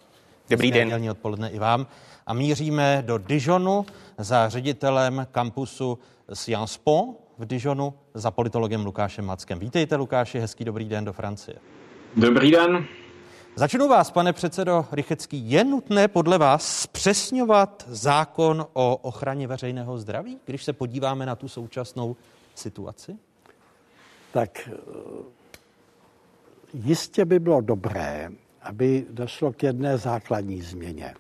Dobrý 0.51 0.71
den. 0.71 0.89
Nedělní 0.89 1.11
odpoledne 1.11 1.51
i 1.51 1.59
vám. 1.59 1.87
A 2.27 2.35
míříme 2.35 3.03
do 3.07 3.19
Dijonu 3.19 3.87
za 4.19 4.49
ředitelem 4.49 5.27
kampusu 5.33 5.99
Sciences 6.33 6.77
Po 6.77 7.15
v 7.39 7.47
Dijonu 7.47 7.95
za 8.15 8.31
politologem 8.31 8.85
Lukášem 8.85 9.25
Mackem. 9.25 9.59
Vítejte, 9.59 9.97
Lukáši, 9.97 10.41
hezký 10.41 10.65
dobrý 10.65 10.89
den 10.89 11.05
do 11.05 11.13
Francie. 11.13 11.57
Dobrý 12.17 12.51
den. 12.51 12.87
Začnu 13.57 13.89
vás, 13.89 14.11
pane 14.11 14.33
předsedo 14.33 14.87
Rychecký. 14.93 15.51
Je 15.51 15.65
nutné 15.65 16.09
podle 16.09 16.39
vás 16.39 16.81
zpřesňovat 16.81 17.85
zákon 17.89 18.67
o 18.73 18.97
ochraně 18.97 19.47
veřejného 19.47 19.99
zdraví, 19.99 20.39
když 20.45 20.65
se 20.65 20.73
podíváme 20.73 21.27
na 21.27 21.37
tu 21.37 21.49
současnou 21.49 22.17
situaci? 22.55 23.17
Tak 24.33 24.69
eh, 24.69 24.77
jistě 26.75 27.25
by 27.25 27.39
bylo 27.39 27.61
dobré, 27.61 28.31
aby 28.63 29.07
došlo 29.11 29.53
k 29.53 29.63
jedné 29.63 29.99
základní 29.99 30.63
změně. 30.63 31.15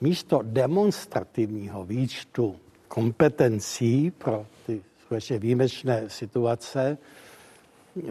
Místo 0.00 0.40
demonstrativního 0.42 1.84
výčtu 1.84 2.56
kompetencí 2.88 4.10
pro 4.10 4.46
ty 4.66 4.82
skutečně 5.00 5.38
výjimečné 5.38 6.04
situace 6.06 6.98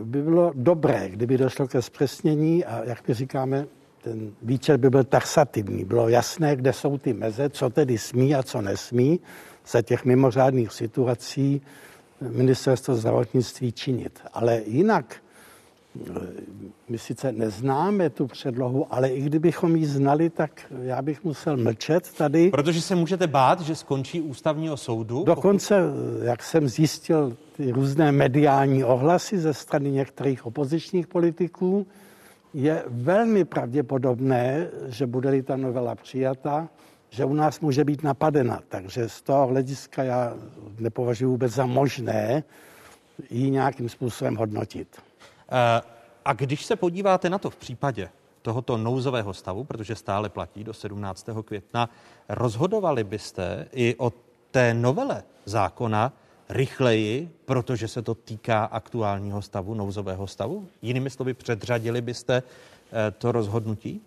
by 0.04 0.22
bylo 0.22 0.52
dobré, 0.56 1.10
kdyby 1.10 1.38
došlo 1.38 1.68
ke 1.68 1.82
zpřesnění 1.82 2.66
a 2.66 2.84
jak 2.84 3.08
my 3.08 3.14
říkáme, 3.14 3.68
ten 4.02 4.32
výčet 4.42 4.78
by 4.78 4.90
byl 4.90 5.04
taxativní. 5.04 5.86
Bylo 5.86 6.10
jasné, 6.10 6.56
kde 6.56 6.74
jsou 6.74 6.98
ty 6.98 7.14
meze, 7.14 7.50
co 7.50 7.70
tedy 7.70 7.98
smí 7.98 8.36
a 8.36 8.44
co 8.44 8.62
nesmí 8.62 9.20
za 9.68 9.82
těch 9.82 10.06
mimořádných 10.06 10.72
situací 10.72 11.62
ministerstvo 12.22 12.96
zdravotnictví 12.96 13.72
činit. 13.72 14.20
Ale 14.34 14.62
jinak 14.66 15.16
my 16.90 16.98
sice 16.98 17.32
neznáme 17.32 18.10
tu 18.10 18.28
předlohu, 18.28 18.94
ale 18.94 19.10
i 19.10 19.22
kdybychom 19.22 19.76
ji 19.76 19.86
znali, 19.86 20.30
tak 20.30 20.66
já 20.82 21.02
bych 21.02 21.24
musel 21.24 21.58
mlčet 21.58 22.14
tady. 22.14 22.50
Protože 22.50 22.82
se 22.82 22.96
můžete 22.96 23.28
bát, 23.28 23.62
že 23.62 23.76
skončí 23.76 24.22
ústavního 24.22 24.78
soudu? 24.78 25.24
Dokonce, 25.24 25.82
jak 26.24 26.44
jsem 26.44 26.68
zjistil, 26.68 27.38
ty 27.58 27.72
různé 27.72 28.12
mediální 28.12 28.84
ohlasy 28.84 29.40
ze 29.40 29.54
strany 29.54 29.92
některých 29.92 30.46
opozičních 30.46 31.08
politiků, 31.08 31.88
je 32.54 32.84
velmi 32.88 33.46
pravděpodobné, 33.46 34.68
že 34.88 35.06
bude-li 35.06 35.42
ta 35.42 35.56
novela 35.56 35.96
přijata, 35.96 36.70
že 37.10 37.26
u 37.26 37.34
nás 37.34 37.60
může 37.60 37.84
být 37.84 38.04
napadena. 38.04 38.60
Takže 38.70 39.10
z 39.10 39.22
toho 39.22 39.48
hlediska 39.48 40.04
já 40.04 40.34
nepovažuji 40.80 41.26
vůbec 41.26 41.54
za 41.54 41.66
možné 41.66 42.44
ji 43.30 43.50
nějakým 43.50 43.90
způsobem 43.90 44.36
hodnotit. 44.36 44.88
Eh, 45.52 45.82
a 46.26 46.34
když 46.34 46.66
se 46.66 46.76
podíváte 46.76 47.30
na 47.30 47.38
to 47.38 47.50
v 47.50 47.56
případě 47.56 48.10
tohoto 48.42 48.78
nouzového 48.78 49.34
stavu, 49.34 49.64
protože 49.64 49.96
stále 49.96 50.30
platí 50.30 50.64
do 50.64 50.74
17. 50.74 51.44
května, 51.44 51.90
rozhodovali 52.30 53.04
byste 53.04 53.68
i 53.72 53.96
o 53.98 54.14
té 54.52 54.74
novele 54.74 55.24
zákona 55.46 56.14
rychleji, 56.50 57.32
protože 57.46 57.88
se 57.88 58.02
to 58.02 58.16
týká 58.16 58.66
aktuálního 58.66 59.42
stavu, 59.42 59.74
nouzového 59.74 60.28
stavu? 60.28 60.68
Jinými 60.82 61.10
slovy, 61.10 61.34
předřadili 61.34 62.02
byste 62.02 62.44
eh, 62.44 63.12
to 63.12 63.32
rozhodnutí? 63.32 64.02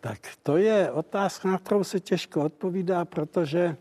Tak 0.00 0.18
to 0.42 0.56
je 0.56 0.90
otázka, 0.90 1.48
na 1.50 1.58
kterou 1.58 1.84
se 1.84 2.00
těžko 2.00 2.44
odpovídá, 2.44 3.04
protože 3.04 3.76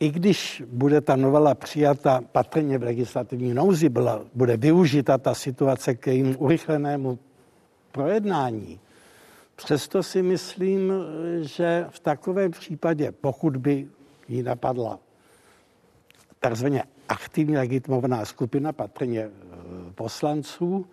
i 0.00 0.10
když 0.10 0.62
bude 0.66 1.00
ta 1.00 1.16
novela 1.16 1.54
přijata 1.54 2.20
patrně 2.32 2.78
v 2.78 2.82
legislativní 2.82 3.54
nouzi, 3.54 3.88
byla, 3.88 4.20
bude 4.34 4.56
využita 4.56 5.18
ta 5.18 5.34
situace 5.34 5.94
k 5.94 6.06
jejímu 6.06 6.38
urychlenému 6.38 7.18
projednání, 7.92 8.80
přesto 9.56 10.02
si 10.02 10.22
myslím, 10.22 10.92
že 11.40 11.86
v 11.90 12.00
takovém 12.00 12.50
případě, 12.50 13.12
pokud 13.12 13.56
by 13.56 13.88
ji 14.28 14.42
napadla 14.42 14.98
takzvaně 16.40 16.82
aktivně 17.08 17.58
legitimovaná 17.58 18.24
skupina, 18.24 18.72
patrně 18.72 19.20
e, 19.20 19.30
poslanců, 19.94 20.86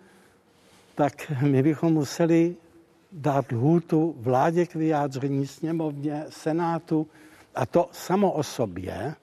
tak 0.94 1.32
my 1.42 1.62
bychom 1.62 1.92
museli 1.92 2.56
dát 3.12 3.52
lhůtu 3.52 4.14
vládě 4.18 4.66
k 4.66 4.74
vyjádření 4.74 5.46
sněmovně, 5.46 6.24
senátu, 6.28 7.06
a 7.58 7.66
to 7.66 7.88
samo 7.92 8.32
o 8.32 8.42
sobě 8.42 9.14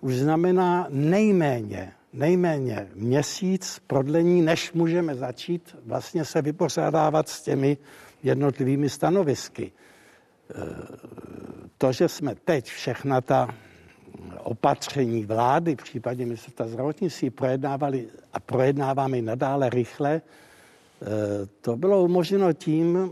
už 0.00 0.14
znamená 0.14 0.86
nejméně, 0.90 1.92
nejméně 2.12 2.88
měsíc 2.94 3.82
prodlení, 3.86 4.42
než 4.42 4.72
můžeme 4.72 5.14
začít 5.14 5.76
vlastně 5.86 6.24
se 6.24 6.42
vypořádávat 6.42 7.28
s 7.28 7.42
těmi 7.42 7.76
jednotlivými 8.22 8.88
stanovisky. 8.88 9.72
E, 9.72 10.54
to, 11.78 11.92
že 11.92 12.08
jsme 12.08 12.34
teď 12.34 12.66
všechna 12.66 13.20
ta 13.20 13.54
opatření 14.38 15.24
vlády, 15.24 15.74
v 15.74 15.82
případě 15.82 16.24
ministerstva 16.24 16.66
zdravotnictví, 16.66 17.30
projednávali 17.30 18.08
a 18.32 18.40
projednáváme 18.40 19.22
nadále 19.22 19.70
rychle, 19.70 20.14
e, 20.14 20.20
to 21.60 21.76
bylo 21.76 22.04
umožněno 22.04 22.52
tím, 22.52 23.10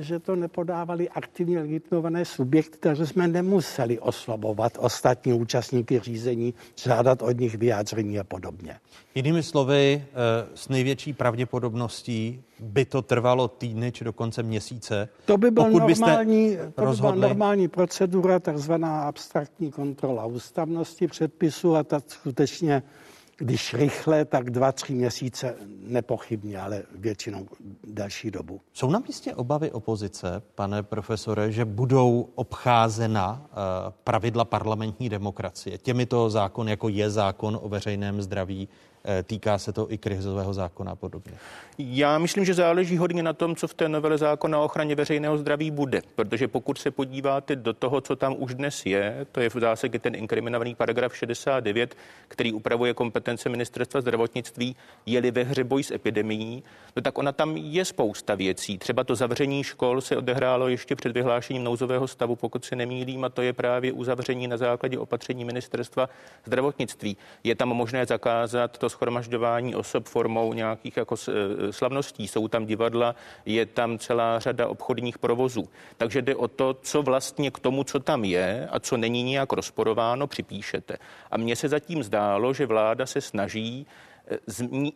že 0.00 0.18
to 0.18 0.36
nepodávali 0.36 1.08
aktivně 1.08 1.58
legitimované 1.58 2.24
subjekty, 2.24 2.78
takže 2.80 3.06
jsme 3.06 3.28
nemuseli 3.28 3.98
oslabovat 3.98 4.72
ostatní 4.78 5.32
účastníky 5.32 6.00
řízení, 6.00 6.54
žádat 6.76 7.22
od 7.22 7.40
nich 7.40 7.54
vyjádření 7.54 8.18
a 8.18 8.24
podobně. 8.24 8.76
Jinými 9.14 9.42
slovy, 9.42 10.04
eh, 10.04 10.12
s 10.54 10.68
největší 10.68 11.12
pravděpodobností 11.12 12.42
by 12.60 12.84
to 12.84 13.02
trvalo 13.02 13.48
týdny 13.48 13.92
či 13.92 14.04
dokonce 14.04 14.42
měsíce. 14.42 15.08
To 15.24 15.38
by 15.38 15.50
byl 15.50 15.70
normální, 15.70 16.56
to 16.74 16.86
by 16.86 16.96
byla 16.96 17.14
normální 17.14 17.68
procedura, 17.68 18.38
takzvaná 18.38 19.02
abstraktní 19.02 19.70
kontrola 19.70 20.26
ústavnosti 20.26 21.06
předpisu 21.06 21.76
a 21.76 21.82
ta 21.82 22.00
skutečně 22.06 22.82
když 23.42 23.74
rychle, 23.74 24.24
tak 24.24 24.50
dva, 24.50 24.72
tři 24.72 24.94
měsíce 24.94 25.54
nepochybně, 25.86 26.60
ale 26.60 26.82
většinou 26.94 27.46
další 27.84 28.30
dobu. 28.30 28.60
Jsou 28.72 28.90
na 28.90 28.98
místě 28.98 29.34
obavy 29.34 29.70
opozice, 29.70 30.42
pane 30.54 30.82
profesore, 30.82 31.52
že 31.52 31.64
budou 31.64 32.28
obcházena 32.34 33.42
uh, 33.42 33.56
pravidla 34.04 34.44
parlamentní 34.44 35.08
demokracie 35.08 35.78
těmito 35.78 36.30
zákony, 36.30 36.70
jako 36.70 36.88
je 36.88 37.10
zákon 37.10 37.58
o 37.62 37.68
veřejném 37.68 38.22
zdraví, 38.22 38.68
Eh, 38.68 38.91
týká 39.24 39.58
se 39.58 39.72
to 39.72 39.92
i 39.92 39.98
krizového 39.98 40.54
zákona 40.54 40.92
a 40.92 40.96
podobně. 40.96 41.34
Já 41.78 42.18
myslím, 42.18 42.44
že 42.44 42.54
záleží 42.54 42.96
hodně 42.96 43.22
na 43.22 43.32
tom, 43.32 43.56
co 43.56 43.68
v 43.68 43.74
té 43.74 43.88
novele 43.88 44.18
zákona 44.18 44.60
o 44.60 44.64
ochraně 44.64 44.94
veřejného 44.94 45.38
zdraví 45.38 45.70
bude, 45.70 46.02
protože 46.14 46.48
pokud 46.48 46.78
se 46.78 46.90
podíváte 46.90 47.56
do 47.56 47.72
toho, 47.72 48.00
co 48.00 48.16
tam 48.16 48.34
už 48.38 48.54
dnes 48.54 48.86
je, 48.86 49.26
to 49.32 49.40
je 49.40 49.50
v 49.50 49.56
zásadě 49.56 49.98
ten 49.98 50.14
inkriminovaný 50.14 50.74
paragraf 50.74 51.16
69, 51.16 51.94
který 52.28 52.52
upravuje 52.52 52.94
kompetence 52.94 53.48
ministerstva 53.48 54.00
zdravotnictví, 54.00 54.76
je-li 55.06 55.30
ve 55.30 55.42
hře 55.42 55.64
boj 55.64 55.82
s 55.82 55.90
epidemií, 55.90 56.62
no 56.96 57.02
tak 57.02 57.18
ona 57.18 57.32
tam 57.32 57.56
je 57.56 57.84
spousta 57.84 58.34
věcí. 58.34 58.78
Třeba 58.78 59.04
to 59.04 59.14
zavření 59.14 59.64
škol 59.64 60.00
se 60.00 60.16
odehrálo 60.16 60.68
ještě 60.68 60.96
před 60.96 61.12
vyhlášením 61.12 61.64
nouzového 61.64 62.08
stavu, 62.08 62.36
pokud 62.36 62.64
se 62.64 62.76
nemýlím, 62.76 63.24
a 63.24 63.28
to 63.28 63.42
je 63.42 63.52
právě 63.52 63.92
uzavření 63.92 64.48
na 64.48 64.56
základě 64.56 64.98
opatření 64.98 65.44
ministerstva 65.44 66.08
zdravotnictví. 66.44 67.16
Je 67.44 67.54
tam 67.54 67.68
možné 67.68 68.06
zakázat 68.06 68.78
to 68.78 68.91
schromažďování 68.92 69.74
osob 69.74 70.08
formou 70.08 70.52
nějakých 70.52 70.96
jako 70.96 71.16
slavností. 71.70 72.28
Jsou 72.28 72.48
tam 72.48 72.66
divadla, 72.66 73.14
je 73.46 73.66
tam 73.66 73.98
celá 73.98 74.38
řada 74.38 74.68
obchodních 74.68 75.18
provozů. 75.18 75.68
Takže 75.96 76.22
jde 76.22 76.36
o 76.36 76.48
to, 76.48 76.76
co 76.82 77.02
vlastně 77.02 77.50
k 77.50 77.58
tomu, 77.58 77.84
co 77.84 78.00
tam 78.00 78.24
je 78.24 78.68
a 78.70 78.80
co 78.80 78.96
není 78.96 79.22
nijak 79.22 79.52
rozporováno, 79.52 80.26
připíšete. 80.26 80.96
A 81.30 81.36
mně 81.36 81.56
se 81.56 81.68
zatím 81.68 82.02
zdálo, 82.02 82.54
že 82.54 82.66
vláda 82.66 83.06
se 83.06 83.20
snaží 83.20 83.86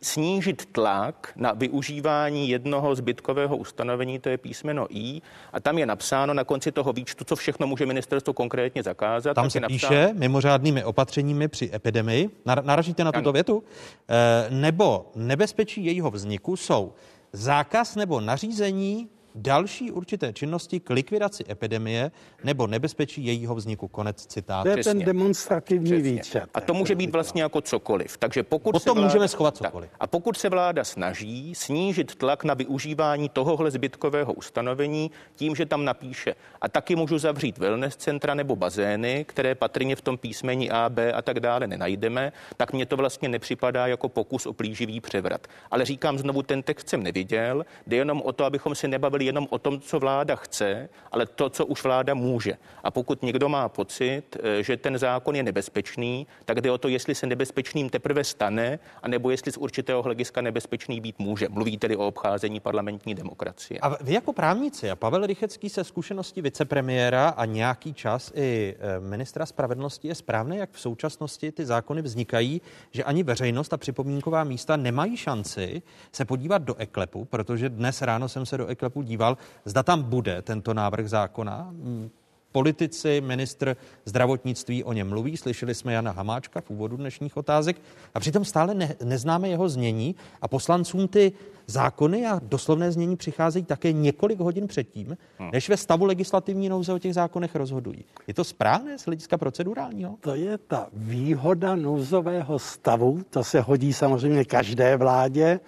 snížit 0.03 0.66
tlak 0.72 1.32
na 1.37 1.53
využívání 1.53 2.49
jednoho 2.49 2.95
zbytkového 2.95 3.57
ustanovení, 3.57 4.18
to 4.18 4.28
je 4.28 4.39
písmeno 4.39 4.87
I, 4.91 5.20
a 5.53 5.61
tam 5.61 5.78
je 5.78 5.87
napsáno 5.87 6.34
na 6.34 6.45
konci 6.45 6.72
toho 6.72 6.93
výčtu, 6.93 7.24
co 7.24 7.37
všechno 7.37 7.66
může 7.66 7.87
ministerstvo 7.87 8.32
konkrétně 8.32 8.82
zakázat. 8.82 9.34
Tam 9.34 9.51
se 9.51 9.61
napsáno... 9.61 9.78
píše 9.78 10.11
mimořádnými 10.12 10.84
opatřeními 10.84 11.49
při 11.49 11.70
epidemii, 11.74 12.30
naražíte 12.62 13.05
na 13.05 13.12
tuto 13.12 13.32
větu, 13.32 13.62
e, 14.09 14.51
nebo 14.51 15.11
nebezpečí 15.14 15.84
jejího 15.84 16.11
vzniku 16.11 16.57
jsou 16.57 16.93
zákaz 17.32 17.96
nebo 17.96 18.21
nařízení 18.21 19.08
další 19.37 19.91
určité 19.91 20.33
činnosti 20.33 20.80
k 20.80 20.91
likvidaci 20.91 21.45
epidemie 21.50 22.11
nebo 22.45 22.67
nebezpečí 22.67 23.26
jejího 23.26 23.54
vzniku. 23.54 23.88
Konec 23.88 24.26
citátu. 24.26 24.71
To 24.71 24.79
je 24.79 24.84
ten 24.84 24.99
demonstrativní 24.99 25.91
Přesně. 25.91 26.13
výčet. 26.13 26.45
A 26.54 26.61
to 26.61 26.75
může 26.75 26.95
být 26.95 27.11
vlastně 27.11 27.42
jako 27.42 27.61
cokoliv. 27.61 28.17
Takže 28.18 28.42
pokud 28.42 28.72
Potom 28.72 28.80
se 28.80 28.91
vláda, 28.91 29.07
můžeme 29.07 29.29
schovat 29.29 29.57
cokoliv. 29.57 29.91
Tak, 29.91 29.96
a 30.00 30.07
pokud 30.07 30.37
se 30.37 30.49
vláda 30.49 30.84
snaží 30.84 31.54
snížit 31.54 32.14
tlak 32.14 32.45
na 32.45 32.54
využívání 32.54 33.29
tohohle 33.29 33.71
zbytkového 33.71 34.33
ustanovení 34.33 35.11
tím, 35.37 35.57
že 35.57 35.67
tam 35.67 35.84
napíše 35.84 36.34
a 36.61 36.68
taky 36.68 36.96
můžu 36.96 37.18
zavřít 37.18 37.58
wellness 37.58 37.96
centra 37.96 38.34
nebo 38.34 38.57
bazény, 38.57 39.25
které 39.29 39.54
patrně 39.54 39.96
v 39.96 40.00
tom 40.00 40.18
písmení 40.18 40.71
A, 40.71 40.88
B 40.88 41.13
a 41.13 41.22
tak 41.22 41.41
dále 41.41 41.67
nenajdeme, 41.67 42.33
tak 42.57 42.72
mně 42.72 42.87
to 42.87 42.96
vlastně 42.96 43.29
nepřipadá 43.29 43.87
jako 43.87 44.08
pokus 44.08 44.46
o 44.46 44.53
plíživý 44.53 45.00
převrat. 45.00 45.46
Ale 45.71 45.84
říkám 45.84 46.18
znovu, 46.18 46.42
ten 46.42 46.63
text 46.63 46.88
jsem 46.88 47.03
neviděl, 47.03 47.64
jde 47.87 47.96
jenom 47.96 48.22
o 48.22 48.33
to, 48.33 48.45
abychom 48.45 48.75
se 48.75 48.88
nebavili 48.88 49.25
jenom 49.26 49.46
o 49.50 49.58
tom, 49.58 49.80
co 49.80 49.98
vláda 49.98 50.36
chce, 50.36 50.88
ale 51.12 51.26
to, 51.26 51.50
co 51.50 51.66
už 51.66 51.84
vláda 51.84 52.14
může. 52.14 52.54
A 52.82 52.90
pokud 52.90 53.22
někdo 53.22 53.48
má 53.48 53.68
pocit, 53.68 54.22
eh, 54.42 54.62
že 54.62 54.76
ten 54.76 54.98
zákon 54.98 55.36
je 55.36 55.42
nebezpečný, 55.42 56.26
tak 56.44 56.61
jde 56.61 56.70
o 56.70 56.78
to, 56.78 56.88
jestli 56.88 57.14
se 57.14 57.26
nebezpečným 57.26 57.90
teprve 57.90 58.24
stane, 58.24 58.78
anebo 59.03 59.30
jestli 59.30 59.53
z 59.53 59.57
určitého 59.57 60.03
hlediska 60.03 60.40
nebezpečný 60.40 61.00
být 61.00 61.18
může. 61.18 61.48
Mluví 61.48 61.78
tedy 61.78 61.96
o 61.96 62.07
obcházení 62.07 62.61
parlamentní 62.61 63.14
demokracie. 63.14 63.80
A 63.80 64.04
vy 64.04 64.12
jako 64.12 64.32
právníci 64.32 64.90
a 64.90 64.96
Pavel 64.96 65.26
Rychecký 65.26 65.68
se 65.68 65.84
zkušenosti 65.84 66.42
vicepremiéra 66.42 67.28
a 67.28 67.44
nějaký 67.44 67.94
čas 67.94 68.32
i 68.34 68.74
eh, 68.78 69.00
ministra 69.00 69.46
spravedlnosti 69.46 70.08
je 70.08 70.14
správné, 70.14 70.57
jak 70.57 70.70
v 70.72 70.80
současnosti 70.80 71.53
ty 71.53 71.66
zákony 71.66 72.03
vznikají, 72.03 72.61
že 72.90 73.04
ani 73.04 73.22
veřejnost 73.22 73.72
a 73.72 73.76
připomínková 73.76 74.44
místa 74.44 74.76
nemají 74.76 75.16
šanci 75.16 75.82
se 76.12 76.24
podívat 76.24 76.62
do 76.62 76.74
eklepu, 76.74 77.24
protože 77.24 77.68
dnes 77.68 78.03
ráno 78.03 78.28
jsem 78.28 78.46
se 78.46 78.58
do 78.58 78.66
eklepu 78.66 79.03
díval 79.03 79.16
díval, 79.17 79.37
zda 79.64 79.83
tam 79.83 80.03
bude 80.03 80.43
tento 80.43 80.75
návrh 80.75 81.09
zákona. 81.09 81.72
Hmm, 81.72 82.11
politici, 82.53 83.21
ministr 83.21 83.76
zdravotnictví 84.05 84.84
o 84.84 84.93
něm 84.93 85.09
mluví, 85.09 85.37
slyšeli 85.37 85.75
jsme 85.75 85.93
Jana 85.93 86.11
Hamáčka 86.11 86.61
v 86.61 86.71
úvodu 86.71 86.97
dnešních 86.97 87.37
otázek 87.37 87.76
a 88.14 88.21
přitom 88.21 88.45
stále 88.45 88.75
ne, 88.75 88.95
neznáme 89.05 89.49
jeho 89.49 89.68
znění 89.68 90.17
a 90.43 90.49
poslancům 90.49 91.09
ty 91.09 91.33
zákony 91.67 92.26
a 92.26 92.41
doslovné 92.43 92.93
znění 92.93 93.17
přicházejí 93.17 93.64
také 93.64 93.93
několik 93.93 94.38
hodin 94.41 94.67
předtím, 94.67 95.17
hmm. 95.38 95.51
než 95.53 95.68
ve 95.68 95.76
stavu 95.76 96.05
legislativní 96.05 96.68
nouze 96.68 96.93
o 96.93 96.99
těch 96.99 97.14
zákonech 97.14 97.55
rozhodují. 97.55 98.05
Je 98.26 98.34
to 98.34 98.45
správné 98.45 98.99
z 98.99 99.05
hlediska 99.05 99.38
procedurálního? 99.38 100.17
To 100.21 100.34
je 100.34 100.59
ta 100.59 100.88
výhoda 100.93 101.76
nouzového 101.76 102.59
stavu, 102.59 103.21
to 103.30 103.45
se 103.45 103.61
hodí 103.61 103.93
samozřejmě 103.93 104.45
každé 104.45 104.97
vládě, 104.97 105.61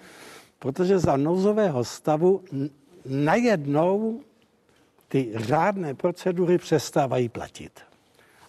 protože 0.59 0.99
za 0.99 1.17
nouzového 1.17 1.83
stavu 1.83 2.41
najednou 3.09 4.21
ty 5.07 5.31
řádné 5.35 5.93
procedury 5.93 6.57
přestávají 6.57 7.29
platit. 7.29 7.79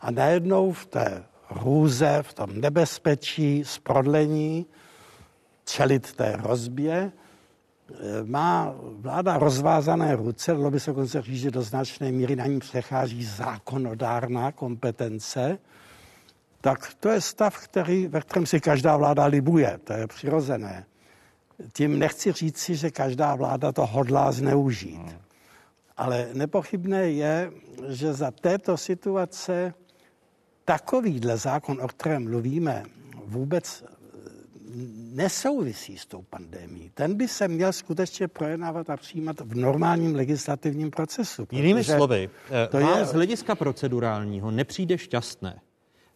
A 0.01 0.11
najednou 0.11 0.73
v 0.73 0.87
té 0.87 1.25
hrůze, 1.49 2.19
v 2.23 2.33
tom 2.33 2.61
nebezpečí, 2.61 3.65
prodlení, 3.83 4.67
čelit 5.65 6.13
té 6.13 6.37
hrozbě, 6.37 7.13
eh, 7.13 7.95
má 8.25 8.75
vláda 8.77 9.39
rozvázané 9.39 10.17
ruce, 10.17 10.53
dalo 10.53 10.71
by 10.71 10.81
se 10.81 10.91
dokonce 10.91 11.23
říct, 11.23 11.41
že 11.41 11.51
do 11.51 11.63
značné 11.63 12.13
míry 12.13 12.37
na 12.37 12.47
ní 12.47 12.59
přechází 12.59 13.25
zákonodárná 13.25 14.53
kompetence, 14.53 15.59
tak 16.61 16.95
to 17.01 17.09
je 17.09 17.21
stav, 17.21 17.59
který, 17.59 18.07
ve 18.07 18.21
kterém 18.21 18.47
si 18.47 18.61
každá 18.61 18.97
vláda 18.97 19.25
libuje, 19.25 19.81
to 19.85 19.93
je 19.93 20.07
přirozené. 20.07 20.85
Tím 21.73 21.99
nechci 21.99 22.33
říci, 22.33 22.77
že 22.77 22.91
každá 22.91 23.35
vláda 23.35 23.73
to 23.73 23.87
hodlá 23.87 24.33
zneužít. 24.33 25.17
Ale 25.97 26.29
nepochybné 26.33 27.11
je, 27.11 27.53
že 27.89 28.13
za 28.13 28.31
této 28.31 28.77
situace 28.77 29.75
takovýhle 30.65 31.37
zákon, 31.37 31.79
o 31.83 31.89
kterém 31.89 32.25
mluvíme, 32.25 32.85
vůbec 33.25 33.85
nesouvisí 35.13 35.99
s 35.99 36.07
tou 36.07 36.23
pandemí. 36.23 36.91
Ten 36.95 37.15
by 37.15 37.29
se 37.29 37.49
měl 37.49 37.73
skutečně 37.73 38.29
projednávat 38.29 38.91
a 38.91 38.97
přijímat 38.97 39.41
v 39.41 39.55
normálním 39.55 40.15
legislativním 40.15 40.91
procesu. 40.91 41.47
Jinými 41.51 41.85
slovy, 41.85 42.31
eh, 42.51 42.69
to 42.69 42.81
vám 42.81 42.99
je... 42.99 43.05
z 43.05 43.13
hlediska 43.13 43.55
procedurálního 43.55 44.51
nepřijde 44.51 44.99
šťastné, 44.99 45.61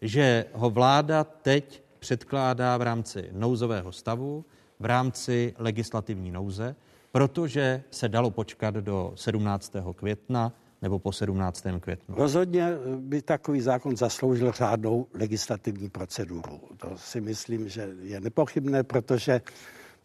že 0.01 0.45
ho 0.53 0.71
vláda 0.71 1.25
teď 1.25 1.83
předkládá 1.99 2.77
v 2.77 2.83
rámci 2.83 3.29
nouzového 3.33 3.93
stavu, 3.93 4.45
v 4.81 4.85
rámci 4.85 5.55
legislativní 5.59 6.31
nouze, 6.31 6.77
protože 7.13 7.83
se 7.91 8.09
dalo 8.09 8.31
počkat 8.31 8.75
do 8.75 9.13
17. 9.15 9.73
května 9.97 10.53
nebo 10.83 10.99
po 10.99 11.13
17. 11.13 11.65
květnu. 11.81 12.15
Rozhodně 12.19 12.69
by 12.97 13.23
takový 13.23 13.61
zákon 13.61 13.97
zasloužil 13.97 14.53
řádnou 14.53 15.07
legislativní 15.15 15.91
proceduru. 15.91 16.61
To 16.77 16.93
si 16.97 17.21
myslím, 17.21 17.69
že 17.69 17.89
je 18.03 18.21
nepochybné, 18.21 18.83
protože 18.83 19.41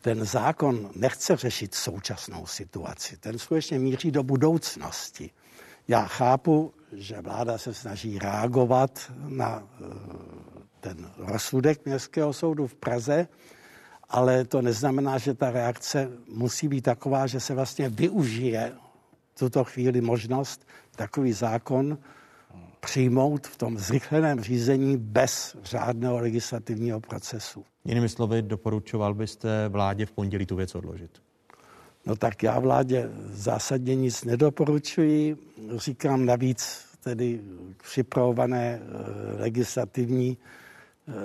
ten 0.02 0.26
zákon 0.26 0.90
nechce 0.96 1.36
řešit 1.36 1.76
současnou 1.76 2.46
situaci. 2.46 3.18
Ten 3.18 3.40
skutečně 3.40 3.80
míří 3.80 4.12
do 4.12 4.24
budoucnosti. 4.24 5.30
Já 5.88 6.06
chápu, 6.06 6.74
že 6.94 7.22
vláda 7.22 7.58
se 7.58 7.74
snaží 7.74 8.20
reagovat 8.20 9.12
na 9.28 9.64
eh, 9.64 9.86
ten 10.80 11.12
rozsudek 11.18 11.86
Městského 11.86 12.34
soudu 12.34 12.68
v 12.68 12.76
Praze, 12.76 13.28
ale 14.10 14.46
to 14.46 14.62
neznamená, 14.62 15.18
že 15.18 15.34
ta 15.34 15.52
reakce 15.52 16.12
musí 16.34 16.68
být 16.68 16.82
taková, 16.82 17.28
že 17.28 17.40
se 17.40 17.56
vlastně 17.56 17.90
využije 17.90 18.72
tuto 19.40 19.64
chvíli 19.64 20.02
možnost 20.02 20.68
takový 20.96 21.34
zákon 21.34 21.98
přijmout 22.80 23.48
v 23.48 23.58
tom 23.58 23.78
zrychleném 23.78 24.42
řízení 24.42 24.98
bez 24.98 25.58
řádného 25.64 26.20
legislativního 26.20 27.00
procesu. 27.00 27.64
Jinými 27.86 28.10
slovy, 28.10 28.42
doporučoval 28.42 29.14
byste 29.14 29.70
vládě 29.70 30.06
v 30.06 30.12
pondělí 30.12 30.46
tu 30.46 30.56
věc 30.56 30.76
odložit? 30.76 31.12
No 32.06 32.16
tak 32.16 32.44
já 32.44 32.60
vládě 32.60 33.10
zásadně 33.32 33.96
nic 33.96 34.24
nedoporučuji. 34.24 35.38
Říkám 35.76 36.26
navíc 36.26 36.86
tedy 37.04 37.42
připravované 37.84 38.80
eh, 38.82 39.42
legislativní 39.42 40.38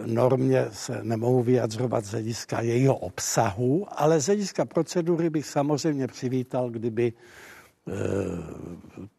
normě 0.06 0.66
se 0.72 1.04
nemohu 1.04 1.42
vyjadřovat 1.42 2.04
z 2.04 2.10
hlediska 2.10 2.60
jejího 2.60 2.96
obsahu, 2.96 3.86
ale 3.88 4.20
z 4.20 4.26
hlediska 4.26 4.64
procedury 4.64 5.30
bych 5.30 5.46
samozřejmě 5.46 6.06
přivítal, 6.06 6.70
kdyby 6.70 7.12
e, 7.12 7.92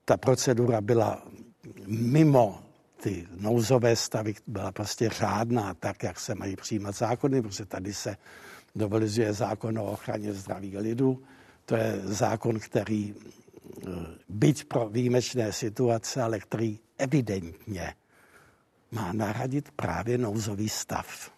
ta 0.05 0.17
procedura 0.17 0.81
byla 0.81 1.21
mimo 1.87 2.59
ty 3.03 3.27
nouzové 3.39 3.95
stavy, 3.95 4.33
byla 4.47 4.71
prostě 4.71 5.09
řádná, 5.09 5.73
tak, 5.73 6.03
jak 6.03 6.19
se 6.19 6.35
mají 6.35 6.55
přijímat 6.55 6.95
zákony, 6.95 7.41
protože 7.41 7.65
tady 7.65 7.93
se 7.93 8.17
novelizuje 8.75 9.33
zákon 9.33 9.79
o 9.79 9.85
ochraně 9.91 10.33
zdraví 10.33 10.77
lidu. 10.77 11.23
To 11.65 11.75
je 11.75 11.99
zákon, 12.03 12.59
který 12.59 13.13
e, 13.13 13.89
byť 14.29 14.65
pro 14.65 14.89
výjimečné 14.89 15.51
situace, 15.51 16.21
ale 16.21 16.39
který 16.39 16.79
evidentně 16.97 17.93
má 18.95 19.13
nahradit 19.13 19.71
právě 19.71 20.17
nouzový 20.17 20.69
stav. 20.69 21.34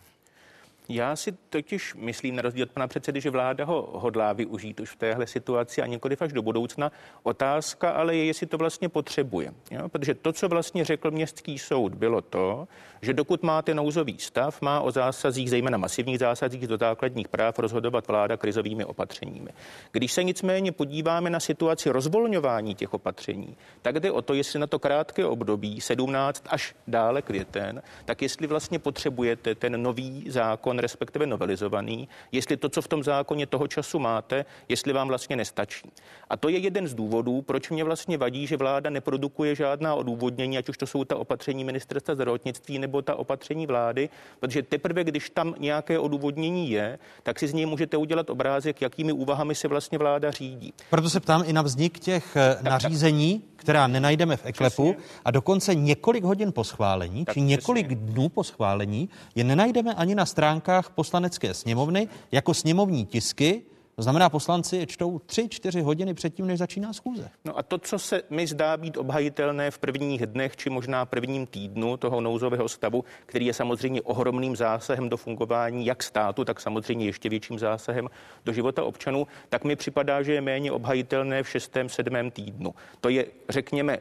Já 0.89 1.15
si 1.15 1.31
totiž 1.31 1.95
myslím, 1.95 2.35
na 2.35 2.41
rozdíl 2.41 2.63
od 2.63 2.71
pana 2.71 2.87
předsedy, 2.87 3.21
že 3.21 3.29
vláda 3.29 3.65
ho 3.65 3.89
hodlá 3.93 4.33
využít 4.33 4.79
už 4.79 4.89
v 4.89 4.95
téhle 4.95 5.27
situaci 5.27 5.81
a 5.81 5.85
nikoliv 5.85 6.21
až 6.21 6.33
do 6.33 6.41
budoucna. 6.41 6.91
Otázka 7.23 7.89
ale 7.89 8.15
je, 8.15 8.25
jestli 8.25 8.47
to 8.47 8.57
vlastně 8.57 8.89
potřebuje. 8.89 9.53
Jo? 9.71 9.89
Protože 9.89 10.13
to, 10.13 10.33
co 10.33 10.49
vlastně 10.49 10.85
řekl 10.85 11.11
městský 11.11 11.59
soud, 11.59 11.95
bylo 11.95 12.21
to, 12.21 12.67
že 13.01 13.13
dokud 13.13 13.43
máte 13.43 13.73
nouzový 13.73 14.19
stav, 14.19 14.61
má 14.61 14.81
o 14.81 14.91
zásazích, 14.91 15.49
zejména 15.49 15.77
masivních 15.77 16.19
zásazích 16.19 16.67
do 16.67 16.77
základních 16.77 17.27
práv, 17.27 17.59
rozhodovat 17.59 18.07
vláda 18.07 18.37
krizovými 18.37 18.85
opatřeními. 18.85 19.49
Když 19.91 20.11
se 20.11 20.23
nicméně 20.23 20.71
podíváme 20.71 21.29
na 21.29 21.39
situaci 21.39 21.89
rozvolňování 21.89 22.75
těch 22.75 22.93
opatření, 22.93 23.57
tak 23.81 23.99
jde 23.99 24.11
o 24.11 24.21
to, 24.21 24.33
jestli 24.33 24.59
na 24.59 24.67
to 24.67 24.79
krátké 24.79 25.25
období 25.25 25.81
17 25.81 26.43
až 26.49 26.75
dále 26.87 27.21
květen, 27.21 27.81
tak 28.05 28.21
jestli 28.21 28.47
vlastně 28.47 28.79
potřebujete 28.79 29.55
ten 29.55 29.81
nový 29.83 30.25
zákon 30.27 30.76
zákon, 30.77 30.81
respektive 30.81 31.25
novelizovaný, 31.25 32.07
jestli 32.31 32.57
to, 32.57 32.69
co 32.69 32.81
v 32.81 32.87
tom 32.87 33.03
zákoně 33.03 33.47
toho 33.47 33.67
času 33.67 33.99
máte, 33.99 34.45
jestli 34.69 34.93
vám 34.93 35.07
vlastně 35.07 35.35
nestačí. 35.35 35.91
A 36.29 36.37
to 36.37 36.49
je 36.49 36.57
jeden 36.57 36.87
z 36.87 36.93
důvodů, 36.93 37.41
proč 37.41 37.69
mě 37.69 37.83
vlastně 37.83 38.17
vadí, 38.17 38.47
že 38.47 38.57
vláda 38.57 38.89
neprodukuje 38.89 39.55
žádná 39.55 39.95
odůvodnění, 39.95 40.57
ať 40.57 40.69
už 40.69 40.77
to 40.77 40.85
jsou 40.85 41.03
ta 41.05 41.15
opatření 41.15 41.63
ministerstva 41.63 42.15
zdravotnictví 42.15 42.79
nebo 42.79 43.01
ta 43.01 43.15
opatření 43.15 43.67
vlády, 43.67 44.09
protože 44.39 44.63
teprve, 44.63 45.03
když 45.03 45.29
tam 45.29 45.53
nějaké 45.59 45.99
odůvodnění 45.99 46.71
je, 46.71 46.99
tak 47.23 47.39
si 47.39 47.47
z 47.47 47.53
něj 47.53 47.65
můžete 47.65 47.97
udělat 47.97 48.29
obrázek, 48.29 48.81
jakými 48.81 49.11
úvahami 49.11 49.55
se 49.55 49.67
vlastně 49.67 49.97
vláda 49.97 50.31
řídí. 50.31 50.73
Proto 50.89 51.09
se 51.09 51.19
ptám 51.19 51.43
i 51.45 51.53
na 51.53 51.61
vznik 51.61 51.99
těch 51.99 52.35
eh, 52.35 52.57
nařízení, 52.61 53.43
která 53.57 53.87
nenajdeme 53.87 54.37
v 54.37 54.45
eklepu 54.45 54.95
a 55.25 55.31
dokonce 55.31 55.75
několik 55.75 56.23
hodin 56.23 56.51
po 56.51 56.63
schválení, 56.63 57.25
či 57.33 57.41
několik 57.41 57.95
dnů 57.95 58.29
po 58.29 58.43
schválení, 58.43 59.09
je 59.35 59.43
nenajdeme 59.43 59.93
ani 59.93 60.15
na 60.15 60.25
stránkách 60.25 60.66
poslanecké 60.95 61.53
sněmovny 61.53 62.07
jako 62.31 62.53
sněmovní 62.53 63.05
tisky, 63.05 63.61
to 63.95 64.03
znamená, 64.03 64.29
poslanci 64.29 64.77
je 64.77 64.85
čtou 64.85 65.19
tři, 65.19 65.49
čtyři 65.49 65.81
hodiny 65.81 66.13
předtím, 66.13 66.47
než 66.47 66.59
začíná 66.59 66.93
schůze. 66.93 67.29
No 67.45 67.57
a 67.57 67.63
to, 67.63 67.77
co 67.77 67.99
se 67.99 68.21
mi 68.29 68.47
zdá 68.47 68.77
být 68.77 68.97
obhajitelné 68.97 69.71
v 69.71 69.77
prvních 69.77 70.25
dnech, 70.25 70.55
či 70.55 70.69
možná 70.69 71.05
prvním 71.05 71.45
týdnu 71.45 71.97
toho 71.97 72.21
nouzového 72.21 72.69
stavu, 72.69 73.03
který 73.25 73.45
je 73.45 73.53
samozřejmě 73.53 74.01
ohromným 74.01 74.55
zásahem 74.55 75.09
do 75.09 75.17
fungování 75.17 75.85
jak 75.85 76.03
státu, 76.03 76.45
tak 76.45 76.61
samozřejmě 76.61 77.05
ještě 77.05 77.29
větším 77.29 77.59
zásahem 77.59 78.09
do 78.45 78.53
života 78.53 78.83
občanů, 78.83 79.27
tak 79.49 79.63
mi 79.63 79.75
připadá, 79.75 80.23
že 80.23 80.33
je 80.33 80.41
méně 80.41 80.71
obhajitelné 80.71 81.43
v 81.43 81.49
šestém, 81.49 81.89
sedmém 81.89 82.31
týdnu. 82.31 82.75
To 83.01 83.09
je, 83.09 83.25
řekněme, 83.49 83.97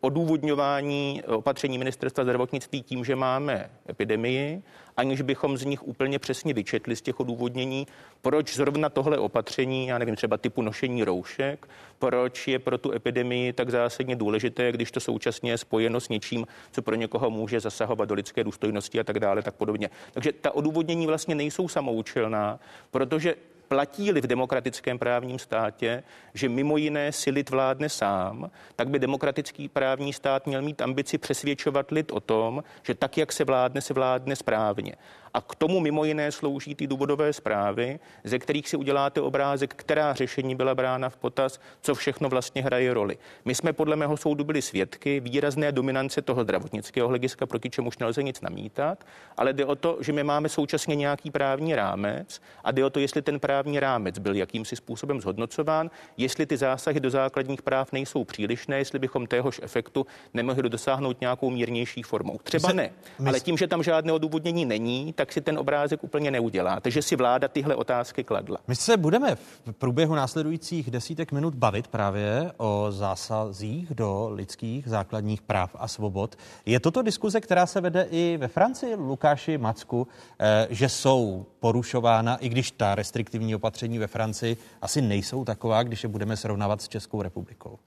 odůvodňování 0.00 1.22
opatření 1.26 1.78
ministerstva 1.78 2.24
zdravotnictví 2.24 2.82
tím, 2.82 3.04
že 3.04 3.16
máme 3.16 3.70
epidemii, 3.90 4.62
aniž 4.96 5.20
bychom 5.20 5.56
z 5.56 5.64
nich 5.64 5.88
úplně 5.88 6.18
přesně 6.18 6.54
vyčetli 6.54 6.96
z 6.96 7.02
těch 7.02 7.20
odůvodnění, 7.20 7.86
proč 8.22 8.54
zrovna 8.54 8.88
tohle 8.88 9.18
opatření, 9.18 9.86
já 9.86 9.98
nevím, 9.98 10.16
třeba 10.16 10.36
typu 10.36 10.62
nošení 10.62 11.04
roušek, 11.04 11.68
proč 11.98 12.48
je 12.48 12.58
pro 12.58 12.78
tu 12.78 12.92
epidemii 12.92 13.52
tak 13.52 13.70
zásadně 13.70 14.16
důležité, 14.16 14.72
když 14.72 14.90
to 14.90 15.00
současně 15.00 15.50
je 15.50 15.58
spojeno 15.58 16.00
s 16.00 16.08
něčím, 16.08 16.46
co 16.72 16.82
pro 16.82 16.94
někoho 16.94 17.30
může 17.30 17.60
zasahovat 17.60 18.08
do 18.08 18.14
lidské 18.14 18.44
důstojnosti 18.44 19.00
a 19.00 19.04
tak 19.04 19.20
dále, 19.20 19.42
tak 19.42 19.54
podobně. 19.54 19.90
Takže 20.12 20.32
ta 20.32 20.54
odůvodnění 20.54 21.06
vlastně 21.06 21.34
nejsou 21.34 21.68
samoučelná, 21.68 22.60
protože 22.90 23.34
platí-li 23.68 24.20
v 24.20 24.26
demokratickém 24.26 24.98
právním 24.98 25.38
státě, 25.38 26.02
že 26.34 26.48
mimo 26.48 26.76
jiné 26.76 27.12
si 27.12 27.30
lid 27.30 27.50
vládne 27.50 27.88
sám, 27.88 28.50
tak 28.76 28.88
by 28.88 28.98
demokratický 28.98 29.68
právní 29.68 30.12
stát 30.12 30.46
měl 30.46 30.62
mít 30.62 30.82
ambici 30.82 31.18
přesvědčovat 31.18 31.90
lid 31.90 32.12
o 32.12 32.20
tom, 32.20 32.64
že 32.82 32.94
tak, 32.94 33.18
jak 33.18 33.32
se 33.32 33.44
vládne, 33.44 33.80
se 33.80 33.94
vládne 33.94 34.36
správně. 34.36 34.94
A 35.38 35.40
k 35.40 35.54
tomu 35.54 35.80
mimo 35.80 36.04
jiné 36.04 36.32
slouží 36.32 36.74
ty 36.74 36.86
důvodové 36.86 37.32
zprávy, 37.32 37.98
ze 38.24 38.38
kterých 38.38 38.68
si 38.68 38.76
uděláte 38.76 39.20
obrázek, 39.20 39.74
která 39.74 40.14
řešení 40.14 40.54
byla 40.54 40.74
brána 40.74 41.08
v 41.08 41.16
potaz, 41.16 41.60
co 41.80 41.94
všechno 41.94 42.28
vlastně 42.28 42.62
hraje 42.62 42.94
roli. 42.94 43.18
My 43.44 43.54
jsme 43.54 43.72
podle 43.72 43.96
mého 43.96 44.16
soudu 44.16 44.44
byli 44.44 44.62
svědky 44.62 45.20
výrazné 45.20 45.72
dominance 45.72 46.22
toho 46.22 46.42
zdravotnického 46.42 47.08
hlediska, 47.08 47.46
proti 47.46 47.70
čemuž 47.70 47.98
nelze 47.98 48.22
nic 48.22 48.40
namítat, 48.40 49.04
ale 49.36 49.52
jde 49.52 49.66
o 49.66 49.74
to, 49.74 49.98
že 50.00 50.12
my 50.12 50.24
máme 50.24 50.48
současně 50.48 50.96
nějaký 50.96 51.30
právní 51.30 51.74
rámec 51.74 52.40
a 52.64 52.72
jde 52.72 52.84
o 52.84 52.90
to, 52.90 53.00
jestli 53.00 53.22
ten 53.22 53.40
právní 53.40 53.80
rámec 53.80 54.18
byl 54.18 54.34
jakýmsi 54.34 54.76
způsobem 54.76 55.20
zhodnocován, 55.20 55.90
jestli 56.16 56.46
ty 56.46 56.56
zásahy 56.56 57.00
do 57.00 57.10
základních 57.10 57.62
práv 57.62 57.92
nejsou 57.92 58.24
přílišné, 58.24 58.78
jestli 58.78 58.98
bychom 58.98 59.26
téhož 59.26 59.60
efektu 59.62 60.06
nemohli 60.34 60.68
dosáhnout 60.68 61.20
nějakou 61.20 61.50
mírnější 61.50 62.02
formou. 62.02 62.38
Třeba 62.42 62.72
ne, 62.72 62.90
ale 63.26 63.40
tím, 63.40 63.56
že 63.56 63.66
tam 63.66 63.82
žádné 63.82 64.12
odůvodnění 64.12 64.64
není, 64.64 65.12
tak 65.12 65.27
si 65.32 65.40
ten 65.40 65.58
obrázek 65.58 66.04
úplně 66.04 66.30
neudělá. 66.30 66.80
Takže 66.80 67.02
si 67.02 67.16
vláda 67.16 67.48
tyhle 67.48 67.74
otázky 67.74 68.24
kladla. 68.24 68.58
My 68.68 68.76
se 68.76 68.96
budeme 68.96 69.34
v 69.34 69.72
průběhu 69.78 70.14
následujících 70.14 70.90
desítek 70.90 71.32
minut 71.32 71.54
bavit 71.54 71.88
právě 71.88 72.52
o 72.56 72.86
zásazích 72.90 73.94
do 73.94 74.28
lidských 74.32 74.88
základních 74.88 75.42
práv 75.42 75.76
a 75.78 75.88
svobod. 75.88 76.36
Je 76.66 76.80
toto 76.80 77.02
diskuze, 77.02 77.40
která 77.40 77.66
se 77.66 77.80
vede 77.80 78.06
i 78.10 78.36
ve 78.40 78.48
Francii, 78.48 78.94
Lukáši 78.94 79.58
Macku, 79.58 80.08
eh, 80.38 80.66
že 80.70 80.88
jsou 80.88 81.46
porušována, 81.60 82.36
i 82.36 82.48
když 82.48 82.70
ta 82.70 82.94
restriktivní 82.94 83.54
opatření 83.54 83.98
ve 83.98 84.06
Francii 84.06 84.56
asi 84.82 85.02
nejsou 85.02 85.44
taková, 85.44 85.82
když 85.82 86.02
je 86.02 86.08
budeme 86.08 86.36
srovnávat 86.36 86.82
s 86.82 86.88
Českou 86.88 87.22
republikou? 87.22 87.78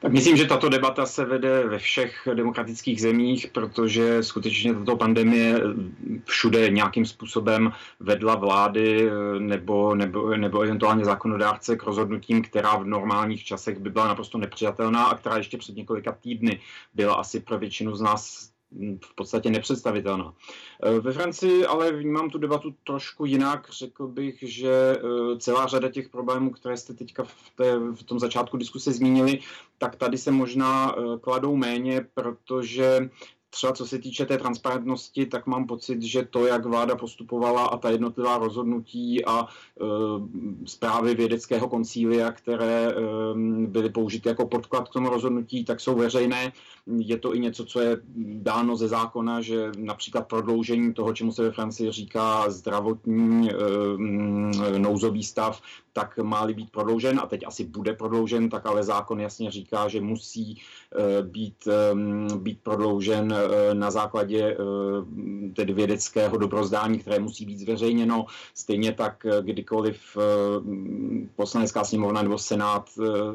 Tak 0.00 0.12
myslím, 0.12 0.36
že 0.36 0.44
tato 0.44 0.68
debata 0.68 1.06
se 1.06 1.24
vede 1.24 1.68
ve 1.68 1.78
všech 1.78 2.28
demokratických 2.34 3.00
zemích, 3.00 3.46
protože 3.52 4.22
skutečně 4.22 4.74
tato 4.74 4.96
pandemie 4.96 5.60
všude 6.24 6.70
nějakým 6.70 7.06
způsobem 7.06 7.72
vedla 8.00 8.34
vlády 8.34 9.10
nebo, 9.38 9.94
nebo, 9.94 10.36
nebo 10.36 10.60
eventuálně 10.60 11.04
zákonodárce 11.04 11.76
k 11.76 11.82
rozhodnutím, 11.82 12.42
která 12.42 12.76
v 12.76 12.86
normálních 12.86 13.44
časech 13.44 13.78
by 13.78 13.90
byla 13.90 14.08
naprosto 14.08 14.38
nepřijatelná 14.38 15.04
a 15.04 15.16
která 15.16 15.36
ještě 15.36 15.58
před 15.58 15.76
několika 15.76 16.12
týdny 16.12 16.60
byla 16.94 17.14
asi 17.14 17.40
pro 17.40 17.58
většinu 17.58 17.96
z 17.96 18.00
nás 18.00 18.53
v 19.04 19.14
podstatě 19.14 19.50
nepředstavitelná. 19.50 20.34
Eh, 20.82 21.00
ve 21.00 21.12
Francii 21.12 21.66
ale 21.66 21.92
vnímám 21.92 22.30
tu 22.30 22.38
debatu 22.38 22.74
trošku 22.84 23.24
jinak. 23.24 23.70
Řekl 23.70 24.08
bych, 24.08 24.38
že 24.42 24.96
eh, 24.96 25.38
celá 25.38 25.66
řada 25.66 25.88
těch 25.88 26.08
problémů, 26.08 26.50
které 26.50 26.76
jste 26.76 26.94
teďka 26.94 27.24
v, 27.24 27.50
té, 27.56 27.78
v 27.78 28.02
tom 28.02 28.18
začátku 28.18 28.56
diskuse 28.56 28.92
zmínili, 28.92 29.38
tak 29.78 29.96
tady 29.96 30.18
se 30.18 30.30
možná 30.30 30.94
eh, 30.96 31.18
kladou 31.18 31.56
méně, 31.56 32.06
protože 32.14 33.10
třeba 33.54 33.72
co 33.72 33.86
se 33.86 33.98
týče 33.98 34.26
té 34.26 34.38
transparentnosti, 34.38 35.26
tak 35.26 35.46
mám 35.46 35.66
pocit, 35.66 36.02
že 36.02 36.22
to, 36.22 36.46
jak 36.46 36.66
vláda 36.66 36.96
postupovala 36.96 37.66
a 37.66 37.76
ta 37.76 37.90
jednotlivá 37.90 38.38
rozhodnutí 38.38 39.24
a 39.24 39.46
e, 39.46 39.84
zprávy 40.66 41.14
vědeckého 41.14 41.68
koncília, 41.68 42.32
které 42.32 42.88
e, 42.88 42.94
byly 43.66 43.90
použity 43.90 44.28
jako 44.28 44.46
podklad 44.46 44.88
k 44.88 44.92
tomu 44.92 45.08
rozhodnutí, 45.08 45.64
tak 45.64 45.80
jsou 45.80 45.94
veřejné. 45.94 46.52
Je 46.98 47.18
to 47.18 47.34
i 47.34 47.40
něco, 47.40 47.64
co 47.64 47.80
je 47.80 47.96
dáno 48.42 48.76
ze 48.76 48.88
zákona, 48.88 49.40
že 49.40 49.72
například 49.78 50.28
prodloužení 50.28 50.94
toho, 50.94 51.12
čemu 51.14 51.32
se 51.32 51.42
ve 51.42 51.52
Francii 51.52 51.92
říká 51.92 52.50
zdravotní 52.50 53.50
e, 53.50 54.78
nouzový 54.78 55.22
stav, 55.22 55.62
tak 55.92 56.18
má-li 56.18 56.54
být 56.54 56.70
prodloužen, 56.70 57.20
a 57.20 57.26
teď 57.26 57.46
asi 57.46 57.64
bude 57.64 57.92
prodloužen, 57.94 58.48
tak 58.48 58.66
ale 58.66 58.82
zákon 58.82 59.20
jasně 59.20 59.50
říká, 59.50 59.88
že 59.88 60.00
musí 60.00 60.62
být, 61.22 61.66
e, 61.66 61.94
být 62.36 62.60
prodloužen 62.62 63.32
e, 63.32 63.74
na 63.74 63.90
základě 63.90 64.56
tedy 65.56 65.72
vědeckého 65.72 66.36
dobrozdání, 66.36 66.98
které 66.98 67.18
musí 67.18 67.46
být 67.46 67.58
zveřejněno. 67.58 68.26
Stejně 68.54 68.92
tak 68.92 69.26
kdykoliv 69.40 70.16
poslanecká 71.36 71.84
sněmovna 71.84 72.22
nebo 72.22 72.38
senát 72.38 72.90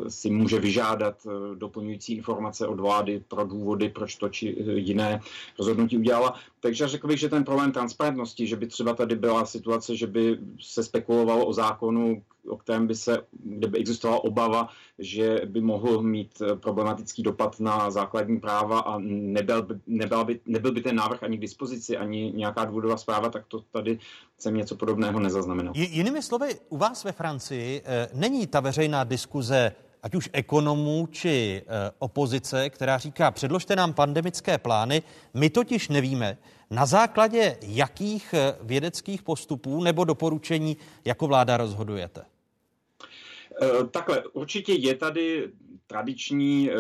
si 0.08 0.30
může 0.30 0.60
vyžádat 0.60 1.28
doplňující 1.56 2.14
informace 2.14 2.68
od 2.68 2.80
vlády 2.80 3.24
pro 3.28 3.46
důvody, 3.46 3.90
proč 3.90 4.16
to 4.16 4.30
či 4.30 4.56
jiné 4.74 5.20
rozhodnutí 5.60 5.98
udělala. 5.98 6.36
Takže 6.60 6.88
řekl 6.88 7.08
bych, 7.08 7.20
že 7.20 7.30
ten 7.30 7.44
problém 7.44 7.72
transparentnosti, 7.72 8.48
že 8.48 8.56
by 8.56 8.68
třeba 8.68 8.94
tady 8.94 9.16
byla 9.16 9.46
situace, 9.46 9.96
že 9.96 10.08
by 10.08 10.38
se 10.62 10.84
spekulovalo 10.84 11.46
o 11.46 11.54
zákonu, 11.54 12.22
o 12.48 12.58
kterém 12.58 12.88
by 12.88 12.96
se, 12.96 13.22
kde 13.32 13.68
by 13.68 13.78
existovala 13.78 14.24
obava, 14.24 14.70
že 15.00 15.42
by 15.46 15.62
mohl 15.62 16.02
mít 16.02 16.42
problematický 16.56 17.24
dopad 17.24 17.60
na 17.60 17.92
základní 17.92 18.40
práva 18.40 18.80
a 18.80 19.00
nebyl 19.00 19.62
by, 19.62 19.74
nebyl 19.88 20.26
by, 20.26 20.40
nebyl 20.46 20.72
by 20.72 20.82
ten 20.82 20.96
návrh 20.96 21.24
ani 21.24 21.38
k 21.38 21.42
dispozici, 21.42 21.98
ani 21.98 22.32
nějaká 22.36 22.66
důvodová 22.66 22.98
zpráva, 22.98 23.30
tak 23.30 23.46
to 23.48 23.60
tady 23.72 24.00
jsem 24.38 24.56
něco 24.56 24.76
podobného 24.76 25.20
nezaznamenal. 25.20 25.74
Jinými 25.76 26.22
slovy, 26.22 26.56
u 26.70 26.78
vás 26.78 27.04
ve 27.04 27.12
Francii 27.12 27.82
e, 27.86 28.10
není 28.14 28.48
ta 28.48 28.60
veřejná 28.60 29.04
diskuze 29.04 29.72
ať 30.04 30.16
už 30.16 30.30
ekonomů 30.34 31.08
či 31.12 31.62
e, 31.62 31.92
opozice, 32.00 32.70
která 32.70 32.98
říká, 32.98 33.32
předložte 33.32 33.76
nám 33.76 33.94
pandemické 33.94 34.58
plány, 34.58 35.04
my 35.34 35.50
totiž 35.50 35.90
nevíme, 35.90 36.38
na 36.70 36.86
základě 36.86 37.58
jakých 37.62 38.34
eh, 38.34 38.56
vědeckých 38.62 39.24
postupů 39.24 39.84
nebo 39.84 40.04
doporučení 40.04 40.78
jako 41.06 41.28
vláda 41.28 41.58
rozhodujete? 41.58 42.26
Eh, 43.62 43.84
takhle, 43.92 44.24
určitě 44.34 44.74
je 44.74 44.96
tady 44.96 45.52
tradiční, 45.88 46.70
eh, 46.72 46.74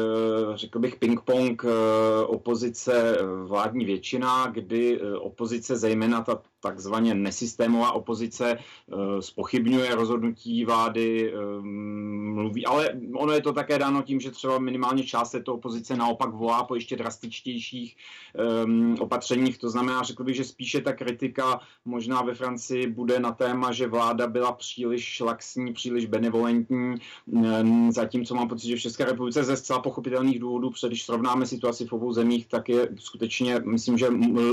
řekl 0.55 0.79
bych, 0.79 0.99
ping-pong 0.99 1.65
opozice 2.27 3.17
vládní 3.45 3.85
většina, 3.85 4.47
kdy 4.47 5.01
opozice, 5.01 5.77
zejména 5.77 6.21
ta 6.21 6.41
takzvaně 6.61 7.13
nesystémová 7.13 7.91
opozice 7.91 8.57
spochybňuje 9.19 9.95
rozhodnutí 9.95 10.65
vlády, 10.65 11.33
mluví, 11.61 12.65
ale 12.65 12.89
ono 13.13 13.33
je 13.33 13.41
to 13.41 13.53
také 13.53 13.79
dáno 13.79 14.01
tím, 14.01 14.19
že 14.19 14.31
třeba 14.31 14.59
minimálně 14.59 15.03
část 15.03 15.31
této 15.31 15.53
opozice 15.53 15.97
naopak 15.97 16.33
volá 16.33 16.63
po 16.63 16.75
ještě 16.75 16.95
drastičtějších 16.95 17.95
um, 18.65 18.95
opatřeních. 18.99 19.57
To 19.57 19.69
znamená, 19.69 20.03
řekl 20.03 20.23
bych, 20.23 20.35
že 20.35 20.43
spíše 20.43 20.81
ta 20.81 20.93
kritika 20.93 21.59
možná 21.85 22.21
ve 22.21 22.35
Francii 22.35 22.87
bude 22.87 23.19
na 23.19 23.31
téma, 23.31 23.71
že 23.71 23.87
vláda 23.87 24.27
byla 24.27 24.51
příliš 24.51 25.19
laxní, 25.19 25.73
příliš 25.73 26.05
benevolentní, 26.05 26.95
zatímco 27.89 28.35
mám 28.35 28.47
pocit, 28.47 28.67
že 28.67 28.75
v 28.75 28.81
České 28.81 29.05
republice 29.05 29.43
ze 29.43 29.57
zcela 29.57 29.79
pochopitelných 29.79 30.39
důvodů, 30.39 30.71
když 30.87 31.03
srovnáme 31.03 31.45
situaci 31.45 31.85
v 31.85 31.93
obou 31.93 32.13
zemích, 32.13 32.47
tak 32.47 32.69
je 32.69 32.89
skutečně, 32.95 33.59
myslím, 33.65 33.97
že 33.97 34.07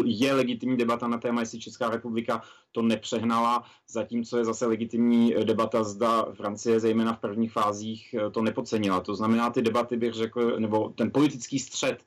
je 0.05 0.35
legitimní 0.35 0.77
debata 0.77 1.09
na 1.09 1.19
téma, 1.19 1.41
jestli 1.41 1.59
Česká 1.59 1.91
republika 1.97 2.43
to 2.73 2.83
nepřehnala, 2.83 3.65
zatímco 3.89 4.39
je 4.39 4.45
zase 4.45 4.67
legitimní 4.67 5.35
debata, 5.45 5.85
zda 5.85 6.25
Francie, 6.35 6.81
zejména 6.81 7.13
v 7.13 7.21
prvních 7.21 7.53
fázích, 7.53 8.15
to 8.33 8.43
nepodcenila. 8.43 9.01
To 9.01 9.15
znamená, 9.15 9.51
ty 9.51 9.63
debaty 9.63 9.97
bych 9.97 10.13
řekl, 10.13 10.61
nebo 10.61 10.89
ten 10.89 11.11
politický 11.11 11.59
střed 11.59 12.05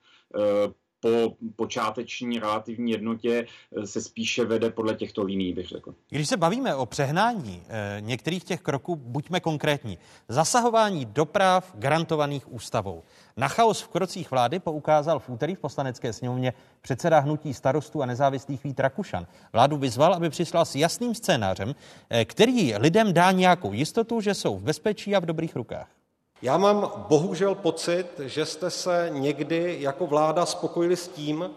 po 0.99 1.35
počáteční 1.55 2.39
relativní 2.39 2.91
jednotě 2.91 3.45
eh, 3.77 3.88
se 3.88 4.01
spíše 4.01 4.45
vede 4.45 4.71
podle 4.71 4.95
těchto 4.95 5.23
líní, 5.23 5.53
bych 5.53 5.67
řekl. 5.67 5.95
Když 6.09 6.27
se 6.27 6.38
bavíme 6.38 6.76
o 6.76 6.85
přehnání 6.85 7.63
eh, 7.67 7.97
některých 7.99 8.43
těch 8.43 8.61
kroků, 8.61 8.95
buďme 8.95 9.39
konkrétní. 9.39 9.97
Zasahování 10.27 11.05
doprav 11.05 11.76
garantovaných 11.76 12.53
ústavou. 12.53 13.03
Na 13.38 13.47
chaos 13.47 13.81
v 13.81 13.88
krocích 13.88 14.31
vlády 14.31 14.59
poukázal 14.59 15.19
v 15.19 15.30
úterý 15.30 15.55
v 15.55 15.59
poslanecké 15.59 16.13
sněmovně 16.13 16.53
předseda 16.81 17.19
hnutí 17.19 17.53
starostů 17.53 18.01
a 18.01 18.05
nezávislých 18.05 18.63
Vít 18.63 18.80
Rakušan. 18.80 19.27
Vládu 19.53 19.77
vyzval, 19.77 20.13
aby 20.13 20.30
přišla 20.30 20.65
s 20.65 20.76
jasným 20.76 21.15
scénářem, 21.15 21.76
eh, 22.09 22.26
který 22.26 22.76
lidem 22.76 23.13
dá 23.13 23.31
nějakou 23.31 23.73
jistotu, 23.73 24.21
že 24.21 24.34
jsou 24.34 24.57
v 24.57 24.63
bezpečí 24.63 25.15
a 25.15 25.19
v 25.19 25.26
dobrých 25.26 25.55
rukách. 25.55 25.98
Já 26.41 26.57
mám 26.57 26.91
bohužel 26.95 27.56
pocit, 27.56 28.07
že 28.20 28.45
jste 28.45 28.70
se 28.70 29.10
někdy 29.14 29.78
jako 29.80 30.07
vláda 30.07 30.45
spokojili 30.45 30.98
s 30.98 31.07
tím, 31.07 31.49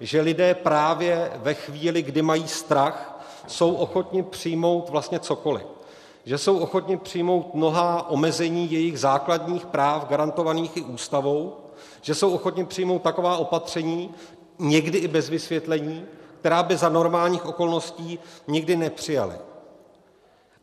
že 0.00 0.20
lidé 0.20 0.54
právě 0.54 1.32
ve 1.36 1.54
chvíli, 1.54 2.02
kdy 2.02 2.22
mají 2.22 2.48
strach, 2.48 3.24
jsou 3.46 3.74
ochotni 3.74 4.22
přijmout 4.22 4.88
vlastně 4.90 5.20
cokoliv. 5.20 5.66
Že 6.24 6.38
jsou 6.38 6.58
ochotni 6.58 6.96
přijmout 6.96 7.54
mnohá 7.54 8.10
omezení 8.10 8.72
jejich 8.72 8.98
základních 8.98 9.66
práv 9.66 10.08
garantovaných 10.08 10.76
i 10.76 10.82
ústavou, 10.82 11.56
že 12.02 12.14
jsou 12.14 12.34
ochotni 12.34 12.64
přijmout 12.64 13.02
taková 13.02 13.36
opatření, 13.36 14.14
někdy 14.58 14.98
i 14.98 15.08
bez 15.08 15.28
vysvětlení, 15.28 16.06
která 16.40 16.62
by 16.62 16.76
za 16.76 16.88
normálních 16.88 17.46
okolností 17.46 18.18
nikdy 18.48 18.76
nepřijali. 18.76 19.36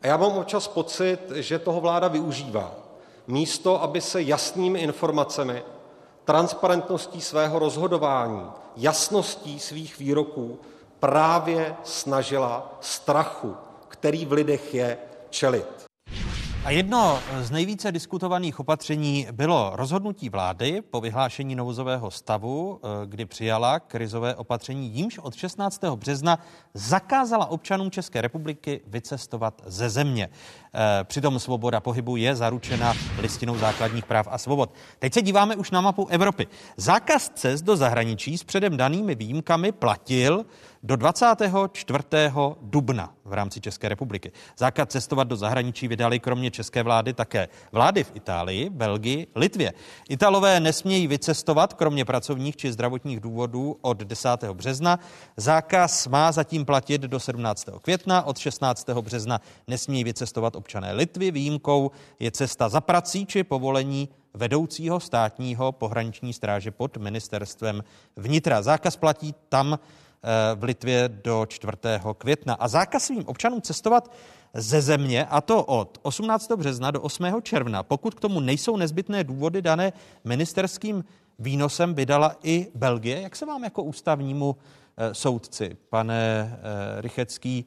A 0.02 0.06
já 0.06 0.16
mám 0.16 0.32
občas 0.32 0.68
pocit, 0.68 1.18
že 1.34 1.58
toho 1.58 1.80
vláda 1.80 2.08
využívá 2.08 2.83
místo 3.26 3.82
aby 3.82 4.00
se 4.00 4.22
jasnými 4.22 4.80
informacemi, 4.80 5.62
transparentností 6.24 7.20
svého 7.20 7.58
rozhodování, 7.58 8.50
jasností 8.76 9.60
svých 9.60 9.98
výroků 9.98 10.58
právě 11.00 11.76
snažila 11.84 12.78
strachu, 12.80 13.56
který 13.88 14.26
v 14.26 14.32
lidech 14.32 14.74
je, 14.74 14.98
čelit. 15.30 15.83
A 16.64 16.70
jedno 16.70 17.18
z 17.40 17.50
nejvíce 17.50 17.92
diskutovaných 17.92 18.60
opatření 18.60 19.26
bylo 19.32 19.72
rozhodnutí 19.74 20.28
vlády 20.28 20.82
po 20.90 21.00
vyhlášení 21.00 21.54
nouzového 21.54 22.10
stavu, 22.10 22.80
eh, 22.82 23.06
kdy 23.06 23.26
přijala 23.26 23.80
krizové 23.80 24.34
opatření, 24.34 24.88
jímž 24.88 25.18
od 25.18 25.34
16. 25.34 25.96
března 25.96 26.38
zakázala 26.74 27.46
občanům 27.46 27.90
České 27.90 28.20
republiky 28.20 28.80
vycestovat 28.86 29.62
ze 29.66 29.90
země. 29.90 30.28
Eh, 30.74 31.04
přitom 31.04 31.38
svoboda 31.38 31.80
pohybu 31.80 32.16
je 32.16 32.36
zaručena 32.36 32.94
listinou 33.18 33.58
základních 33.58 34.04
práv 34.04 34.28
a 34.30 34.38
svobod. 34.38 34.74
Teď 34.98 35.14
se 35.14 35.22
díváme 35.22 35.56
už 35.56 35.70
na 35.70 35.80
mapu 35.80 36.06
Evropy. 36.06 36.46
Zákaz 36.76 37.30
cest 37.34 37.62
do 37.62 37.76
zahraničí 37.76 38.38
s 38.38 38.44
předem 38.44 38.76
danými 38.76 39.14
výjimkami 39.14 39.72
platil 39.72 40.44
do 40.84 40.96
24. 40.96 42.04
dubna 42.60 43.14
v 43.24 43.32
rámci 43.32 43.60
České 43.60 43.88
republiky. 43.88 44.32
Zákaz 44.58 44.88
cestovat 44.88 45.28
do 45.28 45.36
zahraničí 45.36 45.88
vydali 45.88 46.20
kromě 46.20 46.50
české 46.50 46.82
vlády 46.82 47.12
také 47.12 47.48
vlády 47.72 48.04
v 48.04 48.12
Itálii, 48.14 48.70
Belgii, 48.70 49.26
Litvě. 49.36 49.72
Italové 50.08 50.60
nesmějí 50.60 51.06
vycestovat 51.06 51.74
kromě 51.74 52.04
pracovních 52.04 52.56
či 52.56 52.72
zdravotních 52.72 53.20
důvodů 53.20 53.76
od 53.80 53.98
10. 53.98 54.28
března. 54.52 54.98
Zákaz 55.36 56.06
má 56.06 56.32
zatím 56.32 56.64
platit 56.64 57.00
do 57.00 57.20
17. 57.20 57.68
května. 57.82 58.22
Od 58.22 58.38
16. 58.38 58.90
března 58.90 59.40
nesmějí 59.68 60.04
vycestovat 60.04 60.56
občané 60.56 60.92
Litvy. 60.92 61.30
Výjimkou 61.30 61.90
je 62.18 62.30
cesta 62.30 62.68
za 62.68 62.80
prací 62.80 63.26
či 63.26 63.44
povolení 63.44 64.08
vedoucího 64.34 65.00
státního 65.00 65.72
pohraniční 65.72 66.32
stráže 66.32 66.70
pod 66.70 66.96
ministerstvem 66.96 67.84
vnitra. 68.16 68.62
Zákaz 68.62 68.96
platí 68.96 69.34
tam 69.48 69.78
v 70.54 70.64
Litvě 70.64 71.08
do 71.08 71.46
4. 71.48 71.72
května. 72.18 72.54
A 72.54 72.68
zákaz 72.68 73.04
svým 73.04 73.26
občanům 73.26 73.62
cestovat 73.62 74.12
ze 74.54 74.82
země, 74.82 75.26
a 75.26 75.40
to 75.40 75.64
od 75.64 75.98
18. 76.02 76.52
března 76.52 76.90
do 76.90 77.02
8. 77.02 77.42
června, 77.42 77.82
pokud 77.82 78.14
k 78.14 78.20
tomu 78.20 78.40
nejsou 78.40 78.76
nezbytné 78.76 79.24
důvody 79.24 79.62
dané 79.62 79.92
ministerským 80.24 81.04
výnosem, 81.38 81.94
vydala 81.94 82.36
i 82.42 82.66
Belgie. 82.74 83.20
Jak 83.20 83.36
se 83.36 83.46
vám 83.46 83.64
jako 83.64 83.82
ústavnímu 83.82 84.56
eh, 84.96 85.14
soudci, 85.14 85.76
pane 85.88 86.58
eh, 86.58 87.00
Rychecký, 87.00 87.64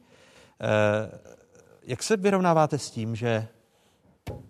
jak 1.82 2.02
se 2.02 2.16
vyrovnáváte 2.16 2.78
s 2.78 2.90
tím, 2.90 3.16
že 3.16 3.48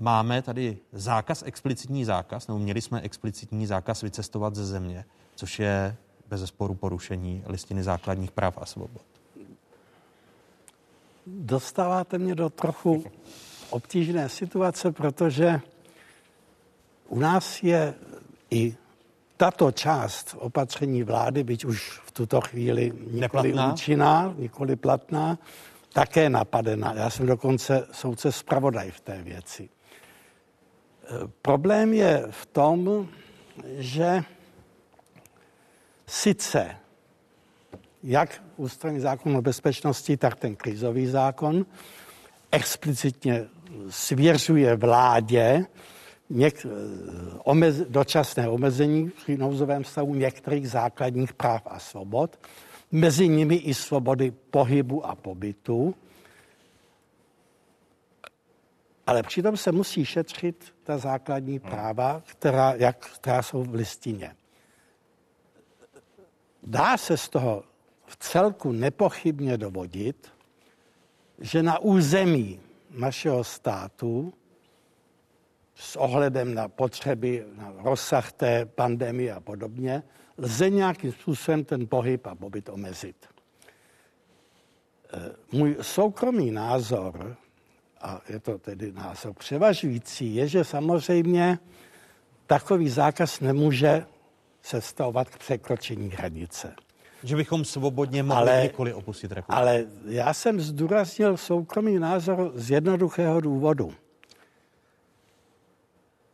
máme 0.00 0.42
tady 0.42 0.78
zákaz, 0.92 1.42
explicitní 1.46 2.04
zákaz, 2.04 2.48
nebo 2.48 2.58
měli 2.58 2.80
jsme 2.80 3.00
explicitní 3.00 3.66
zákaz 3.66 4.02
vycestovat 4.02 4.54
ze 4.54 4.66
země, 4.66 5.04
což 5.34 5.58
je 5.58 5.96
bez 6.28 6.44
sporu 6.44 6.74
porušení 6.74 7.44
listiny 7.46 7.82
základních 7.82 8.30
práv 8.30 8.58
a 8.58 8.66
svobod? 8.66 9.02
Dostáváte 11.26 12.18
mě 12.18 12.34
do 12.34 12.50
trochu 12.50 13.04
obtížné 13.70 14.28
situace, 14.28 14.92
protože 14.92 15.60
u 17.08 17.18
nás 17.18 17.62
je 17.62 17.94
i 18.50 18.76
tato 19.36 19.72
část 19.72 20.36
opatření 20.38 21.02
vlády, 21.02 21.44
byť 21.44 21.64
už 21.64 22.00
v 22.04 22.10
tuto 22.12 22.40
chvíli 22.40 22.92
nikoli 23.10 23.54
účinná, 23.72 24.34
nikoli 24.38 24.76
platná, 24.76 25.38
také 25.92 26.30
napadena. 26.30 26.94
Já 26.96 27.10
jsem 27.10 27.26
dokonce 27.26 27.86
soudce 27.92 28.32
zpravodaj 28.32 28.90
v 28.90 29.00
té 29.00 29.22
věci. 29.22 29.68
E, 29.68 29.68
problém 31.42 31.94
je 31.94 32.26
v 32.30 32.46
tom, 32.46 33.08
že 33.78 34.24
sice 36.08 36.76
jak 38.02 38.42
ústavní 38.56 39.00
zákon 39.00 39.36
o 39.36 39.42
bezpečnosti, 39.42 40.16
tak 40.16 40.36
ten 40.36 40.56
krizový 40.56 41.06
zákon 41.06 41.66
explicitně 42.52 43.44
svěřuje 43.88 44.76
vládě 44.76 45.66
něk, 46.30 46.66
omez, 47.44 47.76
dočasné 47.76 48.48
omezení 48.48 49.10
při 49.10 49.36
nouzovém 49.36 49.84
stavu 49.84 50.14
některých 50.14 50.70
základních 50.70 51.32
práv 51.32 51.62
a 51.66 51.78
svobod, 51.78 52.38
mezi 52.92 53.28
nimi 53.28 53.54
i 53.54 53.74
svobody 53.74 54.30
pohybu 54.30 55.06
a 55.06 55.14
pobytu, 55.14 55.94
ale 59.06 59.22
přitom 59.22 59.56
se 59.56 59.72
musí 59.72 60.04
šetřit 60.04 60.74
ta 60.82 60.98
základní 60.98 61.58
práva, 61.58 62.22
která, 62.26 62.74
jak, 62.74 63.06
která 63.06 63.42
jsou 63.42 63.62
v 63.62 63.74
listině. 63.74 64.34
Dá 66.68 66.96
se 66.96 67.16
z 67.16 67.28
toho 67.28 67.64
v 68.06 68.16
celku 68.16 68.72
nepochybně 68.72 69.56
dovodit, 69.56 70.32
že 71.38 71.62
na 71.62 71.78
území 71.78 72.60
našeho 72.90 73.44
státu 73.44 74.34
s 75.74 75.96
ohledem 75.96 76.54
na 76.54 76.68
potřeby, 76.68 77.44
na 77.56 77.72
rozsah 77.76 78.32
té 78.32 78.66
pandemie 78.66 79.34
a 79.34 79.40
podobně, 79.40 80.02
lze 80.38 80.70
nějakým 80.70 81.12
způsobem 81.12 81.64
ten 81.64 81.86
pohyb 81.86 82.26
a 82.26 82.34
pobyt 82.34 82.68
omezit. 82.68 83.16
Eh, 85.12 85.32
můj 85.52 85.76
soukromý 85.80 86.50
názor, 86.50 87.36
a 88.00 88.20
je 88.28 88.40
to 88.40 88.58
tedy 88.58 88.92
názor 88.92 89.34
převažující, 89.34 90.34
je, 90.34 90.48
že 90.48 90.64
samozřejmě 90.64 91.58
takový 92.46 92.88
zákaz 92.88 93.40
nemůže 93.40 94.06
se 94.68 94.80
stavovat 94.80 95.30
k 95.30 95.38
překročení 95.38 96.10
hranice. 96.10 96.74
Že 97.24 97.36
bychom 97.36 97.64
svobodně 97.64 98.22
mohli 98.22 98.50
ale, 98.50 98.60
kdykoliv 98.60 98.94
opustit 98.94 99.32
republiku. 99.32 99.60
Ale 99.60 99.84
já 100.06 100.34
jsem 100.34 100.60
zdůraznil 100.60 101.36
soukromý 101.36 101.98
názor 101.98 102.52
z 102.54 102.70
jednoduchého 102.70 103.40
důvodu 103.40 103.94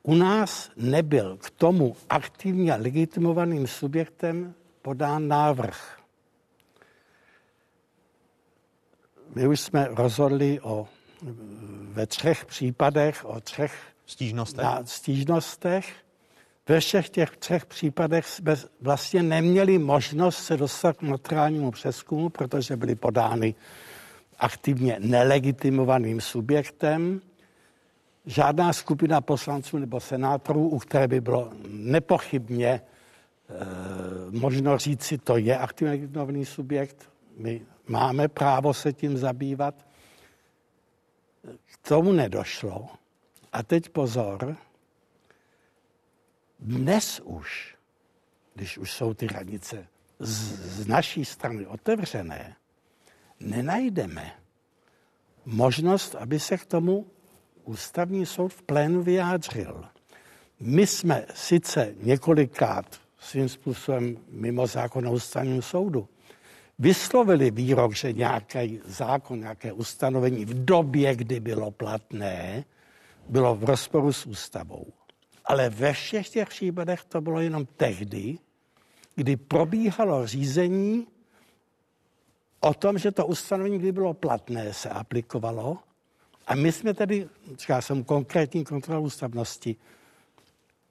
u 0.07 0.15
nás 0.15 0.71
nebyl 0.77 1.37
k 1.37 1.51
tomu 1.51 1.97
aktivně 2.09 2.75
legitimovaným 2.75 3.67
subjektem 3.67 4.55
podán 4.83 5.29
návrh. 5.29 6.01
My 9.35 9.49
už 9.49 9.61
jsme 9.61 9.89
rozhodli 9.91 10.61
o, 10.61 10.89
ve 11.93 12.07
třech 12.07 12.45
případech 12.45 13.25
o 13.25 13.41
třech 13.41 13.75
stížnostech. 14.07 14.65
Na 14.65 14.85
stížnostech. 14.85 16.04
Ve 16.69 16.81
všech 16.81 17.09
těch 17.09 17.37
třech 17.37 17.67
případech 17.67 18.29
jsme 18.29 18.57
vlastně 18.81 19.23
neměli 19.23 19.79
možnost 19.79 20.45
se 20.45 20.57
dostat 20.57 20.97
k 20.97 21.03
notariálnímu 21.03 21.71
přeskumu, 21.71 22.29
protože 22.29 22.77
byly 22.77 22.95
podány 22.95 23.55
aktivně 24.39 24.97
nelegitimovaným 25.01 26.21
subjektem. 26.21 27.21
žádná 28.27 28.73
skupina 28.73 29.21
poslanců 29.21 29.79
nebo 29.79 30.01
senátorů, 30.01 30.69
u 30.69 30.79
které 30.79 31.09
by 31.09 31.21
bylo 31.21 31.53
nepochybně 31.69 32.69
e, 32.69 32.81
možno 34.31 34.79
říci, 34.79 35.19
to 35.19 35.37
je 35.37 35.59
aktivní 35.59 36.45
subjekt, 36.45 37.11
my 37.37 37.61
máme 37.89 38.29
právo 38.29 38.75
se 38.75 38.93
tím 38.93 39.19
zabývat. 39.19 39.75
K 41.67 41.89
tomu 41.89 42.13
nedošlo. 42.13 42.89
A 43.53 43.63
teď 43.63 43.89
pozor, 43.89 44.57
dnes 46.65 47.21
už, 47.25 47.77
když 48.55 48.79
už 48.79 48.93
jsou 48.93 49.15
ty 49.15 49.27
hranice 49.27 49.87
z, 50.19 50.55
z 50.81 50.87
naší 50.87 51.25
strany 51.25 51.67
otevřené, 51.67 52.57
nenajdeme 53.41 54.33
možnost, 55.45 56.15
aby 56.15 56.41
se 56.41 56.59
k 56.59 56.67
tomu 56.67 57.07
ústavní 57.65 58.27
soud 58.27 58.49
v 58.49 58.63
plénu 58.63 59.03
vyjádřil. 59.03 59.85
My 60.61 60.87
jsme 60.87 61.27
sice 61.35 61.95
několikrát 62.03 63.01
svým 63.19 63.49
způsobem 63.49 64.17
mimo 64.29 64.67
zákon 64.67 65.09
o 65.09 65.13
ústavním 65.13 65.63
soudu 65.63 66.09
vyslovili 66.79 67.51
výrok, 67.51 67.95
že 67.95 68.13
nějaký 68.13 68.81
zákon, 68.85 69.41
nějaké 69.41 69.73
ustanovení 69.73 70.45
v 70.45 70.65
době, 70.65 71.17
kdy 71.17 71.41
bylo 71.41 71.71
platné, 71.71 72.65
bylo 73.29 73.55
v 73.55 73.65
rozporu 73.65 74.13
s 74.13 74.27
ústavou. 74.27 74.87
Ale 75.45 75.71
ve 75.71 75.93
všech 75.93 76.29
těch 76.29 76.49
případech 76.49 77.05
to 77.05 77.21
bylo 77.21 77.41
jenom 77.41 77.67
tehdy, 77.67 78.39
kdy 79.15 79.37
probíhalo 79.37 80.27
řízení 80.27 81.07
o 82.61 82.75
tom, 82.75 82.99
že 82.99 83.11
to 83.13 83.27
ustanovení, 83.27 83.79
kdy 83.79 83.93
bylo 83.93 84.15
platné, 84.15 84.73
se 84.73 84.89
aplikovalo. 84.89 85.79
A 86.47 86.55
my 86.55 86.73
jsme 86.73 86.95
tedy, 86.95 87.29
říká 87.59 87.83
jsem 87.83 88.05
konkrétní 88.05 88.65
kontrolu 88.65 89.03
ústavnosti, 89.03 89.77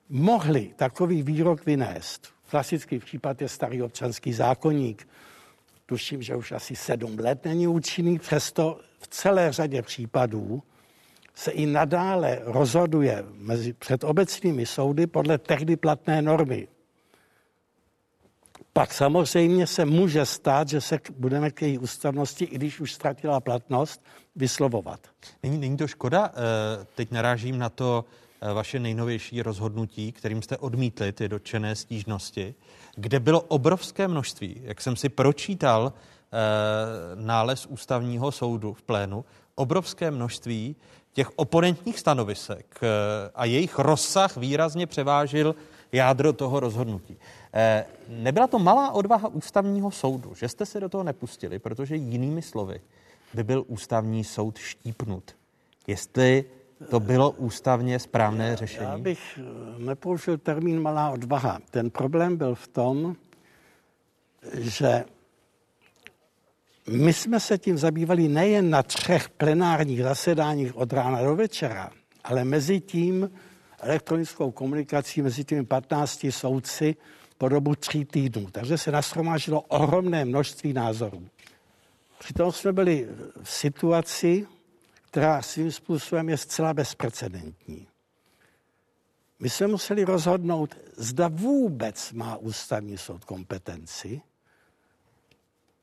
mohli 0.10 0.74
takový 0.76 1.24
výrok 1.24 1.66
vynést. 1.66 2.28
Klasický 2.50 3.00
případ 3.00 3.42
je 3.42 3.50
starý 3.50 3.82
občanský 3.82 4.34
zákonník. 4.34 5.08
Tuším, 5.86 6.22
že 6.22 6.36
už 6.36 6.52
asi 6.52 6.76
sedm 6.76 7.20
let 7.20 7.46
není 7.46 7.68
účinný, 7.68 8.20
přesto 8.20 8.80
v 9.00 9.08
celé 9.08 9.52
řadě 9.52 9.82
případů 9.82 10.64
se 11.34 11.52
i 11.52 11.66
nadále 11.66 12.40
rozhoduje 12.44 13.26
mezi, 13.32 13.74
před 13.74 14.04
obecnými 14.04 14.66
soudy 14.66 15.08
podle 15.08 15.38
tehdy 15.38 15.76
platné 15.76 16.22
normy. 16.22 16.68
Pak 18.74 18.94
samozřejmě 18.94 19.68
se 19.68 19.86
může 19.86 20.26
stát, 20.26 20.70
že 20.70 20.82
se 20.82 21.00
budeme 21.18 21.52
k 21.52 21.62
její 21.62 21.78
ústavnosti, 21.78 22.46
i 22.46 22.56
když 22.56 22.80
už 22.80 22.94
ztratila 22.94 23.40
platnost, 23.40 24.06
vyslovovat. 24.36 25.00
Není, 25.44 25.58
není 25.58 25.78
to 25.78 25.88
škoda? 25.88 26.32
Eh, 26.34 26.86
teď 26.96 27.12
narážím 27.12 27.58
na 27.58 27.70
to 27.70 28.06
eh, 28.42 28.54
vaše 28.54 28.80
nejnovější 28.80 29.42
rozhodnutí, 29.42 30.12
kterým 30.12 30.42
jste 30.42 30.58
odmítli 30.58 31.12
ty 31.12 31.30
dotčené 31.30 31.76
stížnosti, 31.76 32.56
kde 32.96 33.20
bylo 33.20 33.42
obrovské 33.42 34.08
množství, 34.08 34.62
jak 34.64 34.82
jsem 34.82 34.96
si 34.96 35.10
pročítal 35.10 35.94
eh, 35.94 36.36
nález 37.16 37.66
ústavního 37.66 38.32
soudu 38.32 38.74
v 38.74 38.82
plénu, 38.82 39.26
obrovské 39.56 40.12
množství 40.12 40.76
těch 41.14 41.32
oponentních 41.36 42.00
stanovisek 42.00 42.80
a 43.36 43.46
jejich 43.46 43.80
rozsah 43.80 44.38
výrazně 44.38 44.88
převážil 44.88 45.56
jádro 45.92 46.34
toho 46.34 46.60
rozhodnutí. 46.60 47.18
Eh, 47.54 47.86
nebyla 48.08 48.48
to 48.48 48.60
malá 48.60 48.92
odvaha 48.92 49.28
ústavního 49.28 49.92
soudu, 49.92 50.36
že 50.36 50.50
jste 50.50 50.66
se 50.66 50.80
do 50.80 50.90
toho 50.90 51.04
nepustili, 51.04 51.60
protože 51.60 51.96
jinými 51.96 52.42
slovy 52.42 52.82
by 53.34 53.44
byl 53.44 53.64
ústavní 53.68 54.24
soud 54.24 54.58
štípnut. 54.58 55.36
Jestli 55.88 56.46
to 56.90 57.00
bylo 57.00 57.32
ústavně 57.32 58.00
správné 58.00 58.56
řešení? 58.56 58.86
Já 58.86 58.98
bych 58.98 59.40
eh, 59.40 59.84
nepoužil 59.84 60.38
termín 60.38 60.82
malá 60.82 61.10
odvaha. 61.10 61.60
Ten 61.72 61.90
problém 61.90 62.38
byl 62.38 62.56
v 62.56 62.68
tom, 62.68 63.16
že 64.54 65.06
my 66.88 67.14
jsme 67.14 67.40
se 67.40 67.58
tím 67.58 67.78
zabývali 67.78 68.28
nejen 68.28 68.70
na 68.70 68.84
třech 68.84 69.30
plenárních 69.30 70.04
zasedáních 70.04 70.76
od 70.76 70.94
rána 70.94 71.22
do 71.22 71.36
večera, 71.36 71.90
ale 72.24 72.44
mezi 72.44 72.80
tím 72.80 73.32
elektronickou 73.80 74.52
komunikací 74.52 75.22
mezi 75.22 75.44
těmi 75.44 75.66
15 75.66 76.26
soudci 76.30 76.96
po 77.38 77.50
dobu 77.50 77.76
tří 77.76 78.06
týdnů. 78.06 78.48
Takže 78.52 78.78
se 78.78 78.92
nashromážilo 78.92 79.62
ohromné 79.62 80.26
množství 80.26 80.74
názorů. 80.74 81.28
Přitom 82.20 82.52
jsme 82.52 82.74
byli 82.74 83.08
v 83.44 83.50
situaci, 83.50 84.48
která 85.12 85.42
svým 85.42 85.72
způsobem 85.72 86.30
je 86.30 86.38
zcela 86.38 86.74
bezprecedentní. 86.74 87.88
My 89.40 89.50
jsme 89.50 89.68
museli 89.68 90.04
rozhodnout, 90.04 90.76
zda 90.98 91.28
vůbec 91.28 92.12
má 92.12 92.38
ústavní 92.38 92.98
soud 92.98 93.26
kompetenci 93.26 94.22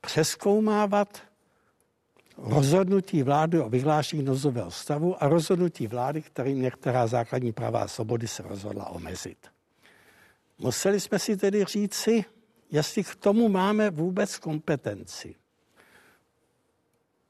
přeskoumávat 0.01 1.21
rozhodnutí 2.37 3.23
vlády 3.23 3.59
o 3.59 3.69
vyhlášení 3.69 4.23
nozového 4.23 4.71
stavu 4.71 5.23
a 5.23 5.27
rozhodnutí 5.27 5.87
vlády, 5.87 6.21
kterým 6.21 6.61
některá 6.61 7.07
základní 7.07 7.53
práva 7.53 7.81
a 7.81 7.87
svobody 7.87 8.27
se 8.27 8.43
rozhodla 8.43 8.89
omezit. 8.89 9.37
Museli 10.57 10.99
jsme 10.99 11.19
si 11.19 11.37
tedy 11.37 11.65
říci, 11.65 12.25
jestli 12.71 13.03
k 13.03 13.15
tomu 13.15 13.49
máme 13.49 13.89
vůbec 13.89 14.37
kompetenci. 14.37 15.35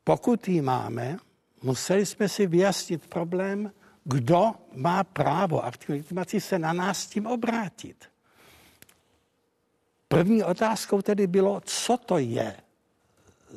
Pokud 0.03 0.47
ji 0.47 0.61
máme, 0.61 1.17
museli 1.63 2.05
jsme 2.05 2.29
si 2.29 2.47
vyjasnit 2.47 3.07
problém, 3.07 3.71
kdo 4.03 4.51
má 4.75 5.03
právo 5.03 5.65
aktivní 5.65 5.93
legitimaci 5.93 6.41
se 6.41 6.59
na 6.59 6.73
nás 6.73 7.07
tím 7.07 7.25
obrátit. 7.25 8.10
První 10.11 10.43
otázkou 10.43 11.01
tedy 11.01 11.27
bylo, 11.27 11.61
co 11.65 11.97
to 11.97 12.17
je 12.17 12.55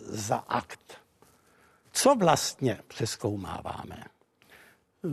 za 0.08 0.36
akt. 0.36 0.94
Co 1.92 2.14
vlastně 2.14 2.78
přeskoumáváme? 2.88 4.04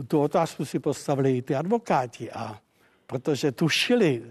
Tu 0.08 0.20
otázku 0.20 0.64
si 0.64 0.78
postavili 0.78 1.36
i 1.36 1.42
ty 1.42 1.54
advokáti 1.54 2.32
a 2.32 2.60
protože 3.06 3.52
tušili, 3.52 4.22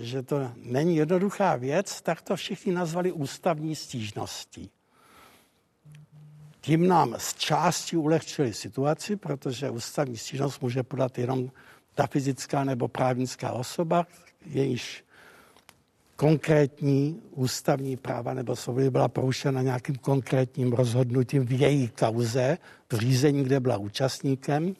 že 0.00 0.22
to 0.22 0.50
není 0.56 0.96
jednoduchá 0.96 1.56
věc, 1.56 2.00
tak 2.00 2.22
to 2.22 2.36
všichni 2.36 2.72
nazvali 2.72 3.12
ústavní 3.12 3.76
stížností. 3.76 4.70
Tím 6.60 6.88
nám 6.88 7.14
z 7.18 7.34
části 7.34 7.96
ulehčili 7.96 8.54
situaci, 8.54 9.16
protože 9.16 9.70
ústavní 9.70 10.16
stížnost 10.16 10.62
může 10.62 10.82
podat 10.82 11.18
jenom 11.18 11.50
ta 11.94 12.06
fyzická 12.06 12.64
nebo 12.64 12.88
právnická 12.88 13.52
osoba, 13.52 14.06
jejíž 14.46 15.04
konkrétní 16.16 17.20
ústavní 17.30 17.96
práva 17.96 18.34
nebo 18.34 18.56
svobody 18.56 18.90
byla 18.90 19.08
porušena 19.08 19.62
nějakým 19.62 19.96
konkrétním 19.96 20.72
rozhodnutím 20.72 21.46
v 21.46 21.52
její 21.60 21.88
kauze, 21.88 22.58
v 22.92 22.96
řízení, 22.98 23.44
kde 23.44 23.60
byla 23.60 23.76
účastníkem. 23.76 24.74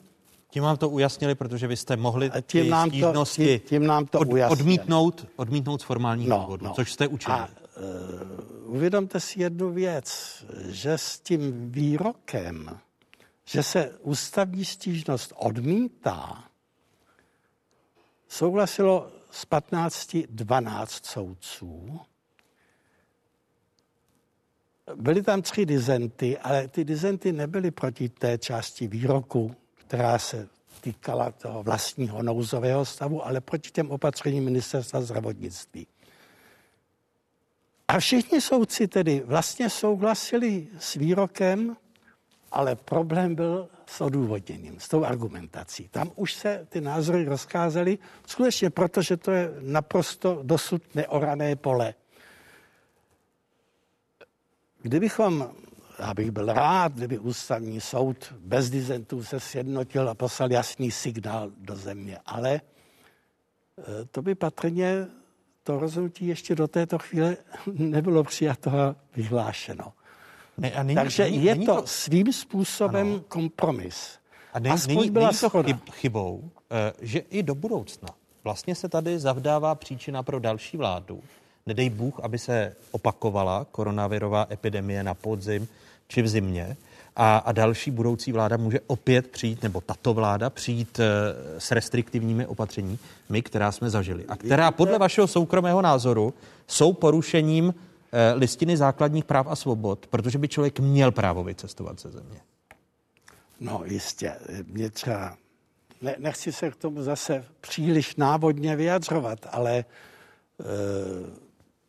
Tím 0.49 0.63
vám 0.63 0.77
to 0.77 0.89
ujasnili, 0.89 1.35
protože 1.35 1.67
vy 1.67 1.77
jste 1.77 1.97
mohli 1.97 2.31
a 2.31 2.41
tím 2.41 2.69
nám 2.69 2.89
to, 2.89 3.25
tím, 3.25 3.59
tím 3.59 3.87
nám 3.87 4.05
to 4.05 4.19
od, 4.19 4.27
odmítnout, 4.49 5.27
odmítnout 5.35 5.81
z 5.81 5.83
formálních 5.83 6.27
no, 6.27 6.37
důvodů, 6.37 6.65
no. 6.65 6.73
což 6.73 6.91
jste 6.91 7.07
učinili. 7.07 7.41
A 7.41 7.49
uh, 8.67 8.75
uvědomte 8.75 9.19
si 9.19 9.41
jednu 9.41 9.71
věc, 9.71 10.07
že 10.67 10.91
s 10.93 11.19
tím 11.19 11.71
výrokem, 11.71 12.79
že 13.45 13.63
se 13.63 13.91
ústavní 14.01 14.65
stížnost 14.65 15.33
odmítá, 15.35 16.43
souhlasilo 18.27 19.07
z 19.35 19.45
15 19.45 20.17
12 20.29 21.05
soudců. 21.05 21.99
Byly 24.95 25.23
tam 25.23 25.41
tři 25.41 25.65
dizenty, 25.65 26.37
ale 26.37 26.67
ty 26.67 26.83
dizenty 26.83 27.31
nebyly 27.31 27.71
proti 27.71 28.09
té 28.09 28.37
části 28.37 28.87
výroku, 28.87 29.55
která 29.75 30.19
se 30.19 30.47
týkala 30.81 31.31
toho 31.31 31.63
vlastního 31.63 32.23
nouzového 32.23 32.85
stavu, 32.85 33.25
ale 33.25 33.41
proti 33.41 33.71
těm 33.71 33.91
opatřením 33.91 34.43
ministerstva 34.43 35.01
zdravotnictví. 35.01 35.87
A 37.87 37.99
všichni 37.99 38.41
soudci 38.41 38.87
tedy 38.87 39.23
vlastně 39.25 39.69
souhlasili 39.69 40.67
s 40.79 40.93
výrokem, 40.93 41.77
ale 42.51 42.75
problém 42.75 43.35
byl 43.35 43.69
s 43.87 44.01
odůvodněním, 44.01 44.79
s 44.79 44.87
tou 44.87 45.03
argumentací. 45.03 45.87
Tam 45.87 46.11
už 46.15 46.33
se 46.33 46.67
ty 46.69 46.81
názory 46.81 47.25
rozkázaly, 47.25 47.97
skutečně 48.27 48.69
protože 48.69 49.17
to 49.17 49.31
je 49.31 49.53
naprosto 49.61 50.39
dosud 50.43 50.95
neorané 50.95 51.55
pole. 51.55 51.93
Kdybychom, 54.81 55.49
já 55.99 56.13
bych 56.13 56.31
byl 56.31 56.45
rád, 56.45 56.93
kdyby 56.93 57.19
ústavní 57.19 57.81
soud 57.81 58.33
bez 58.39 58.69
dizentů 58.69 59.23
se 59.23 59.39
sjednotil 59.39 60.09
a 60.09 60.13
poslal 60.15 60.51
jasný 60.51 60.91
signál 60.91 61.51
do 61.57 61.75
země, 61.75 62.19
ale 62.25 62.51
e, 62.51 62.61
to 64.11 64.21
by 64.21 64.35
patrně 64.35 65.07
to 65.63 65.79
rozhodnutí 65.79 66.27
ještě 66.27 66.55
do 66.55 66.67
této 66.67 66.99
chvíle 66.99 67.37
nebylo 67.73 68.23
přijato 68.23 68.69
a 68.69 68.95
vyhlášeno. 69.15 69.93
Ne, 70.57 70.71
a 70.71 70.83
není, 70.83 70.95
Takže 70.95 71.23
není, 71.23 71.43
je 71.43 71.55
není 71.55 71.65
to, 71.65 71.75
to 71.75 71.87
svým 71.87 72.33
způsobem 72.33 73.07
ano. 73.07 73.19
kompromis. 73.27 74.09
A 74.53 74.59
ne, 74.59 74.69
Aspoň 74.69 74.95
není, 74.95 75.11
byla 75.11 75.27
není 75.27 75.39
to 75.39 75.49
schoda. 75.49 75.67
chyb, 75.67 75.77
chybou, 75.91 76.49
eh, 76.71 76.93
že 77.01 77.19
i 77.19 77.43
do 77.43 77.55
budoucna 77.55 78.09
vlastně 78.43 78.75
se 78.75 78.89
tady 78.89 79.19
zavdává 79.19 79.75
příčina 79.75 80.23
pro 80.23 80.39
další 80.39 80.77
vládu. 80.77 81.21
Nedej 81.65 81.89
Bůh, 81.89 82.19
aby 82.23 82.37
se 82.39 82.75
opakovala 82.91 83.65
koronavirová 83.71 84.47
epidemie 84.51 85.03
na 85.03 85.13
podzim 85.13 85.67
či 86.07 86.21
v 86.21 86.27
zimě. 86.27 86.77
A, 87.15 87.37
a 87.37 87.51
další 87.51 87.91
budoucí 87.91 88.31
vláda 88.31 88.57
může 88.57 88.79
opět 88.87 89.27
přijít, 89.27 89.63
nebo 89.63 89.81
tato 89.81 90.13
vláda 90.13 90.49
přijít 90.49 90.99
eh, 90.99 91.05
s 91.59 91.71
restriktivními 91.71 92.45
opatřeními, 92.45 92.97
my, 93.29 93.41
která 93.41 93.71
jsme 93.71 93.89
zažili. 93.89 94.25
A 94.25 94.35
která 94.35 94.71
podle 94.71 94.99
vašeho 94.99 95.27
soukromého 95.27 95.81
názoru 95.81 96.33
jsou 96.67 96.93
porušením 96.93 97.73
listiny 98.35 98.77
základních 98.77 99.25
práv 99.25 99.47
a 99.49 99.55
svobod, 99.55 100.07
protože 100.07 100.37
by 100.37 100.47
člověk 100.47 100.79
měl 100.79 101.11
právo 101.11 101.43
vycestovat 101.43 102.01
ze 102.01 102.11
země. 102.11 102.41
No 103.59 103.81
jistě, 103.85 104.35
mě 104.67 104.89
třeba, 104.89 105.37
ne, 106.01 106.15
nechci 106.19 106.51
se 106.51 106.71
k 106.71 106.75
tomu 106.75 107.03
zase 107.03 107.45
příliš 107.61 108.15
návodně 108.15 108.75
vyjadřovat, 108.75 109.39
ale 109.51 109.77
e, 109.77 109.85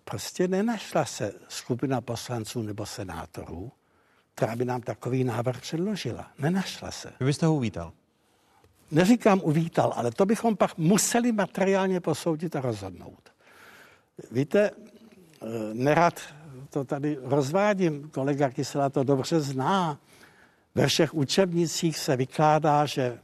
prostě 0.05 0.49
nenašla 0.49 1.05
se 1.05 1.33
skupina 1.49 2.01
poslanců 2.01 2.63
nebo 2.63 2.87
senátorů, 2.87 3.73
která 4.35 4.57
by 4.57 4.65
nám 4.65 4.81
takový 4.81 5.25
návrh 5.25 5.61
předložila. 5.61 6.31
Nenašla 6.39 6.91
se. 6.91 7.13
Vy 7.21 7.27
byste 7.27 7.47
ho 7.47 7.55
uvítal? 7.55 7.93
Neříkám 8.91 9.41
uvítal, 9.45 9.93
ale 9.97 10.11
to 10.11 10.27
bychom 10.27 10.57
pak 10.57 10.79
museli 10.79 11.33
materiálně 11.33 12.01
posoudit 12.01 12.57
a 12.57 12.61
rozhodnout. 12.61 13.33
Víte, 14.31 14.71
eh, 14.71 14.96
nerad 15.73 16.21
to 16.71 16.85
tady 16.85 17.19
rozvádím, 17.23 18.11
kolega 18.11 18.51
Kysela 18.51 18.89
to 18.91 19.05
dobře 19.05 19.41
zná. 19.41 19.99
Ve 20.75 20.87
všech 20.87 21.15
učebnicích 21.15 21.99
se 21.99 22.17
vykládá, 22.17 22.87
že 22.87 23.19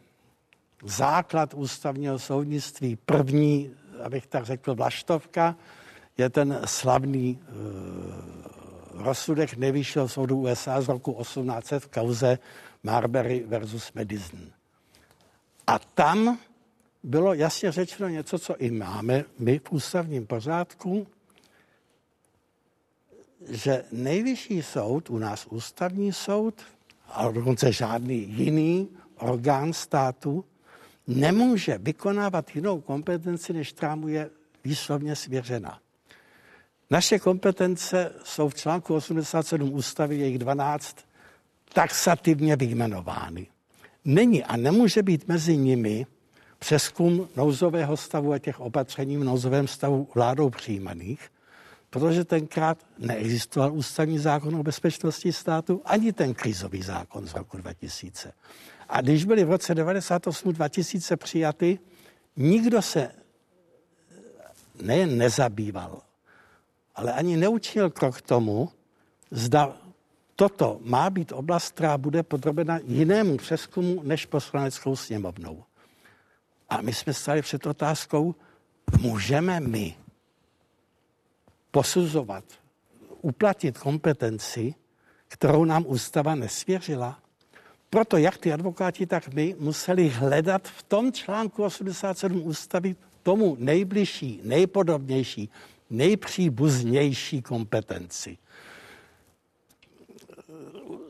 základ 0.84 1.54
ústavního 1.54 2.18
soudnictví, 2.18 2.96
první, 2.96 3.70
abych 4.02 4.26
tak 4.26 4.44
řekl, 4.44 4.74
vlaštovka, 4.74 5.56
je 6.18 6.30
ten 6.30 6.60
slavný 6.64 7.38
e, 7.40 7.46
rozsudek 9.02 9.56
nejvyššího 9.56 10.08
soudu 10.08 10.40
USA 10.40 10.80
z 10.80 10.88
roku 10.88 11.12
1800 11.20 11.82
v 11.82 11.88
kauze 11.88 12.38
Marbury 12.82 13.44
versus 13.46 13.92
Madison. 13.92 14.40
A 15.66 15.78
tam 15.78 16.38
bylo 17.02 17.34
jasně 17.34 17.72
řečeno 17.72 18.08
něco, 18.08 18.38
co 18.38 18.56
i 18.56 18.70
máme 18.70 19.24
my 19.38 19.58
v 19.58 19.72
ústavním 19.72 20.26
pořádku, 20.26 21.06
že 23.48 23.84
nejvyšší 23.92 24.62
soud, 24.62 25.10
u 25.10 25.18
nás 25.18 25.46
ústavní 25.46 26.12
soud, 26.12 26.54
a 27.08 27.30
dokonce 27.30 27.72
žádný 27.72 28.18
jiný 28.28 28.88
orgán 29.18 29.72
státu, 29.72 30.44
nemůže 31.06 31.78
vykonávat 31.78 32.56
jinou 32.56 32.80
kompetenci, 32.80 33.52
než 33.52 33.72
která 33.72 33.94
mu 33.94 34.08
je 34.08 34.30
výslovně 34.64 35.16
svěřena. 35.16 35.78
Naše 36.90 37.18
kompetence 37.18 38.12
jsou 38.24 38.48
v 38.48 38.54
článku 38.54 38.94
87 38.94 39.74
ústavy, 39.74 40.16
jejich 40.16 40.38
12, 40.38 40.96
taxativně 41.72 42.56
vyjmenovány. 42.56 43.46
Není 44.04 44.44
a 44.44 44.56
nemůže 44.56 45.02
být 45.02 45.28
mezi 45.28 45.56
nimi 45.56 46.06
přeskum 46.58 47.28
nouzového 47.36 47.96
stavu 47.96 48.32
a 48.32 48.38
těch 48.38 48.60
opatření 48.60 49.16
v 49.16 49.24
nouzovém 49.24 49.68
stavu 49.68 50.08
vládou 50.14 50.50
přijímaných, 50.50 51.31
protože 51.92 52.24
tenkrát 52.24 52.78
neexistoval 52.98 53.72
ústavní 53.72 54.18
zákon 54.18 54.56
o 54.56 54.62
bezpečnosti 54.62 55.32
státu 55.32 55.82
ani 55.84 56.12
ten 56.12 56.34
krizový 56.34 56.82
zákon 56.82 57.26
z 57.26 57.34
roku 57.34 57.56
2000. 57.56 58.32
A 58.88 59.00
když 59.00 59.24
byly 59.24 59.44
v 59.44 59.50
roce 59.50 59.74
98-2000 59.74 61.16
přijaty, 61.16 61.78
nikdo 62.36 62.82
se 62.82 63.10
nejen 64.82 65.18
nezabýval, 65.18 66.02
ale 66.94 67.12
ani 67.12 67.36
neučinil 67.36 67.90
krok 67.90 68.18
k 68.18 68.22
tomu, 68.22 68.68
zda 69.30 69.76
toto 70.36 70.80
má 70.84 71.10
být 71.10 71.32
oblast, 71.32 71.72
která 71.72 71.98
bude 71.98 72.22
podrobena 72.22 72.78
jinému 72.84 73.36
přeskumu 73.36 74.02
než 74.02 74.26
poslaneckou 74.26 74.96
sněmovnou. 74.96 75.64
A 76.68 76.80
my 76.80 76.94
jsme 76.94 77.14
stali 77.14 77.42
před 77.42 77.66
otázkou, 77.66 78.34
můžeme 79.00 79.60
my 79.60 80.01
posuzovat, 81.72 82.44
uplatit 83.20 83.78
kompetenci, 83.78 84.74
kterou 85.28 85.64
nám 85.64 85.84
ústava 85.86 86.34
nesvěřila. 86.34 87.18
Proto 87.90 88.16
jak 88.16 88.38
ty 88.38 88.52
advokáti, 88.52 89.06
tak 89.06 89.34
my 89.34 89.56
museli 89.58 90.08
hledat 90.08 90.68
v 90.68 90.82
tom 90.82 91.12
článku 91.12 91.64
87 91.64 92.46
ústavy 92.46 92.96
tomu 93.22 93.56
nejbližší, 93.58 94.40
nejpodobnější, 94.44 95.50
nejpříbuznější 95.90 97.42
kompetenci. 97.42 98.38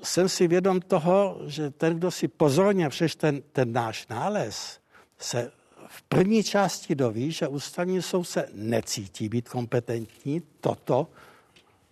Jsem 0.03 0.29
si 0.29 0.49
vědom 0.49 0.81
toho, 0.81 1.41
že 1.47 1.71
ten, 1.71 1.99
kdo 1.99 2.11
si 2.11 2.29
pozorně 2.29 2.89
přeš 2.89 3.17
ten, 3.17 3.43
ten 3.53 3.73
náš 3.73 4.07
nález, 4.09 4.81
se 5.19 5.53
v 5.95 6.03
první 6.03 6.43
části 6.43 6.95
doví, 6.95 7.33
že 7.33 7.49
ústavní 7.49 8.03
soud 8.03 8.25
se 8.25 8.49
necítí 8.53 9.29
být 9.29 9.49
kompetentní 9.49 10.43
toto 10.61 11.07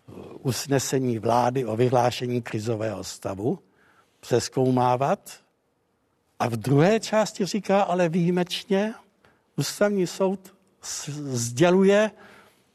uh, 0.08 0.14
usnesení 0.42 1.18
vlády 1.18 1.64
o 1.64 1.76
vyhlášení 1.76 2.42
krizového 2.42 3.04
stavu 3.04 3.58
přeskoumávat. 4.20 5.30
A 6.38 6.48
v 6.48 6.56
druhé 6.56 7.00
části 7.00 7.44
říká, 7.46 7.82
ale 7.82 8.08
výjimečně 8.08 8.94
ústavní 9.56 10.06
soud 10.06 10.54
sděluje, 11.32 12.10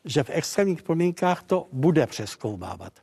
že 0.06 0.24
v 0.24 0.30
extrémních 0.30 0.84
podmínkách 0.84 1.44
to 1.44 1.68
bude 1.72 2.08
přeskoumávat. 2.08 2.94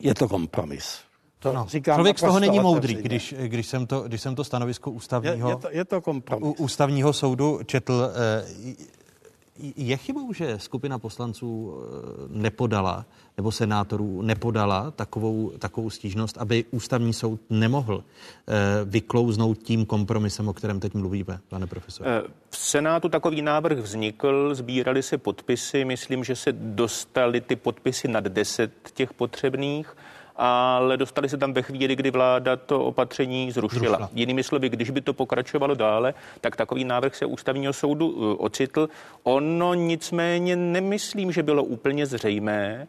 Je 0.00 0.14
to 0.14 0.28
kompromis. 0.28 0.98
To 1.44 1.52
no, 1.52 1.66
říkám 1.68 1.96
člověk 1.96 2.18
z 2.18 2.22
toho 2.22 2.40
není 2.40 2.60
moudrý, 2.60 2.94
když, 2.94 3.34
když, 3.38 3.66
jsem 3.66 3.86
to, 3.86 4.00
když 4.00 4.20
jsem 4.20 4.34
to 4.34 4.44
stanovisko 4.44 4.90
ústavního, 4.90 5.48
Je, 5.48 5.54
je, 5.54 5.56
to, 5.56 5.68
je 5.70 5.84
to 5.84 6.00
kompromis. 6.00 6.54
ústavního 6.58 7.12
soudu 7.12 7.60
četl. 7.66 8.10
eh, 8.14 8.44
Je 9.76 9.96
chybou, 9.96 10.32
že 10.32 10.58
skupina 10.58 10.98
poslanců 10.98 11.74
eh, 11.74 12.28
nepodala, 12.28 13.04
nebo 13.36 13.52
senátorů 13.52 14.22
nepodala 14.22 14.90
takovou, 14.90 15.50
takovou 15.58 15.90
stížnost, 15.90 16.38
aby 16.38 16.64
ústavní 16.70 17.12
soud 17.12 17.40
nemohl 17.50 18.04
eh, 18.04 18.52
vyklouznout 18.84 19.58
tím 19.58 19.86
kompromisem, 19.86 20.48
o 20.48 20.52
kterém 20.52 20.80
teď 20.80 20.94
mluvíme, 20.94 21.38
pane 21.48 21.66
profesore? 21.66 22.10
Eh, 22.10 22.22
V 22.50 22.56
Senátu 22.56 23.08
takový 23.08 23.42
návrh 23.42 23.78
vznikl, 23.78 24.54
sbírali 24.54 25.02
se 25.02 25.18
podpisy, 25.18 25.84
myslím, 25.84 26.24
že 26.24 26.36
se 26.36 26.52
dostali 26.52 27.40
ty 27.40 27.56
podpisy 27.56 28.08
nad 28.08 28.24
10 28.24 28.72
těch 28.94 29.12
potřebných, 29.12 29.96
ale 30.36 30.96
dostali 30.96 31.28
se 31.28 31.36
tam 31.36 31.52
ve 31.52 31.62
chvíli, 31.62 31.96
kdy 31.96 32.10
vláda 32.10 32.56
to 32.56 32.84
opatření 32.84 33.52
zrušila. 33.52 33.80
Zrušila. 33.80 34.10
Jinými 34.14 34.42
slovy, 34.42 34.68
když 34.68 34.90
by 34.90 35.00
to 35.00 35.12
pokračovalo 35.12 35.74
dále, 35.74 36.14
tak 36.40 36.56
takový 36.56 36.84
návrh 36.84 37.14
se 37.14 37.26
ústavního 37.26 37.72
soudu 37.72 38.14
eh, 38.16 38.36
ocitl. 38.38 38.88
Ono 39.22 39.74
nicméně 39.74 40.56
nemyslím, 40.56 41.32
že 41.32 41.42
bylo 41.42 41.64
úplně 41.64 42.06
zřejmé, 42.06 42.88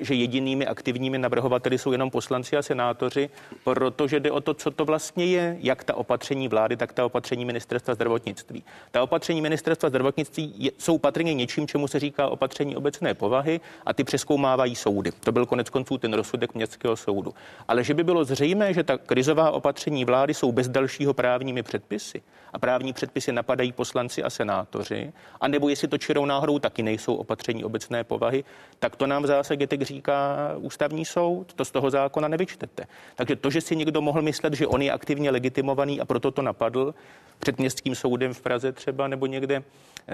že 0.00 0.14
jedinými 0.14 0.66
aktivními 0.66 1.18
navrhovateli 1.18 1.78
jsou 1.78 1.92
jenom 1.92 2.10
poslanci 2.10 2.56
a 2.56 2.62
senátoři, 2.62 3.30
protože 3.64 4.20
jde 4.20 4.30
o 4.30 4.40
to, 4.40 4.54
co 4.54 4.70
to 4.70 4.84
vlastně 4.84 5.26
je, 5.26 5.56
jak 5.60 5.84
ta 5.84 5.94
opatření 5.94 6.48
vlády, 6.48 6.76
tak 6.76 6.92
ta 6.92 7.04
opatření 7.04 7.44
ministerstva 7.44 7.94
zdravotnictví. 7.94 8.64
Ta 8.90 9.02
opatření 9.02 9.40
ministerstva 9.40 9.88
zdravotnictví 9.88 10.54
je, 10.56 10.70
jsou 10.78 10.98
patrně 10.98 11.34
něčím, 11.34 11.66
čemu 11.66 11.88
se 11.88 12.00
říká 12.00 12.28
opatření 12.28 12.76
obecné 12.76 13.14
povahy 13.14 13.60
a 13.86 13.92
ty 13.92 14.04
přeskoumávají 14.04 14.74
soudy. 14.74 15.10
To 15.24 15.32
byl 15.32 15.46
konec 15.46 15.70
konců 15.70 15.98
ten 15.98 16.14
rozsudek 16.14 16.54
městského 16.54 16.96
soudu. 16.96 17.34
Ale 17.68 17.84
že 17.84 17.94
by 17.94 18.04
bylo 18.04 18.24
zřejmé, 18.24 18.74
že 18.74 18.82
ta 18.82 18.98
krizová 18.98 19.50
opatření 19.50 20.04
vlády 20.04 20.34
jsou 20.34 20.52
bez 20.52 20.68
dalšího 20.68 21.14
právními 21.14 21.62
předpisy 21.62 22.22
a 22.52 22.58
právní 22.58 22.92
předpisy 22.92 23.32
napadají 23.32 23.72
poslanci 23.72 24.22
a 24.22 24.30
senátoři, 24.30 25.12
a 25.40 25.48
nebo 25.48 25.68
jestli 25.68 25.88
to 25.88 25.98
čirou 25.98 26.24
náhodou 26.24 26.58
taky 26.58 26.82
nejsou 26.82 27.14
opatření 27.14 27.64
obecné 27.64 28.04
povahy, 28.04 28.44
tak 28.78 28.96
to 28.96 29.06
nám 29.06 29.26
zásadě 29.26 29.51
teď 29.56 29.80
říká 29.80 30.36
ústavní 30.56 31.04
soud, 31.04 31.52
to 31.54 31.64
z 31.64 31.70
toho 31.70 31.90
zákona 31.90 32.28
nevyčtete. 32.28 32.84
Takže 33.16 33.36
to, 33.36 33.50
že 33.50 33.60
si 33.60 33.76
někdo 33.76 34.00
mohl 34.00 34.22
myslet, 34.22 34.54
že 34.54 34.66
on 34.66 34.82
je 34.82 34.92
aktivně 34.92 35.30
legitimovaný 35.30 36.00
a 36.00 36.04
proto 36.04 36.30
to 36.30 36.42
napadl, 36.42 36.94
před 37.38 37.58
městským 37.58 37.94
soudem 37.94 38.34
v 38.34 38.40
Praze 38.40 38.72
třeba 38.72 39.08
nebo 39.08 39.26
někde 39.26 39.62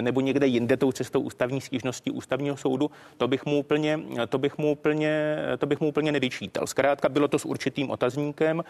nebo 0.01 0.21
někde 0.21 0.47
jinde 0.47 0.77
tou 0.77 0.93
cestou 0.93 1.21
ústavní 1.21 1.61
stížnosti 1.61 2.11
ústavního 2.11 2.57
soudu, 2.57 2.91
to 3.17 3.29
bych 3.29 3.47
mu 3.47 3.59
úplně, 3.59 4.01
to 4.29 4.39
bych 4.39 4.59
mu 4.59 4.73
úplně, 4.73 5.37
to 5.59 5.67
bych 5.67 5.81
mu 5.81 5.89
úplně 5.89 6.13
nevyčítal. 6.13 6.67
Zkrátka 6.67 7.09
bylo 7.09 7.29
to 7.29 7.39
s 7.39 7.45
určitým 7.45 7.91
otazníkem. 7.91 8.65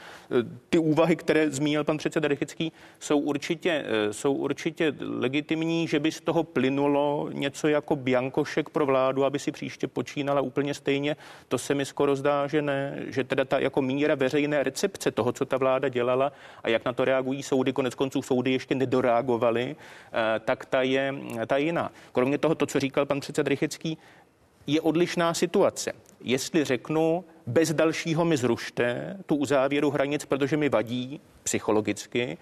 Ty 0.71 0.79
úvahy, 0.79 1.17
které 1.17 1.51
zmínil 1.51 1.85
pan 1.85 1.97
předseda 1.97 2.29
Rychický, 2.29 2.73
jsou 3.01 3.19
určitě, 3.19 3.85
jsou 4.11 4.33
určitě 4.33 4.95
legitimní, 5.01 5.89
že 5.89 6.01
by 6.01 6.13
z 6.13 6.21
toho 6.21 6.45
plynulo 6.45 7.29
něco 7.33 7.69
jako 7.69 7.97
biankošek 7.97 8.69
pro 8.69 8.87
vládu, 8.87 9.25
aby 9.25 9.39
si 9.39 9.53
příště 9.53 9.89
počínala 9.89 10.41
úplně 10.41 10.58
stejně. 10.75 11.17
To 11.49 11.59
se 11.59 11.75
mi 11.75 11.85
skoro 11.85 12.17
zdá, 12.17 12.47
že 12.47 12.63
ne, 12.63 13.03
že 13.07 13.25
teda 13.25 13.45
ta 13.45 13.59
jako 13.59 13.83
míra 13.83 14.15
veřejné 14.15 14.63
recepce 14.63 15.11
toho, 15.11 15.33
co 15.33 15.45
ta 15.45 15.57
vláda 15.57 15.89
dělala 15.89 16.33
a 16.63 16.69
jak 16.69 16.85
na 16.85 16.93
to 16.93 17.05
reagují 17.05 17.43
soudy, 17.43 17.73
konec 17.73 17.95
konců 17.95 18.23
soudy 18.23 18.53
ještě 18.53 18.75
nedoreagovaly, 18.75 19.77
eh, 19.77 20.41
tak 20.41 20.67
ta 20.67 20.83
je, 20.83 21.15
ta 21.47 21.57
je 21.57 21.65
jiná. 21.65 21.93
Kromě 22.13 22.39
toho, 22.39 22.55
to, 22.55 22.67
co 22.67 22.81
říkal 22.81 23.07
pan 23.07 23.21
předseda 23.21 23.49
Rychecký, 23.49 23.99
je 24.67 24.81
odlišná 24.81 25.35
situace. 25.35 25.93
Jestli 26.21 26.65
řeknu, 26.65 27.25
bez 27.47 27.73
dalšího 27.73 28.25
mi 28.25 28.37
zrušte 28.37 29.17
tu 29.27 29.37
uzávěru 29.37 29.91
hranic, 29.91 30.25
protože 30.25 30.57
mi 30.57 30.69
vadí 30.69 31.21
psychologicky, 31.43 32.39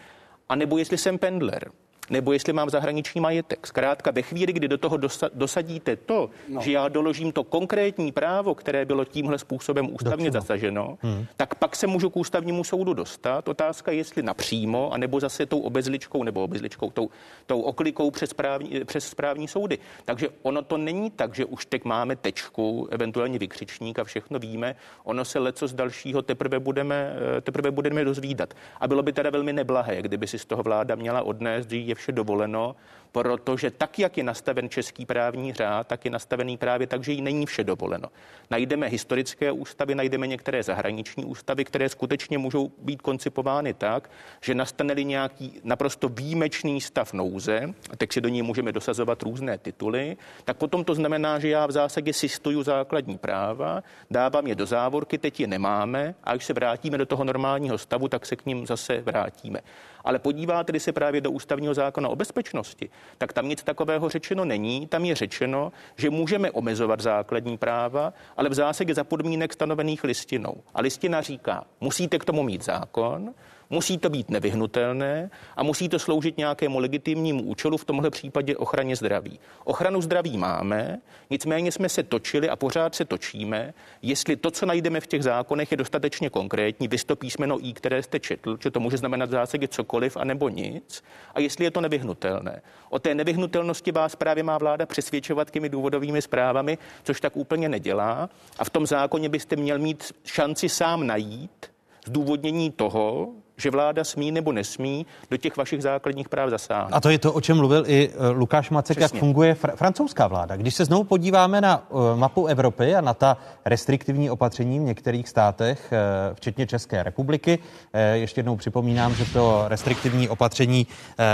anebo 0.48 0.78
jestli 0.78 0.98
jsem 0.98 1.18
pendler, 1.18 1.70
nebo 2.10 2.32
jestli 2.32 2.52
mám 2.52 2.70
zahraniční 2.70 3.20
majetek. 3.20 3.66
Zkrátka 3.66 4.10
ve 4.10 4.22
chvíli, 4.22 4.52
kdy 4.52 4.68
do 4.68 4.78
toho 4.78 4.98
dosadíte 5.34 5.96
to, 5.96 6.30
no. 6.48 6.60
že 6.60 6.72
já 6.72 6.88
doložím 6.88 7.32
to 7.32 7.44
konkrétní 7.44 8.12
právo, 8.12 8.54
které 8.54 8.84
bylo 8.84 9.04
tímhle 9.04 9.38
způsobem 9.38 9.94
ústavně 9.94 10.30
Dobře. 10.30 10.40
zasaženo, 10.40 10.98
hmm. 11.02 11.26
tak 11.36 11.54
pak 11.54 11.76
se 11.76 11.86
můžu 11.86 12.10
k 12.10 12.16
ústavnímu 12.16 12.64
soudu 12.64 12.94
dostat. 12.94 13.48
Otázka 13.48 13.92
je, 13.92 13.96
jestli 13.96 14.22
napřímo, 14.22 14.92
anebo 14.92 15.20
zase 15.20 15.46
tou 15.46 15.60
obezličkou, 15.60 16.22
nebo 16.22 16.42
obezličkou, 16.42 16.90
tou, 16.90 17.10
tou 17.46 17.60
oklikou 17.60 18.10
přes 18.10 18.30
správní, 18.30 18.84
přes 18.84 19.08
správní 19.08 19.48
soudy. 19.48 19.78
Takže 20.04 20.28
ono 20.42 20.62
to 20.62 20.76
není 20.76 21.10
tak, 21.10 21.34
že 21.34 21.44
už 21.44 21.66
teď 21.66 21.84
máme 21.84 22.16
tečku, 22.16 22.88
eventuálně 22.90 23.38
vykřičník 23.38 23.98
a 23.98 24.04
všechno 24.04 24.38
víme. 24.38 24.76
Ono 25.04 25.24
se 25.24 25.38
leco 25.38 25.68
z 25.68 25.72
dalšího 25.72 26.22
teprve 26.22 26.58
budeme, 26.58 27.16
teprve 27.40 27.70
budeme 27.70 28.04
dozvídat. 28.04 28.54
A 28.80 28.88
bylo 28.88 29.02
by 29.02 29.12
teda 29.12 29.30
velmi 29.30 29.52
neblahé, 29.52 30.02
kdyby 30.02 30.26
si 30.26 30.38
z 30.38 30.44
toho 30.44 30.62
vláda 30.62 30.94
měla 30.94 31.22
odnést, 31.22 31.70
že 31.70 31.76
je 31.76 31.94
vše 31.97 32.12
dovoleno, 32.12 32.77
protože 33.12 33.70
tak, 33.70 33.98
jak 33.98 34.16
je 34.16 34.24
nastaven 34.24 34.68
český 34.68 35.06
právní 35.06 35.52
řád, 35.52 35.86
tak 35.86 36.05
je 36.05 36.10
nastavený 36.10 36.56
právě 36.56 36.86
tak, 36.86 37.05
že 37.05 37.12
jí 37.12 37.23
není 37.23 37.47
vše 37.47 37.64
dovoleno. 37.64 38.09
Najdeme 38.51 38.86
historické 38.86 39.52
ústavy, 39.52 39.94
najdeme 39.94 40.27
některé 40.27 40.62
zahraniční 40.62 41.24
ústavy, 41.24 41.64
které 41.64 41.89
skutečně 41.89 42.39
můžou 42.39 42.73
být 42.78 43.02
koncipovány 43.02 43.74
tak, 43.74 44.10
že 44.40 44.55
nastane-li 44.55 45.05
nějaký 45.05 45.60
naprosto 45.64 46.09
výjimečný 46.09 46.81
stav 46.81 47.12
nouze, 47.12 47.74
a 47.90 47.97
teď 47.97 48.12
si 48.12 48.20
do 48.20 48.28
ní 48.28 48.43
můžeme 48.43 48.73
dosazovat 48.73 49.23
různé 49.23 49.59
tituly, 49.59 50.16
tak 50.44 50.56
potom 50.56 50.85
to 50.85 50.94
znamená, 50.94 51.39
že 51.39 51.48
já 51.48 51.66
v 51.66 51.73
zásadě 51.73 52.12
sistuju 52.12 52.62
základní 52.62 53.18
práva, 53.18 53.82
dávám 54.10 54.47
je 54.47 54.55
do 54.55 54.66
závorky, 54.66 55.18
teď 55.18 55.40
je 55.40 55.47
nemáme 55.47 56.14
a 56.24 56.31
až 56.31 56.44
se 56.44 56.52
vrátíme 56.52 56.98
do 56.98 57.06
toho 57.06 57.24
normálního 57.24 57.78
stavu, 57.78 58.09
tak 58.09 58.27
se 58.27 58.36
k 58.36 58.47
ním 58.47 58.66
zase 58.66 59.01
vrátíme. 59.01 59.60
Ale 60.06 60.18
podíváte 60.18 60.80
se 60.80 60.92
právě 60.92 61.20
do 61.20 61.30
ústavního 61.30 61.74
zákona 61.74 62.08
o 62.08 62.16
bezpečnosti, 62.16 62.90
tak 63.18 63.32
tam 63.32 63.48
nic 63.48 63.62
takového 63.62 64.08
řečeno 64.08 64.44
není. 64.44 64.86
Tam 64.86 65.04
je 65.04 65.14
řečeno, 65.14 65.72
že 65.96 66.10
můžeme 66.10 66.50
omezovat 66.50 67.00
základní 67.00 67.58
práva, 67.58 68.12
ale 68.36 68.48
v 68.48 68.54
zásadě 68.54 68.94
za 68.94 69.04
podmínek 69.04 69.52
stanovených 69.52 70.04
listinou. 70.04 70.54
A 70.74 70.80
listina 70.80 71.20
říká, 71.20 71.64
musíte 71.80 72.18
k 72.18 72.24
tomu 72.24 72.42
mít 72.42 72.64
zákon, 72.64 73.34
Musí 73.70 73.98
to 73.98 74.10
být 74.10 74.30
nevyhnutelné 74.30 75.30
a 75.56 75.62
musí 75.62 75.88
to 75.88 75.98
sloužit 75.98 76.38
nějakému 76.38 76.78
legitimnímu 76.78 77.43
účelu, 77.43 77.76
v 77.76 77.84
tomhle 77.84 78.10
případě 78.10 78.56
ochraně 78.56 78.97
zdraví. 78.97 79.40
Ochranu 79.64 80.02
zdraví 80.02 80.38
máme, 80.38 80.98
nicméně 81.30 81.72
jsme 81.72 81.88
se 81.88 82.02
točili 82.02 82.48
a 82.48 82.56
pořád 82.56 82.94
se 82.94 83.05
točíme, 83.05 83.74
jestli 84.02 84.36
to, 84.36 84.51
co 84.51 84.66
najdeme 84.66 85.01
v 85.01 85.06
těch 85.06 85.22
zákonech, 85.22 85.70
je 85.70 85.76
dostatečně 85.76 86.30
konkrétní, 86.30 86.88
vy 86.88 86.97
písmeno 87.18 87.66
I, 87.66 87.72
které 87.72 88.02
jste 88.02 88.20
četl, 88.20 88.59
že 88.62 88.70
to 88.70 88.80
může 88.80 88.97
znamenat 88.97 89.28
v 89.28 89.32
zásadě 89.32 89.68
cokoliv, 89.68 90.16
anebo 90.16 90.48
nic, 90.48 91.05
a 91.34 91.40
jestli 91.40 91.64
je 91.64 91.70
to 91.70 91.80
nevyhnutelné. 91.80 92.62
O 92.90 92.98
té 92.98 93.14
nevyhnutelnosti 93.14 93.93
vás 93.93 94.16
právě 94.16 94.43
má 94.43 94.59
vláda 94.59 94.86
přesvědčovat 94.86 95.51
těmi 95.51 95.68
důvodovými 95.68 96.22
zprávami, 96.22 96.78
což 97.02 97.20
tak 97.20 97.36
úplně 97.36 97.68
nedělá. 97.68 98.30
A 98.59 98.64
v 98.64 98.70
tom 98.70 98.86
zákoně 98.86 99.28
byste 99.28 99.56
měl 99.56 99.78
mít 99.78 100.12
šanci 100.24 100.68
sám 100.68 101.06
najít 101.06 101.70
zdůvodnění 102.06 102.70
toho, 102.70 103.28
že 103.56 103.70
vláda 103.70 104.04
smí 104.04 104.32
nebo 104.32 104.52
nesmí 104.52 105.06
do 105.30 105.36
těch 105.36 105.56
vašich 105.56 105.82
základních 105.82 106.28
práv 106.28 106.50
zasáhnout. 106.50 106.90
A 106.92 107.00
to 107.00 107.10
je 107.10 107.18
to, 107.18 107.32
o 107.32 107.40
čem 107.40 107.56
mluvil 107.56 107.84
i 107.86 108.10
eh, 108.12 108.28
Lukáš 108.28 108.70
Macek, 108.70 108.96
Přesně. 108.96 109.16
jak 109.16 109.20
funguje 109.20 109.54
fr- 109.54 109.76
francouzská 109.76 110.26
vláda. 110.26 110.56
Když 110.56 110.74
se 110.74 110.84
znovu 110.84 111.04
podíváme 111.04 111.60
na 111.60 111.90
uh, 111.90 112.16
mapu 112.16 112.46
Evropy 112.46 112.94
a 112.94 113.00
na 113.00 113.14
ta 113.14 113.36
restriktivní 113.64 114.30
opatření 114.30 114.78
v 114.78 114.82
některých 114.82 115.28
státech, 115.28 115.92
uh, 115.92 116.34
včetně 116.34 116.66
České 116.66 117.02
republiky, 117.02 117.58
uh, 117.58 118.00
ještě 118.12 118.38
jednou 118.38 118.56
připomínám, 118.56 119.14
že 119.14 119.24
to 119.24 119.64
restriktivní 119.68 120.28
opatření 120.28 120.86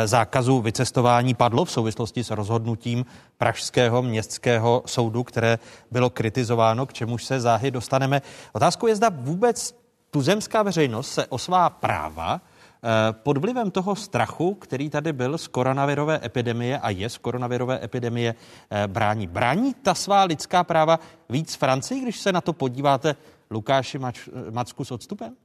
zákazu 0.04 0.60
vycestování 0.60 1.34
padlo 1.34 1.64
v 1.64 1.70
souvislosti 1.70 2.24
s 2.24 2.30
rozhodnutím 2.30 3.04
Pražského 3.38 4.02
městského 4.02 4.82
soudu, 4.86 5.22
které 5.22 5.58
bylo 5.90 6.10
kritizováno, 6.10 6.86
k 6.86 6.92
čemuž 6.92 7.24
se 7.24 7.40
záhy 7.40 7.70
dostaneme. 7.70 8.22
Otázkou 8.52 8.86
je, 8.86 8.96
zda 8.96 9.10
vůbec 9.14 9.81
tuzemská 10.12 10.62
veřejnost 10.62 11.12
se 11.12 11.26
o 11.26 11.38
svá 11.38 11.70
práva 11.70 12.40
eh, 12.40 12.88
pod 13.12 13.38
vlivem 13.38 13.70
toho 13.70 13.96
strachu, 13.96 14.54
který 14.54 14.90
tady 14.90 15.12
byl 15.12 15.38
z 15.38 15.48
koronavirové 15.48 16.20
epidemie 16.24 16.78
a 16.78 16.90
je 16.90 17.08
z 17.08 17.18
koronavirové 17.18 17.84
epidemie, 17.84 18.34
eh, 18.70 18.88
brání. 18.88 19.26
Brání 19.26 19.74
ta 19.74 19.94
svá 19.94 20.24
lidská 20.24 20.64
práva 20.64 21.00
víc 21.28 21.54
Francii, 21.54 22.00
když 22.00 22.20
se 22.20 22.32
na 22.32 22.40
to 22.40 22.52
podíváte, 22.52 23.16
Lukáši 23.50 23.98
Mač, 23.98 24.28
Macku 24.50 24.84
s 24.84 24.90
odstupem? 24.90 25.36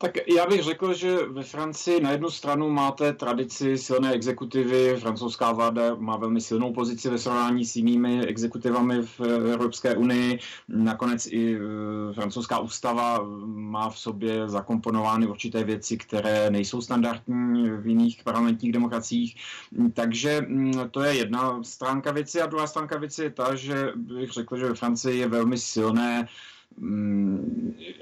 Tak 0.00 0.12
já 0.36 0.46
bych 0.46 0.62
řekl, 0.62 0.94
že 0.94 1.16
ve 1.16 1.42
Francii 1.42 2.00
na 2.00 2.10
jednu 2.10 2.30
stranu 2.30 2.70
máte 2.70 3.12
tradici 3.12 3.78
silné 3.78 4.12
exekutivy, 4.12 4.96
francouzská 5.00 5.52
vláda 5.52 5.94
má 5.94 6.16
velmi 6.16 6.40
silnou 6.40 6.72
pozici 6.72 7.10
ve 7.10 7.18
srovnání 7.18 7.64
s 7.64 7.76
jinými 7.76 8.26
exekutivami 8.26 9.02
v 9.02 9.20
Evropské 9.52 9.96
unii. 9.96 10.38
Nakonec 10.68 11.26
i 11.26 11.54
e, 11.54 11.58
francouzská 12.12 12.58
ústava 12.58 13.20
má 13.44 13.90
v 13.90 13.98
sobě 13.98 14.48
zakomponovány 14.48 15.26
určité 15.26 15.64
věci, 15.64 15.96
které 15.96 16.50
nejsou 16.50 16.80
standardní 16.80 17.70
v 17.70 17.86
jiných 17.86 18.22
parlamentních 18.24 18.72
demokraciích. 18.72 19.36
Takže 19.94 20.46
to 20.90 21.02
je 21.02 21.16
jedna 21.16 21.62
stránka 21.62 22.12
věci 22.12 22.40
a 22.40 22.46
druhá 22.46 22.66
stránka 22.66 22.98
věci 22.98 23.22
je 23.22 23.30
ta, 23.30 23.54
že 23.54 23.92
bych 23.96 24.30
řekl, 24.30 24.56
že 24.56 24.66
ve 24.66 24.74
Francii 24.74 25.18
je 25.18 25.28
velmi 25.28 25.58
silné 25.58 26.28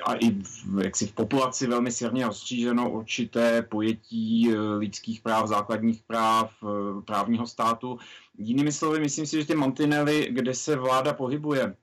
a 0.05 0.14
i 0.14 0.30
v, 0.30 0.80
jaksi 0.84 1.06
v 1.06 1.12
populaci 1.12 1.66
velmi 1.66 1.93
silně 1.93 2.26
ostříženo 2.26 2.90
určité 2.90 3.62
pojetí 3.62 4.51
eh, 4.51 4.59
lidských 4.59 5.20
práv, 5.20 5.48
základních 5.48 6.02
práv, 6.02 6.52
eh, 6.62 7.02
právního 7.02 7.47
státu. 7.47 7.98
Jinými 8.38 8.72
slovy, 8.72 9.01
myslím 9.01 9.26
si, 9.26 9.40
že 9.40 9.47
ty 9.47 9.55
mantinely, 9.55 10.28
kde 10.30 10.55
se 10.55 10.76
vláda 10.76 11.12
pohybuje, 11.12 11.76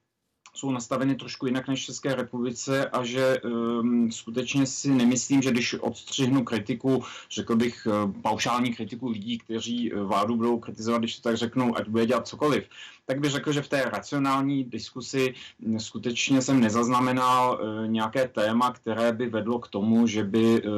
jsou 0.55 0.71
nastaveny 0.71 1.15
trošku 1.15 1.45
jinak 1.45 1.67
než 1.67 1.83
v 1.83 1.85
České 1.85 2.15
republice 2.15 2.89
a 2.89 3.03
že 3.03 3.41
um, 3.41 4.11
skutečně 4.11 4.65
si 4.65 4.89
nemyslím, 4.89 5.41
že 5.41 5.51
když 5.51 5.73
odstřihnu 5.73 6.43
kritiku, 6.43 7.03
řekl 7.31 7.55
bych 7.55 7.87
uh, 7.87 8.21
paušální 8.21 8.73
kritiku 8.73 9.09
lidí, 9.09 9.37
kteří 9.37 9.91
vládu 9.95 10.35
budou 10.35 10.59
kritizovat, 10.59 10.97
když 10.97 11.15
to 11.15 11.21
tak 11.21 11.37
řeknou, 11.37 11.77
ať 11.77 11.87
bude 11.87 12.05
dělat 12.05 12.27
cokoliv, 12.27 12.63
tak 13.05 13.19
bych 13.19 13.31
řekl, 13.31 13.51
že 13.51 13.61
v 13.61 13.67
té 13.67 13.81
racionální 13.93 14.63
diskusi 14.63 15.33
skutečně 15.77 16.41
jsem 16.41 16.59
nezaznamenal 16.59 17.59
eh, 17.59 17.87
nějaké 17.87 18.27
téma, 18.27 18.71
které 18.71 19.11
by 19.11 19.29
vedlo 19.29 19.59
k 19.59 19.67
tomu, 19.67 20.07
že 20.07 20.23
by 20.23 20.61
eh, 20.63 20.69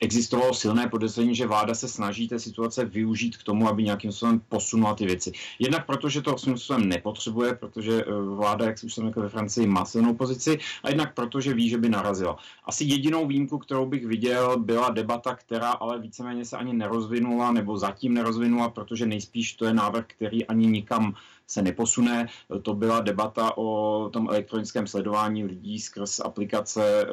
existovalo 0.00 0.54
silné 0.54 0.88
podezření, 0.88 1.34
že 1.34 1.46
vláda 1.46 1.74
se 1.74 1.88
snaží 1.88 2.28
té 2.28 2.38
situace 2.38 2.84
využít 2.84 3.36
k 3.36 3.42
tomu, 3.42 3.68
aby 3.68 3.82
nějakým 3.82 4.12
způsobem 4.12 4.40
posunula 4.48 4.94
ty 4.94 5.06
věci. 5.06 5.32
Jednak 5.58 5.86
proto, 5.86 6.08
že 6.08 6.22
to 6.22 6.38
svým 6.38 6.56
způsobem 6.56 6.88
nepotřebuje, 6.88 7.54
protože 7.54 8.04
eh, 8.04 8.12
vláda, 8.22 8.66
jak 8.66 8.76
už 8.84 8.94
jsem 8.94 9.06
řekl 9.06 9.20
ve 9.20 9.28
Francii, 9.28 9.66
má 9.66 9.84
silnou 9.84 10.14
pozici, 10.14 10.58
a 10.82 10.88
jednak 10.88 11.14
proto, 11.14 11.40
že 11.40 11.54
ví, 11.54 11.68
že 11.68 11.78
by 11.78 11.88
narazila. 11.88 12.36
Asi 12.64 12.84
jedinou 12.84 13.26
výjimku, 13.26 13.58
kterou 13.58 13.86
bych 13.86 14.06
viděl, 14.06 14.58
byla 14.58 14.90
debata, 14.90 15.34
která 15.34 15.70
ale 15.70 15.98
víceméně 15.98 16.44
se 16.44 16.56
ani 16.56 16.72
nerozvinula, 16.72 17.52
nebo 17.52 17.78
zatím 17.78 18.14
nerozvinula, 18.14 18.68
protože 18.68 19.06
nejspíš 19.06 19.54
to 19.54 19.64
je 19.64 19.74
návrh, 19.74 20.04
který 20.06 20.46
ani 20.46 20.66
nikam 20.66 21.14
se 21.46 21.62
neposune. 21.62 22.26
To 22.62 22.74
byla 22.74 23.00
debata 23.00 23.58
o 23.58 24.10
tom 24.12 24.28
elektronickém 24.28 24.86
sledování 24.86 25.44
lidí 25.44 25.80
skrz 25.80 26.20
aplikace 26.20 27.06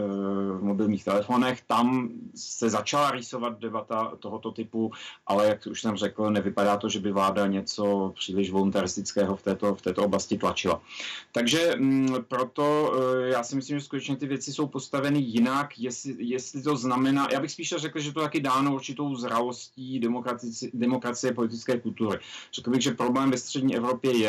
v 0.58 0.64
mobilních 0.64 1.06
telefonech. 1.06 1.62
Tam 1.68 2.10
se 2.36 2.70
začala 2.70 3.12
rýsovat 3.12 3.60
debata 3.60 4.12
tohoto 4.20 4.52
typu, 4.52 4.92
ale 5.28 5.48
jak 5.48 5.68
už 5.72 5.82
jsem 5.82 5.96
řekl, 5.96 6.32
nevypadá 6.32 6.78
to, 6.78 6.90
že 6.90 7.00
by 7.00 7.12
vláda 7.12 7.48
něco 7.48 8.14
příliš 8.16 8.52
voluntaristického 8.52 9.36
v 9.36 9.42
této, 9.42 9.76
v 9.76 9.82
této 9.82 10.04
oblasti 10.06 10.38
tlačila. 10.38 10.82
Takže 11.32 11.74
m, 11.74 11.84
mm, 11.84 12.16
proto 12.28 12.94
já 13.26 13.44
si 13.44 13.56
myslím, 13.56 13.80
že 13.80 13.86
skutečně 13.86 14.16
ty 14.16 14.28
věci 14.28 14.54
jsou 14.54 14.68
postaveny 14.68 15.20
jinak, 15.20 15.80
jestli, 15.80 16.16
jestli 16.18 16.62
to 16.62 16.78
znamená, 16.78 17.28
já 17.32 17.40
bych 17.40 17.52
spíše 17.52 17.80
řekl, 17.80 18.00
že 18.00 18.12
to 18.12 18.22
taky 18.22 18.40
dáno 18.40 18.76
určitou 18.76 19.16
zralostí 19.16 20.00
demokracie, 20.00 20.72
demokracie 20.74 21.34
politické 21.34 21.80
kultury. 21.80 22.20
Řekl 22.54 22.72
bych, 22.72 22.82
že 22.82 22.92
problém 22.92 23.32
ve 23.32 23.38
střední 23.38 23.76
Evropě 23.76 24.18
je, 24.18 24.23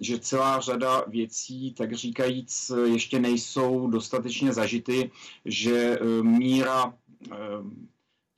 že 0.00 0.18
celá 0.18 0.60
řada 0.60 1.04
věcí, 1.06 1.74
tak 1.74 1.92
říkajíc, 1.92 2.72
ještě 2.84 3.18
nejsou 3.18 3.90
dostatečně 3.90 4.52
zažity, 4.52 5.10
že 5.44 5.98
eh, 6.00 6.22
míra 6.22 6.94
eh, 7.32 7.36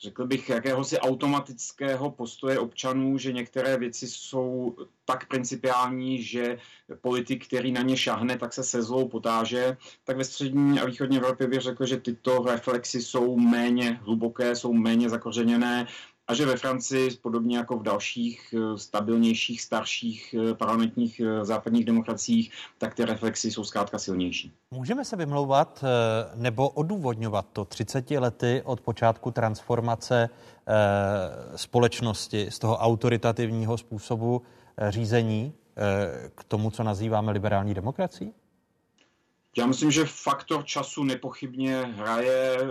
řekl 0.05 0.27
bych, 0.27 0.49
jakéhosi 0.49 0.99
automatického 0.99 2.11
postoje 2.11 2.59
občanů, 2.59 3.19
že 3.19 3.33
některé 3.33 3.77
věci 3.77 4.09
jsou 4.09 4.77
tak 5.05 5.29
principiální, 5.29 6.23
že 6.23 6.59
politik, 7.01 7.47
který 7.47 7.73
na 7.73 7.83
ně 7.83 7.97
šahne, 7.97 8.39
tak 8.39 8.53
se 8.53 8.65
sezlou 8.65 9.09
potáže, 9.09 9.77
tak 10.05 10.17
ve 10.17 10.25
střední 10.25 10.81
a 10.81 10.85
východní 10.85 11.17
Evropě 11.17 11.47
bych 11.47 11.61
řekl, 11.61 11.87
že 11.87 11.97
tyto 11.97 12.45
reflexy 12.45 13.03
jsou 13.03 13.37
méně 13.37 14.01
hluboké, 14.03 14.57
jsou 14.57 14.73
méně 14.73 15.09
zakořeněné 15.09 15.87
a 16.29 16.35
že 16.35 16.47
ve 16.47 16.57
Francii, 16.57 17.11
podobně 17.23 17.57
jako 17.57 17.79
v 17.79 17.83
dalších 17.83 18.55
eh, 18.57 18.79
stabilnějších, 18.79 19.63
starších 19.63 20.35
eh, 20.35 20.55
parlamentních 20.55 21.21
eh, 21.21 21.45
západních 21.45 21.85
demokraciích, 21.85 22.53
tak 22.79 22.95
ty 22.95 23.05
reflexy 23.05 23.51
jsou 23.51 23.65
zkrátka 23.65 23.99
silnější. 23.99 24.53
Můžeme 24.71 25.05
se 25.05 25.17
vymlouvat 25.17 25.85
nebo 26.35 26.69
odůvodňovat 26.69 27.47
to 27.53 27.65
30 27.65 28.11
lety 28.11 28.63
od 28.65 28.81
počátku 28.81 29.31
transformace 29.31 30.29
společnosti 31.57 32.47
z 32.51 32.59
toho 32.59 32.77
autoritativního 32.77 33.79
způsobu 33.79 34.43
řízení 34.89 35.53
k 36.35 36.45
tomu, 36.45 36.71
co 36.71 36.83
nazýváme 36.83 37.33
liberální 37.33 37.75
demokracií? 37.75 38.33
Já 39.57 39.67
myslím, 39.67 39.91
že 39.91 40.05
faktor 40.05 40.65
času 40.65 41.05
nepochybně 41.05 41.81
hraje. 41.81 42.59
Eh, 42.61 42.67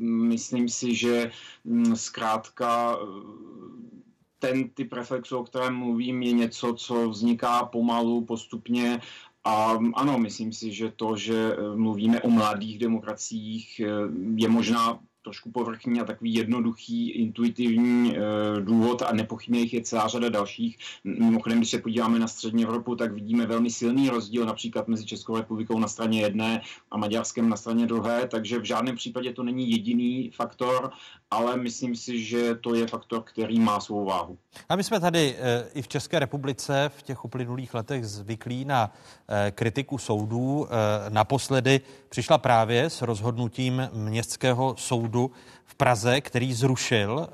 myslím 0.00 0.68
si, 0.68 0.94
že 0.94 1.30
mm, 1.64 1.96
zkrátka 1.96 2.96
eh, 2.96 3.06
ten 4.38 4.68
typ 4.68 4.92
reflexu, 4.92 5.38
o 5.38 5.44
kterém 5.44 5.74
mluvím, 5.74 6.22
je 6.22 6.32
něco, 6.32 6.74
co 6.74 7.08
vzniká 7.08 7.64
pomalu, 7.64 8.24
postupně 8.24 9.00
a 9.44 9.78
ano, 9.94 10.18
myslím 10.18 10.52
si, 10.52 10.72
že 10.72 10.90
to, 10.90 11.16
že 11.16 11.52
eh, 11.52 11.76
mluvíme 11.76 12.20
o 12.20 12.30
mladých 12.30 12.78
demokraciích, 12.78 13.80
je 14.36 14.48
možná 14.48 15.00
trošku 15.26 15.50
povrchní 15.50 16.00
a 16.00 16.04
takový 16.04 16.34
jednoduchý, 16.34 17.10
intuitivní 17.10 18.16
e, 18.16 18.20
důvod 18.60 19.02
a 19.02 19.12
nepochybně 19.12 19.60
jich 19.60 19.74
je 19.74 19.82
celá 19.82 20.08
řada 20.08 20.28
dalších. 20.28 20.78
Mimochodem, 21.04 21.58
když 21.58 21.70
se 21.70 21.78
podíváme 21.78 22.18
na 22.18 22.28
střední 22.28 22.64
Evropu, 22.64 22.96
tak 22.96 23.12
vidíme 23.12 23.46
velmi 23.46 23.70
silný 23.70 24.08
rozdíl 24.08 24.46
například 24.46 24.88
mezi 24.88 25.04
Českou 25.06 25.36
republikou 25.36 25.78
na 25.78 25.88
straně 25.88 26.20
jedné 26.20 26.60
a 26.90 26.96
Maďarskem 26.96 27.48
na 27.48 27.56
straně 27.56 27.86
druhé, 27.86 28.28
takže 28.28 28.58
v 28.58 28.64
žádném 28.64 28.96
případě 28.96 29.32
to 29.32 29.42
není 29.42 29.70
jediný 29.70 30.30
faktor, 30.30 30.90
ale 31.30 31.56
myslím 31.56 31.96
si, 31.96 32.24
že 32.24 32.54
to 32.54 32.74
je 32.74 32.86
faktor, 32.86 33.22
který 33.22 33.60
má 33.60 33.80
svou 33.80 34.04
váhu. 34.04 34.38
A 34.68 34.76
my 34.76 34.84
jsme 34.84 35.00
tady 35.00 35.36
e, 35.38 35.64
i 35.74 35.82
v 35.82 35.88
České 35.88 36.18
republice 36.18 36.90
v 36.98 37.02
těch 37.02 37.24
uplynulých 37.24 37.74
letech 37.74 38.06
zvyklí 38.06 38.64
na 38.64 38.92
e, 39.28 39.50
kritiku 39.50 39.98
soudů. 39.98 40.66
E, 40.66 41.10
naposledy 41.10 41.80
přišla 42.08 42.38
právě 42.38 42.90
s 42.90 43.02
rozhodnutím 43.02 43.88
Městského 43.92 44.74
soudu 44.78 45.30
v 45.64 45.74
Praze, 45.74 46.20
který 46.20 46.54
zrušil 46.54 47.28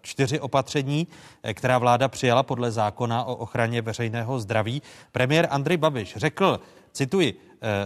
čtyři 0.00 0.40
opatření, 0.40 1.06
která 1.54 1.78
vláda 1.78 2.08
přijala 2.08 2.42
podle 2.42 2.70
zákona 2.70 3.24
o 3.24 3.34
ochraně 3.34 3.82
veřejného 3.82 4.40
zdraví. 4.40 4.82
Premiér 5.12 5.48
Andrej 5.50 5.76
Babiš 5.76 6.16
řekl, 6.16 6.60
cituji, 6.92 7.40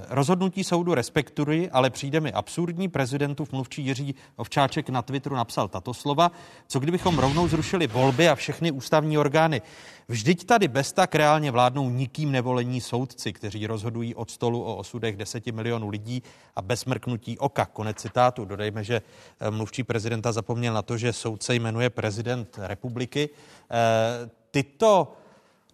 rozhodnutí 0.09 0.65
soudu 0.65 0.95
respektuji, 0.95 1.71
ale 1.71 1.91
přijde 1.91 2.21
mi 2.21 2.33
absurdní. 2.33 2.89
Prezidentův 2.89 3.53
mluvčí 3.53 3.87
Jiří 3.87 4.15
Ovčáček 4.37 4.89
na 4.89 5.03
Twitteru 5.03 5.37
napsal 5.37 5.69
tato 5.69 5.95
slova. 5.95 6.31
Co 6.69 6.81
kdybychom 6.81 7.19
rovnou 7.19 7.49
zrušili 7.49 7.87
volby 7.87 8.29
a 8.29 8.35
všechny 8.35 8.71
ústavní 8.71 9.19
orgány? 9.19 9.63
Vždyť 10.09 10.45
tady 10.45 10.69
bez 10.69 10.93
tak 10.93 11.15
reálně 11.15 11.51
vládnou 11.51 11.91
nikým 11.91 12.33
nevolení 12.33 12.81
soudci, 12.81 13.33
kteří 13.33 13.67
rozhodují 13.67 14.15
od 14.15 14.31
stolu 14.31 14.63
o 14.63 14.77
osudech 14.77 15.17
deseti 15.17 15.53
milionů 15.53 15.89
lidí 15.89 16.23
a 16.57 16.63
bez 16.63 16.85
mrknutí 16.85 17.39
oka. 17.39 17.65
Konec 17.65 17.97
citátu. 17.97 18.45
Dodejme, 18.45 18.85
že 18.85 19.03
eh, 19.41 19.51
mluvčí 19.51 19.83
prezidenta 19.83 20.33
zapomněl 20.33 20.75
na 20.75 20.83
to, 20.83 20.97
že 20.97 21.13
soudce 21.13 21.55
jmenuje 21.55 21.91
prezident 21.91 22.59
republiky. 22.63 23.31
Eh, 23.71 24.31
tyto 24.51 25.13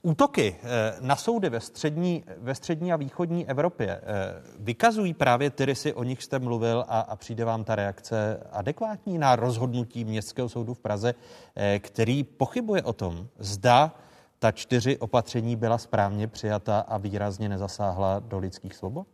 Útoky 0.07 0.57
eh, 0.63 0.95
na 1.01 1.17
soudy 1.17 1.51
ve 1.51 1.61
střední, 1.61 2.25
ve 2.39 2.55
střední 2.55 2.93
a 2.93 2.97
východní 2.97 3.49
Evropě 3.49 3.91
eh, 3.91 4.03
vykazují 4.59 5.15
právě 5.15 5.51
ty 5.51 5.65
rysy, 5.65 5.93
o 5.93 6.03
nich 6.03 6.23
jste 6.23 6.39
mluvil 6.39 6.85
a, 6.89 7.01
a 7.01 7.17
přijde 7.17 7.45
vám 7.45 7.65
ta 7.65 7.75
reakce 7.75 8.41
adekvátní 8.53 9.19
na 9.19 9.37
rozhodnutí 9.37 10.05
Městského 10.05 10.49
soudu 10.49 10.75
v 10.75 10.79
Praze, 10.79 11.15
eh, 11.57 11.79
který 11.79 12.25
pochybuje 12.25 12.83
o 12.83 12.93
tom, 12.93 13.29
zda 13.39 13.95
ta 14.39 14.53
čtyři 14.53 14.99
opatření 14.99 15.57
byla 15.57 15.79
správně 15.79 16.29
přijata 16.29 16.81
a 16.81 16.99
výrazně 16.99 17.49
nezasáhla 17.49 18.19
do 18.19 18.39
lidských 18.39 18.75
svobod? 18.75 19.07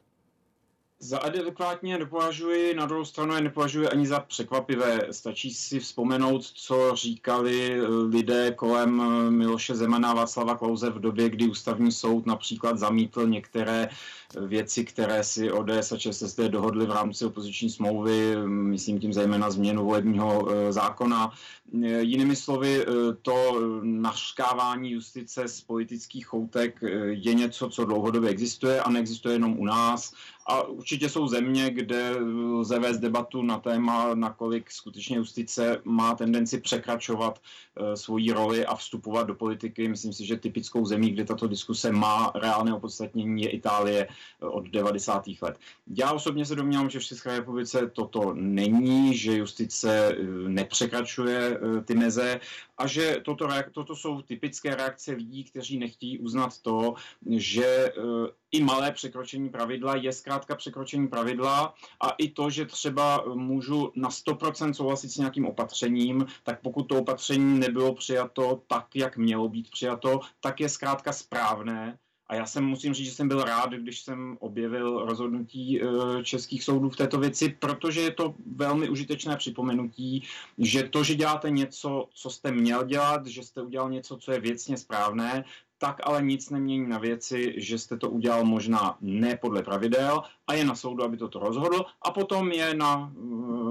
Za 1.02 1.18
adekvátně 1.18 1.98
nepovažuji, 1.98 2.74
na 2.74 2.86
druhou 2.86 3.05
stranu 3.05 3.35
je 3.35 3.40
nepovažuji 3.40 3.89
ani 3.89 4.06
za 4.06 4.20
překvapivé. 4.20 5.06
Stačí 5.10 5.51
si 5.51 5.81
vzpomenout, 5.81 6.44
co 6.44 6.93
říkali 6.94 7.72
eh, 7.72 7.86
lidé 7.89 8.52
kolem 8.52 9.01
eh, 9.01 9.31
Miloše 9.31 9.74
Zemana 9.74 10.10
a 10.10 10.14
Václava 10.14 10.56
Klauze 10.56 10.90
v 10.90 11.01
době, 11.01 11.28
kdy 11.28 11.48
ústavní 11.48 11.93
soud 11.93 12.27
například 12.27 12.78
zamítl 12.78 13.27
některé 13.27 13.89
věci, 14.47 14.85
které 14.85 15.24
si 15.24 15.52
ODS 15.52 15.93
a 15.93 15.97
ČSSD 15.97 16.39
dohodly 16.39 16.86
v 16.86 16.90
rámci 16.90 17.24
opoziční 17.24 17.70
smlouvy, 17.70 18.36
myslím 18.47 19.01
tím 19.01 19.12
zejména 19.12 19.51
změnu 19.51 19.85
volebního 19.85 20.48
eh, 20.51 20.72
zákona. 20.72 21.32
Jinými 22.01 22.36
slovy, 22.36 22.86
to 23.22 23.60
naškávání 23.82 24.90
justice 24.90 25.48
z 25.48 25.60
politických 25.60 26.27
choutek 26.27 26.81
je 27.06 27.35
něco, 27.35 27.68
co 27.68 27.85
dlouhodobě 27.85 28.31
existuje 28.31 28.82
a 28.82 28.90
neexistuje 28.90 29.35
jenom 29.35 29.59
u 29.59 29.64
nás. 29.64 30.12
A 30.47 30.62
určitě 30.62 31.09
jsou 31.09 31.29
země, 31.29 31.71
kde 31.71 32.11
lze 32.61 32.79
vést 32.79 32.99
debatu 32.99 33.43
na 33.43 33.59
téma, 33.59 34.15
nakolik 34.15 34.71
skutečně 34.71 35.17
justice 35.17 35.81
má 35.85 36.15
tendenci 36.15 36.61
překračovat 36.61 37.39
uh, 37.39 37.95
svoji 37.95 38.33
roli 38.33 38.67
a 38.67 38.75
vstupovat 38.75 39.27
do 39.27 39.35
politiky. 39.35 39.89
Myslím 39.89 40.12
si, 40.12 40.27
že 40.27 40.37
typickou 40.37 40.87
zemí, 40.87 41.11
kde 41.11 41.25
tato 41.25 41.49
diskuse 41.49 41.93
má 41.93 42.33
reálné 42.35 42.75
opodstatnění, 42.75 43.43
je 43.43 43.51
Itálie 43.51 44.09
uh, 44.43 44.57
od 44.57 44.69
90. 44.69 45.25
let. 45.43 45.59
Já 45.95 46.12
osobně 46.12 46.47
se 46.47 46.55
domnívám, 46.55 46.91
že 46.91 46.99
v 46.99 47.05
České 47.05 47.37
republice 47.37 47.91
toto 47.93 48.35
není, 48.35 49.17
že 49.17 49.37
justice 49.37 50.17
uh, 50.19 50.49
nepřekračuje 50.49 51.61
ty 51.85 51.95
meze 51.95 52.41
a 52.81 52.86
že 52.86 53.20
toto, 53.24 53.48
toto 53.73 53.97
jsou 53.97 54.23
typické 54.23 54.74
reakce 54.74 55.12
lidí, 55.12 55.44
kteří 55.44 55.78
nechtějí 55.78 56.19
uznat 56.19 56.59
to, 56.62 56.94
že 57.36 57.93
i 58.52 58.62
malé 58.62 58.93
překročení 58.93 59.48
pravidla 59.48 59.97
je 59.97 60.12
zkrátka 60.12 60.55
překročení 60.55 61.09
pravidla 61.09 61.74
a 62.01 62.11
i 62.11 62.28
to, 62.28 62.51
že 62.51 62.66
třeba 62.66 63.24
můžu 63.35 63.93
na 63.97 64.09
100% 64.09 64.73
souhlasit 64.73 65.09
s 65.09 65.16
nějakým 65.16 65.47
opatřením, 65.47 66.27
tak 66.43 66.61
pokud 66.61 66.82
to 66.82 66.98
opatření 66.98 67.59
nebylo 67.59 67.94
přijato 67.94 68.62
tak, 68.66 68.86
jak 68.97 69.16
mělo 69.16 69.48
být 69.48 69.70
přijato, 69.70 70.20
tak 70.40 70.61
je 70.61 70.69
zkrátka 70.69 71.12
správné. 71.12 71.98
A 72.31 72.35
já 72.35 72.47
jsem 72.47 72.65
musím 72.65 72.94
říct, 72.94 73.07
že 73.07 73.12
jsem 73.15 73.28
byl 73.28 73.44
rád, 73.44 73.70
když 73.70 74.01
jsem 74.01 74.36
objevil 74.40 75.05
rozhodnutí 75.05 75.82
eh, 75.82 75.86
českých 76.24 76.65
soudů 76.65 76.90
v 76.90 76.97
této 76.97 77.19
věci, 77.19 77.48
protože 77.59 78.01
je 78.01 78.11
to 78.11 78.35
velmi 78.57 78.89
užitečné 78.89 79.36
připomenutí, 79.36 80.23
že 80.59 80.82
to, 80.82 81.05
že 81.05 81.15
děláte 81.15 81.51
něco, 81.51 82.09
co 82.15 82.31
jste 82.31 82.52
měl 82.52 82.85
dělat, 82.85 83.27
že 83.27 83.43
jste 83.43 83.62
udělal 83.62 83.90
něco, 83.90 84.16
co 84.16 84.32
je 84.32 84.40
věcně 84.40 84.77
správné, 84.77 85.44
tak 85.81 86.01
ale 86.05 86.23
nic 86.23 86.51
nemění 86.51 86.89
na 86.89 86.98
věci, 86.98 87.55
že 87.57 87.78
jste 87.78 87.97
to 87.97 88.11
udělal 88.11 88.44
možná 88.44 88.97
ne 89.01 89.36
podle 89.36 89.62
pravidel 89.62 90.23
a 90.47 90.55
je 90.55 90.65
na 90.65 90.74
soudu, 90.74 91.05
aby 91.05 91.16
toto 91.16 91.39
rozhodl 91.39 91.85
a 92.02 92.11
potom 92.11 92.52
je 92.52 92.74
na, 92.74 93.12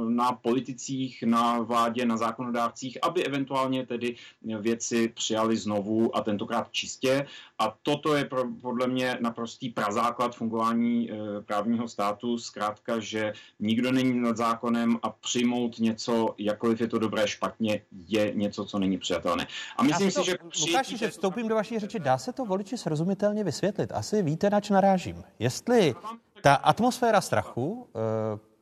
na 0.09 0.31
politicích, 0.31 1.23
na 1.23 1.59
vládě, 1.59 2.05
na 2.05 2.17
zákonodárcích, 2.17 2.97
aby 3.01 3.23
eventuálně 3.23 3.85
tedy 3.85 4.15
věci 4.59 5.07
přijali 5.07 5.57
znovu 5.57 6.15
a 6.15 6.21
tentokrát 6.21 6.67
čistě. 6.71 7.27
A 7.59 7.75
toto 7.83 8.15
je 8.15 8.25
pro, 8.25 8.43
podle 8.61 8.87
mě 8.87 9.17
naprostý 9.21 9.69
prazáklad 9.69 10.35
fungování 10.35 11.11
e, 11.11 11.15
právního 11.41 11.87
státu, 11.87 12.37
zkrátka, 12.37 12.99
že 12.99 13.33
nikdo 13.59 13.91
není 13.91 14.19
nad 14.19 14.37
zákonem 14.37 14.99
a 15.03 15.09
přijmout 15.09 15.79
něco, 15.79 16.35
jakkoliv 16.37 16.81
je 16.81 16.87
to 16.87 16.99
dobré, 16.99 17.27
špatně, 17.27 17.81
je 18.07 18.31
něco, 18.35 18.65
co 18.65 18.79
není 18.79 18.97
přijatelné. 18.97 19.47
A 19.77 19.83
myslím 19.83 20.11
to, 20.11 20.23
si, 20.23 20.31
že... 20.31 20.37
Lukáši, 20.67 20.97
že 20.97 21.09
vstoupím 21.09 21.47
do 21.47 21.55
vaší 21.55 21.79
řeči 21.79 21.98
Dá 21.99 22.17
se 22.17 22.33
to 22.33 22.45
voliči 22.45 22.77
srozumitelně 22.77 23.43
vysvětlit? 23.43 23.91
Asi 23.91 24.21
víte, 24.21 24.49
nač 24.49 24.69
narážím. 24.69 25.23
Jestli 25.39 25.95
ta 26.41 26.55
atmosféra 26.55 27.21
strachu 27.21 27.87
eh, 27.87 27.99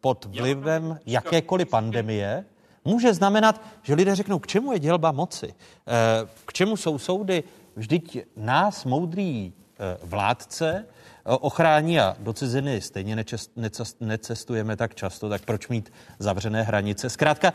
pod 0.02 0.26
vlivem 0.26 1.00
jakékoliv 1.06 1.70
pandemie 1.70 2.46
může 2.86 3.14
znamenat, 3.14 3.62
že 3.82 3.94
lidé 3.94 4.16
řeknou, 4.16 4.40
k 4.40 4.48
čemu 4.48 4.74
je 4.74 4.80
dělba 4.80 5.12
moci, 5.12 5.54
eh, 5.54 6.28
k 6.46 6.54
čemu 6.54 6.78
jsou 6.78 6.98
soudy, 6.98 7.44
vždyť 7.76 8.26
nás, 8.36 8.86
moudrý 8.86 9.54
eh, 9.54 9.98
vládce, 10.04 10.86
ochrání 11.28 12.00
a 12.00 12.16
do 12.20 12.34
ciziny 12.34 12.82
stejně 12.82 13.26
necestujeme 14.00 14.76
tak 14.76 14.96
často, 14.96 15.30
tak 15.30 15.42
proč 15.46 15.68
mít 15.68 15.94
zavřené 16.20 16.64
hranice? 16.64 17.10
Zkrátka, 17.10 17.54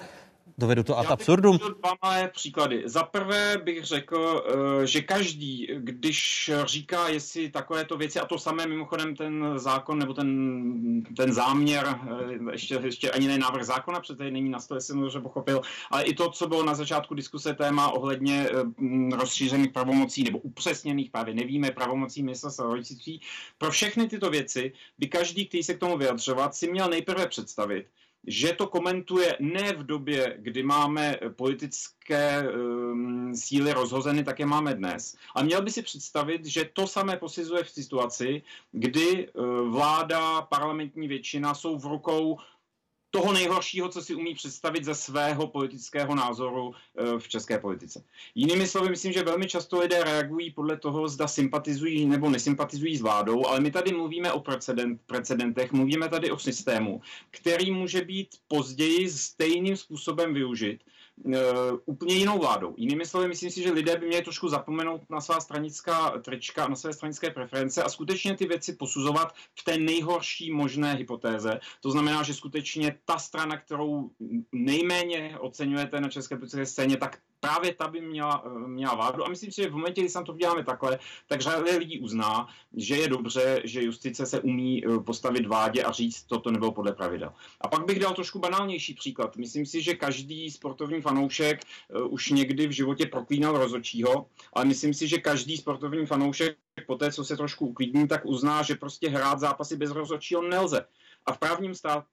Dovedu 0.58 0.82
to 0.82 0.98
ad 0.98 1.10
absurdum. 1.10 1.58
Dva 1.58 1.94
malé 2.02 2.28
příklady. 2.28 2.82
Za 2.86 3.02
prvé 3.02 3.58
bych 3.64 3.84
řekl, 3.84 4.44
eh, 4.82 4.86
že 4.86 5.00
každý, 5.00 5.68
když 5.78 6.50
říká, 6.64 7.08
jestli 7.08 7.50
takovéto 7.50 7.96
věci, 7.96 8.20
a 8.20 8.26
to 8.26 8.38
samé 8.38 8.66
mimochodem 8.66 9.16
ten 9.16 9.52
zákon 9.56 9.98
nebo 9.98 10.14
ten, 10.14 11.02
ten 11.16 11.32
záměr, 11.32 11.86
eh, 11.86 12.52
ještě, 12.52 12.80
ještě 12.84 13.10
ani 13.10 13.28
ne 13.28 13.38
návrh 13.38 13.64
zákona, 13.64 14.00
protože 14.00 14.16
tady 14.16 14.30
není 14.30 14.50
na 14.50 14.60
stole, 14.60 14.80
jsem 14.80 15.00
dobře 15.00 15.20
pochopil, 15.20 15.60
ale 15.90 16.02
i 16.02 16.14
to, 16.14 16.30
co 16.30 16.46
bylo 16.48 16.64
na 16.64 16.74
začátku 16.74 17.14
diskuse 17.14 17.54
téma 17.54 17.88
ohledně 17.88 18.48
eh, 18.50 19.16
rozšířených 19.16 19.72
pravomocí 19.72 20.24
nebo 20.24 20.38
upřesněných 20.38 21.10
právě 21.10 21.34
nevíme 21.34 21.70
pravomocí 21.70 22.22
ministerstva 22.22 22.64
zdravotnictví. 22.64 23.20
Pro 23.58 23.70
všechny 23.70 24.08
tyto 24.08 24.30
věci 24.30 24.72
by 24.98 25.06
každý, 25.08 25.46
který 25.46 25.62
se 25.62 25.74
k 25.74 25.78
tomu 25.78 25.98
vyjadřovat, 25.98 26.54
si 26.54 26.70
měl 26.70 26.88
nejprve 26.88 27.26
představit, 27.26 27.86
že 28.26 28.52
to 28.52 28.66
komentuje 28.66 29.36
ne 29.40 29.72
v 29.72 29.86
době, 29.86 30.36
kdy 30.38 30.62
máme 30.62 31.18
politické 31.36 32.42
um, 32.42 33.34
síly 33.36 33.72
rozhozeny, 33.72 34.24
tak 34.24 34.38
je 34.38 34.46
máme 34.46 34.74
dnes. 34.74 35.16
A 35.34 35.42
měl 35.42 35.62
by 35.62 35.70
si 35.70 35.82
představit, 35.82 36.46
že 36.46 36.70
to 36.72 36.86
samé 36.86 37.16
posizuje 37.16 37.64
v 37.64 37.70
situaci, 37.70 38.42
kdy 38.72 39.28
uh, 39.28 39.44
vláda, 39.68 40.42
parlamentní 40.42 41.08
většina 41.08 41.54
jsou 41.54 41.78
v 41.78 41.86
rukou 41.86 42.38
toho 43.12 43.32
nejhoršího, 43.32 43.88
co 43.88 44.02
si 44.02 44.14
umí 44.14 44.34
představit 44.34 44.84
ze 44.84 44.94
svého 44.94 45.46
politického 45.46 46.14
názoru 46.14 46.74
eh, 46.74 47.18
v 47.18 47.28
české 47.28 47.58
politice. 47.58 48.04
Jinými 48.34 48.66
slovy, 48.66 48.90
myslím, 48.90 49.12
že 49.12 49.22
velmi 49.22 49.46
často 49.48 49.80
lidé 49.80 50.04
reagují 50.04 50.50
podle 50.50 50.76
toho, 50.76 51.08
zda 51.08 51.28
sympatizují 51.28 52.06
nebo 52.06 52.30
nesympatizují 52.30 52.96
s 52.96 53.02
vládou, 53.02 53.46
ale 53.46 53.60
my 53.60 53.70
tady 53.70 53.92
mluvíme 53.92 54.32
o 54.32 54.40
precedent, 54.40 55.00
precedentech, 55.06 55.72
mluvíme 55.72 56.08
tady 56.08 56.30
o 56.30 56.38
systému, 56.38 57.00
který 57.30 57.70
může 57.70 58.04
být 58.04 58.28
později 58.48 59.10
stejným 59.10 59.76
způsobem 59.76 60.34
využit 60.34 60.80
úplně 61.84 62.14
jinou 62.14 62.38
vládou. 62.38 62.74
Jinými 62.76 63.06
slovy, 63.06 63.28
myslím 63.28 63.50
si, 63.50 63.62
že 63.62 63.72
lidé 63.72 63.96
by 63.96 64.06
měli 64.06 64.22
trošku 64.22 64.48
zapomenout 64.48 65.10
na 65.10 65.20
svá 65.20 65.40
stranická 65.40 66.10
trička, 66.10 66.68
na 66.68 66.76
své 66.76 66.92
stranické 66.92 67.30
preference 67.30 67.82
a 67.82 67.88
skutečně 67.88 68.36
ty 68.36 68.46
věci 68.46 68.72
posuzovat 68.72 69.34
v 69.60 69.64
té 69.64 69.78
nejhorší 69.78 70.52
možné 70.52 70.94
hypotéze. 70.94 71.60
To 71.80 71.90
znamená, 71.90 72.22
že 72.22 72.34
skutečně 72.34 72.98
ta 73.04 73.18
strana, 73.18 73.58
kterou 73.58 74.10
nejméně 74.52 75.38
oceňujete 75.40 76.00
na 76.00 76.08
české 76.08 76.36
politické 76.36 76.66
scéně, 76.66 76.96
tak 76.96 77.18
právě 77.42 77.74
ta 77.74 77.88
by 77.88 78.00
měla, 78.00 78.44
měla 78.66 78.94
vládu. 78.94 79.26
A 79.26 79.28
myslím 79.28 79.52
si, 79.52 79.62
že 79.62 79.68
v 79.68 79.72
momentě, 79.72 80.00
kdy 80.00 80.10
se 80.10 80.22
to 80.22 80.32
děláme 80.32 80.64
takhle, 80.64 80.98
tak 81.26 81.40
řada 81.40 81.76
lidí 81.78 81.98
uzná, 81.98 82.48
že 82.76 82.96
je 82.96 83.08
dobře, 83.08 83.62
že 83.64 83.82
justice 83.82 84.26
se 84.26 84.40
umí 84.40 84.84
eh, 84.86 84.98
postavit 84.98 85.46
vládě 85.46 85.82
a 85.82 85.92
říct, 85.92 86.22
toto 86.22 86.50
nebylo 86.50 86.72
podle 86.72 86.92
pravidel. 86.92 87.32
A 87.60 87.68
pak 87.68 87.86
bych 87.86 87.98
dal 87.98 88.14
trošku 88.14 88.38
banálnější 88.38 88.94
příklad. 88.94 89.36
Myslím 89.36 89.66
si, 89.66 89.82
že 89.82 89.94
každý 89.94 90.50
sportovní 90.50 91.00
fanoušek 91.00 91.60
eh, 91.60 92.02
už 92.02 92.30
někdy 92.30 92.66
v 92.66 92.70
životě 92.70 93.06
proklínal 93.06 93.58
rozočího, 93.58 94.26
ale 94.52 94.64
myslím 94.64 94.94
si, 94.94 95.08
že 95.08 95.18
každý 95.18 95.56
sportovní 95.56 96.06
fanoušek 96.06 96.56
po 96.86 96.96
té, 96.96 97.12
co 97.12 97.24
se 97.24 97.36
trošku 97.36 97.66
uklidní, 97.66 98.08
tak 98.08 98.22
uzná, 98.24 98.62
že 98.62 98.74
prostě 98.74 99.08
hrát 99.08 99.40
zápasy 99.40 99.76
bez 99.76 99.90
rozočího 99.90 100.42
nelze. 100.42 100.86
A 101.26 101.32
v 101.32 101.38
právním 101.38 101.74
státu 101.74 102.06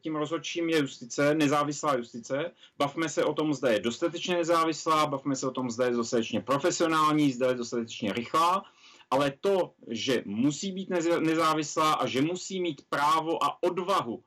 tím 0.00 0.16
rozhodčím 0.16 0.68
je 0.68 0.78
justice, 0.78 1.34
nezávislá 1.34 1.96
justice. 1.96 2.50
Bavme 2.78 3.08
se 3.08 3.24
o 3.24 3.34
tom, 3.34 3.54
zda 3.54 3.70
je 3.70 3.80
dostatečně 3.80 4.36
nezávislá, 4.36 5.06
bavme 5.06 5.36
se 5.36 5.46
o 5.46 5.50
tom, 5.50 5.70
zda 5.70 5.84
je 5.84 5.90
dostatečně 5.90 6.40
profesionální, 6.40 7.32
zda 7.32 7.48
je 7.48 7.54
dostatečně 7.54 8.12
rychlá. 8.12 8.64
Ale 9.10 9.32
to, 9.40 9.72
že 9.88 10.22
musí 10.26 10.72
být 10.72 10.88
nezávislá 11.20 11.92
a 11.92 12.06
že 12.06 12.22
musí 12.22 12.60
mít 12.60 12.82
právo 12.88 13.44
a 13.44 13.62
odvahu 13.62 14.22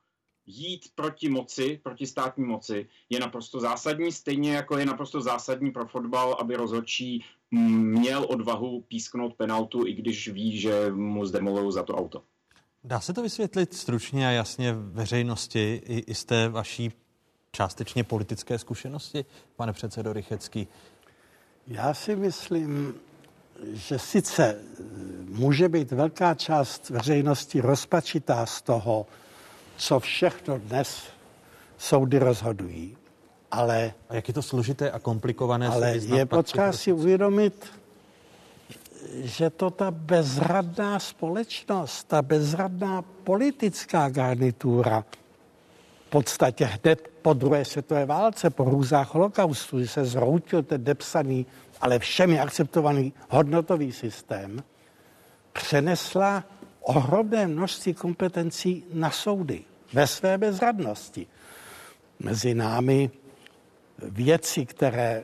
jít 0.46 0.86
proti 0.96 1.30
moci, 1.30 1.80
proti 1.84 2.08
státní 2.08 2.46
moci, 2.46 2.90
je 3.10 3.20
naprosto 3.20 3.60
zásadní, 3.60 4.12
stejně 4.12 4.56
jako 4.56 4.78
je 4.78 4.86
naprosto 4.86 5.22
zásadní 5.22 5.72
pro 5.72 5.88
fotbal, 5.88 6.38
aby 6.40 6.56
rozhodčí 6.56 7.26
měl 7.52 8.26
odvahu 8.30 8.82
písknout 8.82 9.34
penaltu, 9.34 9.88
i 9.88 9.94
když 9.94 10.28
ví, 10.28 10.58
že 10.60 10.92
mu 10.92 11.26
zdemolují 11.26 11.72
za 11.72 11.84
to 11.84 11.96
auto. 11.96 12.24
Dá 12.84 13.00
se 13.00 13.14
to 13.14 13.22
vysvětlit 13.22 13.74
stručně 13.74 14.28
a 14.28 14.32
jasně 14.32 14.74
veřejnosti 14.74 15.82
i, 15.86 16.00
i 16.00 16.16
z 16.16 16.26
té 16.26 16.50
vaší 16.50 16.92
částečně 17.52 18.04
politické 18.04 18.60
zkušenosti, 18.60 19.26
pane 19.56 19.74
předsedo 19.74 20.14
Rychecký? 20.14 20.68
Já 21.68 21.94
si 21.94 22.16
myslím, 22.16 22.96
že 23.74 24.00
sice 24.00 24.62
může 25.30 25.70
být 25.70 25.92
velká 25.92 26.34
část 26.34 26.90
veřejnosti 26.90 27.62
rozpačitá 27.62 28.46
z 28.46 28.62
toho, 28.62 29.06
co 29.78 30.00
všechno 30.00 30.60
dnes 30.60 31.04
soudy 31.78 32.20
rozhodují, 32.20 32.98
ale... 33.52 33.94
A 34.10 34.16
jak 34.16 34.28
je 34.28 34.34
to 34.34 34.42
složité 34.42 34.92
a 34.92 35.00
komplikované? 35.00 35.68
Ale 35.68 35.98
je 35.98 36.26
potřeba 36.26 36.72
si 36.72 36.94
uvědomit, 36.94 37.66
že 39.14 39.50
to 39.50 39.70
ta 39.70 39.92
bezradná 39.92 41.00
společnost, 41.00 42.04
ta 42.04 42.22
bezradná 42.22 43.02
politická 43.02 44.10
garnitura, 44.10 45.06
v 46.08 46.10
podstatě 46.10 46.66
hned 46.66 47.12
po 47.22 47.34
druhé 47.34 47.66
světové 47.66 48.06
válce, 48.06 48.50
po 48.50 48.64
hrůzách 48.64 49.14
holokaustu, 49.14 49.80
že 49.80 49.88
se 49.88 50.06
zroutil 50.06 50.64
ten 50.64 50.84
depsaný, 50.84 51.46
ale 51.82 52.00
všemi 52.00 52.40
akceptovaný 52.40 53.14
hodnotový 53.30 53.92
systém, 53.92 54.64
přenesla 55.54 56.44
ohromné 56.82 57.48
množství 57.48 57.94
kompetencí 57.94 58.84
na 58.94 59.12
soudy 59.12 59.64
ve 59.94 60.08
své 60.08 60.38
bezradnosti. 60.38 61.28
Mezi 62.20 62.54
námi 62.54 63.12
věci, 64.02 64.66
které 64.66 65.24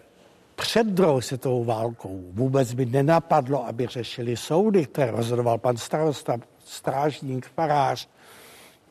před 0.55 0.87
druhou 0.87 1.21
světovou 1.21 1.63
válkou 1.63 2.23
vůbec 2.31 2.73
by 2.73 2.85
nenapadlo, 2.85 3.67
aby 3.67 3.87
řešili 3.87 4.37
soudy, 4.37 4.85
které 4.85 5.11
rozhodoval 5.11 5.57
pan 5.57 5.77
starosta, 5.77 6.37
strážník, 6.65 7.45
farář. 7.45 8.09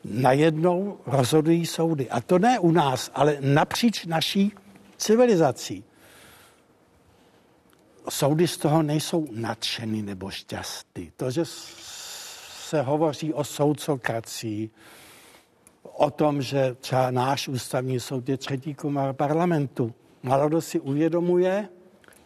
Najednou 0.03 0.97
rozhodují 1.05 1.65
soudy. 1.65 2.09
A 2.09 2.21
to 2.21 2.39
ne 2.39 2.59
u 2.59 2.71
nás, 2.71 3.11
ale 3.13 3.37
napříč 3.41 4.05
naší 4.05 4.51
civilizací. 4.97 5.83
Soudy 8.09 8.47
z 8.47 8.57
toho 8.57 8.83
nejsou 8.83 9.27
nadšený 9.31 10.01
nebo 10.01 10.31
šťastný. 10.31 11.11
To, 11.17 11.31
že 11.31 11.43
se 11.45 12.81
hovoří 12.81 13.33
o 13.33 13.43
soudcokracii, 13.43 14.69
o 15.83 16.11
tom, 16.11 16.41
že 16.41 16.75
třeba 16.79 17.11
náš 17.11 17.47
ústavní 17.47 17.99
soud 17.99 18.29
je 18.29 18.37
třetí 18.37 18.73
komar 18.73 19.13
parlamentu, 19.13 19.93
Málo 20.25 20.61
si 20.61 20.79
uvědomuje. 20.79 21.69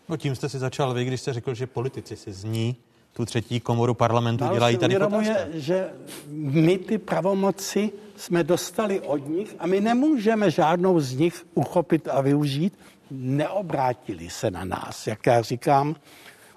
No 0.09 0.17
tím 0.17 0.35
jste 0.35 0.49
si 0.49 0.59
začal 0.59 0.93
vy, 0.93 1.05
když 1.05 1.21
jste 1.21 1.33
řekl, 1.33 1.53
že 1.53 1.67
politici 1.67 2.15
si 2.15 2.33
zní 2.33 2.75
tu 3.13 3.25
třetí 3.25 3.59
komoru 3.59 3.93
parlamentu 3.93 4.43
Málo 4.43 4.55
dělají 4.55 4.77
tady 4.77 4.95
uvědomuje, 4.95 5.49
že 5.53 5.89
my 6.31 6.77
ty 6.77 6.97
pravomoci 6.97 7.91
jsme 8.15 8.43
dostali 8.43 9.01
od 9.01 9.27
nich 9.27 9.55
a 9.59 9.67
my 9.67 9.81
nemůžeme 9.81 10.51
žádnou 10.51 10.99
z 10.99 11.13
nich 11.13 11.45
uchopit 11.53 12.07
a 12.07 12.21
využít. 12.21 12.79
Neobrátili 13.11 14.29
se 14.29 14.51
na 14.51 14.65
nás, 14.65 15.07
jak 15.07 15.25
já 15.25 15.41
říkám, 15.41 15.95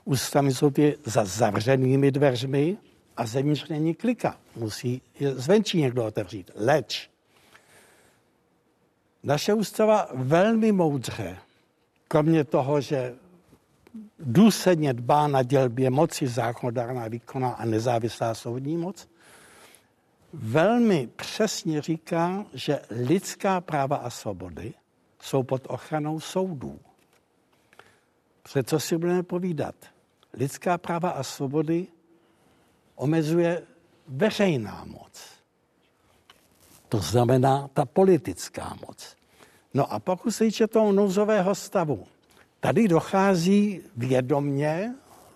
ústavní 0.04 0.54
soud 0.54 0.78
je 0.78 0.96
za 1.04 1.24
zavřenými 1.24 2.10
dveřmi 2.10 2.76
a 3.16 3.26
zevnitř 3.26 3.68
není 3.68 3.94
klika. 3.94 4.36
Musí 4.56 5.02
je 5.20 5.34
zvenčí 5.34 5.78
někdo 5.78 6.04
otevřít. 6.04 6.50
Leč 6.54 7.11
naše 9.22 9.54
ústava 9.54 10.08
velmi 10.14 10.72
moudře, 10.72 11.38
kromě 12.08 12.44
toho, 12.44 12.80
že 12.80 13.14
důsledně 14.18 14.94
dbá 14.94 15.28
na 15.28 15.42
dělbě 15.42 15.90
moci 15.90 16.26
zákonodárná, 16.26 17.08
výkonná 17.08 17.50
a 17.50 17.64
nezávislá 17.64 18.34
soudní 18.34 18.76
moc, 18.76 19.08
velmi 20.32 21.08
přesně 21.16 21.82
říká, 21.82 22.44
že 22.54 22.80
lidská 22.90 23.60
práva 23.60 23.96
a 23.96 24.10
svobody 24.10 24.74
jsou 25.20 25.42
pod 25.42 25.66
ochranou 25.68 26.20
soudů. 26.20 26.80
Před 28.42 28.68
co 28.68 28.80
si 28.80 28.98
budeme 28.98 29.22
povídat? 29.22 29.74
Lidská 30.32 30.78
práva 30.78 31.10
a 31.10 31.22
svobody 31.22 31.86
omezuje 32.94 33.62
veřejná 34.08 34.84
moc. 34.84 35.31
To 36.92 37.00
znamená 37.00 37.72
ta 37.72 37.84
politická 37.84 38.76
moc. 38.86 39.16
No 39.74 39.92
a 39.92 39.98
pokud 39.98 40.30
se 40.30 40.44
týče 40.44 40.66
toho 40.66 40.92
nouzového 40.92 41.54
stavu, 41.54 42.06
tady 42.60 42.88
dochází 42.88 43.80
vědomně 43.96 44.94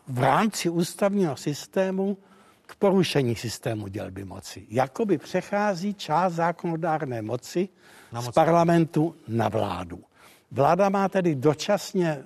v 0.09 0.19
rámci 0.19 0.69
ústavního 0.69 1.37
systému 1.37 2.19
k 2.67 2.75
porušení 2.75 3.37
systému 3.37 3.89
dělby 3.89 4.25
moci. 4.25 4.67
Jakoby 4.69 5.19
přechází 5.19 5.95
část 5.95 6.33
zákonodárné 6.33 7.23
moci 7.23 7.69
na 8.13 8.21
moc. 8.21 8.31
z 8.31 8.35
parlamentu 8.35 9.15
na 9.29 9.49
vládu. 9.49 10.01
Vláda 10.51 10.89
má 10.89 11.09
tedy 11.09 11.35
dočasně 11.35 12.25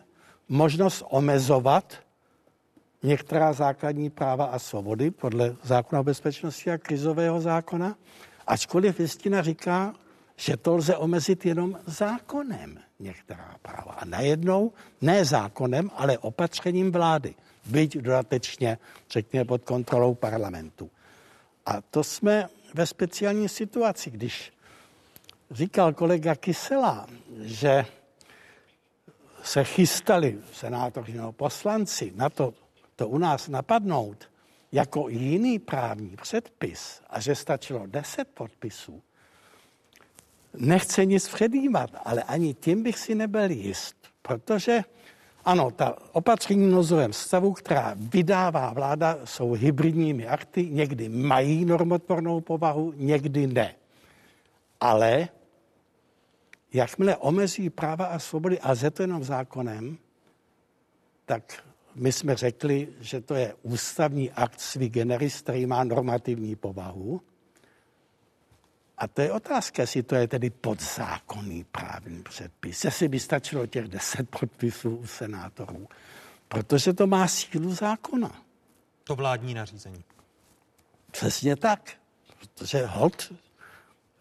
možnost 0.48 1.02
omezovat 1.10 1.94
některá 3.02 3.52
základní 3.52 4.10
práva 4.10 4.44
a 4.44 4.58
svobody 4.58 5.10
podle 5.10 5.56
zákona 5.62 6.00
o 6.00 6.04
bezpečnosti 6.04 6.70
a 6.70 6.78
krizového 6.78 7.40
zákona, 7.40 7.96
ačkoliv 8.50 8.98
listina 8.98 9.42
říká, 9.42 9.94
že 10.36 10.56
to 10.56 10.76
lze 10.76 10.96
omezit 10.96 11.46
jenom 11.46 11.78
zákonem 11.86 12.78
některá 12.98 13.54
práva. 13.62 13.92
A 13.92 14.04
najednou 14.04 14.72
ne 15.00 15.24
zákonem, 15.24 15.90
ale 15.94 16.18
opatřením 16.18 16.92
vlády, 16.92 17.34
byť 17.66 17.96
dodatečně, 17.96 18.78
řekněme, 19.10 19.44
pod 19.44 19.64
kontrolou 19.64 20.14
parlamentu. 20.14 20.90
A 21.66 21.80
to 21.80 22.04
jsme 22.04 22.48
ve 22.74 22.86
speciální 22.86 23.48
situaci, 23.48 24.10
když 24.10 24.52
říkal 25.50 25.92
kolega 25.92 26.34
Kysela, 26.34 27.06
že 27.40 27.86
se 29.42 29.64
chystali 29.64 30.38
senátoři 30.52 31.12
nebo 31.12 31.32
poslanci 31.32 32.12
na 32.14 32.28
to, 32.28 32.54
to 32.96 33.08
u 33.08 33.18
nás 33.18 33.48
napadnout 33.48 34.29
jako 34.72 35.08
jiný 35.08 35.58
právní 35.58 36.16
předpis 36.16 37.02
a 37.10 37.20
že 37.20 37.34
stačilo 37.34 37.86
10 37.86 38.28
podpisů, 38.28 39.02
nechce 40.54 41.04
nic 41.04 41.28
předjímat, 41.28 41.90
ale 42.04 42.22
ani 42.22 42.54
tím 42.54 42.82
bych 42.82 42.98
si 42.98 43.14
nebyl 43.14 43.50
jist, 43.50 43.96
protože 44.22 44.82
ano, 45.44 45.70
ta 45.70 45.96
opatření 46.12 46.70
nozovém 46.70 47.12
stavu, 47.12 47.52
která 47.52 47.94
vydává 47.96 48.72
vláda, 48.72 49.18
jsou 49.24 49.52
hybridními 49.52 50.26
akty, 50.26 50.66
někdy 50.70 51.08
mají 51.08 51.64
normotvornou 51.64 52.40
povahu, 52.40 52.92
někdy 52.96 53.46
ne. 53.46 53.74
Ale 54.80 55.28
jakmile 56.72 57.16
omezí 57.16 57.70
práva 57.70 58.06
a 58.06 58.18
svobody, 58.18 58.60
a 58.60 58.74
jenom 59.00 59.24
zákonem, 59.24 59.98
tak 61.24 61.64
my 61.94 62.12
jsme 62.12 62.36
řekli, 62.36 62.88
že 63.00 63.20
to 63.20 63.34
je 63.34 63.54
ústavní 63.62 64.30
akt 64.30 64.60
svý 64.60 64.88
generis, 64.88 65.40
který 65.40 65.66
má 65.66 65.84
normativní 65.84 66.56
povahu. 66.56 67.20
A 68.98 69.08
to 69.08 69.20
je 69.20 69.32
otázka, 69.32 69.82
jestli 69.82 70.02
to 70.02 70.14
je 70.14 70.28
tedy 70.28 70.50
podzákonný 70.50 71.64
právní 71.64 72.22
předpis. 72.22 72.84
Jestli 72.84 73.08
by 73.08 73.20
stačilo 73.20 73.66
těch 73.66 73.88
deset 73.88 74.28
podpisů 74.28 74.96
u 74.96 75.06
senátorů. 75.06 75.88
Protože 76.48 76.92
to 76.92 77.06
má 77.06 77.28
sílu 77.28 77.74
zákona. 77.74 78.42
To 79.04 79.16
vládní 79.16 79.54
nařízení. 79.54 80.04
Přesně 81.10 81.56
tak. 81.56 81.92
Protože 82.38 82.86
hod 82.86 83.32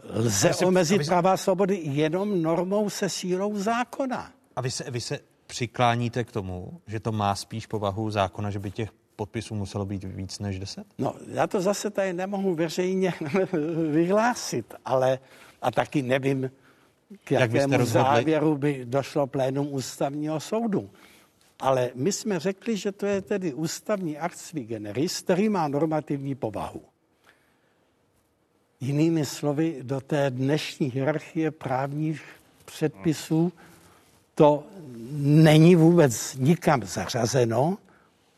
lze 0.03 0.53
si, 0.53 0.65
omezit 0.65 1.03
si... 1.03 1.07
práva 1.07 1.33
a 1.33 1.37
svobody 1.37 1.79
jenom 1.83 2.41
normou 2.41 2.89
se 2.89 3.09
sílou 3.09 3.57
zákona. 3.57 4.31
A 4.55 4.61
vy 4.61 4.71
se, 4.71 4.91
vy 4.91 5.01
se 5.01 5.19
přikláníte 5.49 6.23
k 6.23 6.31
tomu, 6.31 6.81
že 6.87 6.99
to 6.99 7.11
má 7.11 7.35
spíš 7.35 7.65
povahu 7.65 8.11
zákona, 8.11 8.49
že 8.49 8.59
by 8.59 8.71
těch 8.71 8.89
podpisů 9.15 9.55
muselo 9.55 9.85
být 9.85 10.03
víc 10.03 10.39
než 10.39 10.59
10? 10.59 10.85
No, 10.97 11.15
já 11.27 11.47
to 11.47 11.61
zase 11.61 11.89
tady 11.89 12.13
nemohu 12.13 12.55
veřejně 12.55 13.13
vyhlásit, 13.91 14.73
ale 14.85 15.19
a 15.61 15.71
taky 15.71 16.01
nevím, 16.01 16.51
k 17.23 17.31
Jak 17.31 17.53
jakému 17.53 17.85
závěru 17.85 18.57
by 18.57 18.85
došlo 18.85 19.27
plénum 19.27 19.67
ústavního 19.73 20.39
soudu. 20.39 20.89
Ale 21.59 21.91
my 21.95 22.11
jsme 22.11 22.39
řekli, 22.39 22.77
že 22.77 22.91
to 22.91 23.05
je 23.05 23.21
tedy 23.21 23.53
ústavní 23.53 24.17
akt 24.17 24.37
svi 24.37 24.63
generis, 24.63 25.21
který 25.21 25.49
má 25.49 25.67
normativní 25.67 26.35
povahu. 26.35 26.81
Jinými 28.79 29.25
slovy, 29.25 29.79
do 29.81 30.01
té 30.01 30.29
dnešní 30.29 30.91
hierarchie 30.91 31.51
právních 31.51 32.21
předpisů 32.65 33.51
to 34.39 34.63
není 35.11 35.75
vůbec 35.75 36.35
nikam 36.35 36.83
zařazeno 36.83 37.77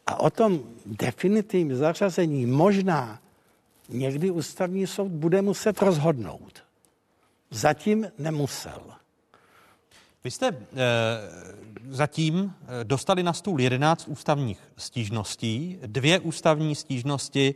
a 0.08 0.20
o 0.20 0.30
tom 0.30 0.60
definitivním 0.86 1.76
zařazení 1.76 2.46
možná 2.46 3.20
někdy 3.90 4.32
ústavní 4.32 4.88
soud 4.88 5.12
bude 5.12 5.42
muset 5.42 5.82
rozhodnout. 5.82 6.64
Zatím 7.52 8.08
nemusel. 8.18 8.82
Vy 10.24 10.32
jste 10.32 10.48
e, 10.48 10.58
zatím 11.90 12.54
eh, 12.64 12.84
dostali 12.84 13.24
na 13.24 13.34
stůl 13.34 13.62
11 13.62 14.08
ústavních 14.08 14.60
stížností. 14.78 15.80
Dvě 15.86 16.20
ústavní 16.20 16.76
stížnosti 16.76 17.56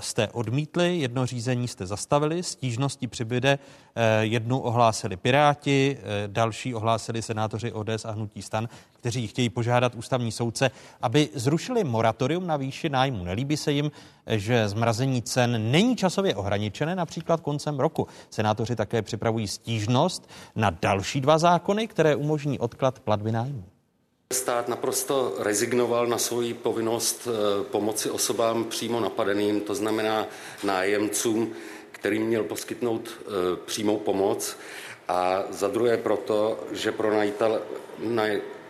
jste 0.00 0.28
odmítli, 0.28 0.98
jedno 0.98 1.26
řízení 1.26 1.68
jste 1.68 1.86
zastavili, 1.86 2.42
stížnosti 2.42 3.06
přibyde, 3.06 3.58
e, 3.94 4.24
jednu 4.24 4.60
ohlásili 4.60 5.16
Piráti, 5.16 5.98
e, 5.98 6.28
další 6.28 6.74
ohlásili 6.74 7.22
senátoři 7.22 7.72
ODS 7.72 8.04
a 8.04 8.10
Hnutí 8.10 8.42
stan, 8.42 8.68
kteří 8.92 9.26
chtějí 9.26 9.48
požádat 9.48 9.94
ústavní 9.94 10.32
soudce, 10.32 10.70
aby 11.02 11.28
zrušili 11.34 11.84
moratorium 11.84 12.46
na 12.46 12.56
výši 12.56 12.88
nájmu. 12.88 13.24
Nelíbí 13.24 13.56
se 13.56 13.72
jim, 13.72 13.90
že 14.26 14.68
zmrazení 14.68 15.22
cen 15.22 15.70
není 15.70 15.96
časově 15.96 16.36
ohraničené, 16.36 16.96
například 16.96 17.40
koncem 17.40 17.80
roku. 17.80 18.06
Senátoři 18.30 18.76
také 18.76 19.02
připravují 19.02 19.48
stížnost 19.48 20.28
na 20.56 20.70
další 20.70 21.20
dva 21.20 21.38
zákony, 21.38 21.88
které 21.88 22.16
umožní 22.16 22.58
odklad 22.58 23.00
platby 23.00 23.32
nájmu. 23.32 23.64
Stát 24.32 24.68
naprosto 24.68 25.34
rezignoval 25.38 26.06
na 26.06 26.18
svoji 26.18 26.54
povinnost 26.54 27.28
eh, 27.28 27.64
pomoci 27.64 28.10
osobám 28.10 28.64
přímo 28.64 29.00
napadeným, 29.00 29.60
to 29.60 29.74
znamená 29.74 30.26
nájemcům, 30.64 31.52
kterým 31.92 32.22
měl 32.22 32.44
poskytnout 32.44 33.10
eh, 33.20 33.26
přímou 33.64 33.96
pomoc. 33.96 34.56
A 35.08 35.44
za 35.50 35.68
druhé 35.68 35.96
proto, 35.96 36.60
že 36.72 36.92
pronajítel, 36.92 37.62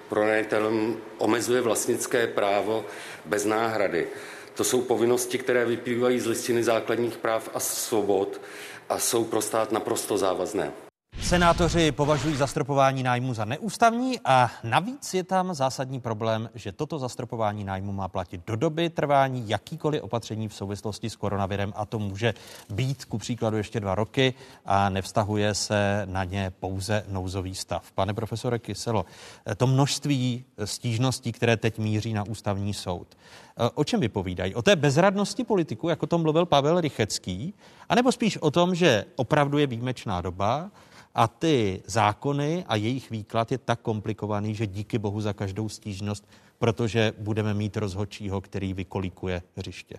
pronajatelům 0.08 1.00
omezuje 1.18 1.60
vlastnické 1.60 2.26
právo 2.26 2.84
bez 3.24 3.44
náhrady. 3.44 4.06
To 4.54 4.64
jsou 4.64 4.82
povinnosti, 4.82 5.38
které 5.38 5.64
vyplývají 5.64 6.20
z 6.20 6.26
listiny 6.26 6.64
základních 6.64 7.16
práv 7.16 7.50
a 7.54 7.60
svobod 7.60 8.40
a 8.88 8.98
jsou 8.98 9.24
pro 9.24 9.40
stát 9.40 9.72
naprosto 9.72 10.18
závazné. 10.18 10.87
Senátoři 11.22 11.92
považují 11.92 12.36
zastropování 12.36 13.02
nájmu 13.02 13.34
za 13.34 13.44
neústavní 13.44 14.20
a 14.24 14.50
navíc 14.64 15.14
je 15.14 15.24
tam 15.24 15.54
zásadní 15.54 16.00
problém, 16.00 16.50
že 16.54 16.72
toto 16.72 16.98
zastropování 16.98 17.64
nájmu 17.64 17.92
má 17.92 18.08
platit 18.08 18.40
do 18.46 18.56
doby 18.56 18.90
trvání 18.90 19.48
jakýkoliv 19.48 20.02
opatření 20.02 20.48
v 20.48 20.54
souvislosti 20.54 21.10
s 21.10 21.16
koronavirem 21.16 21.72
a 21.76 21.86
to 21.86 21.98
může 21.98 22.34
být 22.70 23.04
ku 23.04 23.18
příkladu 23.18 23.56
ještě 23.56 23.80
dva 23.80 23.94
roky 23.94 24.34
a 24.66 24.88
nevztahuje 24.88 25.54
se 25.54 26.02
na 26.04 26.24
ně 26.24 26.52
pouze 26.60 27.04
nouzový 27.08 27.54
stav. 27.54 27.92
Pane 27.92 28.14
profesore 28.14 28.58
Kyselo, 28.58 29.04
to 29.56 29.66
množství 29.66 30.44
stížností, 30.64 31.32
které 31.32 31.56
teď 31.56 31.78
míří 31.78 32.12
na 32.12 32.24
ústavní 32.26 32.74
soud, 32.74 33.06
o 33.74 33.84
čem 33.84 34.00
vypovídají? 34.00 34.54
O 34.54 34.62
té 34.62 34.76
bezradnosti 34.76 35.44
politiku, 35.44 35.88
jako 35.88 36.06
to 36.06 36.18
mluvil 36.18 36.46
Pavel 36.46 36.80
Rychecký, 36.80 37.54
anebo 37.88 38.12
spíš 38.12 38.36
o 38.36 38.50
tom, 38.50 38.74
že 38.74 39.04
opravdu 39.16 39.58
je 39.58 39.66
výjimečná 39.66 40.20
doba, 40.20 40.70
a 41.14 41.28
ty 41.28 41.82
zákony 41.86 42.64
a 42.68 42.76
jejich 42.76 43.10
výklad 43.10 43.52
je 43.52 43.58
tak 43.58 43.80
komplikovaný, 43.80 44.54
že 44.54 44.66
díky 44.66 44.98
bohu 44.98 45.20
za 45.20 45.32
každou 45.32 45.68
stížnost, 45.68 46.28
protože 46.58 47.12
budeme 47.18 47.54
mít 47.54 47.76
rozhodčího, 47.76 48.40
který 48.40 48.74
vykolikuje 48.74 49.42
hřiště. 49.56 49.96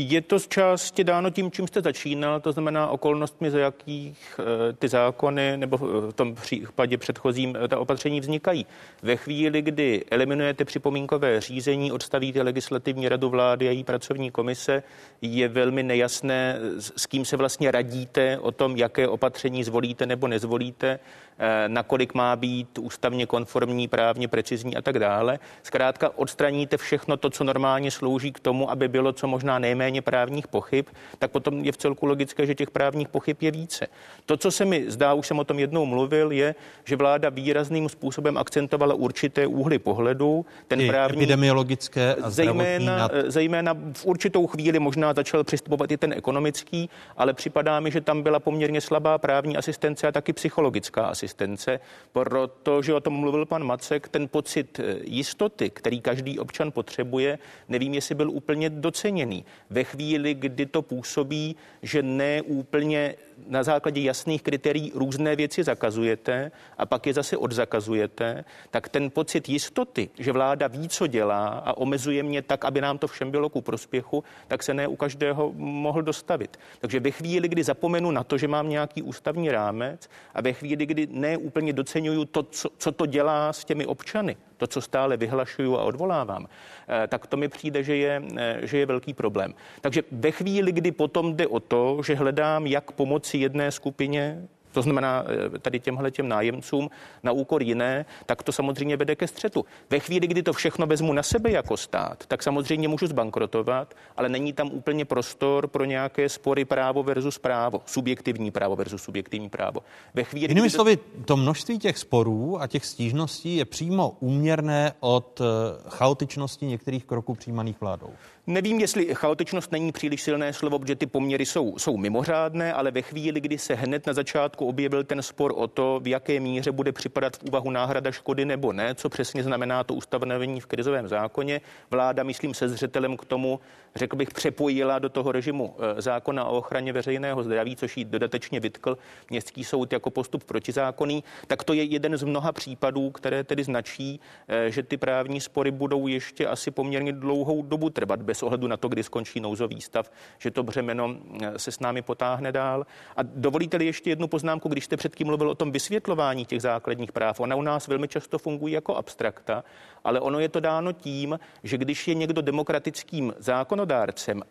Je 0.00 0.20
to 0.20 0.38
z 0.38 0.48
části 0.48 1.04
dáno 1.04 1.30
tím, 1.30 1.50
čím 1.50 1.66
jste 1.66 1.80
začínal, 1.80 2.40
to 2.40 2.52
znamená 2.52 2.88
okolnostmi, 2.88 3.50
za 3.50 3.58
jakých 3.58 4.40
eh, 4.40 4.72
ty 4.72 4.88
zákony 4.88 5.56
nebo 5.56 5.76
v 5.78 6.12
tom 6.12 6.34
případě 6.34 6.98
předchozím 6.98 7.56
eh, 7.56 7.68
ta 7.68 7.78
opatření 7.78 8.20
vznikají. 8.20 8.66
Ve 9.02 9.16
chvíli, 9.16 9.62
kdy 9.62 10.04
eliminujete 10.10 10.64
připomínkové 10.64 11.40
řízení, 11.40 11.92
odstavíte 11.92 12.42
legislativní 12.42 13.08
radu 13.08 13.28
vlády 13.28 13.68
a 13.68 13.70
její 13.70 13.84
pracovní 13.84 14.30
komise, 14.30 14.82
je 15.22 15.48
velmi 15.48 15.82
nejasné, 15.82 16.58
s 16.96 17.06
kým 17.06 17.24
se 17.24 17.36
vlastně 17.36 17.70
radíte 17.70 18.38
o 18.38 18.52
tom, 18.52 18.76
jaké 18.76 19.08
opatření 19.08 19.64
zvolíte 19.64 20.06
nebo 20.06 20.28
nezvolíte. 20.28 20.98
Eh, 21.40 21.68
nakolik 21.68 22.14
má 22.14 22.36
být 22.36 22.78
ústavně 22.78 23.26
konformní, 23.26 23.88
právně 23.88 24.28
precizní 24.28 24.76
a 24.76 24.82
tak 24.82 24.98
dále. 24.98 25.38
Zkrátka 25.62 26.10
odstraníte 26.18 26.76
všechno 26.76 27.16
to, 27.16 27.30
co 27.30 27.44
normálně 27.44 27.90
slouží 27.90 28.32
k 28.32 28.40
tomu, 28.40 28.70
aby 28.70 28.88
bylo 28.88 29.12
co 29.12 29.26
možná 29.26 29.58
nejméně 29.58 30.02
právních 30.02 30.48
pochyb, 30.48 30.86
tak 31.18 31.30
potom 31.30 31.64
je 31.64 31.72
v 31.72 31.76
celku 31.76 32.06
logické, 32.06 32.46
že 32.46 32.54
těch 32.54 32.70
právních 32.70 33.08
pochyb 33.08 33.36
je 33.40 33.50
více. 33.50 33.86
To, 34.26 34.36
co 34.36 34.50
se 34.50 34.64
mi 34.64 34.90
zdá, 34.90 35.14
už 35.14 35.26
jsem 35.26 35.38
o 35.38 35.44
tom 35.44 35.58
jednou 35.58 35.86
mluvil, 35.86 36.32
je, 36.32 36.54
že 36.84 36.96
vláda 36.96 37.28
výrazným 37.28 37.88
způsobem 37.88 38.38
akcentovala 38.38 38.94
určité 38.94 39.46
úhly 39.46 39.78
pohledu. 39.78 40.46
Ten 40.68 40.80
I 40.80 40.88
právní, 40.88 41.18
epidemiologické 41.18 42.14
a 42.14 42.30
zejména, 42.30 42.96
nad... 42.96 43.12
zejména 43.26 43.74
v 43.92 44.06
určitou 44.06 44.46
chvíli 44.46 44.78
možná 44.78 45.14
začal 45.14 45.44
přistupovat 45.44 45.90
i 45.90 45.96
ten 45.96 46.12
ekonomický, 46.12 46.90
ale 47.16 47.34
připadá 47.34 47.80
mi, 47.80 47.90
že 47.90 48.00
tam 48.00 48.22
byla 48.22 48.40
poměrně 48.40 48.80
slabá 48.80 49.18
právní 49.18 49.56
asistence 49.56 50.08
a 50.08 50.12
taky 50.12 50.32
psychologická 50.32 51.06
asistence 51.06 51.27
asistence, 51.28 51.80
protože 52.12 52.94
o 52.94 53.00
tom 53.00 53.14
mluvil 53.14 53.46
pan 53.46 53.64
Macek, 53.64 54.08
ten 54.08 54.28
pocit 54.28 54.80
eh, 54.80 54.96
jistoty, 55.04 55.70
který 55.70 56.00
každý 56.00 56.38
občan 56.38 56.72
potřebuje, 56.72 57.38
nevím, 57.68 57.94
jestli 57.94 58.14
byl 58.14 58.30
úplně 58.30 58.70
doceněný. 58.70 59.44
Ve 59.70 59.84
chvíli, 59.84 60.34
kdy 60.34 60.66
to 60.66 60.82
působí, 60.82 61.56
že 61.82 62.02
ne 62.02 62.42
úplně 62.42 63.14
na 63.46 63.62
základě 63.62 64.00
jasných 64.00 64.42
kritérií 64.42 64.92
různé 64.94 65.36
věci 65.36 65.64
zakazujete 65.64 66.50
a 66.78 66.86
pak 66.86 67.06
je 67.06 67.14
zase 67.14 67.36
odzakazujete, 67.36 68.44
tak 68.70 68.88
ten 68.88 69.10
pocit 69.10 69.48
jistoty, 69.48 70.08
že 70.18 70.32
vláda 70.32 70.66
ví, 70.66 70.88
co 70.88 71.06
dělá 71.06 71.48
a 71.48 71.76
omezuje 71.76 72.22
mě 72.22 72.42
tak, 72.42 72.64
aby 72.64 72.80
nám 72.80 72.98
to 72.98 73.06
všem 73.06 73.30
bylo 73.30 73.48
ku 73.48 73.60
prospěchu, 73.60 74.24
tak 74.48 74.62
se 74.62 74.74
ne 74.74 74.88
u 74.88 74.96
každého 74.96 75.52
mohl 75.56 76.02
dostavit. 76.02 76.56
Takže 76.80 77.00
ve 77.00 77.10
chvíli, 77.10 77.48
kdy 77.48 77.64
zapomenu 77.64 78.10
na 78.10 78.24
to, 78.24 78.38
že 78.38 78.48
mám 78.48 78.68
nějaký 78.68 79.02
ústavní 79.02 79.50
rámec 79.50 80.08
a 80.34 80.40
ve 80.40 80.52
chvíli, 80.52 80.86
kdy 80.86 81.08
ne 81.10 81.36
úplně 81.36 81.72
docenuju 81.72 82.24
to, 82.24 82.42
co, 82.42 82.68
co 82.78 82.92
to 82.92 83.06
dělá 83.06 83.52
s 83.52 83.64
těmi 83.64 83.86
občany, 83.86 84.36
to, 84.58 84.66
co 84.66 84.80
stále 84.80 85.16
vyhlašuju 85.16 85.76
a 85.76 85.82
odvolávám, 85.82 86.46
eh, 86.46 87.06
tak 87.06 87.26
to 87.26 87.36
mi 87.36 87.48
přijde, 87.48 87.82
že 87.82 87.96
je, 87.96 88.22
eh, 88.36 88.58
že 88.62 88.78
je 88.78 88.86
velký 88.86 89.14
problém. 89.14 89.54
Takže 89.80 90.02
ve 90.12 90.30
chvíli, 90.30 90.72
kdy 90.72 90.92
potom 90.92 91.36
jde 91.36 91.46
o 91.46 91.60
to, 91.60 92.02
že 92.06 92.14
hledám, 92.14 92.66
jak 92.66 92.92
pomoci 92.92 93.38
jedné 93.38 93.72
skupině, 93.72 94.48
to 94.78 94.82
znamená 94.82 95.24
eh, 95.26 95.58
tady 95.58 95.80
těmhle 95.80 96.10
těm 96.10 96.28
nájemcům 96.28 96.90
na 97.22 97.32
úkor 97.32 97.62
jiné, 97.62 98.06
tak 98.26 98.42
to 98.42 98.52
samozřejmě 98.52 98.96
vede 98.96 99.16
ke 99.16 99.26
střetu. 99.26 99.64
Ve 99.90 99.98
chvíli, 99.98 100.26
kdy 100.26 100.42
to 100.42 100.52
všechno 100.52 100.86
vezmu 100.86 101.12
na 101.12 101.22
sebe 101.22 101.50
jako 101.50 101.76
stát, 101.76 102.26
tak 102.26 102.42
samozřejmě 102.42 102.88
můžu 102.88 103.06
zbankrotovat, 103.06 103.94
ale 104.16 104.28
není 104.28 104.52
tam 104.52 104.70
úplně 104.70 105.04
prostor 105.04 105.68
pro 105.68 105.84
nějaké 105.84 106.28
spory 106.28 106.64
právo 106.64 107.02
versus 107.02 107.38
právo, 107.38 107.82
subjektivní 107.86 108.50
právo 108.50 108.76
versus 108.76 109.02
subjektivní 109.02 109.50
právo. 109.50 109.80
Ve 110.14 110.24
chvíli, 110.24 110.46
Jinými 110.50 110.70
slovy, 110.70 110.96
to... 110.96 111.02
to 111.24 111.36
množství 111.36 111.78
těch 111.78 111.98
sporů 111.98 112.62
a 112.62 112.66
těch 112.66 112.86
stížností 112.86 113.56
je 113.56 113.64
přímo 113.64 114.16
úměrné 114.20 114.92
od 115.00 115.40
eh, 115.40 115.44
chaotičnosti 115.88 116.66
některých 116.66 117.04
kroků 117.04 117.34
přijímaných 117.34 117.80
vládou. 117.80 118.10
Nevím, 118.50 118.80
jestli 118.80 119.14
chaotičnost 119.14 119.72
není 119.72 119.92
příliš 119.92 120.22
silné 120.22 120.52
slovo, 120.52 120.78
protože 120.78 120.96
ty 120.96 121.06
poměry 121.06 121.46
jsou, 121.46 121.78
jsou 121.78 121.96
mimořádné, 121.96 122.72
ale 122.72 122.90
ve 122.90 123.02
chvíli, 123.02 123.40
kdy 123.40 123.58
se 123.58 123.74
hned 123.74 124.06
na 124.06 124.12
začátku 124.12 124.66
objevil 124.66 125.04
ten 125.04 125.22
spor 125.22 125.52
o 125.56 125.66
to, 125.66 126.00
v 126.02 126.08
jaké 126.08 126.40
míře 126.40 126.72
bude 126.72 126.92
připadat 126.92 127.36
v 127.36 127.42
úvahu 127.42 127.70
náhrada 127.70 128.12
škody 128.12 128.44
nebo 128.44 128.72
ne, 128.72 128.94
co 128.94 129.08
přesně 129.08 129.42
znamená 129.42 129.84
to 129.84 129.94
ustanovení 129.94 130.60
v 130.60 130.66
krizovém 130.66 131.08
zákoně, 131.08 131.60
vláda, 131.90 132.22
myslím, 132.22 132.54
se 132.54 132.68
zřetelem 132.68 133.16
k 133.16 133.24
tomu, 133.24 133.60
řekl 133.98 134.16
bych, 134.16 134.30
přepojila 134.30 134.98
do 134.98 135.08
toho 135.08 135.32
režimu 135.32 135.74
eh, 135.78 136.02
zákona 136.02 136.44
o 136.44 136.58
ochraně 136.58 136.92
veřejného 136.92 137.42
zdraví, 137.42 137.76
což 137.76 137.96
jí 137.96 138.04
dodatečně 138.04 138.60
vytkl 138.60 138.98
městský 139.30 139.64
soud 139.64 139.92
jako 139.92 140.10
postup 140.10 140.44
protizákonný, 140.44 141.24
tak 141.46 141.64
to 141.64 141.72
je 141.72 141.82
jeden 141.82 142.16
z 142.16 142.22
mnoha 142.22 142.52
případů, 142.52 143.10
které 143.10 143.44
tedy 143.44 143.64
značí, 143.64 144.20
eh, 144.48 144.70
že 144.70 144.82
ty 144.82 144.96
právní 144.96 145.40
spory 145.40 145.70
budou 145.70 146.06
ještě 146.06 146.46
asi 146.46 146.70
poměrně 146.70 147.12
dlouhou 147.12 147.62
dobu 147.62 147.90
trvat 147.90 148.22
bez 148.22 148.42
ohledu 148.42 148.66
na 148.66 148.76
to, 148.76 148.88
kdy 148.88 149.02
skončí 149.02 149.40
nouzový 149.40 149.80
stav, 149.80 150.10
že 150.38 150.50
to 150.50 150.62
břemeno 150.62 151.16
eh, 151.42 151.58
se 151.58 151.72
s 151.72 151.80
námi 151.80 152.02
potáhne 152.02 152.52
dál. 152.52 152.86
A 153.16 153.22
dovolíte-li 153.22 153.86
ještě 153.86 154.10
jednu 154.10 154.28
poznámku, 154.28 154.68
když 154.68 154.84
jste 154.84 154.96
předtím 154.96 155.26
mluvil 155.26 155.50
o 155.50 155.54
tom 155.54 155.72
vysvětlování 155.72 156.44
těch 156.44 156.62
základních 156.62 157.12
práv. 157.12 157.40
Ona 157.40 157.56
u 157.56 157.62
nás 157.62 157.88
velmi 157.88 158.08
často 158.08 158.38
fungují 158.38 158.74
jako 158.74 158.96
abstrakta, 158.96 159.64
ale 160.04 160.20
ono 160.20 160.40
je 160.40 160.48
to 160.48 160.60
dáno 160.60 160.92
tím, 160.92 161.38
že 161.62 161.78
když 161.78 162.08
je 162.08 162.14
někdo 162.14 162.42
demokratickým 162.42 163.34
zákonodárcem 163.38 163.87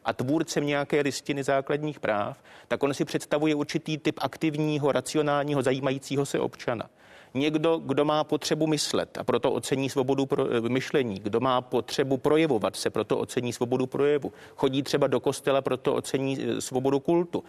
a 0.05 0.13
tvůrcem 0.13 0.65
nějaké 0.65 1.01
listiny 1.01 1.43
základních 1.43 1.99
práv, 1.99 2.43
tak 2.67 2.83
on 2.83 2.93
si 2.93 3.05
představuje 3.05 3.55
určitý 3.55 3.97
typ 3.97 4.19
aktivního, 4.21 4.91
racionálního, 4.91 5.61
zajímajícího 5.61 6.25
se 6.25 6.39
občana. 6.39 6.89
Někdo, 7.33 7.77
kdo 7.77 8.05
má 8.05 8.23
potřebu 8.23 8.67
myslet 8.67 9.17
a 9.17 9.23
proto 9.23 9.51
ocení 9.51 9.89
svobodu 9.89 10.25
pro, 10.25 10.47
eh, 10.51 10.69
myšlení, 10.69 11.19
kdo 11.19 11.39
má 11.39 11.61
potřebu 11.61 12.17
projevovat 12.17 12.75
se, 12.75 12.89
proto 12.89 13.17
ocení 13.17 13.53
svobodu 13.53 13.85
projevu, 13.85 14.33
chodí 14.55 14.83
třeba 14.83 15.07
do 15.07 15.19
kostela, 15.19 15.61
proto 15.61 15.95
ocení 15.95 16.37
eh, 16.41 16.61
svobodu 16.61 16.99
kultu, 16.99 17.43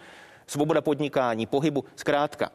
svoboda 0.47 0.81
podnikání, 0.81 1.45
pohybu, 1.45 1.83
zkrátka. 1.95 2.51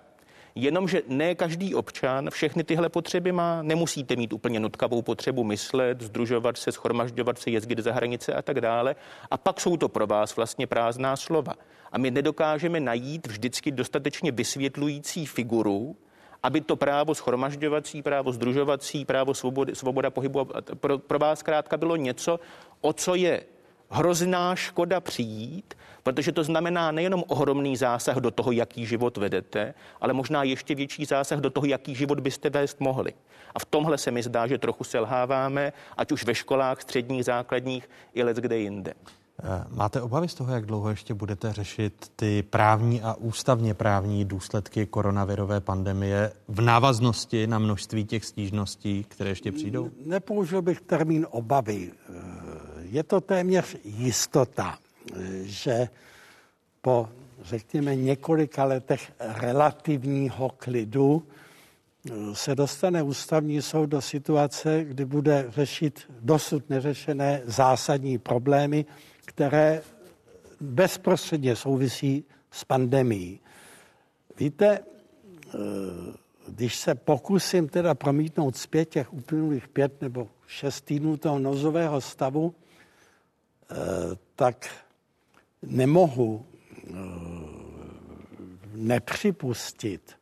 Jenomže 0.55 1.03
ne 1.09 1.35
každý 1.35 1.75
občan 1.75 2.31
všechny 2.31 2.65
tyhle 2.65 2.89
potřeby 2.89 3.33
má. 3.33 3.63
Nemusíte 3.63 4.17
mít 4.17 4.33
úplně 4.33 4.61
nutkavou 4.61 5.03
potřebu 5.03 5.45
myslet, 5.45 6.01
združovat 6.01 6.57
se, 6.57 6.73
schromažďovat 6.73 7.39
se, 7.39 7.51
jezdit 7.51 7.79
za 7.79 7.93
hranice 7.93 8.35
a 8.35 8.43
tak 8.43 8.61
dále. 8.61 8.97
A 9.31 9.37
pak 9.37 9.61
jsou 9.61 9.77
to 9.77 9.89
pro 9.89 10.07
vás 10.07 10.37
vlastně 10.37 10.67
prázdná 10.67 11.17
slova. 11.17 11.53
A 11.93 11.99
my 11.99 12.11
nedokážeme 12.11 12.81
najít 12.81 13.27
vždycky 13.27 13.71
dostatečně 13.71 14.33
vysvětlující 14.33 15.27
figuru, 15.27 15.97
aby 16.43 16.61
to 16.61 16.77
právo 16.77 17.15
schromažďovací, 17.15 18.03
právo 18.03 18.33
združovací, 18.33 19.05
právo 19.05 19.35
svobody, 19.35 19.75
svoboda 19.75 20.11
pohybu 20.11 20.49
pro, 20.75 20.99
pro 20.99 21.19
vás 21.19 21.39
zkrátka 21.39 21.77
bylo 21.77 21.97
něco, 21.97 22.41
o 22.81 22.93
co 22.93 23.15
je 23.15 23.45
hrozná 23.91 24.57
škoda 24.57 25.01
přijít, 25.01 25.75
protože 26.05 26.33
to 26.33 26.45
znamená 26.45 26.93
nejenom 26.93 27.25
ohromný 27.29 27.77
zásah 27.77 28.17
do 28.17 28.31
toho, 28.31 28.53
jaký 28.53 28.87
život 28.87 29.17
vedete, 29.17 29.75
ale 30.01 30.13
možná 30.13 30.43
ještě 30.43 30.75
větší 30.75 31.05
zásah 31.05 31.39
do 31.41 31.51
toho, 31.51 31.67
jaký 31.67 31.95
život 31.95 32.21
byste 32.21 32.51
vést 32.51 32.81
mohli. 32.81 33.13
A 33.55 33.59
v 33.59 33.65
tomhle 33.65 33.99
se 33.99 34.11
mi 34.11 34.23
zdá, 34.23 34.47
že 34.47 34.59
trochu 34.59 34.85
selháváme, 34.85 35.73
ať 35.97 36.13
už 36.13 36.25
ve 36.25 36.35
školách, 36.35 36.83
středních, 36.83 37.25
základních 37.25 37.91
i 38.15 38.23
let 38.23 38.37
kde 38.37 38.59
jinde. 38.59 38.95
Eh, 39.43 39.65
máte 39.71 40.03
obavy 40.03 40.29
z 40.29 40.35
toho, 40.35 40.53
jak 40.53 40.67
dlouho 40.67 40.91
ještě 40.91 41.15
budete 41.15 41.53
řešit 41.53 42.13
ty 42.17 42.43
právní 42.43 43.03
a 43.03 43.15
ústavně 43.15 43.75
právní 43.75 44.25
důsledky 44.25 44.87
koronavirové 44.87 45.61
pandemie 45.61 46.33
v 46.49 46.61
návaznosti 46.61 47.47
na 47.47 47.59
množství 47.59 48.05
těch 48.05 48.25
stížností, 48.25 49.05
které 49.09 49.31
ještě 49.31 49.53
přijdou? 49.53 49.91
Nepoužil 50.07 50.63
bych 50.63 50.81
termín 50.81 51.27
obavy. 51.31 51.91
Eh, 51.93 52.13
je 52.81 53.03
to 53.03 53.21
téměř 53.21 53.77
jistota, 53.85 54.79
že 55.43 55.89
po, 56.81 57.09
řekněme, 57.43 57.97
několika 57.97 58.65
letech 58.65 59.13
relativního 59.19 60.49
klidu 60.49 61.27
se 62.33 62.55
dostane 62.55 63.03
ústavní 63.03 63.63
soud 63.63 63.87
do 63.87 64.01
situace, 64.01 64.85
kdy 64.85 65.05
bude 65.05 65.47
řešit 65.49 66.01
dosud 66.21 66.71
neřešené 66.71 67.43
zásadní 67.45 68.19
problémy, 68.19 68.85
které 69.25 69.83
bezprostředně 70.61 71.57
souvisí 71.57 72.25
s 72.51 72.65
pandemí. 72.65 73.41
Víte, 74.39 74.79
eh, 74.79 75.59
když 76.49 76.77
se 76.77 76.95
pokusím 76.95 77.69
teda 77.69 77.95
promítnout 77.95 78.57
zpět 78.57 78.85
těch 78.85 79.13
uplynulých 79.13 79.69
pět 79.69 80.03
nebo 80.03 80.29
šest 80.47 80.81
týdnů 80.81 81.17
toho 81.17 81.39
nozového 81.39 82.01
stavu, 82.01 82.55
eh, 83.71 83.75
tak 84.37 84.84
nemohu 85.67 86.47
eh, 86.47 86.93
nepřipustit, 88.75 90.13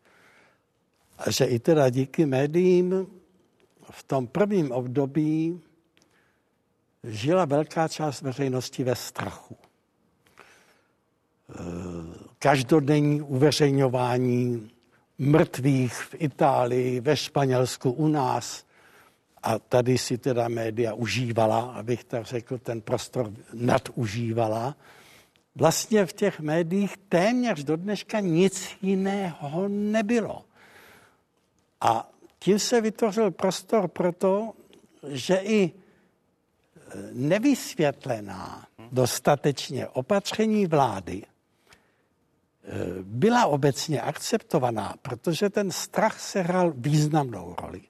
že 1.31 1.45
i 1.45 1.59
teda 1.59 1.91
díky 1.91 2.27
médiím 2.27 3.07
v 3.91 4.03
tom 4.03 4.27
prvním 4.27 4.73
období 4.73 5.61
žila 7.05 7.45
velká 7.45 7.89
část 7.89 8.23
veřejnosti 8.23 8.85
ve 8.85 8.95
strachu. 8.95 9.57
E, 9.57 11.55
každodenní 12.39 13.23
uveřejňování 13.23 14.71
mrtvých 15.19 15.95
v 15.95 16.15
Itálii, 16.19 17.01
ve 17.01 17.17
Španělsku, 17.17 17.91
u 17.91 18.09
nás. 18.09 18.65
A 19.43 19.59
tady 19.59 19.99
si 19.99 20.19
teda 20.19 20.49
média 20.49 20.95
užívala, 20.95 21.61
abych 21.61 22.05
tak 22.05 22.27
řekl, 22.27 22.59
ten 22.59 22.81
prostor 22.81 23.33
nadužívala. 23.55 24.77
Vlastně 25.55 26.07
v 26.07 26.13
těch 26.13 26.41
médiích 26.41 26.97
téměř 27.09 27.65
do 27.65 27.77
dneška 27.77 28.21
nic 28.21 28.69
jiného 28.83 29.69
nebylo. 29.69 30.45
A 31.81 32.11
tím 32.39 32.59
se 32.59 32.81
vytvořil 32.81 33.31
prostor 33.31 33.89
pro 33.89 34.13
to, 34.13 34.53
že 35.09 35.37
i 35.37 35.73
nevysvětlená 37.13 38.67
dostatečně 38.93 39.89
opatření 39.89 40.67
vlády 40.67 41.23
eh, 41.25 42.69
byla 43.03 43.47
obecně 43.47 44.01
akceptovaná, 44.01 44.95
protože 45.03 45.51
ten 45.51 45.71
strach 45.71 46.21
se 46.21 46.43
hrál 46.43 46.73
významnou 46.77 47.55
roli. 47.59 47.83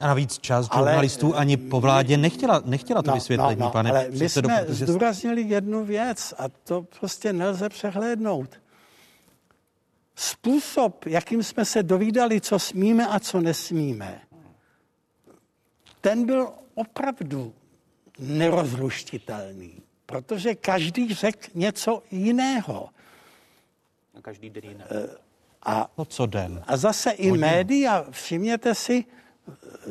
A 0.00 0.06
navíc 0.06 0.38
část 0.38 0.68
ale, 0.70 0.90
žurnalistů 0.90 1.36
ani 1.36 1.56
po 1.56 1.80
vládě 1.80 2.16
nechtěla, 2.16 2.62
nechtěla 2.64 3.02
to 3.02 3.10
no, 3.10 3.14
vysvětlení, 3.14 3.60
no, 3.60 3.66
no, 3.66 3.72
pane 3.72 3.90
ale 3.90 4.08
my 4.10 4.28
jsme 4.28 4.64
protože... 4.64 4.86
zdůraznili 4.86 5.42
jednu 5.42 5.84
věc 5.84 6.34
a 6.38 6.48
to 6.48 6.86
prostě 7.00 7.32
nelze 7.32 7.68
přehlédnout. 7.68 8.60
Způsob, 10.16 11.06
jakým 11.06 11.42
jsme 11.42 11.64
se 11.64 11.82
dovídali, 11.82 12.40
co 12.40 12.58
smíme 12.58 13.06
a 13.06 13.20
co 13.20 13.40
nesmíme, 13.40 14.20
ten 16.00 16.26
byl 16.26 16.48
opravdu 16.74 17.54
nerozluštitelný, 18.18 19.82
protože 20.06 20.54
každý 20.54 21.14
řekl 21.14 21.48
něco 21.54 22.02
jiného. 22.10 22.88
A 24.18 24.20
každý 24.22 24.50
den 24.50 24.64
jiné. 24.64 24.84
Eh, 24.90 25.08
A, 25.62 25.90
no 25.98 26.04
co 26.04 26.26
den? 26.26 26.64
A 26.66 26.76
zase 26.76 27.10
i 27.10 27.28
Hodinu. 27.30 27.46
média, 27.46 28.04
všimněte 28.10 28.74
si, 28.74 29.04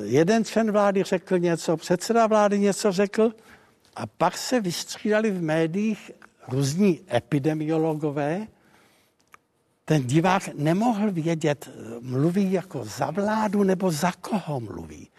jeden 0.04 0.46
člen 0.46 0.72
vlády 0.72 1.04
řekl 1.04 1.40
něco, 1.40 1.78
předseda 1.78 2.28
vlády 2.28 2.60
něco 2.60 2.92
řekl 2.92 3.34
a 3.96 4.06
pak 4.08 4.38
se 4.38 4.62
vystřídali 4.62 5.32
v 5.32 5.42
médiích 5.42 6.12
různí 6.48 7.02
epidemiologové. 7.14 8.48
Ten 9.86 10.08
divák 10.08 10.50
nemohl 10.54 11.12
vědět, 11.12 11.70
mluví 12.02 12.52
jako 12.52 12.86
za 12.86 13.12
vládu 13.12 13.64
nebo 13.64 13.92
za 13.92 14.12
koho 14.12 14.60
mluví. 14.60 15.10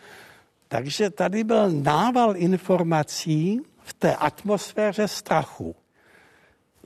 Takže 0.68 1.10
tady 1.10 1.44
byl 1.44 1.70
nával 1.70 2.36
informací 2.36 3.60
v 3.82 3.94
té 3.94 4.16
atmosféře 4.16 5.08
strachu. 5.08 5.76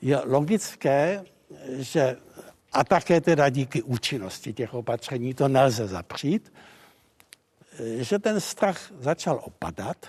Je 0.02 0.20
logické, 0.24 1.24
že 1.68 2.16
a 2.72 2.84
také 2.84 3.20
teda 3.20 3.48
díky 3.48 3.82
účinnosti 3.82 4.52
těch 4.52 4.74
opatření 4.74 5.34
to 5.34 5.48
nelze 5.48 5.86
zapřít, 5.86 6.52
že 7.80 8.18
ten 8.18 8.40
strach 8.40 8.92
začal 8.98 9.40
opadat 9.44 10.06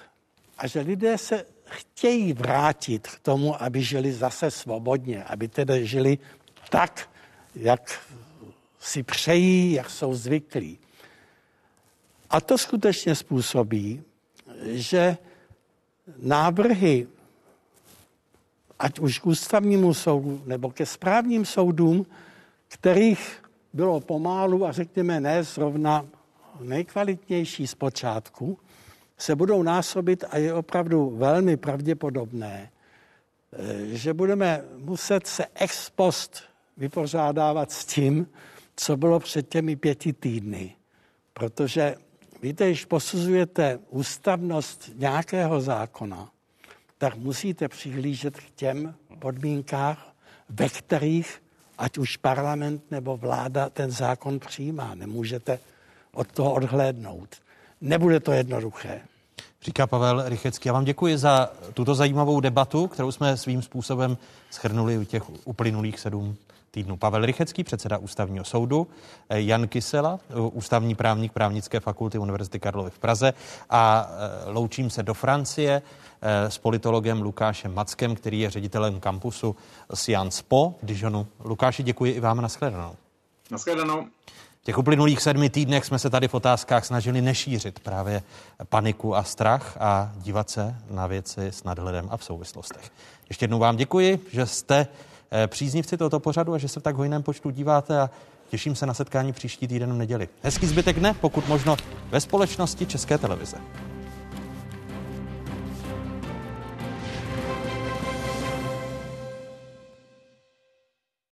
a 0.58 0.68
že 0.68 0.80
lidé 0.80 1.18
se 1.18 1.46
chtějí 1.66 2.34
vrátit 2.34 3.08
k 3.08 3.20
tomu, 3.20 3.64
aby 3.64 3.84
žili 3.84 4.14
zase 4.14 4.52
svobodně, 4.52 5.24
aby 5.24 5.48
tedy 5.48 5.88
žili 5.88 6.18
tak, 6.70 7.10
jak 7.56 8.02
si 8.80 9.04
přejí, 9.04 9.72
jak 9.72 9.90
jsou 9.90 10.14
zvyklí. 10.14 10.80
A 12.30 12.42
to 12.42 12.58
skutečně 12.58 13.16
způsobí, 13.16 14.04
že 14.66 15.18
návrhy, 16.18 17.08
ať 18.80 19.00
už 19.00 19.20
k 19.20 19.26
ústavnímu 19.26 19.94
soudu 19.94 20.42
nebo 20.46 20.72
ke 20.72 20.86
správním 20.86 21.46
soudům, 21.46 22.06
kterých 22.68 23.44
bylo 23.74 24.00
pomálu 24.00 24.66
a 24.66 24.72
řekněme 24.72 25.20
ne 25.20 25.44
zrovna 25.44 26.06
nejkvalitnější 26.60 27.68
z 27.68 27.76
počátku, 27.76 28.60
se 29.18 29.36
budou 29.36 29.64
násobit 29.64 30.24
a 30.30 30.38
je 30.38 30.54
opravdu 30.54 31.10
velmi 31.10 31.58
pravděpodobné, 31.58 32.72
že 33.86 34.14
budeme 34.14 34.64
muset 34.78 35.28
se 35.28 35.46
ex 35.54 35.90
post 35.90 36.44
vypořádávat 36.78 37.72
s 37.72 37.86
tím, 37.86 38.28
co 38.76 38.98
bylo 38.98 39.20
před 39.20 39.50
těmi 39.50 39.76
pěti 39.76 40.14
týdny. 40.14 40.76
Protože 41.34 41.96
víte, 42.42 42.66
když 42.68 42.86
posuzujete 42.86 43.80
ústavnost 43.90 44.90
nějakého 44.96 45.62
zákona, 45.62 46.32
tak 46.98 47.16
musíte 47.16 47.68
přihlížet 47.68 48.40
k 48.40 48.50
těm 48.50 48.96
podmínkách, 49.20 50.14
ve 50.50 50.70
kterých 50.70 51.44
ať 51.78 51.98
už 51.98 52.18
parlament 52.18 52.92
nebo 52.92 53.18
vláda 53.18 53.70
ten 53.70 53.92
zákon 53.92 54.40
přijímá. 54.40 54.96
Nemůžete 54.96 55.60
od 56.16 56.32
toho 56.32 56.54
odhlédnout. 56.54 57.36
Nebude 57.82 58.20
to 58.20 58.32
jednoduché. 58.32 59.02
Říká 59.62 59.88
Pavel 59.88 60.30
Rychecký. 60.30 60.70
Já 60.70 60.74
vám 60.74 60.84
děkuji 60.84 61.18
za 61.18 61.50
tuto 61.74 61.96
zajímavou 61.96 62.40
debatu, 62.40 62.88
kterou 62.88 63.12
jsme 63.12 63.38
svým 63.38 63.62
způsobem 63.62 64.18
schrnuli 64.52 64.98
u 64.98 65.04
těch 65.04 65.48
uplynulých 65.48 66.00
sedm 66.00 66.36
týdnů. 66.72 66.98
Pavel 66.98 67.26
Rychecký, 67.26 67.64
předseda 67.64 67.98
ústavního 67.98 68.46
soudu, 68.46 68.88
Jan 69.30 69.68
Kysela, 69.68 70.20
ústavní 70.52 70.96
právník 70.96 71.32
právnické 71.32 71.80
fakulty 71.80 72.18
Univerzity 72.18 72.60
Karlovy 72.60 72.90
v 72.90 73.00
Praze 73.00 73.34
a 73.70 74.10
e, 74.48 74.50
loučím 74.50 74.90
se 74.90 75.04
do 75.04 75.14
Francie 75.14 75.82
e, 76.22 76.52
s 76.52 76.58
politologem 76.58 77.22
Lukášem 77.22 77.74
Mackem, 77.74 78.16
který 78.16 78.40
je 78.40 78.50
ředitelem 78.50 79.00
kampusu 79.00 79.56
Sciences 79.94 80.42
Po 80.42 80.76
v 80.82 80.86
Dijonu. 80.86 81.28
Lukáši, 81.40 81.84
děkuji 81.84 82.12
i 82.14 82.20
vám. 82.20 82.42
Naschledanou. 82.42 82.96
Naschledanou. 83.52 84.08
Těch 84.66 84.78
uplynulých 84.78 85.22
sedmi 85.22 85.50
týdnech 85.50 85.86
jsme 85.86 86.00
se 86.00 86.10
tady 86.10 86.28
v 86.28 86.34
otázkách 86.34 86.86
snažili 86.86 87.22
nešířit 87.22 87.80
právě 87.80 88.24
paniku 88.70 89.16
a 89.16 89.24
strach 89.24 89.78
a 89.80 90.12
dívat 90.18 90.50
se 90.50 90.76
na 90.90 91.08
věci 91.08 91.48
s 91.48 91.64
nadhledem 91.64 92.08
a 92.12 92.18
v 92.18 92.24
souvislostech. 92.24 92.92
Ještě 93.30 93.44
jednou 93.44 93.60
vám 93.60 93.76
děkuji, 93.78 94.26
že 94.32 94.46
jste 94.46 94.88
příznivci 95.48 95.98
tohoto 95.98 96.20
pořadu 96.20 96.54
a 96.54 96.58
že 96.58 96.68
se 96.68 96.80
v 96.80 96.84
tak 96.84 96.96
hojném 96.96 97.24
počtu 97.24 97.50
díváte 97.50 98.02
a 98.02 98.10
těším 98.50 98.76
se 98.76 98.86
na 98.86 98.94
setkání 98.94 99.34
příští 99.34 99.68
týden 99.68 99.94
v 99.94 99.98
neděli. 99.98 100.30
Hezký 100.44 100.68
zbytek 100.68 101.00
dne, 101.00 101.14
pokud 101.14 101.48
možno 101.48 101.78
ve 102.10 102.22
společnosti 102.22 102.86
České 102.86 103.18
televize. 103.18 103.58